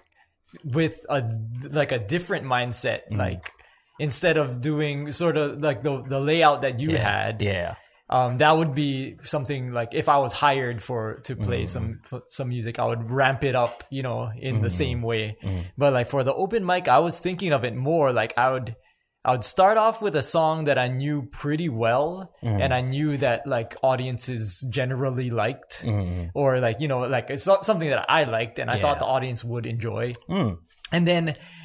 with 0.65 1.01
a 1.09 1.23
like 1.71 1.93
a 1.93 1.99
different 1.99 2.45
mindset 2.45 3.01
Mm. 3.11 3.17
like 3.19 3.51
instead 4.07 4.37
of 4.43 4.61
doing 4.71 4.97
sort 5.23 5.37
of 5.43 5.47
like 5.69 5.83
the 5.87 5.95
the 6.15 6.21
layout 6.31 6.59
that 6.65 6.75
you 6.85 6.91
had 7.11 7.41
yeah. 7.41 7.75
um 8.17 8.31
that 8.43 8.53
would 8.59 8.75
be 8.75 8.91
something 9.35 9.63
like 9.79 9.91
if 10.03 10.07
i 10.09 10.19
was 10.25 10.33
hired 10.45 10.79
for 10.89 11.01
to 11.29 11.33
play 11.47 11.63
Mm. 11.65 11.69
some 11.75 11.87
some 12.39 12.49
music 12.57 12.75
i 12.83 12.87
would 12.91 13.05
ramp 13.21 13.43
it 13.51 13.55
up 13.65 13.75
you 13.97 14.03
know 14.09 14.21
in 14.49 14.55
Mm. 14.57 14.63
the 14.67 14.71
same 14.83 15.01
way 15.11 15.25
but 15.83 15.91
like 15.97 16.09
for 16.15 16.23
the 16.29 16.35
open 16.45 16.63
mic 16.73 16.85
i 16.99 17.01
was 17.09 17.15
thinking 17.27 17.53
of 17.57 17.63
it 17.69 17.75
more 17.91 18.13
like 18.23 18.33
i 18.37 18.49
would 18.55 18.75
I 19.25 19.31
would 19.35 19.45
start 19.57 19.77
off 19.79 20.03
with 20.03 20.17
a 20.17 20.23
song 20.37 20.65
that 20.69 20.79
I 20.85 20.89
knew 21.01 21.17
pretty 21.31 21.69
well, 21.69 22.09
Mm. 22.43 22.59
and 22.63 22.71
I 22.75 22.81
knew 22.93 23.11
that 23.19 23.47
like 23.47 23.77
audiences 23.91 24.67
generally 24.79 25.31
liked, 25.31 25.85
Mm. 25.87 26.31
or 26.35 26.59
like 26.59 26.81
you 26.83 26.89
know 26.89 27.01
like 27.17 27.31
it's 27.35 27.45
something 27.45 27.91
that 27.95 28.03
I 28.19 28.25
liked, 28.25 28.59
and 28.59 28.69
I 28.69 28.81
thought 28.83 28.99
the 28.99 29.07
audience 29.17 29.45
would 29.53 29.65
enjoy. 29.75 30.11
Mm. 30.29 30.59
And 30.91 31.07
then 31.07 31.25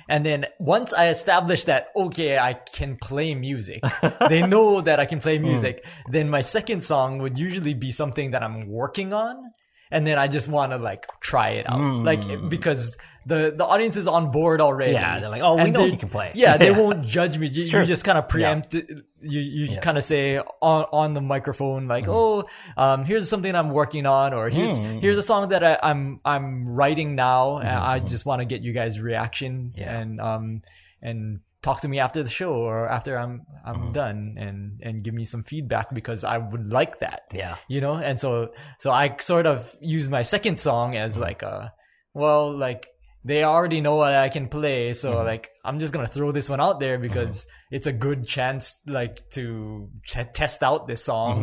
and 0.09 0.25
then 0.25 0.45
once 0.59 0.93
I 0.93 1.07
established 1.09 1.65
that 1.67 1.87
okay, 1.95 2.37
I 2.37 2.53
can 2.53 2.97
play 2.97 3.35
music, 3.35 3.81
they 4.29 4.41
know 4.41 4.81
that 4.81 4.99
I 4.99 5.05
can 5.05 5.19
Mm. 5.19 5.23
play 5.23 5.39
music. 5.39 5.85
Then 6.09 6.29
my 6.29 6.41
second 6.41 6.83
song 6.83 7.17
would 7.19 7.37
usually 7.37 7.73
be 7.73 7.91
something 7.91 8.31
that 8.31 8.43
I'm 8.43 8.67
working 8.67 9.13
on, 9.13 9.51
and 9.91 10.05
then 10.05 10.17
I 10.17 10.27
just 10.27 10.47
want 10.47 10.71
to 10.73 10.77
like 10.77 11.05
try 11.21 11.49
it 11.51 11.69
out, 11.69 11.79
like 12.03 12.49
because 12.49 12.97
the 13.25 13.53
the 13.57 13.65
audience 13.65 13.97
is 13.97 14.07
on 14.07 14.31
board 14.31 14.61
already. 14.61 14.93
Mm. 14.93 15.01
Yeah, 15.01 15.19
they're 15.19 15.29
like, 15.29 15.41
"Oh, 15.41 15.55
we 15.55 15.61
And 15.63 15.73
know 15.73 15.81
they- 15.85 15.91
you 15.91 15.97
can 15.97 16.09
play." 16.09 16.31
Yeah, 16.33 16.55
they 16.57 16.67
Yeah. 16.71 16.77
won't 16.79 17.05
judge 17.05 17.37
me. 17.37 17.47
You, 17.47 17.63
you 17.63 17.85
just 17.85 18.03
kind 18.05 18.17
of 18.17 18.29
preempt. 18.29 18.73
it. 18.75 18.89
You 19.21 19.39
you 19.41 19.77
kind 19.81 19.97
of 19.97 20.03
say 20.03 20.37
on 20.61 20.85
on 20.93 21.13
the 21.13 21.21
microphone 21.21 21.87
like, 21.87 22.05
Mm-hmm. 22.05 22.13
oh, 22.13 22.43
um, 22.77 23.03
here's 23.03 23.27
something 23.27 23.53
I'm 23.53 23.71
working 23.71 24.05
on, 24.05 24.33
or 24.33 24.49
here's 24.49 24.79
Mm. 24.79 25.01
here's 25.01 25.17
a 25.17 25.23
song 25.23 25.49
that 25.49 25.63
I, 25.63 25.77
I'm 25.83 26.21
I'm 26.23 26.67
writing 26.69 27.15
now, 27.15 27.57
and 27.57 27.67
I 27.69 27.99
just 27.99 28.25
want 28.25 28.39
to 28.41 28.45
get 28.45 28.61
you 28.61 28.71
guys' 28.73 28.99
reaction 28.99 29.71
Mm-hmm. 29.73 29.81
Yeah. 29.81 29.99
and 29.99 30.21
um 30.21 30.61
and 31.01 31.39
talk 31.67 31.79
to 31.85 31.89
me 31.93 31.97
after 32.07 32.21
the 32.23 32.29
show 32.41 32.53
or 32.67 32.87
after 32.97 33.17
I'm 33.23 33.33
I'm 33.69 33.75
Mm-hmm. 33.75 33.91
done 34.01 34.19
and 34.45 34.57
and 34.87 35.03
give 35.05 35.13
me 35.21 35.25
some 35.33 35.43
feedback 35.51 35.87
because 35.99 36.21
I 36.23 36.37
would 36.51 36.65
like 36.79 36.93
that 37.05 37.21
Yeah. 37.43 37.55
you 37.73 37.79
know 37.85 37.95
and 38.09 38.15
so 38.23 38.29
so 38.83 38.87
i 39.01 39.05
sort 39.31 39.45
of 39.53 39.59
use 39.95 40.07
my 40.17 40.23
second 40.35 40.57
song 40.67 40.87
Mm-hmm. 40.91 41.05
as 41.05 41.17
like 41.27 41.41
a 41.53 41.55
well 42.13 42.45
like 42.67 42.83
they 43.29 43.43
already 43.43 43.81
know 43.85 43.95
what 44.01 44.13
i 44.25 44.29
can 44.35 44.47
play 44.47 44.93
so 44.93 45.09
Mm-hmm. 45.11 45.27
like 45.31 45.43
i'm 45.67 45.77
just 45.83 45.91
gonna 45.93 46.07
throw 46.15 46.29
this 46.37 46.49
one 46.53 46.61
out 46.67 46.77
there 46.83 46.97
because 47.07 47.45
it's 47.75 47.87
a 47.93 47.95
good 48.05 48.19
chance 48.35 48.63
like 48.99 49.15
to 49.37 49.45
t- 50.11 50.31
test 50.41 50.59
out 50.69 50.87
this 50.87 51.03
song 51.11 51.35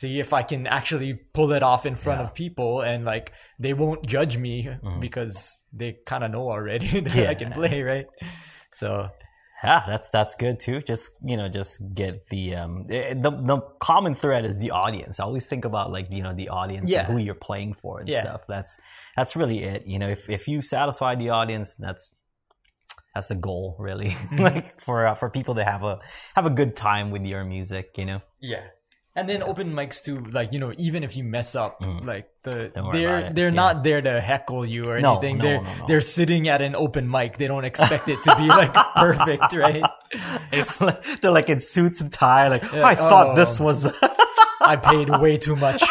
see 0.00 0.12
if 0.24 0.30
i 0.40 0.42
can 0.50 0.62
actually 0.78 1.12
pull 1.38 1.50
it 1.58 1.64
off 1.70 1.82
in 1.90 1.96
front 1.96 2.18
Mm-hmm. 2.20 2.26
Yeah. 2.26 2.30
of 2.30 2.42
people 2.44 2.72
and 2.90 3.04
like 3.12 3.32
they 3.64 3.74
won't 3.82 4.06
judge 4.16 4.36
me 4.46 4.54
because 5.00 5.36
they 5.80 5.90
kind 6.06 6.22
of 6.24 6.30
know 6.30 6.46
already 6.56 7.00
that 7.08 7.28
i 7.32 7.34
can 7.34 7.50
play 7.60 7.82
right 7.82 8.06
so 8.82 9.08
Yeah, 9.62 9.82
that's 9.86 10.10
that's 10.10 10.34
good 10.34 10.60
too. 10.60 10.82
Just 10.82 11.12
you 11.24 11.36
know, 11.36 11.48
just 11.48 11.80
get 11.94 12.26
the 12.28 12.54
um 12.56 12.84
eh, 12.90 13.14
the 13.14 13.30
the 13.30 13.60
common 13.80 14.14
thread 14.14 14.44
is 14.44 14.58
the 14.58 14.72
audience. 14.72 15.20
I 15.20 15.24
always 15.24 15.46
think 15.46 15.64
about 15.64 15.90
like 15.90 16.08
you 16.10 16.22
know 16.22 16.34
the 16.34 16.48
audience 16.48 16.90
Yeah. 16.90 17.04
and 17.04 17.12
who 17.12 17.18
you're 17.18 17.34
playing 17.34 17.74
for 17.74 18.00
and 18.00 18.08
Yeah. 18.08 18.22
stuff. 18.22 18.42
That's 18.48 18.76
that's 19.16 19.36
really 19.36 19.62
it. 19.64 19.86
You 19.86 19.98
know, 19.98 20.10
if 20.10 20.28
if 20.28 20.48
you 20.48 20.60
satisfy 20.60 21.14
the 21.14 21.30
audience, 21.30 21.74
that's 21.78 22.12
that's 23.14 23.28
the 23.28 23.36
goal 23.36 23.76
really. 23.78 24.10
Mm-hmm. 24.24 24.38
like 24.42 24.80
for 24.82 25.06
uh, 25.06 25.14
for 25.14 25.30
people 25.30 25.54
to 25.54 25.64
have 25.64 25.82
a 25.84 25.98
have 26.34 26.46
a 26.46 26.50
good 26.50 26.76
time 26.76 27.10
with 27.10 27.22
your 27.22 27.44
music. 27.44 27.92
You 27.96 28.04
know. 28.06 28.20
Yeah. 28.40 28.64
And 29.16 29.28
then 29.28 29.44
open 29.44 29.72
mics 29.72 30.02
too, 30.02 30.18
like 30.32 30.52
you 30.52 30.58
know, 30.58 30.72
even 30.76 31.04
if 31.04 31.16
you 31.16 31.22
mess 31.22 31.54
up, 31.54 31.80
like 32.02 32.26
the 32.42 32.50
Mm. 32.50 32.74
Worry 32.74 32.74
about 32.74 32.92
they're 32.92 33.32
they're 33.32 33.48
yeah. 33.48 33.54
not 33.54 33.84
there 33.84 34.02
to 34.02 34.20
heckle 34.20 34.66
you 34.66 34.84
or 34.90 35.00
No, 35.00 35.12
anything. 35.12 35.38
no, 35.38 35.44
they're 35.44 35.62
no, 35.62 35.74
no. 35.78 35.86
they're 35.86 36.00
sitting 36.00 36.48
at 36.48 36.60
an 36.62 36.74
open 36.74 37.08
mic. 37.08 37.38
They 37.38 37.46
don't 37.46 37.64
expect 37.64 38.08
it 38.08 38.22
to 38.24 38.34
be 38.36 38.46
like 38.60 38.74
perfect, 38.96 39.52
right? 39.54 39.82
if 40.52 40.78
They're 41.20 41.30
like 41.30 41.48
in 41.48 41.60
suits 41.60 42.00
and 42.00 42.12
tie. 42.12 42.48
Like 42.48 42.64
Yeah, 42.72 42.84
I 42.84 42.96
thought 42.96 43.28
oh. 43.28 43.34
this 43.36 43.60
was 43.60 43.86
I 44.60 44.76
paid 44.76 45.08
way 45.20 45.36
too 45.36 45.54
much 45.56 45.82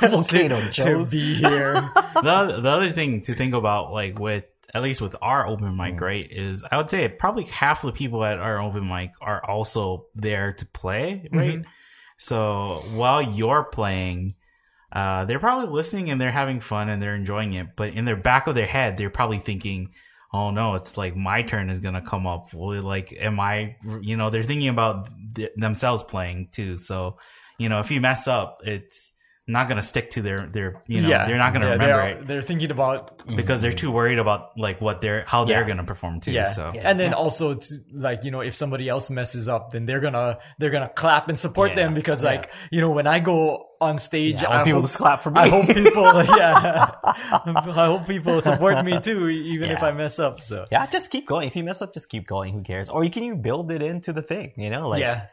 volcano 0.00 0.60
to 0.60 0.70
Joe's. 0.72 1.10
be 1.10 1.34
here. 1.34 1.72
the 2.22 2.60
the 2.62 2.68
other 2.68 2.90
thing 2.92 3.22
to 3.22 3.34
think 3.34 3.54
about, 3.54 3.92
like 3.92 4.18
with 4.18 4.44
at 4.74 4.82
least 4.82 5.00
with 5.00 5.16
our 5.22 5.46
open 5.46 5.76
mic, 5.76 5.94
Mm. 5.94 6.00
right, 6.00 6.28
is 6.30 6.64
I 6.70 6.76
would 6.76 6.90
say 6.90 7.08
probably 7.08 7.44
half 7.44 7.82
the 7.82 7.92
people 7.92 8.24
at 8.24 8.38
our 8.38 8.60
open 8.60 8.86
mic 8.88 9.12
are 9.20 9.42
also 9.44 10.06
there 10.14 10.52
to 10.54 10.66
play, 10.66 11.28
right? 11.32 11.54
Mm-hmm. 11.60 11.68
So 12.18 12.82
while 12.92 13.22
you're 13.22 13.64
playing, 13.64 14.34
uh, 14.92 15.24
they're 15.26 15.38
probably 15.38 15.72
listening 15.72 16.10
and 16.10 16.20
they're 16.20 16.30
having 16.32 16.60
fun 16.60 16.88
and 16.88 17.00
they're 17.02 17.14
enjoying 17.14 17.52
it. 17.54 17.76
But 17.76 17.90
in 17.94 18.04
their 18.04 18.16
back 18.16 18.46
of 18.46 18.54
their 18.54 18.66
head, 18.66 18.96
they're 18.96 19.10
probably 19.10 19.38
thinking, 19.38 19.90
"Oh 20.32 20.50
no, 20.50 20.74
it's 20.74 20.96
like 20.96 21.14
my 21.16 21.42
turn 21.42 21.70
is 21.70 21.80
gonna 21.80 22.02
come 22.02 22.26
up. 22.26 22.48
Like, 22.52 23.12
am 23.18 23.38
I? 23.38 23.76
You 24.00 24.16
know, 24.16 24.30
they're 24.30 24.42
thinking 24.42 24.68
about 24.68 25.08
th- 25.34 25.52
themselves 25.56 26.02
playing 26.02 26.48
too. 26.52 26.78
So, 26.78 27.18
you 27.58 27.68
know, 27.68 27.78
if 27.80 27.90
you 27.90 28.00
mess 28.00 28.26
up, 28.26 28.60
it's 28.64 29.12
not 29.48 29.68
gonna 29.68 29.82
stick 29.82 30.10
to 30.12 30.22
their 30.22 30.46
their. 30.46 30.82
You 30.86 31.00
know, 31.00 31.08
yeah, 31.08 31.26
they're 31.26 31.38
not 31.38 31.52
gonna 31.54 31.66
Yeah, 31.66 31.72
remember 31.72 32.02
they're, 32.02 32.18
it 32.20 32.26
They're 32.28 32.42
thinking 32.42 32.70
about 32.70 33.26
because 33.36 33.62
they're 33.62 33.72
too 33.72 33.90
worried 33.90 34.18
about 34.18 34.56
like 34.58 34.80
what 34.80 35.00
they're 35.00 35.24
how 35.26 35.44
they're 35.44 35.60
Mm-hmm. 35.60 35.68
Gonna 35.68 35.84
perform 35.84 36.20
too. 36.20 36.32
yeah. 36.32 36.44
So 36.44 36.70
Yeah. 36.74 36.82
and 36.88 37.00
then 37.00 37.14
also 37.14 37.54
to, 37.54 37.74
like 37.92 38.24
you 38.24 38.30
know 38.30 38.40
if 38.42 38.54
somebody 38.54 38.88
else 38.88 39.10
messes 39.10 39.48
up 39.48 39.70
then 39.72 39.86
they're 39.86 40.00
gonna 40.00 40.38
they're 40.58 40.70
gonna 40.70 40.90
clap 40.94 41.28
and 41.28 41.38
support 41.38 41.70
Yeah, 41.70 41.76
them 41.76 41.94
because 41.94 42.22
yeah. 42.22 42.30
like 42.30 42.52
you 42.70 42.80
know 42.80 42.90
when 42.90 43.06
i 43.06 43.18
go 43.20 43.66
on 43.80 43.96
stage 43.98 44.42
Yeah, 44.42 44.48
I 44.48 44.50
want 44.50 44.60
I 44.60 44.64
people 44.64 44.80
hope, 44.82 44.90
to 44.90 44.98
clap 44.98 45.22
for 45.22 45.30
me. 45.30 45.40
I 45.40 45.48
hope 45.48 45.66
people 45.82 46.24
yeah 46.36 46.90
i 47.04 47.86
hope 47.86 48.06
people 48.06 48.40
support 48.40 48.84
me 48.84 49.00
too 49.00 49.28
even 49.28 49.70
if 49.70 49.82
i 49.82 49.92
mess 49.92 50.18
up 50.18 50.40
so 50.40 50.66
Yeah, 50.70 50.84
just 50.86 51.10
keep 51.10 51.26
going. 51.26 51.48
If 51.48 51.56
you 51.56 51.64
mess 51.64 51.80
up, 51.82 51.94
just 51.94 52.08
keep 52.08 52.26
going. 52.26 52.52
Who 52.54 52.62
cares? 52.62 52.88
Or 52.88 53.04
you 53.04 53.10
can 53.10 53.22
even 53.24 53.40
build 53.42 53.70
it 53.72 53.82
into 53.82 54.12
the 54.12 54.22
thing. 54.22 54.52
You 54.56 54.70
know, 54.70 54.88
like 54.88 55.00
yeah 55.00 55.26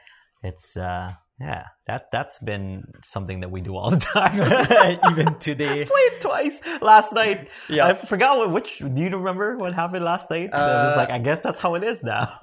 it's 0.44 0.78
uh 0.78 1.14
yeah 1.40 1.64
that 1.88 2.06
that's 2.12 2.40
been 2.40 2.84
something 3.04 3.42
that 3.42 3.52
we 3.52 3.60
do 3.62 3.76
all 3.76 3.90
the 3.92 3.98
time. 4.14 4.40
even 5.12 5.36
today 5.40 5.84
Played 5.96 6.22
twice 6.22 6.62
last 6.82 7.12
night. 7.14 7.50
Yeah. 7.70 7.88
I 7.88 7.94
forgot 7.96 8.38
what 8.38 8.52
which. 8.52 8.78
Do 8.80 9.02
you 9.02 9.10
remember 9.10 9.58
what 9.58 9.74
happened 9.74 10.06
last 10.06 10.30
night? 10.30 10.46
it 10.46 10.52
was 10.54 10.94
Uh, 10.94 10.96
like 10.98 11.10
I 11.10 11.20
guess 11.20 11.42
that's 11.42 11.60
how 11.60 11.76
it 11.76 11.84
is 11.84 12.02
now. 12.04 12.40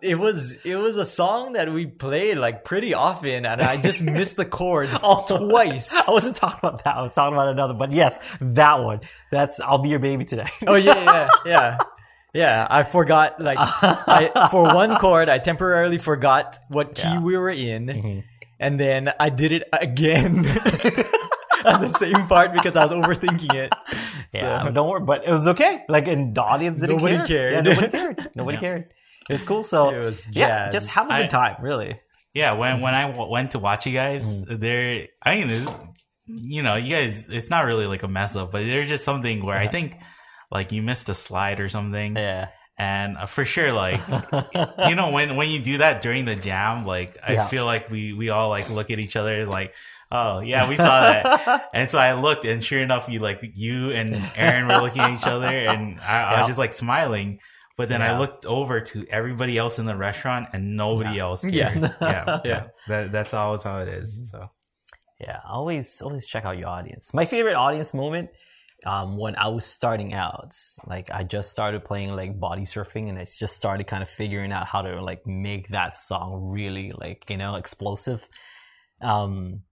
it 0.00 0.14
was 0.18 0.56
it 0.64 0.76
was 0.76 0.96
a 0.96 1.04
song 1.04 1.54
that 1.54 1.72
we 1.72 1.86
played 1.86 2.36
like 2.38 2.64
pretty 2.64 2.92
often 2.94 3.46
and 3.46 3.62
i 3.62 3.76
just 3.78 4.00
missed 4.02 4.36
the 4.36 4.44
chord 4.44 4.88
Oh. 5.02 5.24
twice 5.26 5.92
I 5.92 6.10
wasn't 6.10 6.36
talking 6.36 6.60
about 6.62 6.84
that. 6.84 6.94
I 6.96 7.02
was 7.02 7.14
talking 7.14 7.34
about 7.34 7.48
another. 7.48 7.74
But 7.74 7.92
yes, 7.92 8.16
that 8.40 8.76
one. 8.84 9.00
That's 9.32 9.58
I'll 9.58 9.78
be 9.82 9.88
your 9.88 9.98
baby 9.98 10.24
today. 10.24 10.48
oh 10.66 10.76
yeah 10.76 11.02
yeah 11.02 11.28
yeah 11.44 11.78
yeah 12.34 12.66
i 12.68 12.82
forgot 12.84 13.40
like 13.40 13.56
i 13.58 14.48
for 14.50 14.64
one 14.64 14.96
chord 14.98 15.28
i 15.30 15.38
temporarily 15.38 15.96
forgot 15.98 16.58
what 16.68 16.94
key 16.94 17.08
Yeah. 17.08 17.20
we 17.20 17.36
were 17.36 17.48
in 17.50 17.86
Mhm. 17.86 18.24
And 18.58 18.78
then 18.80 19.10
i 19.20 19.28
did 19.28 19.52
it 19.52 19.62
again 19.72 20.38
on 21.64 21.80
the 21.80 21.92
same 21.98 22.26
part 22.26 22.52
because 22.52 22.76
i 22.76 22.84
was 22.84 22.92
overthinking 22.92 23.54
it 23.54 23.72
Yeah, 24.32 24.64
So- 24.64 24.70
don't 24.72 24.88
worry. 24.88 25.00
But 25.04 25.24
it 25.26 25.30
was 25.32 25.46
okay. 25.48 25.82
Like, 25.88 26.08
in 26.08 26.34
the 26.34 26.42
audience 26.42 26.80
didn't 26.80 26.96
Nobody 26.98 27.16
care. 27.16 27.26
cared. 27.26 27.54
Yeah, 27.54 27.60
nobody 27.72 27.88
cared. 27.88 28.30
Nobody 28.36 28.56
Yeah. 28.56 28.60
cared. 28.60 28.82
It 29.30 29.32
was 29.32 29.42
cool. 29.42 29.64
So 29.64 29.90
It 29.90 30.04
was 30.04 30.22
yeah, 30.30 30.70
just 30.70 30.88
have 30.88 31.08
a 31.08 31.22
good 31.22 31.30
time. 31.30 31.56
Really. 31.62 31.98
yeah, 32.34 32.52
when 32.52 32.80
when 32.82 32.92
I 32.94 33.06
w- 33.10 33.30
went 33.30 33.52
to 33.52 33.58
watch 33.58 33.86
you 33.86 33.94
guys, 33.94 34.22
Mm-hmm. 34.24 34.58
there, 34.60 35.06
I 35.24 35.34
mean, 35.36 35.48
it's, 35.50 35.70
you 36.26 36.62
know, 36.62 36.74
you 36.74 36.94
guys, 36.94 37.24
it's 37.30 37.48
not 37.50 37.64
really 37.64 37.86
like 37.86 38.02
a 38.02 38.08
mess 38.08 38.36
up, 38.36 38.52
but 38.52 38.60
there's 38.66 38.88
just 38.90 39.04
something 39.04 39.44
where 39.46 39.56
I 39.56 39.68
think 39.68 39.96
like 40.50 40.72
you 40.72 40.82
missed 40.82 41.08
a 41.08 41.14
slide 41.14 41.58
or 41.60 41.68
something, 41.70 42.16
Yeah. 42.16 42.48
And 42.78 43.16
uh, 43.16 43.26
for 43.26 43.44
sure, 43.44 43.72
like 43.72 44.00
you 44.88 44.94
know, 44.94 45.10
when 45.10 45.36
when 45.36 45.48
you 45.48 45.60
do 45.60 45.78
that 45.78 46.02
during 46.02 46.24
the 46.24 46.36
jam, 46.36 46.84
like 46.86 47.16
I 47.26 47.32
Yeah. 47.34 47.46
feel 47.48 47.64
like 47.64 47.90
we 47.90 48.12
we 48.12 48.30
all 48.30 48.48
like 48.48 48.68
look 48.70 48.90
at 48.90 48.98
each 48.98 49.16
other 49.16 49.46
like. 49.46 49.72
Oh 50.12 50.38
yeah, 50.38 50.68
we 50.68 50.76
saw 50.76 51.00
that. 51.00 51.68
and 51.74 51.90
so 51.90 51.98
I 51.98 52.12
looked, 52.12 52.44
and 52.44 52.64
sure 52.64 52.78
enough, 52.80 53.08
you 53.08 53.18
like 53.18 53.40
you 53.56 53.90
and 53.90 54.30
Aaron 54.36 54.68
were 54.68 54.80
looking 54.80 55.02
at 55.02 55.18
each 55.20 55.26
other, 55.26 55.48
and 55.48 55.98
I, 56.00 56.22
I 56.22 56.38
was 56.40 56.46
just 56.46 56.60
like 56.60 56.72
smiling. 56.74 57.40
But 57.76 57.88
then 57.88 58.02
I 58.02 58.16
looked 58.16 58.46
over 58.46 58.80
to 58.80 59.04
everybody 59.10 59.58
else 59.58 59.80
in 59.80 59.84
the 59.84 59.96
restaurant, 59.96 60.50
and 60.52 60.76
nobody 60.76 61.18
else 61.18 61.42
cared. 61.42 61.52
Yeah. 61.54 61.74
Yeah, 62.00 62.24
yeah, 62.24 62.40
Yeah. 62.44 62.66
That, 62.86 63.10
that's 63.10 63.34
always 63.34 63.64
how 63.64 63.78
it 63.78 63.88
is. 63.88 64.30
So 64.30 64.48
Yeah, 65.20 65.40
always 65.44 66.00
always 66.00 66.24
check 66.24 66.44
out 66.44 66.56
your 66.56 66.68
audience. 66.68 67.12
My 67.12 67.26
favorite 67.26 67.56
audience 67.56 67.92
moment 67.92 68.30
um, 68.86 69.16
when 69.18 69.34
I 69.36 69.48
was 69.48 69.66
starting 69.66 70.14
out, 70.14 70.52
like 70.86 71.10
I 71.10 71.24
just 71.24 71.50
started 71.50 71.84
playing 71.84 72.10
like 72.14 72.38
body 72.38 72.62
surfing, 72.62 73.08
and 73.08 73.18
I 73.18 73.24
just 73.24 73.56
started 73.56 73.86
kind 73.86 74.02
of 74.02 74.08
figuring 74.08 74.52
out 74.52 74.66
how 74.66 74.82
to 74.82 75.02
like 75.02 75.26
make 75.26 75.68
that 75.70 75.96
song 75.96 76.50
really 76.50 76.92
like 76.96 77.24
you 77.28 77.36
know 77.36 77.56
explosive. 77.56 78.26
Um, 79.02 79.62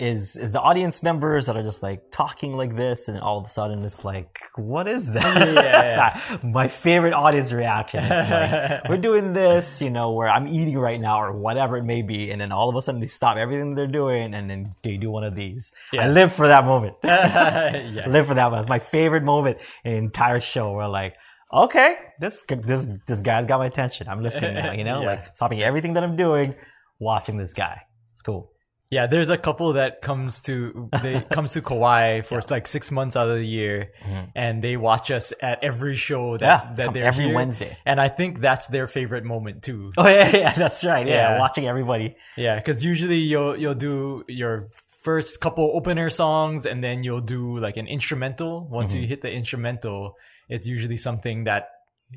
is 0.00 0.34
is 0.34 0.52
the 0.52 0.60
audience 0.60 1.02
members 1.02 1.44
that 1.44 1.56
are 1.58 1.62
just 1.62 1.82
like 1.82 2.10
talking 2.10 2.56
like 2.56 2.74
this, 2.74 3.06
and 3.06 3.20
all 3.20 3.38
of 3.38 3.44
a 3.44 3.48
sudden 3.48 3.84
it's 3.84 4.02
like, 4.02 4.40
what 4.56 4.88
is 4.88 5.12
that? 5.12 5.54
Yeah. 5.54 6.38
My 6.42 6.68
favorite 6.68 7.12
audience 7.12 7.52
reaction. 7.52 8.08
Like, 8.08 8.84
we're 8.88 8.96
doing 8.96 9.34
this, 9.34 9.82
you 9.82 9.90
know, 9.90 10.12
where 10.12 10.28
I'm 10.28 10.48
eating 10.48 10.78
right 10.78 10.98
now 10.98 11.20
or 11.20 11.36
whatever 11.36 11.76
it 11.76 11.84
may 11.84 12.00
be, 12.00 12.30
and 12.30 12.40
then 12.40 12.50
all 12.50 12.70
of 12.70 12.76
a 12.76 12.80
sudden 12.80 13.02
they 13.02 13.08
stop 13.08 13.36
everything 13.36 13.74
they're 13.74 13.86
doing 13.86 14.32
and 14.34 14.48
then 14.48 14.74
they 14.82 14.96
do 14.96 15.10
one 15.10 15.22
of 15.22 15.34
these. 15.36 15.72
Yeah. 15.92 16.06
I 16.06 16.08
live 16.08 16.32
for 16.32 16.48
that 16.48 16.64
moment. 16.64 16.96
yeah. 17.04 18.06
Live 18.08 18.26
for 18.26 18.34
that 18.34 18.44
moment. 18.44 18.62
It's 18.62 18.70
my 18.70 18.78
favorite 18.78 19.22
moment 19.22 19.58
in 19.84 19.92
the 19.92 19.98
entire 19.98 20.40
show 20.40 20.72
where 20.72 20.88
like, 20.88 21.14
okay, 21.52 21.96
this 22.18 22.40
this 22.48 22.86
this 23.06 23.20
guy's 23.20 23.44
got 23.44 23.58
my 23.58 23.66
attention. 23.66 24.08
I'm 24.08 24.22
listening 24.22 24.54
now, 24.54 24.72
you 24.72 24.84
know, 24.84 25.02
like 25.02 25.36
stopping 25.36 25.62
everything 25.62 25.92
that 25.92 26.02
I'm 26.02 26.16
doing, 26.16 26.54
watching 26.98 27.36
this 27.36 27.52
guy. 27.52 27.82
It's 28.14 28.22
cool. 28.22 28.50
Yeah, 28.90 29.06
there's 29.06 29.30
a 29.30 29.38
couple 29.38 29.74
that 29.74 30.02
comes 30.02 30.40
to 30.42 30.88
they 31.02 31.20
comes 31.30 31.52
to 31.52 31.62
Kauai 31.62 32.22
for 32.22 32.40
like 32.50 32.66
six 32.66 32.90
months 32.90 33.14
out 33.14 33.28
of 33.28 33.36
the 33.36 33.46
year, 33.46 33.92
and 34.34 34.62
they 34.64 34.76
watch 34.76 35.10
us 35.12 35.32
at 35.40 35.62
every 35.62 35.94
show 35.94 36.36
that, 36.38 36.62
Mm-hmm. 36.64 36.68
Yeah, 36.70 36.76
that 36.86 36.92
they're 36.94 37.04
every 37.04 37.26
here. 37.26 37.34
Wednesday. 37.34 37.78
and 37.86 38.00
I 38.00 38.08
think 38.08 38.40
that's 38.40 38.66
their 38.66 38.86
favorite 38.88 39.24
moment 39.24 39.62
too. 39.62 39.92
Oh 39.96 40.08
yeah, 40.08 40.36
yeah, 40.36 40.52
that's 40.54 40.82
right. 40.84 41.06
Yeah, 41.06 41.34
Yeah. 41.34 41.38
watching 41.38 41.68
everybody. 41.68 42.16
Yeah, 42.36 42.56
because 42.56 42.84
usually 42.84 43.18
you'll 43.18 43.56
you'll 43.56 43.74
do 43.78 44.24
your 44.26 44.68
first 45.02 45.40
couple 45.40 45.70
opener 45.74 46.10
songs, 46.10 46.66
and 46.66 46.82
then 46.82 47.04
you'll 47.04 47.20
do 47.22 47.58
like 47.58 47.76
an 47.76 47.86
instrumental. 47.86 48.66
Once 48.66 48.92
Mm-hmm. 48.92 49.02
you 49.02 49.06
hit 49.08 49.22
the 49.22 49.30
instrumental, 49.30 50.16
it's 50.48 50.66
usually 50.66 50.96
something 50.96 51.44
that 51.44 51.68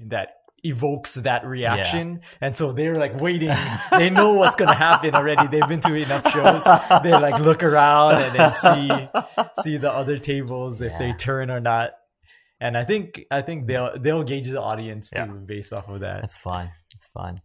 that 0.07 0.29
evokes 0.63 1.15
that 1.15 1.45
reaction 1.45 2.21
and 2.39 2.55
so 2.55 2.71
they're 2.71 2.97
like 2.97 3.19
waiting 3.19 3.51
they 3.91 4.09
know 4.09 4.33
what's 4.33 4.55
gonna 4.55 4.73
happen 4.73 5.13
already 5.13 5.45
they've 5.47 5.67
been 5.67 5.81
to 5.81 5.93
enough 5.93 6.23
shows 6.31 6.63
they 7.03 7.11
like 7.11 7.39
look 7.43 7.63
around 7.63 8.21
and 8.21 8.35
then 8.35 8.55
see 8.55 9.09
see 9.61 9.77
the 9.77 9.91
other 9.91 10.17
tables 10.17 10.81
if 10.81 10.97
they 10.97 11.11
turn 11.13 11.51
or 11.51 11.59
not 11.59 11.91
and 12.61 12.77
i 12.77 12.85
think 12.85 13.25
i 13.29 13.41
think 13.41 13.67
they'll 13.67 13.91
they'll 13.99 14.23
gauge 14.23 14.49
the 14.49 14.61
audience 14.61 15.09
too 15.09 15.43
based 15.45 15.73
off 15.73 15.89
of 15.89 15.99
that 15.99 16.21
That's 16.21 16.37
fun. 16.37 16.71
It's 16.95 17.07
fun. 17.07 17.41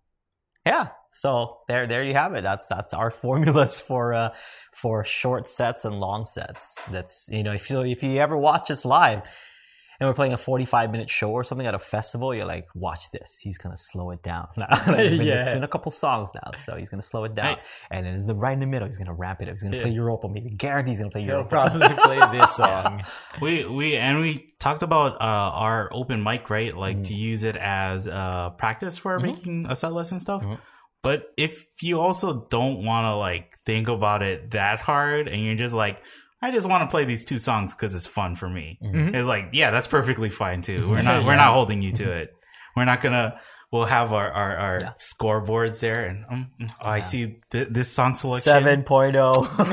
Yeah. 0.64 0.88
So 1.12 1.58
there, 1.66 1.86
there 1.88 2.04
you 2.04 2.14
have 2.14 2.34
it. 2.34 2.42
That's 2.42 2.66
that's 2.68 2.94
our 2.94 3.10
formulas 3.10 3.80
for 3.80 4.14
uh 4.14 4.30
for 4.72 5.04
short 5.04 5.48
sets 5.48 5.84
and 5.84 5.98
long 5.98 6.26
sets. 6.26 6.64
That's 6.92 7.26
you 7.28 7.42
know 7.42 7.52
if 7.52 7.68
you 7.70 7.80
if 7.80 8.02
you 8.02 8.18
ever 8.18 8.36
watch 8.36 8.70
us 8.70 8.84
live 8.84 9.22
and 10.00 10.08
we're 10.08 10.14
playing 10.14 10.32
a 10.32 10.38
forty 10.38 10.64
five 10.64 10.90
minute 10.92 11.10
show 11.10 11.30
or 11.30 11.42
something 11.44 11.66
at 11.66 11.74
a 11.74 11.78
festival, 11.78 12.34
you're 12.34 12.46
like, 12.46 12.66
watch 12.74 13.10
this. 13.12 13.38
He's 13.42 13.58
gonna 13.58 13.76
slow 13.76 14.10
it 14.12 14.22
down. 14.22 14.48
Like, 14.56 14.68
it's 14.70 15.16
been- 15.16 15.26
Yeah. 15.26 15.40
It's 15.42 15.50
been 15.50 15.64
a 15.64 15.68
couple 15.68 15.90
songs 15.90 16.30
now, 16.34 16.50
so 16.64 16.76
he's 16.76 16.88
gonna 16.88 17.02
slow 17.02 17.24
it 17.24 17.34
down. 17.34 17.56
and 17.90 18.06
then 18.06 18.14
it's 18.14 18.26
the 18.26 18.34
right 18.34 18.52
in 18.52 18.60
the 18.60 18.66
middle. 18.66 18.86
He's 18.86 18.98
gonna 18.98 19.12
ramp 19.14 19.40
it 19.40 19.48
up. 19.48 19.54
He's 19.54 19.62
gonna 19.62 19.80
play 19.80 19.90
Europa. 19.90 20.28
Maybe 20.28 20.50
guarantee 20.50 20.90
he's 20.92 20.98
gonna 20.98 21.10
play 21.10 21.24
they'll 21.26 21.36
Europa. 21.46 21.48
probably 21.50 21.88
play 22.04 22.38
this 22.38 22.54
song 22.56 23.02
we 23.40 23.64
we 23.64 23.96
and 23.96 24.20
we 24.20 24.52
talked 24.58 24.82
about 24.82 25.14
uh, 25.20 25.50
our 25.64 25.88
open 25.92 26.22
mic, 26.22 26.48
right? 26.50 26.76
Like 26.76 26.96
Mm-hmm. 26.96 27.02
to 27.04 27.14
use 27.14 27.42
it 27.42 27.56
as 27.56 28.08
uh, 28.08 28.50
practice 28.50 28.98
for 28.98 29.18
making 29.20 29.66
a 29.68 29.76
set 29.76 29.92
list 29.92 30.12
and 30.12 30.20
stuff. 30.20 30.42
Mhm. 30.42 30.58
But 31.02 31.26
if 31.36 31.64
you 31.80 32.00
also 32.00 32.46
don't 32.50 32.84
want 32.84 33.04
to 33.06 33.14
like 33.14 33.56
think 33.64 33.88
about 33.88 34.22
it 34.22 34.50
that 34.50 34.80
hard, 34.80 35.28
and 35.28 35.44
you're 35.44 35.54
just 35.54 35.74
like, 35.74 35.98
I 36.40 36.50
just 36.50 36.68
want 36.68 36.82
to 36.82 36.88
play 36.88 37.04
these 37.04 37.24
two 37.24 37.38
songs 37.38 37.74
because 37.74 37.94
it's 37.94 38.06
fun 38.06 38.36
for 38.36 38.48
me. 38.48 38.78
Mm-hmm. 38.82 39.14
It's 39.14 39.26
like, 39.26 39.50
yeah, 39.52 39.70
that's 39.70 39.88
perfectly 39.88 40.30
fine 40.30 40.62
too. 40.62 40.88
We're 40.90 41.02
not 41.02 41.24
we're 41.24 41.36
not 41.36 41.52
holding 41.52 41.82
you 41.82 41.92
to 41.92 42.12
it. 42.12 42.34
We're 42.76 42.84
not 42.84 43.00
gonna. 43.00 43.40
We'll 43.70 43.84
have 43.84 44.14
our 44.14 44.30
our, 44.30 44.56
our 44.56 44.80
Yeah. 44.80 44.92
scoreboards 44.98 45.80
there, 45.80 46.06
and 46.06 46.24
um, 46.30 46.50
oh, 46.62 46.66
I 46.80 47.02
see 47.02 47.40
th- 47.50 47.68
this 47.70 47.92
song 47.92 48.14
selection. 48.14 48.50
Seven 48.50 48.84
oh. 48.88 49.44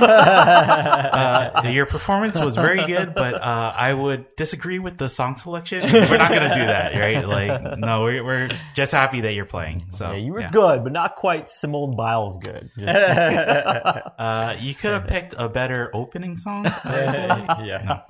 Uh, 1.16 1.62
your 1.70 1.86
performance 1.86 2.38
was 2.38 2.58
very 2.58 2.86
good, 2.86 3.14
but 3.16 3.36
uh, 3.36 3.74
I 3.74 3.94
would 3.94 4.36
disagree 4.36 4.80
with 4.80 4.98
the 4.98 5.08
song 5.08 5.38
selection. 5.38 5.84
We're 5.84 6.18
not 6.18 6.30
gonna 6.30 6.54
do 6.54 6.66
that, 6.66 6.94
right? 6.94 7.26
Like, 7.26 7.80
no, 7.80 8.02
we're, 8.02 8.24
we're 8.24 8.50
just 8.76 8.92
happy 8.92 9.22
that 9.22 9.34
you're 9.34 9.46
playing. 9.46 9.86
So 9.92 10.12
yeah, 10.12 10.18
you 10.18 10.34
were 10.34 10.42
yeah. 10.42 10.52
good, 10.52 10.84
but 10.84 10.92
not 10.92 11.16
quite 11.16 11.50
Simone 11.50 11.96
Biles 11.96 12.38
good. 12.38 12.70
Uh, 14.26 14.56
you 14.60 14.74
could 14.74 14.92
have 14.92 15.08
picked 15.08 15.36
a 15.38 15.48
better 15.48 15.90
opening 15.94 16.36
song. 16.36 16.66
yeah 16.86 18.02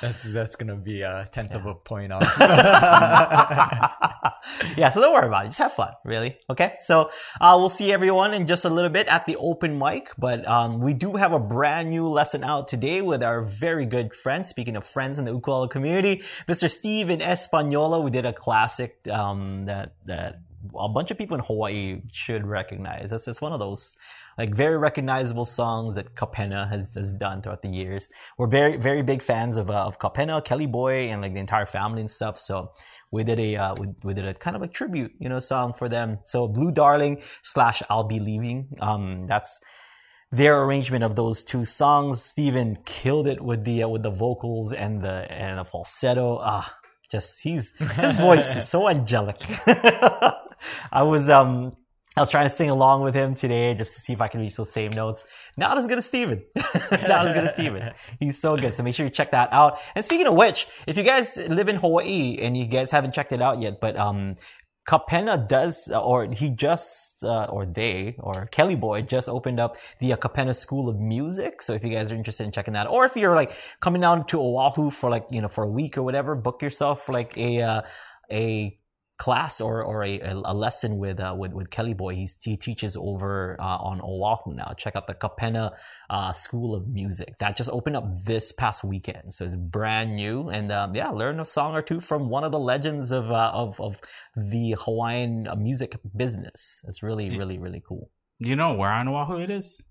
that's 0.00 0.24
that's 0.24 0.56
gonna 0.56 0.76
be 0.76 1.02
a 1.02 1.28
tenth 1.32 1.52
of 1.54 1.66
a 1.66 1.74
point 1.74 2.12
off 2.12 2.22
yeah, 4.76 4.90
so 4.90 5.00
don't 5.00 5.12
worry 5.12 5.26
about 5.32 5.46
it. 5.46 5.48
Just 5.48 5.58
have 5.58 5.72
fun, 5.72 5.92
really. 6.04 6.36
Okay. 6.50 6.74
So 6.80 7.10
uh, 7.40 7.56
we'll 7.58 7.68
see 7.68 7.92
everyone 7.92 8.34
in 8.34 8.46
just 8.46 8.64
a 8.64 8.70
little 8.70 8.90
bit 8.90 9.08
at 9.08 9.26
the 9.26 9.36
open 9.36 9.78
mic, 9.78 10.10
but 10.18 10.46
um, 10.46 10.80
we 10.80 10.92
do 10.92 11.14
have 11.14 11.32
a 11.32 11.38
brand 11.38 11.90
new 11.90 12.06
lesson 12.06 12.44
out 12.44 12.68
today 12.68 13.00
with 13.00 13.22
our 13.22 13.42
very 13.42 13.86
good 13.86 14.14
friend. 14.14 14.46
Speaking 14.46 14.76
of 14.76 14.86
friends 14.86 15.18
in 15.18 15.24
the 15.24 15.32
ukulele 15.32 15.68
community, 15.68 16.22
Mr. 16.48 16.70
Steven 16.70 17.22
Espaniola. 17.22 18.00
We 18.00 18.10
did 18.10 18.26
a 18.26 18.32
classic 18.32 18.96
um, 19.10 19.66
that 19.66 19.94
that 20.06 20.40
a 20.78 20.88
bunch 20.88 21.10
of 21.10 21.18
people 21.18 21.36
in 21.36 21.44
Hawaii 21.44 22.02
should 22.12 22.46
recognize. 22.46 23.10
That's 23.10 23.26
it's 23.26 23.40
one 23.40 23.52
of 23.52 23.58
those 23.58 23.96
like 24.38 24.54
very 24.54 24.78
recognizable 24.78 25.44
songs 25.44 25.94
that 25.94 26.14
Kapena 26.14 26.68
has, 26.70 26.88
has 26.94 27.12
done 27.12 27.42
throughout 27.42 27.62
the 27.62 27.68
years. 27.68 28.08
We're 28.38 28.46
very 28.46 28.76
very 28.76 29.02
big 29.02 29.22
fans 29.22 29.56
of 29.56 29.70
uh, 29.70 29.86
of 29.86 29.98
Kapena, 29.98 30.44
Kelly 30.44 30.66
Boy, 30.66 31.10
and 31.10 31.22
like 31.22 31.34
the 31.34 31.40
entire 31.40 31.66
family 31.66 32.00
and 32.00 32.10
stuff. 32.10 32.38
So 32.38 32.72
we 33.12 33.22
did 33.22 33.38
a 33.38 33.56
uh, 33.56 33.74
we, 33.78 33.88
we 34.02 34.14
did 34.14 34.26
a 34.26 34.34
kind 34.34 34.56
of 34.56 34.62
a 34.62 34.66
tribute, 34.66 35.12
you 35.20 35.28
know, 35.28 35.38
song 35.38 35.74
for 35.74 35.88
them. 35.88 36.18
So 36.24 36.48
Blue 36.48 36.72
Darling 36.72 37.22
slash 37.42 37.82
I'll 37.88 38.08
Be 38.08 38.18
Leaving. 38.18 38.68
Um, 38.80 39.26
that's 39.26 39.60
their 40.32 40.62
arrangement 40.62 41.04
of 41.04 41.14
those 41.14 41.44
two 41.44 41.66
songs. 41.66 42.22
Steven 42.22 42.78
killed 42.86 43.28
it 43.28 43.40
with 43.42 43.64
the 43.64 43.84
uh, 43.84 43.88
with 43.88 44.02
the 44.02 44.10
vocals 44.10 44.72
and 44.72 45.02
the 45.02 45.30
and 45.30 45.58
the 45.58 45.64
falsetto. 45.64 46.40
Ah, 46.42 46.74
just 47.10 47.40
he's 47.40 47.74
his 47.78 48.16
voice 48.16 48.56
is 48.56 48.68
so 48.74 48.88
angelic. 48.88 49.36
I 50.90 51.02
was 51.02 51.28
um 51.28 51.76
I 52.14 52.20
was 52.20 52.28
trying 52.28 52.44
to 52.44 52.50
sing 52.54 52.68
along 52.68 53.02
with 53.02 53.14
him 53.14 53.34
today 53.34 53.72
just 53.72 53.94
to 53.94 54.00
see 54.00 54.12
if 54.12 54.20
I 54.20 54.28
can 54.28 54.40
reach 54.40 54.56
those 54.56 54.70
same 54.70 54.90
notes. 54.90 55.24
Not 55.56 55.78
as 55.78 55.86
good 55.86 55.96
as 55.96 56.04
Steven. 56.04 56.42
Not 56.54 57.26
as 57.26 57.32
good 57.32 57.44
as 57.44 57.52
Steven. 57.52 57.90
He's 58.20 58.38
so 58.38 58.54
good. 58.54 58.76
So 58.76 58.82
make 58.82 58.94
sure 58.94 59.06
you 59.06 59.10
check 59.10 59.30
that 59.30 59.50
out. 59.50 59.78
And 59.94 60.04
speaking 60.04 60.26
of 60.26 60.34
which, 60.34 60.66
if 60.86 60.98
you 60.98 61.04
guys 61.04 61.38
live 61.38 61.68
in 61.68 61.76
Hawaii 61.76 62.36
and 62.38 62.54
you 62.54 62.66
guys 62.66 62.90
haven't 62.90 63.14
checked 63.14 63.32
it 63.32 63.40
out 63.40 63.62
yet, 63.62 63.80
but 63.80 63.96
um 63.96 64.34
Kapena 64.86 65.46
does, 65.46 65.92
or 65.94 66.26
he 66.32 66.50
just, 66.50 67.22
uh, 67.22 67.44
or 67.44 67.64
they, 67.64 68.16
or 68.18 68.46
Kelly 68.46 68.74
Boy 68.74 69.02
just 69.02 69.28
opened 69.28 69.60
up 69.60 69.76
the 70.00 70.12
uh, 70.12 70.16
Kapena 70.16 70.56
School 70.56 70.88
of 70.88 70.98
Music. 70.98 71.62
So 71.62 71.72
if 71.72 71.84
you 71.84 71.90
guys 71.90 72.10
are 72.10 72.16
interested 72.16 72.44
in 72.44 72.50
checking 72.50 72.74
that, 72.74 72.88
or 72.88 73.06
if 73.06 73.14
you're 73.14 73.36
like 73.36 73.52
coming 73.80 74.00
down 74.00 74.26
to 74.26 74.40
Oahu 74.40 74.90
for 74.90 75.08
like, 75.08 75.24
you 75.30 75.40
know, 75.40 75.48
for 75.48 75.62
a 75.62 75.70
week 75.70 75.96
or 75.96 76.02
whatever, 76.02 76.34
book 76.34 76.62
yourself 76.62 77.06
for 77.06 77.12
like 77.12 77.38
a, 77.38 77.62
uh, 77.62 77.82
a 78.32 78.76
class 79.18 79.60
or, 79.60 79.82
or 79.84 80.02
a, 80.04 80.18
a 80.20 80.52
lesson 80.54 80.98
with, 80.98 81.20
uh, 81.20 81.34
with, 81.38 81.52
with 81.52 81.70
Kelly 81.70 81.94
Boy. 81.94 82.14
He's, 82.14 82.36
he 82.42 82.56
teaches 82.56 82.96
over, 82.96 83.56
uh, 83.60 83.64
on 83.64 84.00
Oahu 84.02 84.54
now. 84.56 84.74
Check 84.76 84.96
out 84.96 85.06
the 85.06 85.14
Kapena, 85.14 85.70
uh, 86.10 86.32
School 86.32 86.74
of 86.74 86.88
Music. 86.88 87.34
That 87.38 87.56
just 87.56 87.70
opened 87.70 87.96
up 87.96 88.04
this 88.24 88.52
past 88.52 88.82
weekend. 88.82 89.32
So 89.34 89.44
it's 89.44 89.54
brand 89.54 90.16
new. 90.16 90.48
And, 90.48 90.72
um, 90.72 90.94
yeah, 90.94 91.10
learn 91.10 91.38
a 91.38 91.44
song 91.44 91.74
or 91.74 91.82
two 91.82 92.00
from 92.00 92.28
one 92.28 92.42
of 92.42 92.50
the 92.50 92.58
legends 92.58 93.12
of, 93.12 93.30
uh, 93.30 93.50
of, 93.54 93.80
of 93.80 94.00
the 94.36 94.74
Hawaiian 94.78 95.46
music 95.58 95.96
business. 96.16 96.80
It's 96.88 97.02
really, 97.02 97.28
really, 97.36 97.58
really 97.58 97.82
cool. 97.86 98.10
Do 98.40 98.48
you 98.48 98.56
know 98.56 98.74
where 98.74 98.90
on 98.90 99.06
Oahu 99.08 99.38
it 99.38 99.50
is? 99.50 99.84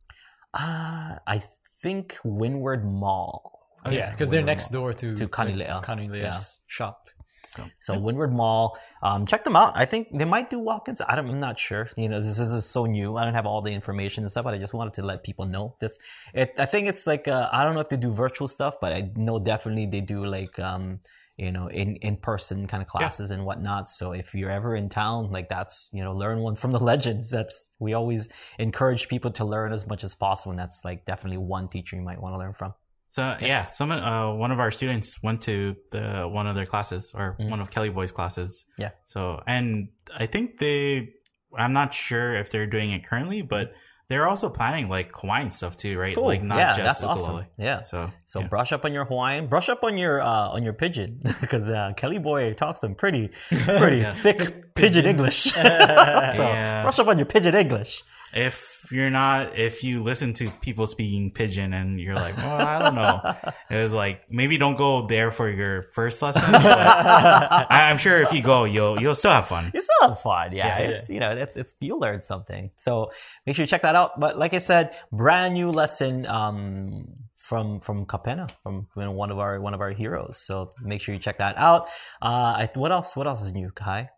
Uh, 0.53 1.15
I 1.26 1.41
think 1.82 2.17
Windward 2.26 2.84
Mall. 2.86 3.59
Oh, 3.86 3.89
yeah 3.89 4.11
because 4.11 4.30
they're 4.30 4.43
next 4.43 4.72
Mall. 4.72 4.82
door 4.82 4.93
to 4.93 5.15
To 5.15 5.28
Kanile'a. 5.28 5.84
Kanile'as 5.84 6.22
Yeah. 6.22 6.39
shop 6.67 7.07
So 7.51 7.69
So 7.79 7.99
Windward 7.99 8.33
Mall, 8.33 8.77
um, 9.03 9.25
check 9.25 9.43
them 9.43 9.55
out. 9.55 9.73
I 9.75 9.85
think 9.85 10.07
they 10.13 10.25
might 10.25 10.49
do 10.49 10.59
walk-ins. 10.59 11.01
I 11.01 11.15
don't, 11.15 11.29
I'm 11.29 11.39
not 11.39 11.59
sure. 11.59 11.89
You 11.97 12.09
know, 12.09 12.21
this, 12.21 12.37
this 12.37 12.49
is 12.49 12.65
so 12.65 12.85
new. 12.85 13.17
I 13.17 13.25
don't 13.25 13.33
have 13.33 13.45
all 13.45 13.61
the 13.61 13.71
information 13.71 14.23
and 14.23 14.31
stuff, 14.31 14.45
but 14.45 14.53
I 14.53 14.57
just 14.57 14.73
wanted 14.73 14.93
to 14.95 15.03
let 15.03 15.23
people 15.23 15.45
know 15.45 15.75
this. 15.81 15.97
It, 16.33 16.53
I 16.57 16.65
think 16.65 16.87
it's 16.87 17.05
like 17.05 17.27
uh, 17.27 17.49
I 17.51 17.63
don't 17.63 17.75
know 17.75 17.81
if 17.81 17.89
they 17.89 17.97
do 17.97 18.13
virtual 18.13 18.47
stuff, 18.47 18.75
but 18.81 18.93
I 18.93 19.11
know 19.15 19.39
definitely 19.39 19.85
they 19.85 20.01
do 20.01 20.25
like 20.25 20.57
um, 20.59 20.99
you 21.41 21.51
know, 21.51 21.67
in 21.67 21.95
in 21.97 22.17
person 22.17 22.67
kind 22.67 22.83
of 22.83 22.87
classes 22.87 23.31
and 23.31 23.45
whatnot. 23.45 23.89
So 23.89 24.11
if 24.11 24.35
you're 24.35 24.51
ever 24.51 24.75
in 24.75 24.89
town, 24.89 25.31
like 25.31 25.49
that's 25.49 25.89
you 25.91 26.03
know, 26.03 26.13
learn 26.13 26.39
one 26.39 26.55
from 26.55 26.71
the 26.71 26.79
legends. 26.91 27.31
That's 27.31 27.67
we 27.79 27.93
always 27.93 28.29
encourage 28.59 29.07
people 29.07 29.31
to 29.31 29.45
learn 29.45 29.73
as 29.73 29.87
much 29.87 30.03
as 30.03 30.13
possible, 30.13 30.51
and 30.51 30.59
that's 30.59 30.85
like 30.85 31.05
definitely 31.05 31.37
one 31.37 31.67
teacher 31.67 31.95
you 31.95 32.03
might 32.03 32.21
want 32.21 32.35
to 32.35 32.37
learn 32.37 32.53
from. 32.53 32.73
So 33.12 33.36
yeah, 33.41 33.68
some 33.70 33.91
uh, 33.91 34.34
one 34.34 34.51
of 34.51 34.59
our 34.59 34.72
students 34.72 35.22
went 35.22 35.41
to 35.41 35.76
the 35.91 36.28
one 36.32 36.47
of 36.47 36.55
their 36.55 36.66
classes 36.66 37.12
or 37.14 37.36
Mhm. 37.39 37.49
one 37.49 37.59
of 37.62 37.70
Kelly 37.70 37.89
Boy's 37.89 38.12
classes. 38.12 38.64
Yeah. 38.78 38.91
So 39.05 39.41
and 39.45 39.89
I 40.18 40.28
think 40.28 40.59
they, 40.59 41.09
I'm 41.57 41.74
not 41.74 41.93
sure 41.93 42.36
if 42.36 42.49
they're 42.51 42.68
doing 42.68 42.91
it 42.91 43.05
currently, 43.05 43.41
but 43.41 43.74
they're 44.07 44.28
also 44.28 44.49
planning 44.49 44.88
like 44.89 45.12
Hawaiian 45.14 45.51
stuff 45.51 45.76
too, 45.78 45.97
right? 45.97 46.16
Cool. 46.16 46.26
Like 46.26 46.43
not 46.43 46.57
yeah, 46.57 46.74
just 46.74 47.01
that's 47.01 47.01
ukulele. 47.01 47.41
awesome. 47.43 47.45
Yeah. 47.57 47.82
So 47.82 48.12
So 48.26 48.39
yeah. 48.41 48.47
brush 48.47 48.72
up 48.74 48.84
on 48.86 48.93
your 48.93 49.05
Hawaiian, 49.05 49.47
brush 49.47 49.68
up 49.70 49.84
on 49.84 49.97
your 49.97 50.22
uh, 50.22 50.49
on 50.49 50.64
your 50.64 50.74
pidgin 50.74 51.20
because 51.41 51.68
uh, 51.78 51.91
Kelly 51.97 52.18
Boy 52.18 52.53
talks 52.53 52.80
some 52.82 52.95
pretty 52.95 53.30
pretty 53.49 53.97
Yeah. 53.99 54.14
thick 54.14 54.74
pidgin 54.76 55.05
English. 55.05 55.43
so 55.53 55.59
Yeah. 55.62 56.82
brush 56.84 56.99
up 56.99 57.07
on 57.07 57.18
your 57.18 57.26
pidgin 57.28 57.55
English. 57.55 58.03
If 58.34 58.88
you're 58.91 59.09
not, 59.09 59.57
if 59.59 59.84
you 59.84 60.03
listen 60.03 60.34
to 60.36 60.51
people 60.61 60.88
speaking 60.88 61.32
pidgin 61.32 61.73
and 61.73 61.99
you're 61.99 62.15
like, 62.15 62.38
well, 62.38 62.55
I 62.55 62.79
don't 62.79 62.95
know, 62.95 63.51
it 63.69 63.84
was 63.84 63.93
like 63.93 64.23
maybe 64.29 64.57
don't 64.57 64.77
go 64.77 65.07
there 65.07 65.32
for 65.32 65.49
your 65.49 65.84
first 65.93 66.21
lesson. 66.21 66.51
But 66.51 66.65
I, 66.65 67.89
I'm 67.89 67.97
sure 67.97 68.21
if 68.21 68.34
you 68.34 68.41
go, 68.41 68.63
you'll 68.63 69.01
you'll 69.01 69.15
still 69.15 69.32
have 69.32 69.47
fun. 69.47 69.71
You 69.73 69.82
still 69.82 70.09
have 70.09 70.21
fun, 70.21 70.53
yeah. 70.53 70.79
Yeah, 70.79 70.86
it's 70.89 71.09
you 71.09 71.19
know, 71.19 71.32
it's 71.32 71.55
it's 71.55 71.75
you'll 71.79 71.99
learn 71.99 72.21
something. 72.21 72.71
So 72.77 73.11
make 73.45 73.55
sure 73.55 73.63
you 73.63 73.67
check 73.67 73.84
that 73.84 73.95
out. 73.95 74.19
But 74.19 74.38
like 74.38 74.53
I 74.53 74.59
said, 74.59 74.91
brand 75.11 75.53
new 75.53 75.71
lesson 75.71 76.25
um 76.25 77.05
from 77.51 77.82
from 77.82 78.05
Kapena, 78.05 78.49
from 78.63 78.88
you 78.95 79.03
know, 79.03 79.11
one 79.11 79.29
of 79.29 79.38
our 79.38 79.59
one 79.59 79.73
of 79.73 79.82
our 79.82 79.91
heroes. 79.91 80.41
So 80.41 80.71
make 80.82 81.01
sure 81.01 81.13
you 81.13 81.19
check 81.19 81.39
that 81.39 81.57
out. 81.57 81.88
Uh, 82.21 82.63
I, 82.63 82.69
what 82.75 82.93
else? 82.93 83.13
What 83.13 83.27
else 83.27 83.41
is 83.41 83.51
new, 83.51 83.71
Kai? 83.75 84.09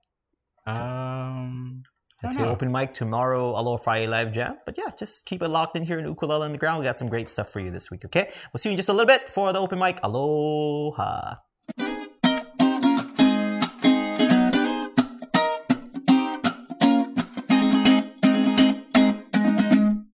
Um, 0.67 1.83
Oh, 2.23 2.27
That's 2.27 2.37
your 2.37 2.45
know. 2.45 2.51
open 2.53 2.71
mic 2.71 2.93
tomorrow, 2.93 3.59
Aloha 3.59 3.83
Friday 3.83 4.07
live 4.07 4.31
jam. 4.31 4.57
But 4.65 4.77
yeah, 4.77 4.91
just 4.97 5.25
keep 5.25 5.41
it 5.41 5.49
locked 5.49 5.75
in 5.75 5.83
here 5.83 5.99
in 5.99 6.05
Ukulele 6.05 6.45
Underground. 6.45 6.79
We 6.79 6.85
got 6.85 6.97
some 6.97 7.09
great 7.09 7.27
stuff 7.27 7.49
for 7.49 7.59
you 7.59 7.69
this 7.69 7.91
week, 7.91 8.05
okay? 8.05 8.31
We'll 8.53 8.59
see 8.59 8.69
you 8.69 8.73
in 8.73 8.77
just 8.77 8.87
a 8.87 8.93
little 8.93 9.07
bit 9.07 9.27
for 9.27 9.51
the 9.51 9.59
open 9.59 9.77
mic. 9.77 9.99
Aloha. 10.01 11.35